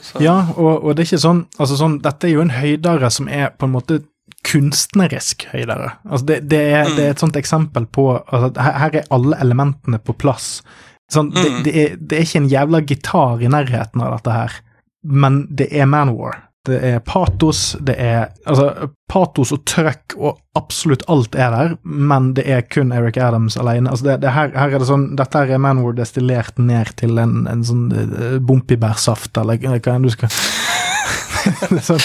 Så. 0.00 0.22
Ja, 0.24 0.38
og, 0.56 0.72
og, 0.80 0.94
det 0.96 1.02
er 1.02 1.08
ikke 1.10 1.18
sånn 1.20 1.40
Altså 1.60 1.76
sånn, 1.76 1.98
dette 2.00 2.24
er 2.24 2.30
jo 2.32 2.40
en 2.40 2.54
høydere 2.54 3.10
som 3.12 3.26
er 3.28 3.50
på 3.52 3.66
en 3.68 3.74
måte 3.74 3.98
kunstnerisk 4.46 5.46
høydere. 5.52 5.92
Altså 6.06 6.26
det, 6.30 6.40
det, 6.50 6.62
er, 6.70 6.86
mm. 6.86 6.96
det, 6.96 7.04
er, 7.04 7.14
et 7.14 7.22
sånt 7.22 7.38
eksempel 7.38 7.86
på 7.90 8.08
altså 8.16 8.52
her, 8.62 8.78
her 8.82 9.00
er 9.00 9.12
alle 9.14 9.38
elementene 9.42 10.00
på 10.02 10.14
plass. 10.18 10.60
Sånn, 11.12 11.30
mm. 11.34 11.62
det, 11.66 11.72
er, 11.72 11.94
det, 12.00 12.16
er, 12.16 12.26
ikke 12.26 12.42
en 12.42 12.50
jævla 12.50 12.82
gitar 12.86 13.42
i 13.42 13.50
nærheten 13.50 14.02
av 14.02 14.16
dette 14.16 14.34
her, 14.34 14.58
men 15.06 15.44
det 15.54 15.70
er 15.70 15.88
Manwar. 15.90 16.42
Det 16.66 16.80
er 16.82 16.96
patos, 17.06 17.76
det 17.86 17.94
er 18.02 18.32
Altså, 18.42 18.88
patos 19.06 19.52
og 19.54 19.60
trøkk 19.70 20.16
og 20.18 20.40
absolutt 20.58 21.04
alt 21.12 21.36
er 21.38 21.52
der, 21.54 21.74
men 21.86 22.32
det 22.34 22.42
er 22.50 22.64
kun 22.66 22.90
Eric 22.94 23.20
Adams 23.22 23.54
alene. 23.60 23.92
Altså, 23.92 24.16
her, 24.18 24.50
her, 24.50 24.74
er 24.74 24.82
det 24.82 24.88
sånn 24.88 25.12
Dette 25.18 25.44
her 25.44 25.54
er 25.54 25.62
Manwar 25.62 25.94
destillert 25.94 26.58
ned 26.58 26.90
til 26.98 27.22
en, 27.22 27.44
en 27.50 27.62
sånn 27.66 27.86
uh, 27.94 28.38
bompibærsaft, 28.42 29.38
eller 29.38 29.62
hva 29.62 29.94
enn 29.94 30.08
du 30.08 30.10
skal 30.14 30.32
det 31.70 31.78
er 31.78 31.86
sånn, 31.86 32.02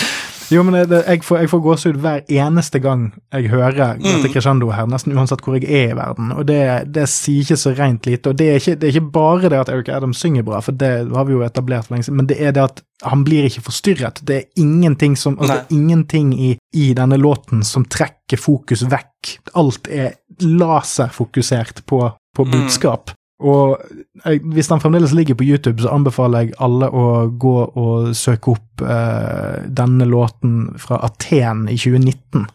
jo, 0.52 0.64
men 0.68 0.76
det, 0.90 1.02
jeg 1.08 1.24
får, 1.24 1.38
jeg 1.44 1.50
får 1.52 1.62
gåsehud 1.66 2.00
hver 2.04 2.22
eneste 2.28 2.82
gang 2.84 3.08
jeg 3.32 3.52
hører 3.52 3.98
dette 4.00 4.28
mm. 4.28 4.32
crescendoet 4.34 4.76
her, 4.76 4.90
nesten 4.92 5.16
uansett 5.16 5.44
hvor 5.46 5.58
jeg 5.58 5.68
er 5.70 5.94
i 5.94 5.98
verden. 5.98 6.32
Og 6.36 6.48
det, 6.50 6.62
det 6.96 7.08
sier 7.12 7.46
ikke 7.46 7.60
så 7.60 7.74
rent 7.78 8.10
lite. 8.10 8.32
Og 8.32 8.40
det 8.40 8.50
er, 8.50 8.60
ikke, 8.60 8.76
det 8.82 8.88
er, 8.88 8.96
ikke, 8.96 9.14
bare 9.16 9.52
det 9.52 9.62
at 9.62 9.72
Eric 9.74 9.92
Adams 9.94 10.22
synger 10.24 10.46
bra, 10.48 10.60
for 10.64 10.76
det 10.76 10.92
har 11.12 11.28
vi 11.28 11.36
jo 11.38 11.46
etablert 11.46 11.88
for 11.88 11.96
lenge 11.96 12.10
siden, 12.10 12.20
men 12.20 12.30
det 12.32 12.40
er 12.42 12.56
det 12.58 12.66
at 12.66 12.84
han 13.08 13.24
blir 13.26 13.48
ikke 13.48 13.64
forstyrret. 13.66 14.22
Det 14.28 14.38
er 14.38 14.62
ingenting, 14.62 15.16
som, 15.18 15.40
altså, 15.40 15.62
det 15.62 15.64
er 15.64 15.80
ingenting 15.80 16.34
i, 16.36 16.52
i 16.78 16.92
denne 16.98 17.18
låten 17.22 17.66
som 17.68 17.88
trekker 17.90 18.40
fokus 18.40 18.86
vekk. 18.92 19.38
Alt 19.58 19.90
er 19.90 20.20
laserfokusert 20.42 21.86
på, 21.90 22.04
på 22.36 22.46
mm. 22.46 22.54
budskap. 22.54 23.16
Og 23.42 23.82
jeg, 24.24 24.42
hvis 24.54 24.70
den 24.70 24.82
fremdeles 24.84 25.16
ligger 25.18 25.38
på 25.38 25.48
YouTube, 25.48 25.82
så 25.82 25.94
anbefaler 25.96 26.46
jeg 26.46 26.56
alle 26.62 26.90
å 26.90 27.06
gå 27.42 27.56
og 27.68 28.12
søke 28.18 28.56
opp 28.56 28.86
eh, 28.86 29.64
denne 29.68 30.08
låten 30.10 30.76
fra 30.82 31.02
Aten 31.08 31.66
i 31.72 31.78
2019. 31.80 32.46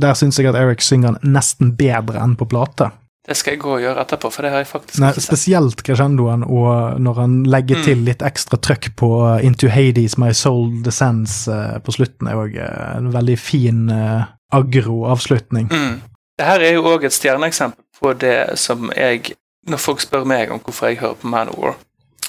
Der 0.00 0.16
syns 0.18 0.40
jeg 0.40 0.50
at 0.50 0.58
Eric 0.58 0.82
synger 0.82 1.18
den 1.18 1.36
nesten 1.36 1.76
bedre 1.78 2.24
enn 2.24 2.34
på 2.40 2.48
plate. 2.50 2.90
Det 3.28 3.36
skal 3.36 3.54
jeg 3.54 3.60
gå 3.60 3.74
og 3.76 3.82
gjøre 3.84 4.00
etterpå, 4.00 4.30
for 4.32 4.42
det 4.46 4.50
har 4.50 4.62
jeg 4.62 4.68
faktisk 4.70 5.00
Nei, 5.02 5.10
ikke 5.12 5.20
sett. 5.20 5.28
Spesielt 5.28 5.82
crescendoen, 5.86 6.44
og 6.48 7.00
når 7.04 7.18
han 7.20 7.34
legger 7.52 7.78
mm. 7.78 7.84
til 7.84 8.04
litt 8.08 8.24
ekstra 8.26 8.58
trøkk 8.58 8.88
på 8.98 9.10
Into 9.46 9.68
Hades, 9.70 10.16
My 10.18 10.32
Soul 10.34 10.80
Descends 10.86 11.42
eh, 11.52 11.76
på 11.84 11.94
slutten, 11.94 12.30
er 12.30 12.40
òg 12.40 12.56
uh, 12.56 12.96
en 12.96 13.12
veldig 13.12 13.36
fin 13.38 13.84
eh, 13.92 14.24
agro-avslutning. 14.56 15.68
Mm. 15.68 16.00
Det 16.40 16.48
her 16.48 16.64
er 16.64 16.74
jo 16.78 16.88
òg 16.88 17.04
et 17.04 17.14
stjerneeksempel 17.14 17.84
på 18.00 18.14
det 18.18 18.56
som 18.58 18.88
jeg 18.96 19.36
når 19.68 19.82
folk 19.82 20.00
spør 20.00 20.24
meg 20.28 20.52
om 20.52 20.60
hvorfor 20.62 20.88
jeg 20.88 21.00
hører 21.02 21.18
på 21.20 21.28
Manowar, 21.28 21.76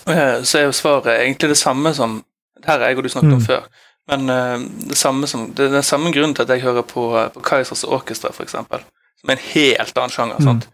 eh, 0.08 0.42
så 0.44 0.60
er 0.60 0.68
jo 0.68 0.76
svaret 0.76 1.14
egentlig 1.14 1.54
det 1.54 1.60
samme 1.60 1.94
som 1.96 2.20
her 2.66 2.84
jeg 2.86 2.98
og 2.98 3.04
du 3.04 3.10
snakket 3.10 3.32
mm. 3.32 3.38
om 3.40 3.46
før. 3.46 3.66
Men 4.12 4.30
uh, 4.30 4.60
det, 4.90 4.98
samme 4.98 5.28
som, 5.28 5.48
det 5.56 5.66
er 5.66 5.76
den 5.78 5.86
samme 5.86 6.12
grunnen 6.12 6.36
til 6.36 6.44
at 6.44 6.50
jeg 6.50 6.66
hører 6.66 6.82
på, 6.82 7.06
på 7.34 7.44
Kaizers 7.46 7.84
Orkestra, 7.84 8.32
f.eks., 8.34 8.52
som 8.52 9.30
er 9.30 9.38
en 9.38 9.46
helt 9.54 9.98
annen 9.98 10.14
sjanger. 10.14 10.42
Mm. 10.42 10.48
sant? 10.50 10.70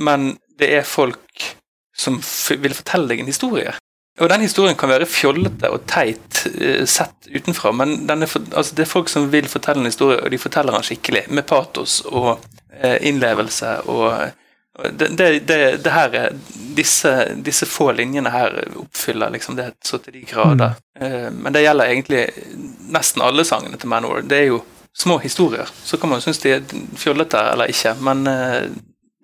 men 0.00 0.38
det 0.56 0.70
er 0.72 0.86
folk 0.88 1.42
som 1.92 2.14
vil 2.62 2.72
fortelle 2.72 3.10
deg 3.10 3.20
en 3.20 3.28
historie. 3.28 3.74
Og 4.16 4.30
den 4.32 4.40
historien 4.40 4.76
kan 4.80 4.88
være 4.88 5.04
fjollete 5.10 5.68
og 5.68 5.82
teit 5.90 6.38
sett 6.88 7.28
utenfra, 7.28 7.74
men 7.76 8.24
for, 8.24 8.40
altså, 8.56 8.72
det 8.72 8.86
er 8.86 8.88
folk 8.88 9.12
som 9.12 9.26
vil 9.32 9.50
fortelle 9.52 9.84
en 9.84 9.90
historie, 9.90 10.16
og 10.16 10.32
de 10.32 10.40
forteller 10.40 10.72
den 10.72 10.86
skikkelig, 10.88 11.26
med 11.28 11.44
patos 11.50 12.00
og 12.08 12.40
innlevelse 12.80 13.74
og 13.92 14.32
det, 14.82 15.08
det, 15.16 15.40
det, 15.46 15.76
det 15.84 15.90
her, 15.90 16.32
disse, 16.76 17.28
disse, 17.34 17.66
få 17.66 17.92
linjene 17.92 18.30
her 18.30 18.56
oppfyller 18.76 19.30
liksom 19.30 19.56
det 19.56 19.70
så 19.84 20.00
til 20.02 20.16
de 20.16 20.24
grader. 20.26 20.74
Mm. 21.00 21.06
Eh, 21.06 21.28
men 21.30 21.54
det 21.54 21.62
gjelder 21.62 21.92
egentlig 21.92 22.24
nesten 22.90 23.22
alle 23.22 23.44
sangene 23.46 23.78
til 23.78 23.88
Manor. 23.88 24.24
Det 24.26 24.40
er 24.40 24.50
jo 24.50 24.64
små 24.96 25.18
historier. 25.22 25.70
Så 25.82 25.96
kan 25.96 26.10
man 26.10 26.20
synes 26.20 26.42
de 26.42 26.56
er 26.56 26.74
fjollete 26.98 27.38
eller 27.52 27.70
ikke, 27.70 27.94
men 28.02 28.26
eh, 28.26 28.66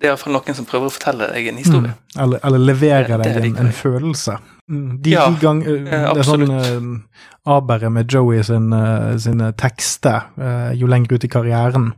det 0.00 0.08
er 0.08 0.14
iallfall 0.14 0.32
noen 0.32 0.56
som 0.56 0.64
prøver 0.68 0.88
å 0.88 0.94
fortelle 0.94 1.28
deg 1.34 1.50
en 1.50 1.60
historie. 1.60 1.92
Mm. 1.92 2.22
Eller, 2.24 2.46
eller 2.46 2.66
levere 2.70 3.18
deg 3.20 3.42
en, 3.42 3.58
en, 3.66 3.72
følelse. 3.74 4.38
De, 4.70 5.10
ja, 5.10 5.26
de 5.26 5.40
gang, 5.42 5.62
eh, 5.66 5.82
det 5.90 6.22
er 6.22 6.26
sånn 6.26 6.46
uh, 6.46 7.24
aberet 7.50 7.90
med 7.90 8.10
Joey 8.12 8.42
sin, 8.46 8.68
uh, 8.70 9.16
sine 9.18 9.50
tekster 9.58 10.28
uh, 10.38 10.70
jo 10.78 10.86
lenger 10.90 11.16
ut 11.16 11.26
i 11.26 11.30
karrieren, 11.32 11.88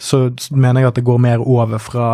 så 0.00 0.30
mener 0.50 0.82
jeg 0.82 0.92
at 0.92 1.00
det 1.00 1.04
går 1.06 1.20
mer 1.22 1.44
over 1.44 1.82
fra 1.82 2.06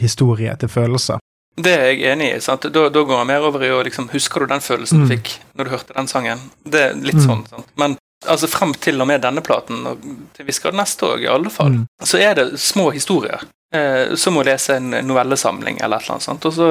historie 0.00 0.54
til 0.58 0.72
følelse. 0.72 1.20
Det 1.62 1.70
er 1.76 1.84
jeg 1.92 2.14
enig 2.14 2.30
i. 2.32 2.40
sant? 2.40 2.64
Da, 2.72 2.86
da 2.90 3.02
går 3.04 3.20
jeg 3.20 3.28
mer 3.28 3.44
over 3.46 3.62
i 3.62 3.70
å 3.70 3.82
liksom 3.84 4.08
Husker 4.10 4.42
du 4.42 4.50
den 4.50 4.64
følelsen 4.64 5.02
mm. 5.02 5.04
du 5.04 5.12
fikk 5.12 5.34
når 5.52 5.68
du 5.68 5.72
hørte 5.74 5.94
den 5.94 6.08
sangen? 6.10 6.42
Det 6.64 6.80
er 6.88 6.96
litt 6.96 7.20
mm. 7.20 7.26
sånn. 7.28 7.44
sant? 7.50 7.68
Men 7.78 7.98
altså 8.26 8.48
frem 8.50 8.72
til 8.80 8.98
og 9.04 9.10
med 9.12 9.22
denne 9.22 9.44
platen, 9.44 9.84
og 9.86 10.02
til 10.34 10.48
vi 10.48 10.56
skal 10.56 10.74
neste 10.74 11.12
òg, 11.12 11.22
i 11.22 11.30
alle 11.30 11.52
fall, 11.52 11.76
mm. 11.76 11.84
så 12.08 12.18
er 12.24 12.40
det 12.40 12.48
små 12.58 12.88
historier. 12.96 13.44
Eh, 13.72 14.14
som 14.20 14.36
å 14.36 14.42
lese 14.44 14.76
en 14.76 14.90
novellesamling 15.06 15.78
eller 15.80 15.96
et 15.96 16.04
eller 16.04 16.18
annet 16.18 16.26
sånt. 16.26 16.48
Og 16.48 16.52
så 16.52 16.66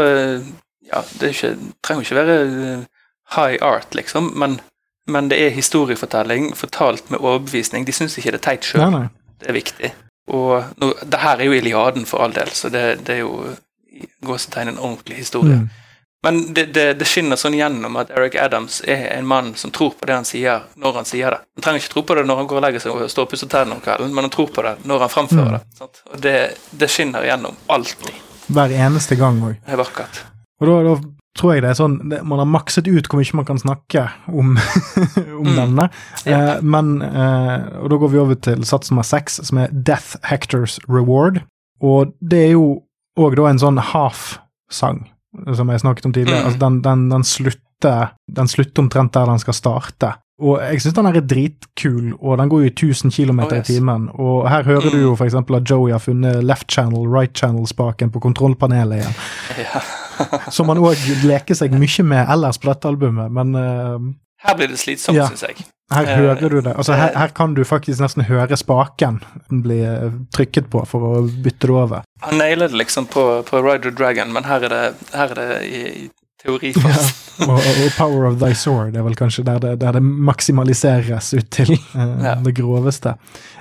ja, 0.92 1.04
det 1.20 1.34
ikke, 1.36 1.56
trenger 1.84 2.06
ikke 2.06 2.20
være 2.20 2.38
eh, 2.44 2.86
high 3.36 3.58
art, 3.64 3.96
liksom, 3.96 4.32
men, 4.36 4.60
men, 5.08 5.30
det 5.32 5.40
er 5.46 5.56
historiefortelling 5.56 6.52
fortalt 6.58 7.10
med 7.10 7.20
overbevisning. 7.20 7.88
De 7.88 7.96
syns 7.96 8.18
ikke 8.18 8.36
det 8.36 8.42
er 8.42 8.48
teit 8.50 8.68
sjøl. 8.68 8.98
Det 9.42 9.50
er 9.50 9.58
viktig. 9.58 9.94
Og 10.32 10.64
nå, 10.78 10.94
det 11.04 11.20
her 11.20 11.40
er 11.40 11.50
jo 11.50 11.56
Iliaden 11.58 12.06
for 12.06 12.24
all 12.24 12.34
del, 12.36 12.52
så 12.56 12.70
det, 12.70 13.06
det 13.08 13.20
er 13.20 13.24
jo 13.24 13.56
i 13.92 14.06
gåsetegn 14.26 14.74
en 14.74 14.80
ordentlig 14.80 15.24
historie. 15.24 15.64
Mm. 15.64 15.70
Men 16.24 16.54
det, 16.54 16.66
det, 16.66 16.84
det, 16.94 17.06
skinner 17.10 17.40
sånn 17.40 17.56
gjennom 17.58 17.96
at 17.98 18.12
Eric 18.14 18.36
Adams 18.38 18.84
er 18.86 19.08
en 19.16 19.26
mann 19.26 19.56
som 19.58 19.72
tror 19.74 19.96
på 19.98 20.06
det 20.06 20.20
han 20.20 20.28
sier, 20.28 20.68
når 20.78 21.00
han 21.00 21.08
sier 21.10 21.34
det. 21.34 21.40
Han 21.58 21.66
trenger 21.66 21.82
ikke 21.82 21.94
tro 21.96 22.04
på 22.06 22.18
det 22.18 22.26
når 22.30 22.44
han 22.44 22.50
går 22.52 22.60
og 22.60 22.66
legger 22.68 22.84
seg 22.84 22.94
og 22.94 23.10
står 23.10 23.26
og 23.26 23.32
pusser 23.32 23.50
tennene 23.50 23.80
om 23.80 23.82
kvelden, 23.82 24.14
men 24.14 24.28
han 24.28 24.34
tror 24.34 24.52
på 24.54 24.66
det 24.68 24.76
når 24.86 25.08
han 25.08 25.14
fremfører 25.16 25.50
mm. 25.50 25.56
det. 25.56 25.80
Sant? 25.80 26.04
Og 26.12 26.22
det, 26.22 26.36
det 26.84 26.92
skinner 26.94 27.26
gjennom 27.26 27.58
alltid. 27.74 28.22
Hver 28.54 28.76
eneste 28.86 29.18
gang 29.18 29.42
òg. 29.48 29.58
Det 29.66 29.74
er 29.74 29.82
vakkert. 29.82 30.22
Og 30.62 30.70
da, 30.70 30.78
da, 30.86 30.96
tror 31.38 31.56
jeg 31.56 31.64
det 31.64 31.70
er 31.72 31.78
sånn 31.80 31.94
Man 32.28 32.42
har 32.42 32.50
makset 32.50 32.90
ut 32.92 33.08
hvor 33.08 33.22
mye 33.22 33.38
man 33.40 33.48
kan 33.48 33.60
snakke 33.62 34.04
om, 34.28 34.58
om 35.42 35.48
mm. 35.48 35.56
denne. 35.58 35.88
Eh, 36.28 36.58
men 36.62 36.94
eh, 37.08 37.70
Og 37.82 37.92
da 37.94 38.00
går 38.02 38.14
vi 38.14 38.22
over 38.22 38.40
til 38.50 38.66
sats 38.68 38.92
nummer 38.92 39.08
seks, 39.08 39.40
som 39.48 39.62
er 39.64 39.72
Death 39.72 40.20
Hectors 40.28 40.80
Reward. 40.90 41.42
Og 41.82 42.14
det 42.20 42.46
er 42.50 42.54
jo 42.56 42.82
òg 43.20 43.36
da 43.40 43.48
en 43.50 43.62
sånn 43.62 43.80
half-sang, 43.92 45.06
som 45.58 45.72
jeg 45.72 45.84
snakket 45.84 46.08
om 46.08 46.14
tidligere. 46.16 46.44
Mm. 46.44 46.50
Altså 46.50 46.62
den, 46.62 46.82
den, 46.86 47.08
den, 47.12 47.26
slutter, 47.28 48.12
den 48.32 48.52
slutter 48.52 48.86
omtrent 48.86 49.16
der 49.16 49.32
den 49.32 49.42
skal 49.42 49.58
starte. 49.58 50.14
Og 50.42 50.58
jeg 50.58 50.82
syns 50.82 50.96
den 50.98 51.10
er 51.10 51.20
dritkul, 51.22 52.14
og 52.18 52.40
den 52.42 52.50
går 52.50 52.64
jo 52.64 52.70
i 52.70 52.74
1000 52.74 53.14
km 53.14 53.44
oh, 53.44 53.52
yes. 53.52 53.70
i 53.70 53.76
timen. 53.76 54.08
Og 54.18 54.48
her 54.50 54.66
hører 54.66 54.90
mm. 54.90 54.94
du 54.94 55.02
jo 55.04 55.16
f.eks. 55.16 55.38
at 55.38 55.70
Joey 55.70 55.94
har 55.94 56.02
funnet 56.02 56.44
left 56.44 56.72
channel, 56.72 57.06
right 57.06 57.34
channel-spaken 57.38 58.14
på 58.14 58.24
kontrollpanelet 58.24 59.02
igjen. 59.02 59.20
Ja. 59.62 59.84
Som 60.56 60.72
han 60.72 60.82
òg 60.82 61.00
leker 61.26 61.58
seg 61.58 61.76
mye 61.76 62.06
med 62.08 62.32
ellers 62.32 62.60
på 62.62 62.72
dette 62.72 62.90
albumet, 62.90 63.32
men 63.34 63.56
uh, 63.58 64.12
Her 64.46 64.58
blir 64.58 64.72
det 64.72 64.80
slitsomt, 64.82 65.18
ja. 65.18 65.28
syns 65.30 65.46
jeg. 65.48 65.68
Her 65.92 66.08
uh, 66.08 66.14
hører 66.22 66.56
du 66.56 66.62
det. 66.62 66.74
Altså, 66.74 66.96
her, 66.98 67.12
her, 67.18 67.34
kan 67.36 67.56
du 67.58 67.64
faktisk 67.68 68.02
nesten 68.04 68.26
høre 68.30 68.58
spaken 68.58 69.20
bli 69.66 69.82
trykket 70.36 70.72
på 70.72 70.86
for 70.88 71.10
å 71.10 71.14
bytte 71.28 71.68
det 71.68 71.76
over. 71.76 72.08
Han 72.26 72.40
nailer 72.42 72.72
det 72.72 72.80
liksom 72.80 73.10
på, 73.12 73.28
på 73.48 73.64
Rider 73.66 73.94
Dragon, 73.94 74.34
men 74.34 74.48
her 74.48 74.68
er 74.70 74.76
det, 74.76 75.12
her 75.14 75.36
er 75.36 75.42
det 75.42 75.62
i, 75.68 75.84
i 76.06 76.10
teori 76.42 76.74
fast. 76.84 77.20
Ja, 77.40 77.48
og, 77.48 77.60
og, 77.60 77.92
Power 77.98 78.28
of 78.30 78.40
Thy 78.42 78.54
Sword 78.58 78.98
er 78.98 79.06
vel 79.06 79.18
kanskje 79.18 79.46
der 79.48 79.62
det, 79.64 79.76
der 79.82 79.98
det 79.98 80.04
maksimaliseres 80.04 81.34
ut 81.38 81.52
til 81.54 81.74
uh, 81.96 82.18
ja. 82.24 82.36
det 82.44 82.56
groveste. 82.58 83.16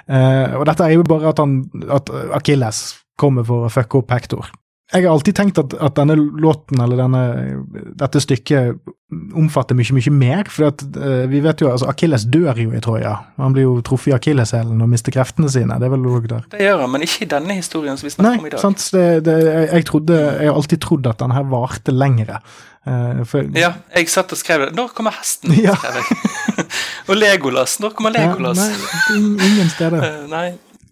Uh, 0.06 0.60
og 0.60 0.66
dette 0.68 0.86
er 0.86 0.96
jo 0.96 1.06
bare 1.06 1.30
at, 1.32 1.42
han, 1.42 1.62
at 1.88 2.10
Achilles 2.36 2.82
kommer 3.20 3.46
for 3.46 3.68
å 3.68 3.72
fucke 3.72 4.00
opp 4.00 4.12
Hector. 4.14 4.50
Jeg 4.90 5.04
har 5.06 5.12
alltid 5.14 5.36
tenkt 5.38 5.58
at, 5.60 5.74
at 5.78 5.94
denne 5.94 6.16
låten, 6.18 6.80
eller 6.82 6.98
denne, 6.98 7.20
dette 7.98 8.22
stykket, 8.22 8.80
omfatter 9.38 9.76
mye, 9.78 9.94
mye 9.94 10.12
mer. 10.14 10.48
For 10.50 10.70
at, 10.70 10.82
uh, 10.96 11.26
vi 11.30 11.42
vet 11.44 11.62
jo, 11.62 11.68
altså 11.70 11.86
Akilles 11.90 12.24
dør 12.30 12.58
jo 12.58 12.72
i 12.74 12.80
Troja. 12.82 13.12
Han 13.38 13.54
blir 13.54 13.68
jo 13.68 13.76
truffet 13.86 14.10
i 14.10 14.16
akilleshælen 14.16 14.82
og 14.82 14.90
mister 14.90 15.14
kreftene 15.14 15.50
sine. 15.52 15.78
Det 15.78 15.86
er 15.86 15.94
vel 15.94 16.08
òg 16.10 16.26
der. 16.30 16.48
Det 16.50 16.62
gjør 16.64 16.82
han, 16.84 16.92
men 16.94 17.06
ikke 17.06 17.26
i 17.26 17.30
denne 17.30 17.58
historien 17.60 18.00
som 18.00 18.08
vi 18.08 18.14
snakker 18.16 18.30
Nei, 18.32 18.42
om 18.42 18.48
i 18.48 18.52
dag. 18.54 18.62
Sant, 18.64 18.86
det, 18.96 19.04
det, 19.28 19.36
jeg, 19.46 19.68
jeg, 19.70 19.86
trodde, 19.92 20.18
jeg 20.26 20.50
har 20.50 20.58
alltid 20.62 20.82
trodd 20.86 21.10
at 21.12 21.22
denne 21.22 21.38
her 21.38 21.46
varte 21.54 21.94
lengre. 21.94 22.40
Uh, 22.80 23.22
for, 23.28 23.46
ja, 23.60 23.74
jeg 23.94 24.10
satt 24.10 24.34
og 24.34 24.40
skrev 24.40 24.66
det. 24.66 24.72
Når 24.78 24.90
kommer 24.96 25.14
hesten? 25.20 25.54
Ja. 25.66 25.76
og 27.10 27.14
Legolas. 27.14 27.78
Når 27.82 27.94
kommer 27.94 28.14
Legolas? 28.14 28.58
Ja, 28.58 29.14
nei, 29.14 29.50
ingen 29.52 29.70
steder. 29.70 30.02
uh, 30.02 30.26
nei. 30.36 30.48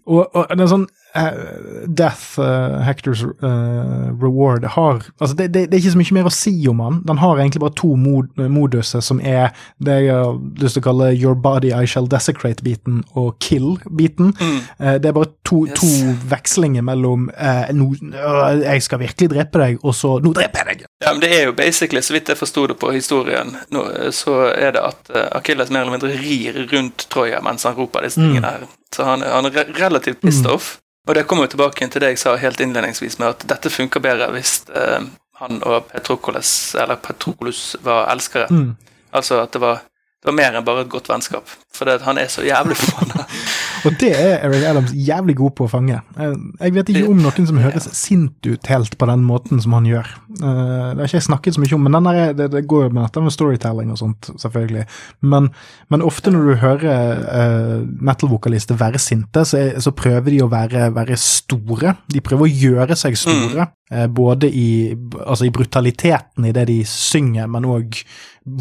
Og, 0.08 0.22
og, 0.32 0.46
det 0.54 0.64
er 0.64 0.70
sånn 0.70 0.86
Death, 1.16 2.38
uh, 2.38 2.82
Hectors 2.84 3.22
uh, 3.24 4.22
Reward, 4.22 4.64
har 4.64 5.02
altså 5.20 5.36
det, 5.36 5.54
det, 5.54 5.70
det, 5.70 5.74
er 5.74 5.80
ikke 5.80 5.92
så 5.94 6.00
mye 6.00 6.16
mer 6.18 6.28
å 6.28 6.32
si 6.34 6.52
om 6.68 6.82
han. 6.84 6.98
Den 7.08 7.20
har 7.22 7.40
egentlig 7.40 7.62
bare 7.62 7.76
to 7.80 7.94
mod, 7.96 8.28
moduser, 8.52 9.00
som 9.04 9.20
er 9.24 9.54
det 9.84 9.96
jeg 10.04 10.12
har 10.12 10.36
lyst 10.60 10.76
til 10.76 10.82
å 10.82 10.86
kalle 10.90 11.10
Your 11.16 11.38
Body 11.38 11.72
I 11.72 11.88
Shall 11.88 12.08
Desecrate-biten 12.12 13.00
og 13.16 13.38
Kill-biten. 13.44 14.34
Mm. 14.36 14.58
Uh, 14.76 14.96
det 15.00 15.10
er 15.10 15.16
bare 15.16 15.30
to, 15.48 15.62
yes. 15.66 15.78
to 15.80 16.14
vekslinger 16.28 16.84
mellom 16.84 17.30
no, 17.72 17.88
Jeg 18.60 18.84
skal 18.84 19.00
virkelig 19.00 19.30
drepe 19.32 19.62
deg, 19.62 19.78
og 19.82 19.96
så 19.96 20.18
Nå 20.22 20.34
dreper 20.36 20.60
jeg 20.60 20.82
deg! 20.82 20.84
Ja, 21.04 21.14
men 21.14 21.22
det 21.24 21.30
er 21.32 21.46
jo 21.48 21.54
basically, 21.56 22.02
så 22.04 22.14
vidt 22.14 22.28
jeg 22.28 22.38
forsto 22.40 22.66
det 22.68 22.76
på 22.82 22.90
historien, 22.92 23.54
nå, 23.72 23.84
så 24.14 24.50
er 24.52 24.74
det 24.76 24.82
at 24.84 25.12
Akilles 25.38 25.72
mer 25.72 25.86
eller 25.86 25.96
mindre 25.96 26.12
rir 26.20 26.58
rundt 26.72 27.06
Troja 27.08 27.40
mens 27.44 27.64
han 27.64 27.78
roper 27.78 28.04
disse 28.04 28.20
tingene 28.20 28.44
mm. 28.44 28.50
her. 28.50 28.68
Så 28.94 29.06
han, 29.08 29.24
han 29.24 29.48
er 29.48 29.72
relativt 29.78 30.20
pissed 30.20 30.44
mm. 30.44 30.52
off. 30.52 30.76
Og 31.08 31.16
det 31.16 31.24
kommer 31.24 31.46
jo 31.46 31.54
tilbake 31.54 31.88
til 31.88 32.04
det 32.04 32.12
jeg 32.12 32.20
sa 32.20 32.34
helt 32.36 32.60
innledningsvis, 32.60 33.16
med 33.18 33.32
at 33.32 33.46
dette 33.48 33.72
funker 33.72 34.02
bedre 34.04 34.28
hvis 34.34 34.60
eh, 34.76 35.06
han 35.40 35.62
og 35.64 35.86
Petrokoles, 35.88 36.50
eller 36.76 37.00
Petrokolus 37.00 37.76
var 37.84 38.10
elskere. 38.12 38.48
Mm. 38.50 38.74
Altså 39.16 39.40
at 39.40 39.52
det 39.52 39.62
var, 39.62 39.80
det 40.20 40.28
var 40.28 40.36
mer 40.36 40.58
enn 40.58 40.66
bare 40.66 40.84
et 40.84 40.92
godt 40.92 41.08
vennskap. 41.08 41.48
For 41.74 41.88
det, 41.88 42.02
han 42.04 42.20
er 42.20 42.28
så 42.28 42.44
jævlig 42.44 42.76
forbanna. 42.82 43.17
Og 43.86 43.96
det 44.00 44.10
er 44.16 44.44
Eric 44.46 44.64
Adams 44.66 44.92
jævlig 44.94 45.36
god 45.38 45.54
på 45.58 45.66
å 45.66 45.70
fange. 45.70 46.00
Eh, 46.18 46.34
jeg 46.64 46.74
vet 46.74 46.90
ikke 46.92 47.10
om 47.10 47.20
noen 47.22 47.48
som 47.48 47.60
høres 47.62 47.88
sint 47.96 48.48
ut 48.48 48.70
helt 48.70 48.96
på 48.98 49.08
den 49.10 49.24
måten 49.26 49.62
som 49.62 49.76
han 49.76 49.86
gjør. 49.88 50.10
Eh, 50.38 50.88
det 50.92 51.00
har 51.00 51.06
ikke 51.06 51.18
jeg 51.18 51.26
snakket 51.28 51.56
så 51.56 51.62
mye 51.62 51.76
om, 51.76 51.88
men 51.88 52.10
er, 52.10 52.32
det, 52.38 52.50
det, 52.54 52.64
går 52.70 52.86
jo 52.86 52.92
med 52.96 53.04
dette 53.04 53.24
med 53.24 53.34
storytelling 53.34 53.92
og 53.94 54.00
sånt, 54.00 54.30
selvfølgelig. 54.42 54.84
Men, 55.34 55.50
men 55.92 56.06
ofte 56.06 56.32
når 56.34 56.48
du 56.48 56.54
hører 56.62 57.24
uh, 57.24 57.76
metal-vokalister 57.84 58.78
være 58.78 59.00
sinte, 59.02 59.44
så, 59.48 59.60
er, 59.60 59.82
så, 59.84 59.94
prøver 59.98 60.32
de 60.34 60.42
å 60.44 60.50
være, 60.52 60.88
være, 60.96 61.18
store. 61.18 61.96
De 62.12 62.22
prøver 62.24 62.48
å 62.48 62.62
gjøre 62.66 62.98
seg 62.98 63.18
store, 63.18 63.68
mm. 63.90 64.14
både 64.14 64.50
i, 64.50 64.70
altså 65.24 65.48
i 65.48 65.52
brutaliteten 65.54 66.48
i 66.48 66.54
det 66.54 66.68
de 66.70 66.80
synger, 66.88 67.48
men 67.50 67.68
òg 67.68 68.00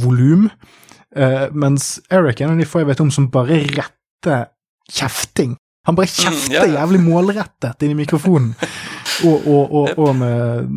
volum. 0.03 0.48
Uh, 1.18 1.48
mens 1.56 1.98
Eric 2.14 2.41
er 2.41 2.49
en 2.49 2.57
av 2.57 2.61
de 2.61 2.68
få 2.68 2.84
jeg 2.84 2.91
vet 2.91 3.02
om 3.02 3.11
som 3.14 3.30
bare 3.31 3.61
retter 3.64 4.48
kjefting. 4.91 5.55
Han 5.88 5.95
bare 5.95 6.09
mm, 6.09 6.15
kjefter 6.19 6.51
mm, 6.51 6.53
yeah. 6.53 6.77
jævlig 6.81 7.01
målrettet 7.05 7.84
inn 7.84 7.95
i 7.95 8.01
mikrofonen. 8.01 8.53
Og, 9.26 9.47
og, 9.49 9.72
og, 9.73 9.88
og, 9.97 10.09
med, 10.14 10.68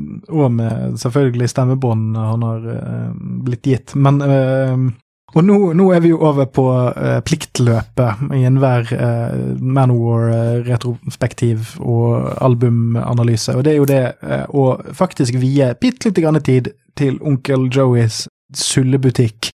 med, 0.55 0.95
selvfølgelig 0.97 1.49
stemmebånd 1.51 2.15
han 2.17 2.45
har 2.47 2.63
uh, 2.65 3.11
blitt 3.45 3.67
gitt. 3.69 3.93
Men 4.01 4.23
uh, 4.23 4.87
Og 5.35 5.45
nå, 5.45 5.73
nå, 5.79 5.93
er 5.95 6.01
vi 6.03 6.09
jo 6.11 6.19
over 6.27 6.45
på 6.51 6.65
uh, 6.73 7.21
pliktløpet 7.27 8.15
i 8.35 8.45
enhver 8.49 8.89
uh, 8.97 9.35
Manowar-retrospektiv 9.61 11.59
og 11.79 12.33
albumanalyse. 12.41 13.55
Og 13.55 13.65
det 13.67 13.73
er 13.75 13.79
jo 13.79 13.91
det 13.91 14.15
å 14.49 14.79
faktisk 14.97 15.35
vie 15.43 15.75
bitte 15.81 16.09
lite 16.09 16.21
grann 16.25 16.43
tid 16.43 16.69
til 16.99 17.19
onkel 17.23 17.69
Joeys 17.71 18.29
sullebutikk 18.57 19.51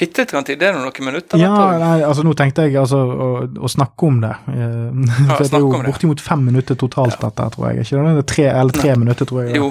Bitte 0.00 0.24
litt 0.24 0.46
tid, 0.48 0.56
det 0.56 0.68
er 0.70 0.76
noen 0.78 1.04
minutter? 1.04 1.40
Ja, 1.40 1.54
nei, 1.76 2.00
altså 2.06 2.24
nå 2.24 2.32
tenkte 2.38 2.64
jeg 2.64 2.78
altså 2.80 3.02
å, 3.04 3.30
å 3.60 3.68
snakke 3.68 4.06
om 4.08 4.20
det. 4.22 4.34
Ja, 4.50 5.36
for 5.36 5.44
det 5.44 5.58
er 5.58 5.64
jo 5.64 5.80
bortimot 5.84 6.22
fem 6.24 6.44
minutter 6.48 6.78
totalt, 6.80 7.18
ja. 7.18 7.28
dette, 7.28 7.48
tror 7.54 7.66
jeg. 7.68 7.84
Ikke 7.84 8.04
det? 8.06 8.26
Tre, 8.32 8.46
eller 8.62 8.76
tre 8.76 8.92
nei. 8.94 9.00
minutter, 9.04 9.28
tror 9.28 9.42
jeg. 9.44 9.58
Jo. 9.60 9.68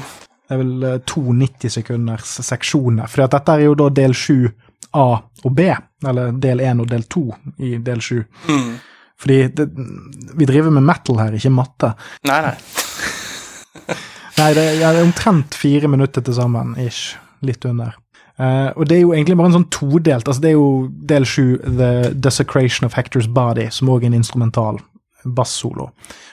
Det 0.50 0.56
er 0.56 0.62
vel 0.62 0.86
eh, 0.86 1.00
to 1.10 1.24
90 1.34 1.74
sekunders 1.74 2.36
seksjoner. 2.46 3.10
For 3.10 3.26
dette 3.26 3.56
er 3.56 3.66
jo 3.68 3.74
da 3.78 3.90
del 3.94 4.14
sju 4.18 4.38
A 4.98 5.08
og 5.18 5.52
B, 5.54 5.68
eller 6.10 6.38
del 6.42 6.62
1 6.66 6.84
og 6.84 6.90
del 6.90 7.04
2 7.06 7.24
i 7.66 7.72
del 7.86 8.02
7. 8.02 8.22
Mm. 8.50 8.70
Fordi 9.20 9.40
det, 9.54 9.68
vi 10.40 10.48
driver 10.50 10.74
med 10.74 10.86
metal 10.88 11.20
her, 11.22 11.36
ikke 11.38 11.52
matte. 11.54 11.92
Nei, 12.30 12.40
nei. 12.48 12.56
Nei, 14.40 14.54
det, 14.56 14.64
ja, 14.80 14.94
det 14.96 15.02
er 15.02 15.04
omtrent 15.04 15.58
fire 15.60 15.90
minutter 15.92 16.24
til 16.24 16.38
sammen, 16.38 16.72
ish. 16.80 17.18
Litt 17.44 17.66
under. 17.68 17.98
Eh, 18.40 18.70
og 18.76 18.88
det 18.88 18.98
er 18.98 19.02
jo 19.02 19.12
egentlig 19.14 19.36
bare 19.38 19.52
en 19.52 19.58
sånn 19.58 19.66
todelt 19.74 20.30
altså 20.30 20.40
Det 20.40 20.54
er 20.54 20.56
jo 20.56 20.68
del 21.12 21.26
sju, 21.28 21.58
The 21.66 22.14
Desecration 22.16 22.88
of 22.88 22.96
Hector's 22.96 23.28
Body, 23.28 23.68
som 23.76 23.92
òg 23.92 24.06
er 24.06 24.14
en 24.14 24.20
instrumental 24.22 24.80
bassolo. 25.26 25.90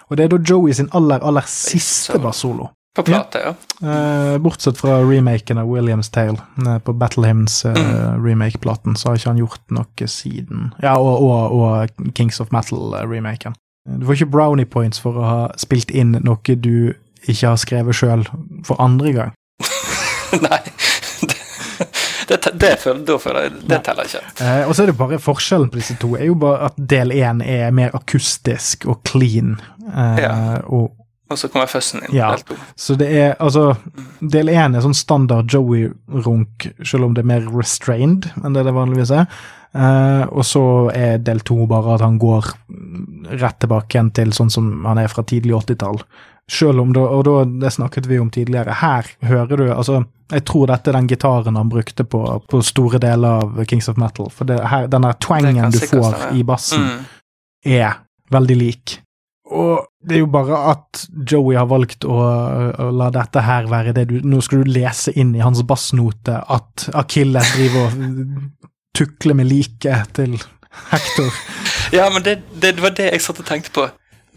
Og 0.06 0.16
det 0.16 0.24
er 0.26 0.30
da 0.36 0.38
Joey 0.38 0.72
sin 0.78 0.90
aller, 0.94 1.18
aller 1.26 1.46
siste 1.50 2.20
bassolo. 2.22 2.68
På 2.96 3.02
plate, 3.04 3.40
ja. 3.42 3.50
Uh, 3.82 4.38
bortsett 4.40 4.78
fra 4.80 5.00
remaken 5.04 5.58
av 5.60 5.68
Williams 5.68 6.08
Tale. 6.14 6.38
Uh, 6.62 6.78
på 6.78 6.94
Battle 6.96 7.26
Hymns 7.28 7.58
Mm. 7.66 8.22
remake-platen, 8.24 8.96
så 8.96 9.08
har 9.08 9.18
ikke 9.18 9.28
han 9.34 9.42
gjort 9.42 9.74
noe 9.74 10.08
siden. 10.08 10.70
Ja, 10.82 10.94
og, 10.96 11.20
og, 11.22 11.52
og 11.52 12.14
Kings 12.14 12.40
of 12.40 12.54
Metal-remaken. 12.54 13.58
Du 14.00 14.06
får 14.06 14.14
ikke 14.14 14.30
brownie 14.30 14.64
points 14.64 14.98
for 15.02 15.18
å 15.18 15.26
ha 15.26 15.42
spilt 15.60 15.90
inn 15.90 16.16
noe 16.24 16.56
du 16.56 16.94
ikke 17.28 17.50
har 17.50 17.60
skrevet 17.60 17.94
sjøl 17.98 18.24
for 18.64 18.80
andre 18.80 19.12
gang. 19.12 19.34
nei. 20.48 20.62
Det, 22.28 22.40
det, 22.58 22.72
føler, 22.82 23.04
da 23.06 23.16
føler 23.22 23.44
jeg 23.46 23.52
Det 23.70 23.76
teller 23.86 24.08
ikke. 24.08 24.20
Eh, 24.42 24.62
og 24.66 24.72
så 24.74 24.82
er 24.82 24.88
det 24.90 24.96
bare 24.98 25.18
forskjellen 25.22 25.68
på 25.70 25.78
disse 25.78 25.94
to 26.02 26.08
er 26.18 26.24
jo 26.26 26.34
bare 26.42 26.70
at 26.72 26.78
del 26.90 27.12
én 27.14 27.38
er 27.46 27.70
mer 27.76 27.94
akustisk 27.94 28.86
og 28.90 29.02
clean. 29.06 29.52
Eh, 29.86 30.22
Ja. 30.24 30.32
og, 30.66 30.90
Og 31.30 31.38
så 31.38 31.48
kommer 31.50 31.66
føssen 31.70 32.02
inn. 32.06 32.14
Ja. 32.16 32.32
Del 32.34 32.42
to. 32.48 32.56
så 32.76 32.94
det 32.98 33.08
er 33.18 33.32
altså 33.42 33.76
Del 34.22 34.50
én 34.50 34.74
er 34.76 34.82
sånn 34.84 34.94
standard 34.94 35.50
Joey-runk, 35.54 36.68
selv 36.86 37.04
om 37.08 37.14
det 37.14 37.22
er 37.24 37.30
mer 37.30 37.46
restrained 37.54 38.28
enn 38.44 38.54
det 38.58 38.64
det 38.66 38.74
vanligvis 38.74 39.10
er. 39.14 39.26
Eh, 39.76 40.22
og 40.32 40.44
så 40.48 40.62
er 40.94 41.18
del 41.20 41.42
to 41.44 41.66
bare 41.68 41.96
at 41.98 42.04
han 42.06 42.16
går 42.22 42.48
rett 43.42 43.58
tilbake 43.60 43.96
igjen 43.96 44.12
til 44.16 44.32
sånn 44.36 44.50
som 44.52 44.70
han 44.88 45.00
er 45.02 45.10
fra 45.12 45.24
tidlig 45.26 45.52
80-tall. 45.58 46.00
Selv 46.48 46.78
om 46.84 46.92
da, 46.94 47.02
og 47.10 47.24
da, 47.26 47.32
det 47.66 47.72
snakket 47.74 48.06
vi 48.06 48.20
om 48.22 48.28
tidligere, 48.30 48.76
her 48.80 49.08
hører 49.26 49.58
du 49.58 49.64
altså 49.74 50.04
Jeg 50.30 50.44
tror 50.46 50.66
dette 50.70 50.90
er 50.90 50.96
den 50.96 51.06
gitaren 51.10 51.54
han 51.58 51.68
brukte 51.70 52.02
på, 52.06 52.20
på 52.50 52.60
store 52.66 52.98
deler 53.02 53.42
av 53.44 53.60
Kings 53.70 53.86
of 53.90 53.98
Metal. 53.98 54.26
For 54.34 54.46
det, 54.48 54.56
her, 54.70 54.86
den 54.90 55.04
der 55.06 55.18
twangen 55.22 55.70
du 55.74 55.78
får 55.78 56.06
stemme. 56.12 56.30
i 56.34 56.42
bassen, 56.42 56.86
Mm. 56.86 57.04
er 57.66 57.98
veldig 58.34 58.56
lik. 58.58 58.96
Og 59.54 59.84
det 60.02 60.16
er 60.16 60.20
jo 60.24 60.26
bare 60.30 60.58
at 60.72 61.04
Joey 61.30 61.54
har 61.54 61.66
valgt 61.70 62.02
å, 62.04 62.16
å 62.18 62.88
la 62.90 63.10
dette 63.14 63.42
her 63.46 63.66
være 63.70 63.92
det 63.94 64.08
du 64.10 64.16
Nå 64.26 64.40
skal 64.42 64.64
du 64.64 64.70
lese 64.74 65.12
inn 65.14 65.30
i 65.38 65.42
hans 65.44 65.62
bassnote 65.62 66.40
at 66.50 66.88
Akilles 66.94 67.52
driver 67.54 67.86
og 67.86 68.66
tukler 68.96 69.36
med 69.36 69.50
liket 69.52 70.14
til 70.16 70.38
Hector. 70.92 71.30
Ja, 71.94 72.08
men 72.10 72.24
det, 72.26 72.40
det 72.58 72.72
var 72.82 72.96
det 72.98 73.04
jeg 73.12 73.22
satt 73.22 73.38
og 73.38 73.46
tenkte 73.46 73.70
på. 73.70 73.84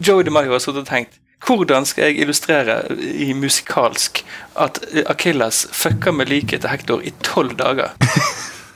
Joey 0.06 0.22
DeMaio 0.22 0.52
har 0.54 0.60
satt 0.62 0.76
og 0.78 0.86
tenkt 0.86 1.16
hvordan 1.46 1.86
skal 1.88 2.04
jeg 2.10 2.20
illustrere 2.20 2.76
i 3.00 3.32
musikalsk 3.32 4.20
at 4.60 4.78
Akilles 5.08 5.64
fucker 5.72 6.12
med 6.12 6.28
liket 6.30 6.62
til 6.62 6.70
Hector 6.70 7.02
i 7.02 7.12
tolv 7.26 7.56
dager? 7.58 7.96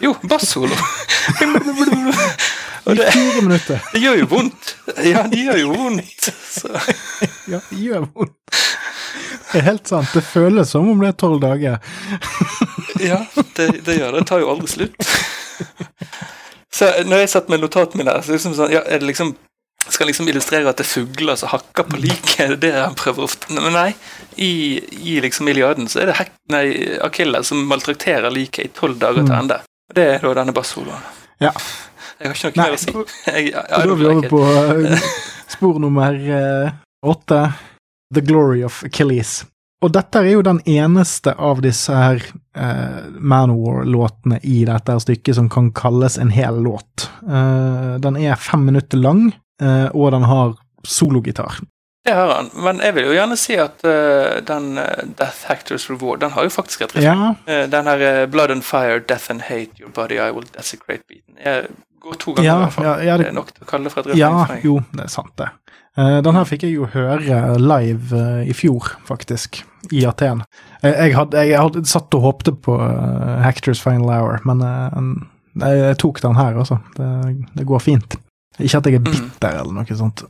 Jo, 0.02 0.10
bassolo. 0.28 0.74
Og 2.84 2.92
I 2.92 2.96
det, 2.98 3.60
det 3.94 4.00
gjør 4.02 4.18
jo 4.18 4.26
vondt. 4.28 4.72
Ja, 5.06 5.22
det 5.30 5.38
gjør 5.38 5.60
jo 5.62 5.68
vondt. 5.70 6.26
Så. 6.50 6.68
Ja, 7.52 7.60
det 7.70 7.78
gjør 7.78 8.02
vondt. 8.10 8.58
Det 9.52 9.60
er 9.60 9.64
helt 9.68 9.88
sant. 9.88 10.10
Det 10.12 10.24
føles 10.26 10.74
som 10.74 10.90
om 10.90 11.00
det 11.00 11.12
er 11.12 11.16
tolv 11.22 11.40
dager. 11.40 11.78
Ja, 13.00 13.22
det, 13.56 13.68
det 13.86 13.96
gjør 14.00 14.16
det. 14.16 14.24
Det 14.24 14.26
tar 14.28 14.42
jo 14.42 14.50
aldri 14.52 14.72
slutt. 14.74 15.08
Så 16.74 16.88
når 17.06 17.22
jeg 17.22 17.30
satt 17.30 17.50
med 17.52 17.60
notatene 17.62 18.02
mine, 18.02 18.14
så 18.26 18.34
liksom 18.34 18.54
sånn, 18.58 18.72
ja, 18.74 18.80
er 18.82 18.98
det 18.98 19.06
liksom 19.06 19.36
skal 19.88 20.08
liksom 20.08 20.28
illustrere 20.28 20.70
at 20.70 20.78
det 20.80 20.86
er 20.86 20.88
fugler 20.88 21.36
som 21.36 21.50
hakker 21.52 21.86
på 21.90 21.98
liket. 22.00 22.38
Er 22.40 22.54
det 22.54 22.60
det 22.64 22.72
han 22.72 22.96
prøver 22.98 23.26
ofte? 23.26 23.50
Men 23.52 23.74
nei, 23.76 23.90
i, 24.40 24.80
i 25.12 25.18
liksom 25.22 25.48
Iliaden 25.52 25.90
så 25.92 26.00
er 26.02 26.10
det 26.10 26.16
hek, 26.18 26.32
nei, 26.52 26.64
Akilles 27.04 27.50
som 27.52 27.60
maltrakterer 27.68 28.32
liket 28.32 28.64
i 28.64 28.72
tolv 28.74 28.98
dager 29.02 29.26
til 29.26 29.36
ende. 29.36 29.60
Og 29.90 29.98
det 29.98 30.06
er 30.14 30.24
da 30.24 30.32
denne 30.40 30.56
bassoloen. 30.56 31.04
Ja. 31.42 31.52
Jeg 32.18 32.30
har 32.30 32.38
ikke 32.38 32.50
noe 32.50 32.58
Nei, 32.62 32.66
mer 32.70 32.78
å 32.78 32.80
si. 32.80 32.94
Jeg, 33.34 33.52
ja, 33.52 33.64
da 33.68 33.82
er 33.82 33.94
vi 34.00 34.08
over 34.08 34.28
på 34.30 34.42
eh, 34.48 35.08
spor 35.52 35.80
nummer 35.82 36.16
eh, 36.38 36.76
åtte, 37.04 37.40
The 38.14 38.24
Glory 38.24 38.64
of 38.64 38.80
Achilles. 38.86 39.42
Og 39.84 39.92
dette 39.92 40.22
er 40.22 40.30
jo 40.32 40.42
den 40.46 40.60
eneste 40.70 41.34
av 41.36 41.58
disse 41.64 41.92
her 41.92 42.22
uh, 42.56 43.04
Manowar-låtene 43.20 44.38
i 44.42 44.62
dette 44.64 44.94
her 44.94 45.02
stykket 45.02 45.36
som 45.36 45.50
kan 45.52 45.70
kalles 45.76 46.16
en 46.22 46.30
hel 46.32 46.56
låt. 46.64 47.08
Uh, 47.26 47.96
den 48.00 48.16
er 48.22 48.38
fem 48.40 48.64
minutter 48.64 48.96
lang, 49.02 49.26
uh, 49.62 49.88
og 49.92 50.12
den 50.16 50.24
har 50.30 50.54
sologitar. 50.88 51.58
Det 52.04 52.12
har 52.12 52.28
han. 52.34 52.48
Men 52.60 52.80
jeg 52.84 52.92
vil 52.98 53.06
jo 53.08 53.14
gjerne 53.16 53.36
si 53.40 53.54
at 53.56 53.80
eh, 53.88 54.34
den 54.44 54.66
eh, 54.76 55.06
Death 55.16 55.46
Hector's 55.48 55.86
Reward, 55.88 56.20
den 56.20 56.34
har 56.34 56.44
jo 56.44 56.50
faktisk 56.52 56.82
et 56.84 56.92
riff. 56.98 57.04
Ja, 57.06 57.30
Eh, 57.48 57.62
Den 57.72 57.86
her 57.88 58.02
eh, 58.04 58.26
Blood 58.28 58.52
and 58.52 58.60
Fire, 58.62 58.98
Death 59.00 59.30
and 59.32 59.40
Hate, 59.46 59.72
Your 59.80 59.88
Body 59.96 60.18
I 60.20 60.26
Will 60.36 60.44
Desecrate 60.52 61.00
Beaten. 61.08 61.38
Jeg 61.40 61.70
går 62.04 62.18
to 62.20 62.34
ganger 62.36 62.50
Ja, 62.50 62.56
i 62.58 62.60
hvert 62.66 62.72
fall. 62.76 62.84
ja, 62.84 62.94
ja, 63.08 63.16
det- 63.16 63.24
det 63.24 63.30
er 63.32 63.38
nok 63.38 63.54
til 63.54 63.64
å 63.64 63.70
kalle 63.70 63.84
det 63.88 63.92
for 63.94 64.00
et 64.12 64.18
ja 64.20 64.28
for 64.44 64.52
meg. 64.52 64.64
jo, 64.68 64.74
det 64.92 65.04
er 65.06 65.08
sant, 65.14 65.32
det. 65.40 65.48
Eh, 65.96 66.18
den 66.26 66.34
her 66.34 66.44
fikk 66.48 66.64
jeg 66.66 66.74
jo 66.74 66.88
høre 66.90 67.54
live 67.60 68.16
eh, 68.18 68.48
i 68.50 68.54
fjor, 68.56 68.88
faktisk, 69.06 69.60
i 69.94 70.02
Aten. 70.08 70.40
Eh, 70.82 70.90
jeg, 71.06 71.14
hadde, 71.14 71.44
jeg 71.46 71.60
hadde 71.60 71.84
satt 71.86 72.14
og 72.18 72.24
håpte 72.26 72.54
på 72.66 72.74
Hector's 73.44 73.82
Final 73.82 74.10
Hour, 74.10 74.40
men 74.48 74.64
jeg, 75.54 75.78
jeg 75.84 75.98
tok 76.02 76.18
den 76.24 76.34
her, 76.40 76.58
altså. 76.64 76.80
Det, 76.96 77.10
det 77.54 77.66
går 77.68 77.82
fint. 77.84 78.16
Ikke 78.58 78.78
at 78.78 78.86
jeg 78.90 78.98
er 79.00 79.04
Mm. 79.04 79.10
bitter 79.10 79.60
eller 79.60 79.72
noe 79.74 79.96
sånt. 79.98 80.24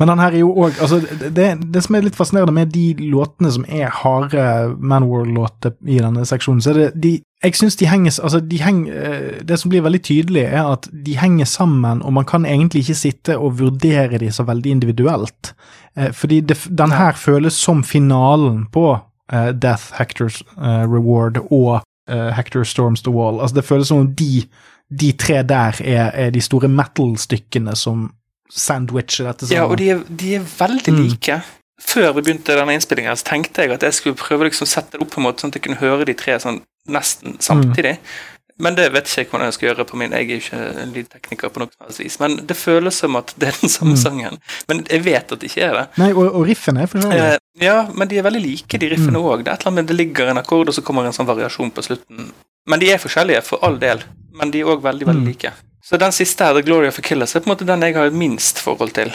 Men 0.00 0.08
den 0.08 0.20
her 0.22 0.32
er 0.32 0.40
jo 0.40 0.52
òg 0.56 0.78
altså, 0.80 0.98
det, 1.36 1.46
det, 1.60 1.82
som 1.84 1.96
er 1.96 2.06
litt 2.06 2.16
fascinerende 2.16 2.54
med 2.56 2.70
de 2.72 2.94
låtene 3.12 3.50
som 3.52 3.66
er 3.68 3.92
harde 4.00 4.44
Manworld-låter 4.80 5.74
i 5.84 5.98
denne 6.00 6.24
seksjonen, 6.24 6.62
så 6.64 6.72
er 6.72 6.78
det 6.78 6.86
de 7.04 7.12
Jeg 7.44 7.56
syns 7.56 7.76
de 7.76 7.88
henger 7.88 8.16
Altså, 8.24 8.40
de 8.40 8.60
henger 8.60 8.96
eh, 8.96 9.42
Det 9.44 9.58
som 9.60 9.72
blir 9.72 9.84
veldig 9.84 10.00
tydelig, 10.04 10.46
er 10.48 10.72
at 10.72 10.88
de 10.92 11.18
henger 11.20 11.44
sammen, 11.44 12.00
og 12.02 12.12
man 12.16 12.24
kan 12.24 12.46
egentlig 12.48 12.86
ikke 12.86 12.96
sitte 13.02 13.36
og 13.38 13.58
vurdere 13.60 14.18
de 14.18 14.30
så 14.32 14.42
veldig 14.48 14.70
individuelt. 14.70 15.54
Eh, 15.96 16.12
fordi 16.12 16.40
det, 16.40 16.56
den 16.78 16.92
her 16.96 17.12
føles 17.12 17.54
som 17.54 17.84
finalen 17.84 18.66
på 18.72 18.98
eh, 19.32 19.52
Death, 19.52 19.92
Hector's 20.00 20.40
eh, 20.56 20.84
Reward 20.88 21.42
og 21.50 21.82
eh, 22.08 22.30
Hector 22.36 22.64
Storms 22.64 23.02
the 23.02 23.12
Wall. 23.12 23.40
Altså, 23.40 23.54
det 23.54 23.64
føles 23.64 23.88
som 23.88 23.98
om 23.98 24.14
de, 24.14 24.46
de 25.00 25.12
tre 25.12 25.42
der 25.42 25.80
er, 25.84 26.10
er 26.14 26.30
de 26.30 26.40
store 26.40 26.68
metal-stykkene 26.68 27.76
som 27.76 28.10
sandwicher 28.50 29.24
dette 29.30 29.46
sammen. 29.46 29.56
Ja, 29.56 29.66
og 29.66 29.76
de 29.78 29.90
er, 29.90 30.02
de 30.08 30.34
er 30.36 30.40
veldig 30.58 30.92
Mm. 30.94 31.02
like. 31.08 31.42
Før 31.80 32.12
vi 32.14 32.20
begynte 32.22 32.56
denne 32.56 32.74
innspillingen, 32.76 33.16
så 33.16 33.24
tenkte 33.24 33.62
jeg 33.62 33.70
at 33.72 33.80
jeg 33.82 33.94
skulle 33.94 34.16
prøve 34.16 34.44
liksom 34.50 34.66
å 34.66 34.68
sette 34.68 34.92
det 34.92 35.00
opp 35.00 35.10
på 35.14 35.18
en 35.20 35.24
måte 35.24 35.40
sånn 35.40 35.48
at 35.48 35.54
jeg 35.54 35.62
kunne 35.62 35.80
høre 35.80 36.04
de 36.04 36.14
tre 36.14 36.36
sånn 36.38 36.60
nesten 36.88 37.38
samtidig. 37.40 37.98
Men 38.60 38.74
det 38.74 38.92
vet 38.92 39.06
ikke 39.08 39.16
jeg 39.22 39.28
hvordan 39.30 39.46
jeg 39.46 39.54
skal 39.54 39.68
gjøre 39.70 39.84
på 39.88 39.96
min. 39.96 40.10
Jeg 40.12 40.20
er 40.20 40.34
jo 40.34 40.40
ikke 40.42 40.82
en 40.82 40.92
lydtekniker 40.92 41.48
på 41.48 41.60
noe 41.62 41.70
som 41.72 41.86
helst 41.86 42.00
vis. 42.02 42.18
Men 42.20 42.36
det 42.44 42.56
føles 42.60 42.92
som 43.00 43.16
at 43.16 43.32
det 43.38 43.48
er 43.48 43.56
den 43.62 43.70
samme 43.72 43.96
Mm. 43.96 44.02
sangen. 44.02 44.38
Men 44.68 44.84
jeg 44.90 45.02
vet 45.02 45.32
at 45.32 45.38
det 45.40 45.48
ikke 45.48 45.62
er 45.64 45.72
det. 45.72 45.86
Nei, 45.96 46.10
og, 46.12 46.34
og 46.34 46.44
riffene 46.46 46.82
er 46.82 46.86
forskjellige. 46.86 47.32
Eh, 47.32 47.64
ja, 47.64 47.88
men 47.94 48.08
de 48.08 48.18
er 48.18 48.22
veldig 48.22 48.42
like, 48.44 48.78
de 48.78 48.88
riffene 48.90 49.16
Mm. 49.16 49.44
Det 49.44 49.48
er 49.48 49.54
et 49.54 49.60
eller 49.60 49.72
annet 49.72 49.74
med 49.74 49.86
det 49.86 49.96
ligger 49.96 50.28
en 50.28 50.36
akkord, 50.38 50.68
og 50.68 50.74
så 50.74 50.82
kommer 50.84 51.06
en 51.06 51.12
sånn 51.16 51.26
variasjon 51.26 51.70
på 51.72 51.82
slutten. 51.82 52.32
Men 52.68 52.78
de 52.80 52.90
er 52.92 52.98
forskjellige, 52.98 53.42
for 53.42 53.58
all 53.62 53.78
del. 53.78 54.02
Men 54.34 54.50
de 54.50 54.60
er 54.60 54.66
òg 54.66 54.82
veldig, 54.82 55.06
veldig 55.06 55.24
Mm. 55.24 55.52
Så 55.82 55.96
den 56.00 56.12
siste 56.12 56.44
her, 56.44 56.54
The 56.54 56.62
Glory 56.66 56.88
of 56.88 56.98
Achilles, 56.98 57.34
er 57.36 57.40
på 57.44 57.48
en 57.50 57.54
måte 57.54 57.66
den 57.68 57.82
jeg 57.86 57.96
har 57.96 58.10
minst 58.12 58.58
forhold 58.60 58.92
til. 58.96 59.12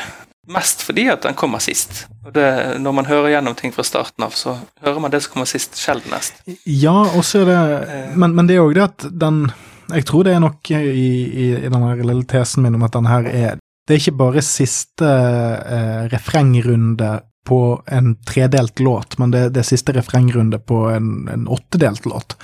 Mest 0.47 0.83
fordi 0.85 1.07
at 1.09 1.23
den 1.25 1.33
kommer 1.33 1.59
sist. 1.63 2.05
Og 2.25 2.33
det, 2.35 2.45
når 2.81 2.93
man 2.93 3.05
hører 3.09 3.31
gjennom 3.33 3.55
ting 3.57 3.71
fra 3.73 3.83
starten 3.85 4.23
av, 4.27 4.33
så 4.37 4.55
hører 4.85 4.99
man 5.01 5.13
det 5.13 5.23
som 5.25 5.33
kommer 5.33 5.49
sist, 5.49 5.77
sjeldnest. 5.81 6.37
Ja, 6.69 6.93
og 7.17 7.23
så 7.25 7.41
er 7.41 7.45
det 7.49 7.59
Eh. 7.89 8.11
men, 8.17 8.35
men 8.35 8.47
det 8.47 8.55
er 8.57 8.61
òg 8.65 8.73
det 8.77 8.83
at 8.83 9.05
den 9.11 9.51
Jeg 9.93 10.05
tror 10.05 10.23
det 10.25 10.33
er 10.33 10.39
noe 10.41 10.57
i, 10.69 11.05
i, 11.29 11.47
i 11.65 11.69
den 11.69 11.83
lille 12.01 12.25
tesen 12.25 12.63
min 12.63 12.75
om 12.75 12.83
at 12.83 12.93
den 12.93 13.05
her 13.05 13.25
er 13.29 13.57
Det 13.87 13.93
er 13.93 13.99
ikke 14.01 14.17
bare 14.17 14.41
siste 14.41 15.05
eh, 15.05 16.07
refrengrunde 16.09 17.19
på 17.45 17.59
en 17.93 18.15
tredelt 18.25 18.79
låt, 18.79 19.19
men 19.19 19.29
det, 19.31 19.53
det 19.53 19.61
er 19.61 19.67
siste 19.69 19.93
refrengrunde 19.93 20.57
på 20.57 20.87
en, 20.89 21.27
en 21.29 21.47
åttedelt 21.47 22.05
låt. 22.05 22.35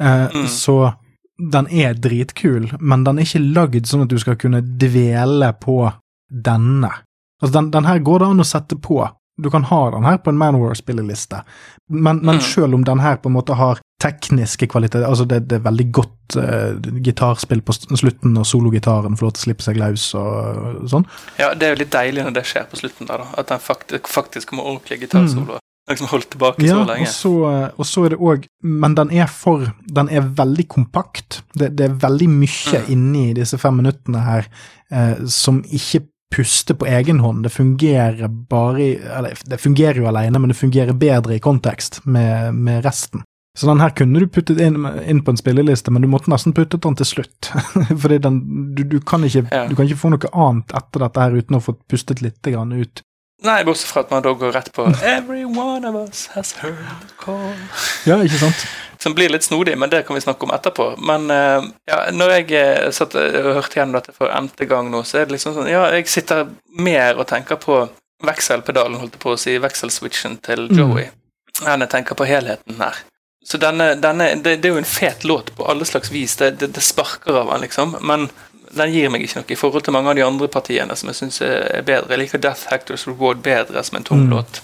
Eh, 0.00 0.28
Mm. 0.32 0.46
Så 0.48 0.92
den 1.40 1.68
er 1.72 1.94
dritkul, 1.96 2.72
men 2.80 3.04
den 3.06 3.18
er 3.18 3.24
ikke 3.24 3.40
lagd 3.54 3.86
sånn 3.88 4.04
at 4.04 4.12
du 4.12 4.18
skal 4.20 4.36
kunne 4.36 4.60
dvele 4.60 5.52
på 5.60 5.78
denne. 6.28 6.90
Altså, 7.40 7.54
den, 7.56 7.70
den 7.72 7.88
her 7.88 7.98
går 8.04 8.20
det 8.20 8.26
an 8.34 8.44
å 8.44 8.46
sette 8.46 8.76
på. 8.76 9.00
Du 9.40 9.48
kan 9.50 9.64
ha 9.64 9.78
den 9.94 10.04
her 10.04 10.18
på 10.20 10.28
en 10.30 10.36
Manwar-spilleliste, 10.36 11.38
men, 11.88 12.18
men 12.20 12.36
Mm. 12.36 12.40
selv 12.44 12.74
om 12.76 12.84
den 12.84 13.00
her 13.00 13.16
på 13.16 13.30
en 13.30 13.38
måte 13.38 13.54
har 13.56 13.80
tekniske 14.02 14.66
kvaliteter, 14.68 15.06
altså 15.08 15.24
det, 15.24 15.48
det 15.48 15.56
er 15.58 15.64
veldig 15.64 15.86
godt 15.92 16.36
uh, 16.36 16.76
gitarspill 17.04 17.62
på 17.64 17.72
slutten 17.72 18.34
når 18.36 18.44
sologitaren 18.44 19.16
får 19.16 19.26
lov 19.26 19.32
til 19.32 19.40
å 19.40 19.46
slippe 19.48 19.64
seg 19.64 19.80
løs 19.80 20.14
og 20.14 20.84
sånn. 20.92 21.08
Ja, 21.40 21.54
det 21.54 21.66
er 21.66 21.74
jo 21.74 21.80
litt 21.82 21.92
deilig 21.92 22.24
når 22.24 22.36
det 22.36 22.44
skjer 22.48 22.68
på 22.68 22.80
slutten 22.80 23.08
der, 23.08 23.24
da. 23.24 23.40
At 23.40 23.48
den 23.48 23.64
faktisk, 23.64 24.08
faktisk 24.08 24.52
kommer 24.52 24.76
Liksom 25.90 26.08
holdt 26.12 26.30
tilbake 26.30 26.62
ja, 26.64 26.76
så 26.78 26.84
lenge. 26.86 27.06
Og 27.08 27.12
så, 27.12 27.32
og 27.80 27.86
så 27.88 28.04
er 28.06 28.14
det 28.14 28.18
òg 28.22 28.44
Men 28.62 28.94
den 28.94 29.10
er 29.10 29.26
for 29.26 29.64
Den 29.90 30.08
er 30.08 30.22
veldig 30.38 30.68
kompakt. 30.70 31.40
Det, 31.58 31.72
det 31.76 31.88
er 31.88 31.98
veldig 32.06 32.28
mye 32.30 32.80
Mm. 32.84 32.90
inni 32.94 33.24
disse 33.34 33.58
fem 33.58 33.76
minuttene 33.82 34.22
her 34.24 34.46
eh, 34.92 35.24
som 35.26 35.62
ikke 35.66 36.04
puster 36.30 36.74
på 36.78 36.86
egen 36.86 37.18
hånd. 37.20 37.42
Det 37.42 37.50
fungerer 37.52 38.28
bare 38.28 38.78
i 38.84 38.92
Eller 39.18 39.34
det 39.50 39.58
fungerer 39.60 39.98
jo 39.98 40.06
alene, 40.06 40.38
men 40.38 40.48
det 40.52 40.56
fungerer 40.60 40.92
bedre 40.94 41.34
i 41.34 41.42
kontekst 41.42 42.00
med, 42.06 42.54
med 42.54 42.84
resten. 42.86 43.24
Så 43.58 43.66
den 43.66 43.80
her 43.82 43.90
kunne 43.90 44.20
du 44.22 44.28
puttet 44.30 44.60
inn, 44.62 44.86
inn 45.10 45.24
på 45.26 45.32
en 45.34 45.36
spilleliste, 45.40 45.90
men 45.90 46.02
du 46.02 46.08
måtte 46.08 46.30
nesten 46.30 46.54
puttet 46.54 46.84
den 46.86 46.94
til 46.96 47.08
slutt. 47.10 47.50
Fordi 48.02 48.18
den, 48.22 48.38
du, 48.78 48.84
du, 48.84 49.00
kan 49.02 49.24
ikke, 49.26 49.42
Ja. 49.50 49.64
du 49.66 49.74
kan 49.74 49.88
ikke 49.90 49.98
få 50.04 50.12
noe 50.14 50.30
annet 50.32 50.70
etter 50.78 51.02
dette 51.02 51.20
her 51.26 51.34
uten 51.34 51.58
å 51.58 51.60
få 51.64 51.74
pustet 51.90 52.22
litt 52.22 52.38
grann 52.46 52.72
ut. 52.78 53.02
Nei, 53.42 53.62
bortsett 53.64 53.88
fra 53.88 54.02
at 54.04 54.10
man 54.12 54.22
da 54.24 54.32
går 54.36 54.52
rett 54.52 54.68
på 54.76 54.84
Every 55.02 55.44
one 55.48 55.88
of 55.88 55.94
us 55.96 56.26
has 56.34 56.52
heard 56.60 56.82
the 57.00 57.14
call. 57.16 57.54
Ja, 58.04 58.18
ikke 58.20 58.40
sant? 58.42 58.66
Som 59.00 59.14
blir 59.16 59.32
litt 59.32 59.46
snodig, 59.46 59.78
men 59.80 59.88
det 59.88 60.02
kan 60.06 60.18
vi 60.18 60.20
snakke 60.20 60.44
om 60.44 60.52
etterpå. 60.52 60.90
Men 61.08 61.30
eh, 61.32 61.70
ja, 61.88 62.02
når 62.12 62.34
jeg 62.34 62.50
eh, 62.58 62.90
satt 62.92 63.16
og 63.16 63.54
hørte 63.56 63.80
gjennom 63.80 63.96
dette 63.96 64.12
for 64.12 64.28
n-te 64.28 64.68
gang 64.68 64.90
nå, 64.92 65.00
så 65.08 65.22
er 65.22 65.28
det 65.30 65.38
liksom 65.38 65.56
sånn 65.56 65.70
Ja, 65.72 65.86
jeg 65.94 66.08
sitter 66.12 66.50
mer 66.76 67.16
og 67.16 67.30
tenker 67.30 67.56
på 67.60 67.86
vekselpedalen, 68.26 68.98
holdt 69.00 69.16
jeg 69.16 69.24
på 69.24 69.32
å 69.32 69.40
si, 69.40 69.56
vekselswitchen 69.62 70.36
til 70.44 70.66
Mm. 70.68 70.76
Joey, 70.76 71.06
enn 71.64 71.80
jeg 71.86 71.92
tenker 71.96 72.18
på 72.20 72.28
helheten 72.28 72.76
her. 72.84 73.00
Så 73.44 73.56
denne, 73.56 73.94
denne 73.96 74.34
det, 74.44 74.58
det 74.60 74.68
er 74.68 74.74
jo 74.74 74.82
en 74.82 74.84
fet 74.84 75.24
låt 75.24 75.54
på 75.56 75.64
alle 75.64 75.86
slags 75.88 76.12
vis. 76.12 76.36
Det, 76.36 76.50
det, 76.60 76.74
det 76.76 76.82
sparker 76.84 77.40
av 77.40 77.48
den, 77.54 77.64
liksom. 77.64 77.96
Men 78.04 78.28
den 78.76 78.92
gir 78.94 79.10
meg 79.10 79.24
ikke 79.26 79.40
noe 79.40 79.54
i 79.54 79.58
forhold 79.58 79.84
til 79.86 79.94
mange 79.96 80.12
av 80.12 80.18
de 80.18 80.24
andre 80.26 80.48
partiene 80.52 80.96
som 80.96 81.10
jeg 81.10 81.18
syns 81.18 81.40
er 81.46 81.82
bedre. 81.86 82.12
Jeg 82.14 82.22
liker 82.24 82.42
Death 82.42 82.68
Hectors 82.70 83.06
Reward 83.08 83.42
bedre 83.44 83.82
som 83.86 83.98
en 83.98 84.04
tung 84.06 84.26
Mm. 84.26 84.30
låt 84.36 84.60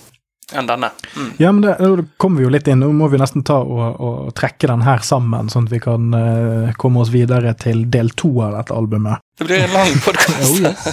enn 0.55 0.67
denne. 0.69 0.93
Mm. 1.17 1.31
Ja, 1.43 1.51
men 1.53 1.63
det, 1.63 1.73
da 1.81 2.05
kommer 2.23 2.39
vi 2.39 2.45
jo 2.45 2.51
litt 2.55 2.69
inn. 2.71 2.79
Nå 2.79 2.93
må 2.95 3.09
vi 3.11 3.19
nesten 3.19 3.43
ta 3.43 3.57
og, 3.67 3.97
og 3.99 4.35
trekke 4.39 4.69
den 4.71 4.85
her 4.87 5.03
sammen, 5.03 5.49
sånn 5.51 5.67
at 5.67 5.73
vi 5.75 5.81
kan 5.83 6.13
uh, 6.15 6.73
komme 6.79 7.03
oss 7.03 7.11
videre 7.11 7.51
til 7.59 7.83
del 7.91 8.13
to 8.15 8.31
av 8.47 8.55
dette 8.55 8.75
albumet. 8.77 9.19
Det 9.39 9.49
blir 9.49 9.65
en 9.65 9.75
lang 9.75 9.95
podkast. 10.07 10.47
Oh, 10.47 10.61
yes. 10.63 10.87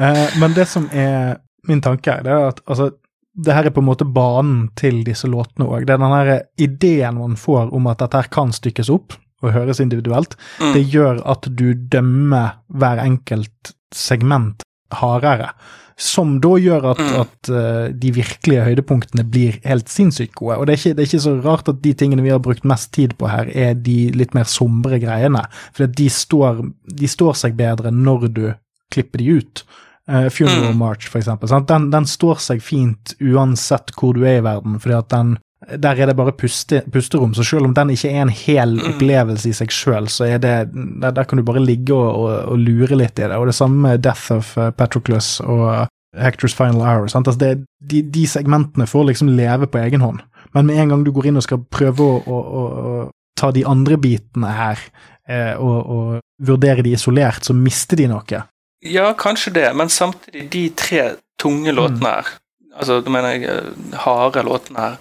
uh, 0.00 0.26
men 0.42 0.56
det 0.58 0.66
som 0.66 0.88
er 0.90 1.36
min 1.70 1.82
tanke, 1.82 2.18
det 2.26 2.32
er 2.34 2.48
at 2.48 2.58
altså, 2.66 2.90
det 3.36 3.54
her 3.54 3.68
er 3.68 3.74
på 3.76 3.82
en 3.84 3.90
måte 3.90 4.06
banen 4.08 4.66
til 4.78 5.04
disse 5.06 5.28
låtene 5.30 5.68
òg. 5.68 5.86
Det 5.86 5.94
er 5.94 6.02
den 6.02 6.16
her 6.16 6.32
ideen 6.66 7.18
man 7.20 7.38
får 7.38 7.70
om 7.76 7.86
at 7.92 8.02
dette 8.02 8.18
her 8.24 8.30
kan 8.34 8.50
stykkes 8.54 8.90
opp 8.90 9.14
og 9.42 9.52
høres 9.52 9.80
individuelt. 9.80 10.36
Mm. 10.60 10.72
Det 10.72 10.84
gjør 10.92 11.22
at 11.28 11.48
du 11.58 11.72
dømmer 11.74 12.54
hver 12.72 13.02
enkelt 13.04 13.74
segment 13.94 14.62
hardere. 14.96 15.50
Som 15.98 16.40
da 16.44 16.48
gjør 16.60 16.90
at, 16.90 16.98
Mm. 17.00 17.20
at 17.22 17.48
uh, 17.48 17.88
de 17.96 18.10
virkelige 18.12 18.64
høydepunktene 18.66 19.24
blir 19.24 19.54
helt 19.64 19.88
sinnssykt 19.88 20.34
gode. 20.36 20.58
Og 20.58 20.66
det 20.66 20.74
er, 20.74 20.76
ikke, 20.82 20.94
det 20.96 21.02
er 21.02 21.08
ikke 21.08 21.24
så 21.24 21.32
rart 21.44 21.68
at 21.72 21.80
de 21.82 21.92
tingene 21.94 22.22
vi 22.22 22.28
har 22.34 22.38
brukt 22.44 22.64
mest 22.68 22.90
tid 22.92 23.14
på 23.16 23.30
her, 23.32 23.48
er 23.56 23.72
de 23.74 24.10
litt 24.12 24.34
mer 24.36 24.44
sombre 24.44 24.98
greiene. 25.00 25.40
For 25.72 25.86
de 25.88 26.08
står, 26.12 26.60
de 27.00 27.08
står 27.08 27.32
seg 27.40 27.56
bedre 27.56 27.90
når 27.90 28.28
du 28.28 28.44
klipper 28.92 29.18
de 29.24 29.38
ut. 29.40 29.64
Uh, 30.06 30.28
Funeral 30.28 30.74
Mm. 30.74 30.78
March, 30.78 31.08
for 31.08 31.18
eksempel. 31.18 31.48
Den, 31.66 31.88
den 31.90 32.04
står 32.06 32.38
seg 32.44 32.60
fint 32.62 33.16
uansett 33.20 33.90
hvor 33.96 34.12
du 34.14 34.20
er 34.28 34.38
i 34.38 34.44
verden, 34.44 34.76
fordi 34.78 34.94
at 35.00 35.08
den 35.10 35.32
der 35.66 35.98
er 35.98 36.06
det 36.06 36.16
bare 36.16 36.32
puste, 36.32 36.82
pusterom, 36.92 37.32
så 37.34 37.42
selv 37.44 37.66
om 37.66 37.74
den 37.74 37.90
ikke 37.90 38.10
er 38.12 38.22
en 38.22 38.28
hel 38.30 38.76
Mm. 38.76 38.92
opplevelse 38.94 39.48
i 39.50 39.52
seg 39.52 39.70
sjøl, 39.74 40.06
så 40.08 40.24
er 40.28 40.38
det 40.38 40.54
der, 41.02 41.10
der 41.10 41.24
kan 41.24 41.38
du 41.38 41.42
bare 41.44 41.64
ligge 41.64 41.94
og, 41.94 42.14
og, 42.14 42.48
og 42.52 42.58
lure 42.58 42.96
litt 42.96 43.18
i 43.18 43.26
det. 43.26 43.34
Og 43.36 43.46
det 43.46 43.54
samme 43.54 43.76
med 43.88 44.02
Death 44.04 44.30
of 44.32 44.56
uh, 44.56 44.70
Patroclus 44.70 45.40
og 45.40 45.88
Hectors 46.16 46.54
Final 46.54 46.80
Hour. 46.80 47.08
Altså 47.10 47.34
det, 47.40 47.64
de, 47.82 48.02
de 48.02 48.26
segmentene 48.26 48.86
får 48.86 49.04
liksom 49.10 49.28
leve 49.36 49.66
på 49.66 49.78
egen 49.82 50.00
hånd. 50.00 50.20
Men 50.54 50.66
med 50.66 50.78
en 50.80 50.88
gang 50.94 51.02
du 51.04 51.10
går 51.12 51.26
inn 51.28 51.36
og 51.36 51.42
skal 51.44 51.58
prøve 51.70 52.00
å, 52.00 52.38
å, 52.60 53.10
ta 53.36 53.50
de 53.52 53.66
andre 53.68 53.98
bitene 54.00 54.48
her, 54.56 54.80
eh, 55.28 55.54
og, 55.60 55.90
og 55.92 56.20
vurdere 56.46 56.80
de 56.86 56.94
isolert, 56.96 57.44
så 57.44 57.52
mister 57.52 57.96
de 58.00 58.06
noe. 58.08 58.44
Ja, 58.86 59.10
kanskje 59.18 59.52
det, 59.58 59.66
men 59.76 59.88
samtidig, 59.92 60.46
de 60.54 60.68
tre 60.78 61.02
tunge 61.42 61.72
Mm. 61.72 61.76
låtene 61.76 62.14
her, 62.14 62.30
altså 62.78 63.00
da 63.04 63.10
mener 63.12 63.34
jeg 63.34 63.44
eh, 63.50 63.98
harde 64.06 64.42
låtene 64.46 64.78
her, 64.86 64.96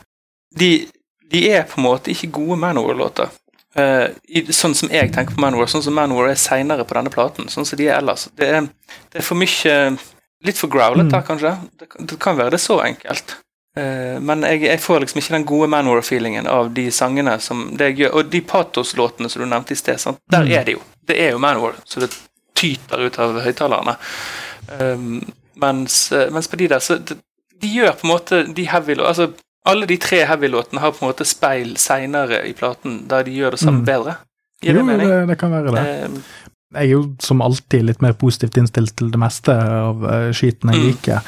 de, 0.58 0.88
de 1.32 1.42
er 1.52 1.64
på 1.68 1.80
en 1.82 1.88
måte 1.88 2.12
ikke 2.14 2.32
gode 2.32 2.58
Manowar-låter. 2.62 3.30
Uh, 3.76 4.08
sånn 4.56 4.76
som 4.78 4.88
jeg 4.94 5.12
tenker 5.12 5.36
på 5.36 5.42
Manowar, 5.44 5.68
sånn 5.68 5.84
som 5.84 5.94
Manowar 5.98 6.30
er 6.32 6.40
seinere 6.40 6.86
på 6.88 6.96
denne 6.96 7.12
platen, 7.12 7.50
sånn 7.52 7.66
som 7.68 7.76
de 7.80 7.90
er 7.90 7.98
ellers. 8.00 8.30
Det 8.40 8.48
er, 8.48 8.70
det 9.12 9.20
er 9.20 9.26
for 9.26 9.36
mye 9.42 9.98
Litt 10.46 10.60
for 10.60 10.70
growlet 10.70 11.10
her, 11.10 11.22
Mm. 11.24 11.26
kanskje. 11.28 11.52
Det, 11.80 11.86
kan- 11.90 12.06
det 12.06 12.20
kan 12.22 12.36
være 12.38 12.52
det 12.52 12.60
så 12.62 12.76
enkelt. 12.86 13.32
Uh, 13.78 14.20
men 14.22 14.44
jeg, 14.46 14.62
jeg 14.62 14.80
får 14.80 15.00
liksom 15.02 15.18
ikke 15.20 15.34
den 15.34 15.46
gode 15.50 15.68
Manowar-feelingen 15.74 16.46
av 16.48 16.70
de 16.76 16.84
sangene 16.92 17.40
som 17.42 17.64
det 17.76 17.88
jeg 17.90 17.98
gjør. 18.04 18.14
Og 18.20 18.30
de 18.30 18.42
Patos-låtene 18.42 19.30
som 19.32 19.42
du 19.42 19.48
nevnte 19.50 19.74
i 19.74 19.80
sted, 19.80 19.98
sant? 20.00 20.20
der 20.30 20.44
Mm. 20.46 20.52
er 20.60 20.64
det 20.68 20.76
jo. 20.76 20.82
Det 21.08 21.18
er 21.20 21.32
jo 21.32 21.40
Manowar, 21.42 21.74
så 21.86 22.00
det 22.04 22.12
tyter 22.56 23.08
ut 23.08 23.18
av 23.20 23.42
høyttalerne. 23.42 23.98
Um, 24.80 25.32
mens, 25.56 26.12
mens 26.32 26.48
på 26.48 26.56
de 26.62 26.68
der, 26.68 26.80
så 26.80 26.98
de, 27.00 27.18
de 27.62 27.68
gjør 27.80 27.92
på 28.00 28.06
en 28.08 28.14
måte 28.14 28.44
de 28.56 28.66
heavy 28.70 28.96
Altså, 29.00 29.32
alle 29.66 29.86
de 29.90 29.98
tre 29.98 30.24
heavy-låtene 30.26 30.80
har 30.80 30.92
på 30.92 31.04
en 31.06 31.10
måte 31.12 31.26
speil 31.26 31.76
seinere 31.82 32.44
i 32.48 32.54
platen, 32.54 33.08
der 33.10 33.24
de 33.24 33.32
gjør 33.40 33.52
det 33.56 33.60
samme 33.60 33.80
Mm. 33.82 33.86
bedre. 33.86 34.16
Gir 34.62 34.74
Jo, 34.74 34.80
det 34.80 34.86
mening? 34.86 35.10
det, 35.10 35.28
det 35.28 35.38
kan 35.38 35.52
være 35.52 35.72
det. 35.76 35.86
Um, 36.10 36.24
Jeg 36.76 36.84
er 36.88 36.92
jo 36.92 37.16
som 37.20 37.42
alltid 37.42 37.84
litt 37.86 38.02
mer 38.02 38.14
positivt 38.14 38.58
innstilt 38.58 38.96
til 38.98 39.12
det 39.12 39.20
meste 39.20 39.54
av 39.54 40.04
uh, 40.04 40.32
skiten 40.34 40.72
jeg 40.74 40.80
Mm. 40.82 40.88
liker. 40.88 41.22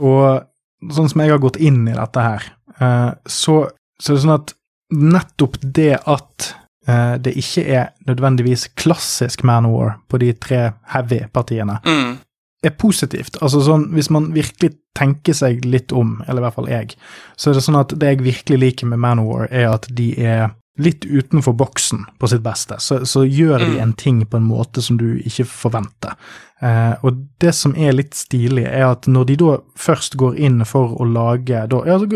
Og 0.00 0.44
sånn 0.92 1.08
som 1.08 1.20
jeg 1.20 1.30
har 1.30 1.38
gått 1.38 1.56
inn 1.56 1.86
i 1.88 1.92
dette 1.96 2.20
her, 2.20 2.42
uh, 2.80 3.12
så, 3.26 3.68
så 4.00 4.12
er 4.12 4.16
det 4.16 4.22
sånn 4.24 4.34
at 4.40 4.54
nettopp 4.92 5.56
det 5.62 5.98
at 6.06 6.54
uh, 6.88 7.16
det 7.18 7.34
ikke 7.36 7.64
er 7.66 7.88
nødvendigvis 8.06 8.68
klassisk 8.76 9.42
Man 9.44 9.66
War 9.72 9.96
på 10.08 10.18
de 10.18 10.32
tre 10.34 10.72
heavy-partiene, 10.92 11.80
mm, 11.84 12.18
er 12.64 12.74
positivt. 12.78 13.36
Altså 13.42 13.60
sånn, 13.64 13.90
Hvis 13.94 14.10
man 14.10 14.30
virkelig 14.34 14.76
tenker 14.96 15.36
seg 15.36 15.64
litt 15.64 15.92
om, 15.92 16.22
eller 16.26 16.40
i 16.40 16.46
hvert 16.46 16.56
fall 16.56 16.70
jeg, 16.70 16.94
så 17.36 17.50
er 17.50 17.58
det 17.58 17.64
sånn 17.66 17.80
at 17.80 17.92
det 18.00 18.14
jeg 18.14 18.24
virkelig 18.24 18.58
liker 18.58 18.86
med 18.90 19.02
Manowar, 19.02 19.48
er 19.50 19.68
at 19.74 19.88
de 19.92 20.12
er 20.16 20.54
litt 20.78 21.04
utenfor 21.04 21.52
boksen 21.56 22.04
på 22.20 22.28
sitt 22.28 22.42
beste. 22.44 22.76
Så, 22.80 23.00
så 23.06 23.24
gjør 23.24 23.58
de 23.58 23.66
Mm. 23.76 23.82
en 23.82 23.92
ting 23.92 24.24
på 24.26 24.36
en 24.36 24.44
måte 24.48 24.82
som 24.82 24.96
du 24.98 25.18
ikke 25.24 25.44
forventer. 25.48 26.16
Eh, 26.62 26.94
og 27.04 27.18
det 27.40 27.54
som 27.54 27.74
er 27.76 27.92
litt 27.92 28.14
stilig, 28.14 28.64
er 28.64 28.86
at 28.90 29.06
når 29.06 29.26
de 29.26 29.36
da 29.36 29.56
først 29.76 30.16
går 30.16 30.38
inn 30.38 30.64
for 30.64 30.94
å 31.00 31.04
lage 31.04 31.66
da, 31.68 31.80
ja, 31.84 31.98
så, 31.98 32.06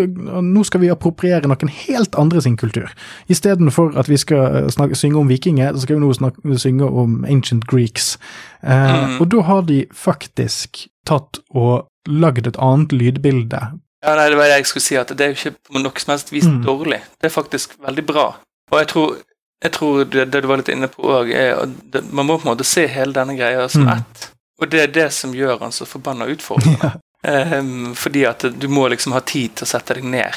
Nå 0.42 0.62
skal 0.64 0.80
vi 0.80 0.88
appropriere 0.88 1.44
noen 1.48 1.68
helt 1.68 2.14
andre 2.16 2.40
sin 2.40 2.56
kultur. 2.56 2.88
Istedenfor 3.28 3.96
at 4.00 4.08
vi 4.08 4.16
skal 4.16 4.56
eh, 4.64 4.68
snakke, 4.72 4.96
synge 4.96 5.20
om 5.20 5.28
vikinger, 5.28 5.72
så 5.76 5.84
skal 5.84 5.96
vi 5.98 6.04
nå 6.06 6.12
snakke, 6.16 6.56
synge 6.58 6.88
om 6.88 7.24
ancient 7.28 7.66
Greeks. 7.70 8.16
Eh, 8.62 8.90
Mm. 8.90 9.20
Og 9.20 9.28
da 9.28 9.40
har 9.42 9.62
de 9.62 9.86
faktisk 9.94 10.86
tatt 11.06 11.38
og 11.54 11.86
lagd 12.08 12.46
et 12.46 12.56
annet 12.58 12.92
lydbilde. 12.92 13.60
ja, 14.02 14.14
nei, 14.16 14.28
det 14.30 14.36
var 14.38 14.44
det 14.48 14.56
jeg 14.56 14.66
skulle 14.66 14.82
si, 14.82 14.96
at 14.96 15.08
det 15.08 15.20
er 15.20 15.32
jo 15.34 15.36
ikke 15.36 15.56
på 15.68 15.82
noe 15.82 16.00
som 16.00 16.12
helst 16.14 16.30
vis 16.32 16.46
Mm. 16.48 16.62
dårlig. 16.64 17.00
Det 17.20 17.28
er 17.28 17.42
faktisk 17.42 17.76
veldig 17.84 18.06
bra. 18.06 18.36
Og 18.70 18.78
jeg 18.78 18.88
tror, 18.92 19.16
jeg 19.64 19.72
tror 19.76 20.04
det, 20.04 20.24
det 20.32 20.40
du 20.42 20.48
var 20.48 20.60
litt 20.62 20.68
inne 20.72 20.88
på 20.88 21.02
òg, 21.10 21.30
er 21.34 21.56
at 21.64 21.72
det, 21.92 22.04
man 22.12 22.26
må 22.28 22.38
på 22.38 22.46
en 22.48 22.52
måte 22.54 22.64
se 22.66 22.86
hele 22.88 23.12
denne 23.16 23.34
greia 23.38 23.68
som 23.68 23.82
Mm. 23.86 23.92
ett. 23.98 24.30
Og 24.60 24.68
det 24.70 24.80
er 24.82 24.86
det 24.92 25.08
som 25.16 25.32
gjør 25.34 25.58
han 25.60 25.72
så 25.72 25.86
forbanna 25.88 26.26
utfordrende. 26.30 26.92
Ehm, 27.22 27.94
fordi 27.94 28.22
at 28.24 28.46
du 28.56 28.68
må 28.72 28.86
liksom 28.88 29.12
ha 29.12 29.20
tid 29.20 29.52
til 29.54 29.66
å 29.66 29.68
sette 29.68 29.92
deg 29.98 30.04
ned 30.08 30.32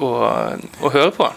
og, 0.00 0.62
og 0.80 0.92
høre 0.94 1.10
på 1.12 1.26
han. 1.28 1.36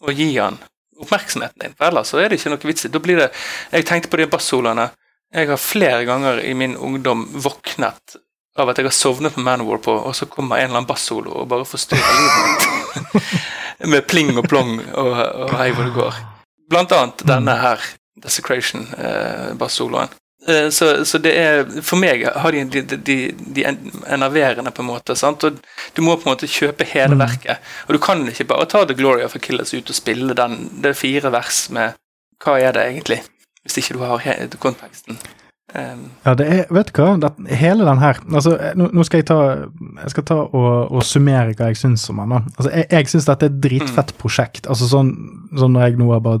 Og 0.00 0.14
gi 0.16 0.30
han 0.38 0.56
oppmerksomheten 1.00 1.60
din. 1.60 1.74
For 1.76 1.90
ellers 1.90 2.08
så 2.08 2.22
er 2.22 2.28
det 2.32 2.38
ikke 2.40 2.52
noe 2.54 2.68
vits 2.70 2.86
i. 2.88 2.88
Da 2.88 2.98
blir 3.04 3.20
det 3.20 3.26
Jeg 3.72 3.84
tenkte 3.88 4.08
på 4.08 4.16
de 4.16 4.26
bassoloene. 4.32 4.86
Jeg 5.32 5.48
har 5.52 5.60
flere 5.60 6.04
ganger 6.08 6.40
i 6.40 6.54
min 6.56 6.72
ungdom 6.76 7.26
våknet 7.36 8.16
av 8.56 8.68
at 8.72 8.80
jeg 8.80 8.88
har 8.88 8.96
sovnet 8.96 9.36
med 9.36 9.44
Manowar 9.44 9.78
på, 9.84 9.92
og 9.92 10.16
så 10.16 10.24
kommer 10.26 10.56
en 10.56 10.70
eller 10.70 10.80
annen 10.80 10.88
bassolo 10.88 11.36
og 11.42 11.48
bare 11.52 11.68
forstyrrer 11.68 12.16
livet 12.16 12.40
mitt. 12.48 13.28
med 13.86 14.06
pling 14.06 14.36
og 14.38 14.48
plong 14.48 14.78
og, 14.94 15.14
og 15.44 15.54
hei 15.58 15.70
hvor 15.72 15.84
det 15.88 15.94
går. 15.96 16.14
Blant 16.70 16.92
annet 16.92 17.22
denne 17.26 17.54
her, 17.60 17.80
Desecration-bassoloen. 18.20 20.08
Eh, 20.48 20.68
så, 20.70 21.04
så 21.04 21.18
det 21.18 21.32
er 21.36 21.66
For 21.84 22.00
meg 22.00 22.24
har 22.24 22.52
de, 22.52 22.64
de, 22.64 22.96
de, 22.96 23.16
de 23.56 23.64
enerverende, 24.08 24.70
på 24.72 24.82
en 24.82 24.88
måte. 24.88 25.16
sant? 25.16 25.44
Og 25.44 25.58
Du 25.94 26.02
må 26.02 26.16
på 26.16 26.28
en 26.28 26.34
måte 26.34 26.48
kjøpe 26.48 26.84
hele 26.84 27.14
Mm. 27.16 27.20
verket. 27.20 27.58
Og 27.88 27.94
du 27.94 27.98
kan 27.98 28.26
ikke 28.28 28.44
bare 28.48 28.66
ta 28.66 28.84
The 28.84 28.94
Glory 28.94 29.22
of 29.24 29.36
Achilles 29.36 29.74
ut 29.74 29.90
og 29.90 29.96
spille 29.96 30.34
den. 30.34 30.70
Det 30.82 30.90
er 30.90 31.00
fire 31.00 31.32
vers 31.32 31.68
med 31.70 31.92
Hva 32.44 32.58
er 32.60 32.72
det 32.72 32.86
egentlig? 32.86 33.22
Hvis 33.62 33.76
ikke 33.78 33.98
du 33.98 34.04
har 34.04 34.22
konteksten. 34.58 35.18
Um, 35.74 36.06
Ja, 36.24 36.34
det 36.34 36.46
er 36.50 36.72
Vet 36.74 36.90
du 36.90 36.98
hva? 36.98 37.12
Det, 37.20 37.30
hele 37.60 37.84
den 37.86 38.00
her 38.02 38.18
altså, 38.26 38.56
eh, 38.58 38.72
nå, 38.78 38.88
nå 38.96 39.04
skal 39.06 39.20
jeg 39.22 39.28
ta 39.30 39.38
Jeg 40.02 40.10
skal 40.14 40.24
ta 40.26 40.38
og, 40.42 40.90
og 40.90 41.04
summere 41.06 41.54
hva 41.54 41.70
jeg 41.70 41.78
syns 41.78 42.08
om 42.10 42.18
den. 42.22 42.48
Altså, 42.56 42.70
jeg 42.74 42.88
jeg 42.90 43.10
syns 43.12 43.28
dette 43.28 43.46
er 43.46 43.52
et 43.52 43.60
dritfett 43.62 44.12
prosjekt. 44.20 44.66
Altså 44.70 44.88
sånn, 44.90 45.12
sånn 45.56 45.72
når 45.74 45.84
jeg 45.86 45.98
nå 46.00 46.08
har 46.10 46.22
bare 46.24 46.40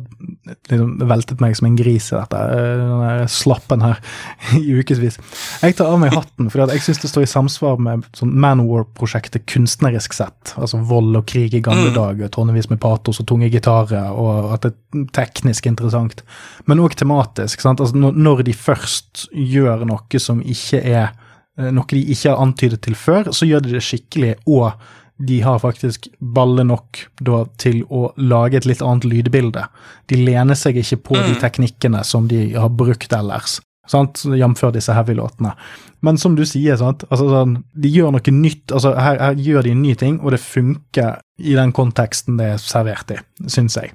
liksom 0.70 0.92
veltet 1.10 1.42
meg 1.42 1.54
som 1.58 1.68
en 1.68 1.78
gris 1.78 2.10
i 2.10 2.16
dette, 2.16 2.40
eh, 2.56 2.82
den 2.82 3.30
slappen 3.30 3.84
her, 3.84 4.00
i 4.58 4.74
ukevis. 4.80 5.18
Jeg 5.62 5.76
tar 5.78 5.92
av 5.92 6.00
meg 6.02 6.14
hatten, 6.16 6.50
fordi 6.52 6.76
jeg 6.76 6.84
syns 6.86 7.02
det 7.04 7.12
står 7.12 7.26
i 7.26 7.30
samsvar 7.30 7.80
med 7.82 8.06
sånn 8.18 8.34
Manwar-prosjektet 8.42 9.46
kunstnerisk 9.50 10.16
sett. 10.16 10.54
Altså 10.56 10.82
vold 10.90 11.18
og 11.20 11.26
krig 11.30 11.54
i 11.56 11.62
gamle 11.64 11.90
mm. 11.90 11.96
dager, 11.96 12.32
tonnevis 12.34 12.70
med 12.72 12.82
patos 12.82 13.22
og 13.22 13.28
tunge 13.30 13.50
gitarer, 13.52 14.10
og 14.10 14.54
at 14.56 14.66
det 14.66 14.74
er 14.74 15.06
teknisk 15.16 15.70
interessant. 15.70 16.24
Men 16.70 16.82
òg 16.82 16.96
tematisk. 16.98 17.62
sant? 17.62 17.82
Altså 17.82 17.96
Når 17.96 18.44
de 18.46 18.56
først 18.56 19.19
gjør 19.32 19.84
noe 19.88 20.22
som 20.22 20.40
ikke 20.42 20.80
er 20.80 21.10
eh, 21.10 21.70
noe 21.74 21.88
de 21.90 22.04
ikke 22.14 22.32
har 22.32 22.40
antydet 22.42 22.82
til 22.86 22.96
før, 22.98 23.32
så 23.34 23.48
gjør 23.48 23.66
de 23.66 23.76
det 23.76 23.84
skikkelig, 23.84 24.34
og 24.50 24.72
de 25.20 25.40
har 25.44 25.60
faktisk 25.60 26.08
balle 26.18 26.64
nok 26.64 27.02
da, 27.20 27.42
til 27.60 27.82
å 27.92 28.08
lage 28.16 28.56
et 28.56 28.68
litt 28.68 28.80
annet 28.80 29.04
lydbilde. 29.04 29.66
De 30.08 30.16
lener 30.16 30.56
seg 30.56 30.78
ikke 30.80 31.02
på 31.10 31.18
mm. 31.18 31.26
de 31.26 31.34
teknikkene 31.42 32.04
som 32.08 32.28
de 32.30 32.46
har 32.54 32.72
brukt 32.72 33.12
ellers, 33.12 33.58
sant? 33.88 34.24
jf. 34.24 34.64
disse 34.72 34.94
heavy-låtene. 34.94 35.54
Men 36.00 36.18
som 36.18 36.36
du 36.36 36.44
sier, 36.48 36.76
sant? 36.80 37.04
Altså, 37.10 37.28
sånn, 37.28 37.58
de 37.76 37.90
gjør 37.92 38.14
noe 38.14 38.32
nytt. 38.32 38.72
altså 38.72 38.94
her, 38.96 39.18
her, 39.20 39.34
gjør 39.36 39.66
de 39.66 39.74
en 39.74 39.82
ny 39.82 39.94
ting, 39.94 40.20
og 40.20 40.32
det 40.32 40.40
funker 40.40 41.20
i 41.40 41.54
den 41.56 41.72
konteksten 41.72 42.36
det 42.40 42.48
er 42.54 42.60
servert 42.60 43.12
i, 43.12 43.18
syns 43.48 43.76
jeg. 43.76 43.92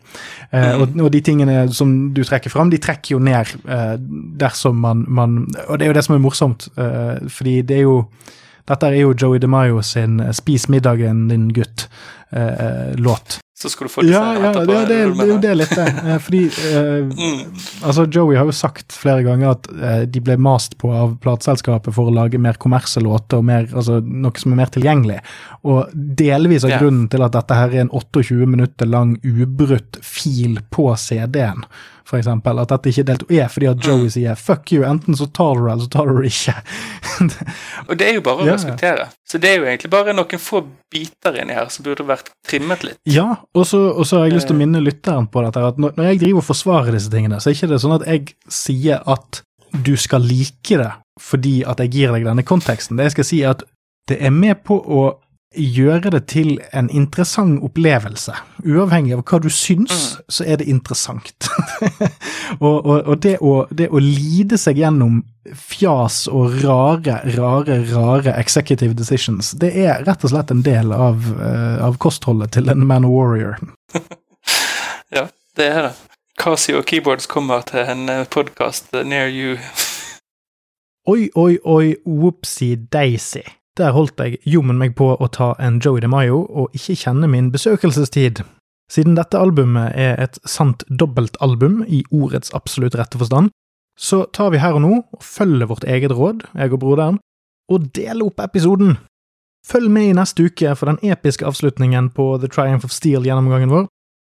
Eh, 0.52 0.76
mm. 0.76 0.82
og, 0.82 0.96
og, 1.02 1.12
de 1.14 1.22
tingene 1.26 1.58
som 1.74 1.94
du 2.14 2.24
trekker 2.24 2.54
fram, 2.54 2.70
de 2.74 2.82
trekker 2.82 3.16
jo 3.16 3.22
ned 3.22 3.56
eh, 3.66 3.96
dersom 4.42 4.82
man, 4.82 5.06
man, 5.08 5.46
Og 5.68 5.80
det 5.80 5.88
er 5.88 5.94
jo 5.94 5.98
det 6.00 6.06
som 6.08 6.18
er 6.18 6.26
morsomt, 6.26 6.70
eh, 6.78 7.30
fordi 7.30 7.62
det 7.62 7.82
er 7.82 7.88
jo 7.88 8.00
dette 8.66 8.88
er 8.90 9.04
jo 9.04 9.14
Joey 9.14 9.38
DeMaio 9.38 9.82
sin 9.86 10.20
eh, 10.20 10.34
'Spis 10.34 10.70
middagen, 10.70 11.28
din 11.30 11.52
gutt'-låt. 11.54 13.40
Så 13.58 13.70
skal 13.70 13.88
du 13.88 13.92
få 13.92 14.04
disse 14.04 14.20
ja, 14.20 14.34
ja, 14.36 14.50
etterpå. 14.50 14.66
Det, 14.68 14.80
det, 14.86 14.96
det, 15.16 15.24
er 15.24 15.30
jo 15.30 15.38
det 15.40 15.54
litt, 15.56 15.76
det. 15.80 15.92
Eh, 16.06 16.18
fordi 16.20 16.42
eh, 16.70 17.06
mm. 17.08 17.62
altså 17.88 18.04
Joey 18.12 18.36
har 18.36 18.50
jo 18.50 18.56
sagt 18.56 18.92
flere 18.92 19.24
ganger 19.24 19.54
at 19.54 19.70
eh, 19.72 20.02
de 20.12 20.22
ble 20.24 20.36
mast 20.44 20.76
på 20.82 20.92
av 20.92 21.14
plateselskapet 21.24 21.96
for 21.96 22.12
å 22.12 22.16
lage 22.18 22.42
mer 22.42 22.60
kommersielle 22.60 23.08
låter, 23.08 23.40
og 23.40 23.48
mer, 23.48 23.70
altså, 23.72 24.02
noe 24.04 24.36
som 24.42 24.52
er 24.52 24.60
mer 24.60 24.74
tilgjengelig. 24.76 25.22
Og 25.64 25.96
delvis 25.96 26.68
av 26.68 26.76
yeah. 26.76 26.84
grunnen 26.84 27.08
til 27.12 27.24
at 27.24 27.38
dette 27.38 27.62
her 27.62 27.72
er 27.72 27.86
en 27.86 27.94
28 27.96 28.44
minutter 28.44 28.92
lang 28.92 29.16
ubrutt 29.24 30.02
fil 30.04 30.60
på 30.76 30.90
CD-en, 31.00 31.64
for 32.06 32.20
eksempel, 32.20 32.60
at 32.62 32.70
dette 32.70 32.92
ikke 32.92 33.02
er 33.02 33.08
delt 33.10 33.32
er 33.34 33.48
fordi 33.50 33.70
at 33.72 33.82
Joey 33.82 34.06
mm. 34.06 34.12
sier 34.14 34.36
'fuck 34.38 34.72
you', 34.74 34.86
enten 34.86 35.18
så 35.18 35.26
tar 35.26 35.56
du 35.56 35.66
det, 35.66 35.72
eller 35.72 35.84
så 35.84 35.90
tar 35.90 36.06
du 36.10 36.22
det 36.22 36.32
ikke. 36.32 36.56
og 37.88 37.98
det 38.00 38.10
er 38.10 38.14
jo 38.20 38.26
bare 38.26 38.44
å 38.44 38.48
ja, 38.48 38.58
respektere. 38.58 39.08
Så 39.26 39.42
det 39.42 39.52
er 39.52 39.58
jo 39.58 39.66
egentlig 39.66 39.92
bare 39.94 40.14
noen 40.14 40.42
få 40.42 40.62
biter 40.94 41.40
inni 41.42 41.58
her 41.58 41.72
som 41.74 41.88
burde 41.88 42.06
vært 42.08 42.30
trimmet 42.48 42.86
litt. 42.86 43.00
Ja, 43.10 43.42
og 43.54 43.68
så, 43.68 43.82
har 43.98 44.28
jeg 44.28 44.38
lyst 44.38 44.52
til 44.52 44.56
å 44.56 44.60
eh. 44.60 44.64
minne 44.64 44.84
lytteren 44.86 45.28
på 45.28 45.42
dette, 45.46 45.66
at 45.74 45.82
når, 45.82 45.98
jeg 46.12 46.22
driver 46.26 46.44
og 46.44 46.50
forsvarer 46.52 46.98
disse 46.98 47.12
tingene, 47.12 47.42
så 47.42 47.50
er 47.50 47.58
ikke 47.58 47.72
det 47.74 47.82
sånn 47.82 47.98
at 47.98 48.08
jeg 48.10 48.36
sier 48.52 49.02
at 49.06 49.42
du 49.86 49.96
skal 50.00 50.24
like 50.24 50.78
det 50.80 50.94
fordi 51.20 51.62
at 51.68 51.80
jeg 51.80 51.94
gir 51.94 52.12
deg 52.12 52.26
denne 52.28 52.44
konteksten. 52.44 53.00
Det 53.00 53.10
jeg 53.10 53.16
skal 53.16 53.28
si, 53.28 53.42
er 53.42 53.56
at 53.56 53.64
det 54.10 54.18
er 54.22 54.34
med 54.36 54.62
på 54.68 54.76
å 54.78 55.06
gjøre 55.56 56.12
det 56.14 56.22
til 56.32 56.58
en 56.76 56.90
interessant 56.90 57.62
opplevelse. 57.64 58.34
Uavhengig 58.66 59.16
av 59.16 59.24
hva 59.26 59.40
du 59.44 59.50
syns, 59.54 59.94
mm. 59.94 60.26
så 60.38 60.46
er 60.46 60.60
det 60.62 60.68
interessant. 60.72 61.48
og, 62.66 62.86
og, 62.86 62.98
og 63.00 63.20
det, 63.24 63.38
å, 63.42 63.56
det, 63.72 63.90
å, 63.90 64.02
lide 64.02 64.60
seg 64.62 64.82
gjennom 64.84 65.24
fjas 65.54 66.26
og 66.32 66.58
rare, 66.64 67.20
rare, 67.36 67.80
rare 67.92 68.36
executive 68.40 68.98
decisions, 68.98 69.54
det 69.62 69.72
er 69.86 70.06
rett 70.08 70.26
og 70.26 70.34
slett 70.34 70.54
en 70.54 70.64
del 70.66 70.94
av, 70.96 71.28
uh, 71.38 71.86
av 71.86 72.00
kostholdet 72.02 72.56
til 72.58 72.72
en 72.74 72.86
man 72.88 73.08
warrior. 73.10 73.60
ja, 75.16 75.28
det 75.58 75.70
er 75.72 75.90
det. 75.90 75.94
Casio 76.36 76.82
Keyboards 76.84 77.30
kommer 77.32 77.64
til 77.64 77.86
en 77.88 78.10
eh, 78.12 78.26
podkast 78.28 78.92
near 79.08 79.30
you. 79.32 79.56
oi, 81.14 81.30
oi, 81.36 81.56
oi, 81.64 81.96
whoopsie 82.04 82.76
daisy. 82.92 83.46
Der 83.76 83.92
holdt 83.92 84.22
jeg 84.24 84.40
jommen 84.48 84.78
meg 84.80 84.94
på 84.96 85.10
å 85.20 85.28
ta 85.28 85.52
en 85.60 85.82
Joey 85.84 86.00
DeMaio 86.04 86.46
og 86.48 86.76
ikke 86.78 86.96
kjenne 86.96 87.28
min 87.28 87.50
besøkelsestid. 87.52 88.40
Siden 88.92 89.18
dette 89.18 89.40
albumet 89.42 89.96
er 90.00 90.20
et 90.22 90.38
sant 90.48 90.86
dobbeltalbum 90.88 91.82
i 91.88 92.04
ordets 92.14 92.54
absolutt 92.56 92.96
rette 92.96 93.20
forstand, 93.20 93.52
så 94.00 94.26
tar 94.36 94.52
vi 94.54 94.62
her 94.62 94.78
og 94.78 94.84
nå 94.84 94.94
og 95.02 95.24
følger 95.24 95.68
vårt 95.68 95.88
eget 95.90 96.14
råd, 96.16 96.46
jeg 96.54 96.74
og 96.76 96.82
broderen, 96.84 97.20
og 97.72 97.90
deler 97.96 98.28
opp 98.28 98.40
episoden. 98.44 98.98
Følg 99.66 99.90
med 99.92 100.12
i 100.12 100.16
neste 100.16 100.46
uke 100.46 100.76
for 100.78 100.92
den 100.92 101.00
episke 101.12 101.48
avslutningen 101.48 102.12
på 102.16 102.36
The 102.40 102.52
Triumph 102.52 102.86
of 102.86 102.94
Steel-gjennomgangen 102.94 103.74
vår, 103.74 103.88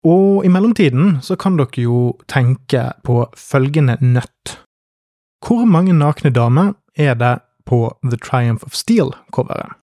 og 0.06 0.46
i 0.46 0.52
mellomtiden 0.52 1.20
så 1.24 1.38
kan 1.40 1.58
dere 1.58 1.86
jo 1.86 2.02
tenke 2.30 2.90
på 3.06 3.24
følgende 3.38 3.98
nøtt. 4.02 4.58
Hvor 5.46 5.64
mange 5.70 5.94
nakne 5.98 6.34
damer 6.34 6.74
er 6.98 7.16
det 7.18 7.38
på 7.72 7.88
The 8.04 8.18
Triumph 8.20 8.68
of 8.68 8.76
Steel-coveret. 8.76 9.78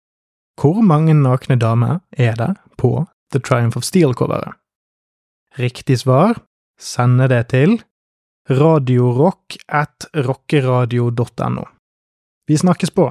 Hvor 0.60 0.82
mange 0.85 1.15
nakne 1.15 1.56
damer 1.56 2.01
er 2.12 2.35
det 2.36 2.51
på 2.77 3.06
The 3.32 3.40
Triumph 3.40 3.77
of 3.81 3.86
Steel-coveret? 3.86 4.59
Riktig 5.59 5.98
svar 6.02 6.43
sender 6.78 7.31
det 7.32 7.47
til 7.55 7.78
radiorock 8.51 9.56
at 9.69 10.09
rockeradio.no. 10.15 11.65
Vi 12.48 12.56
snakkes 12.56 12.90
på! 12.90 13.09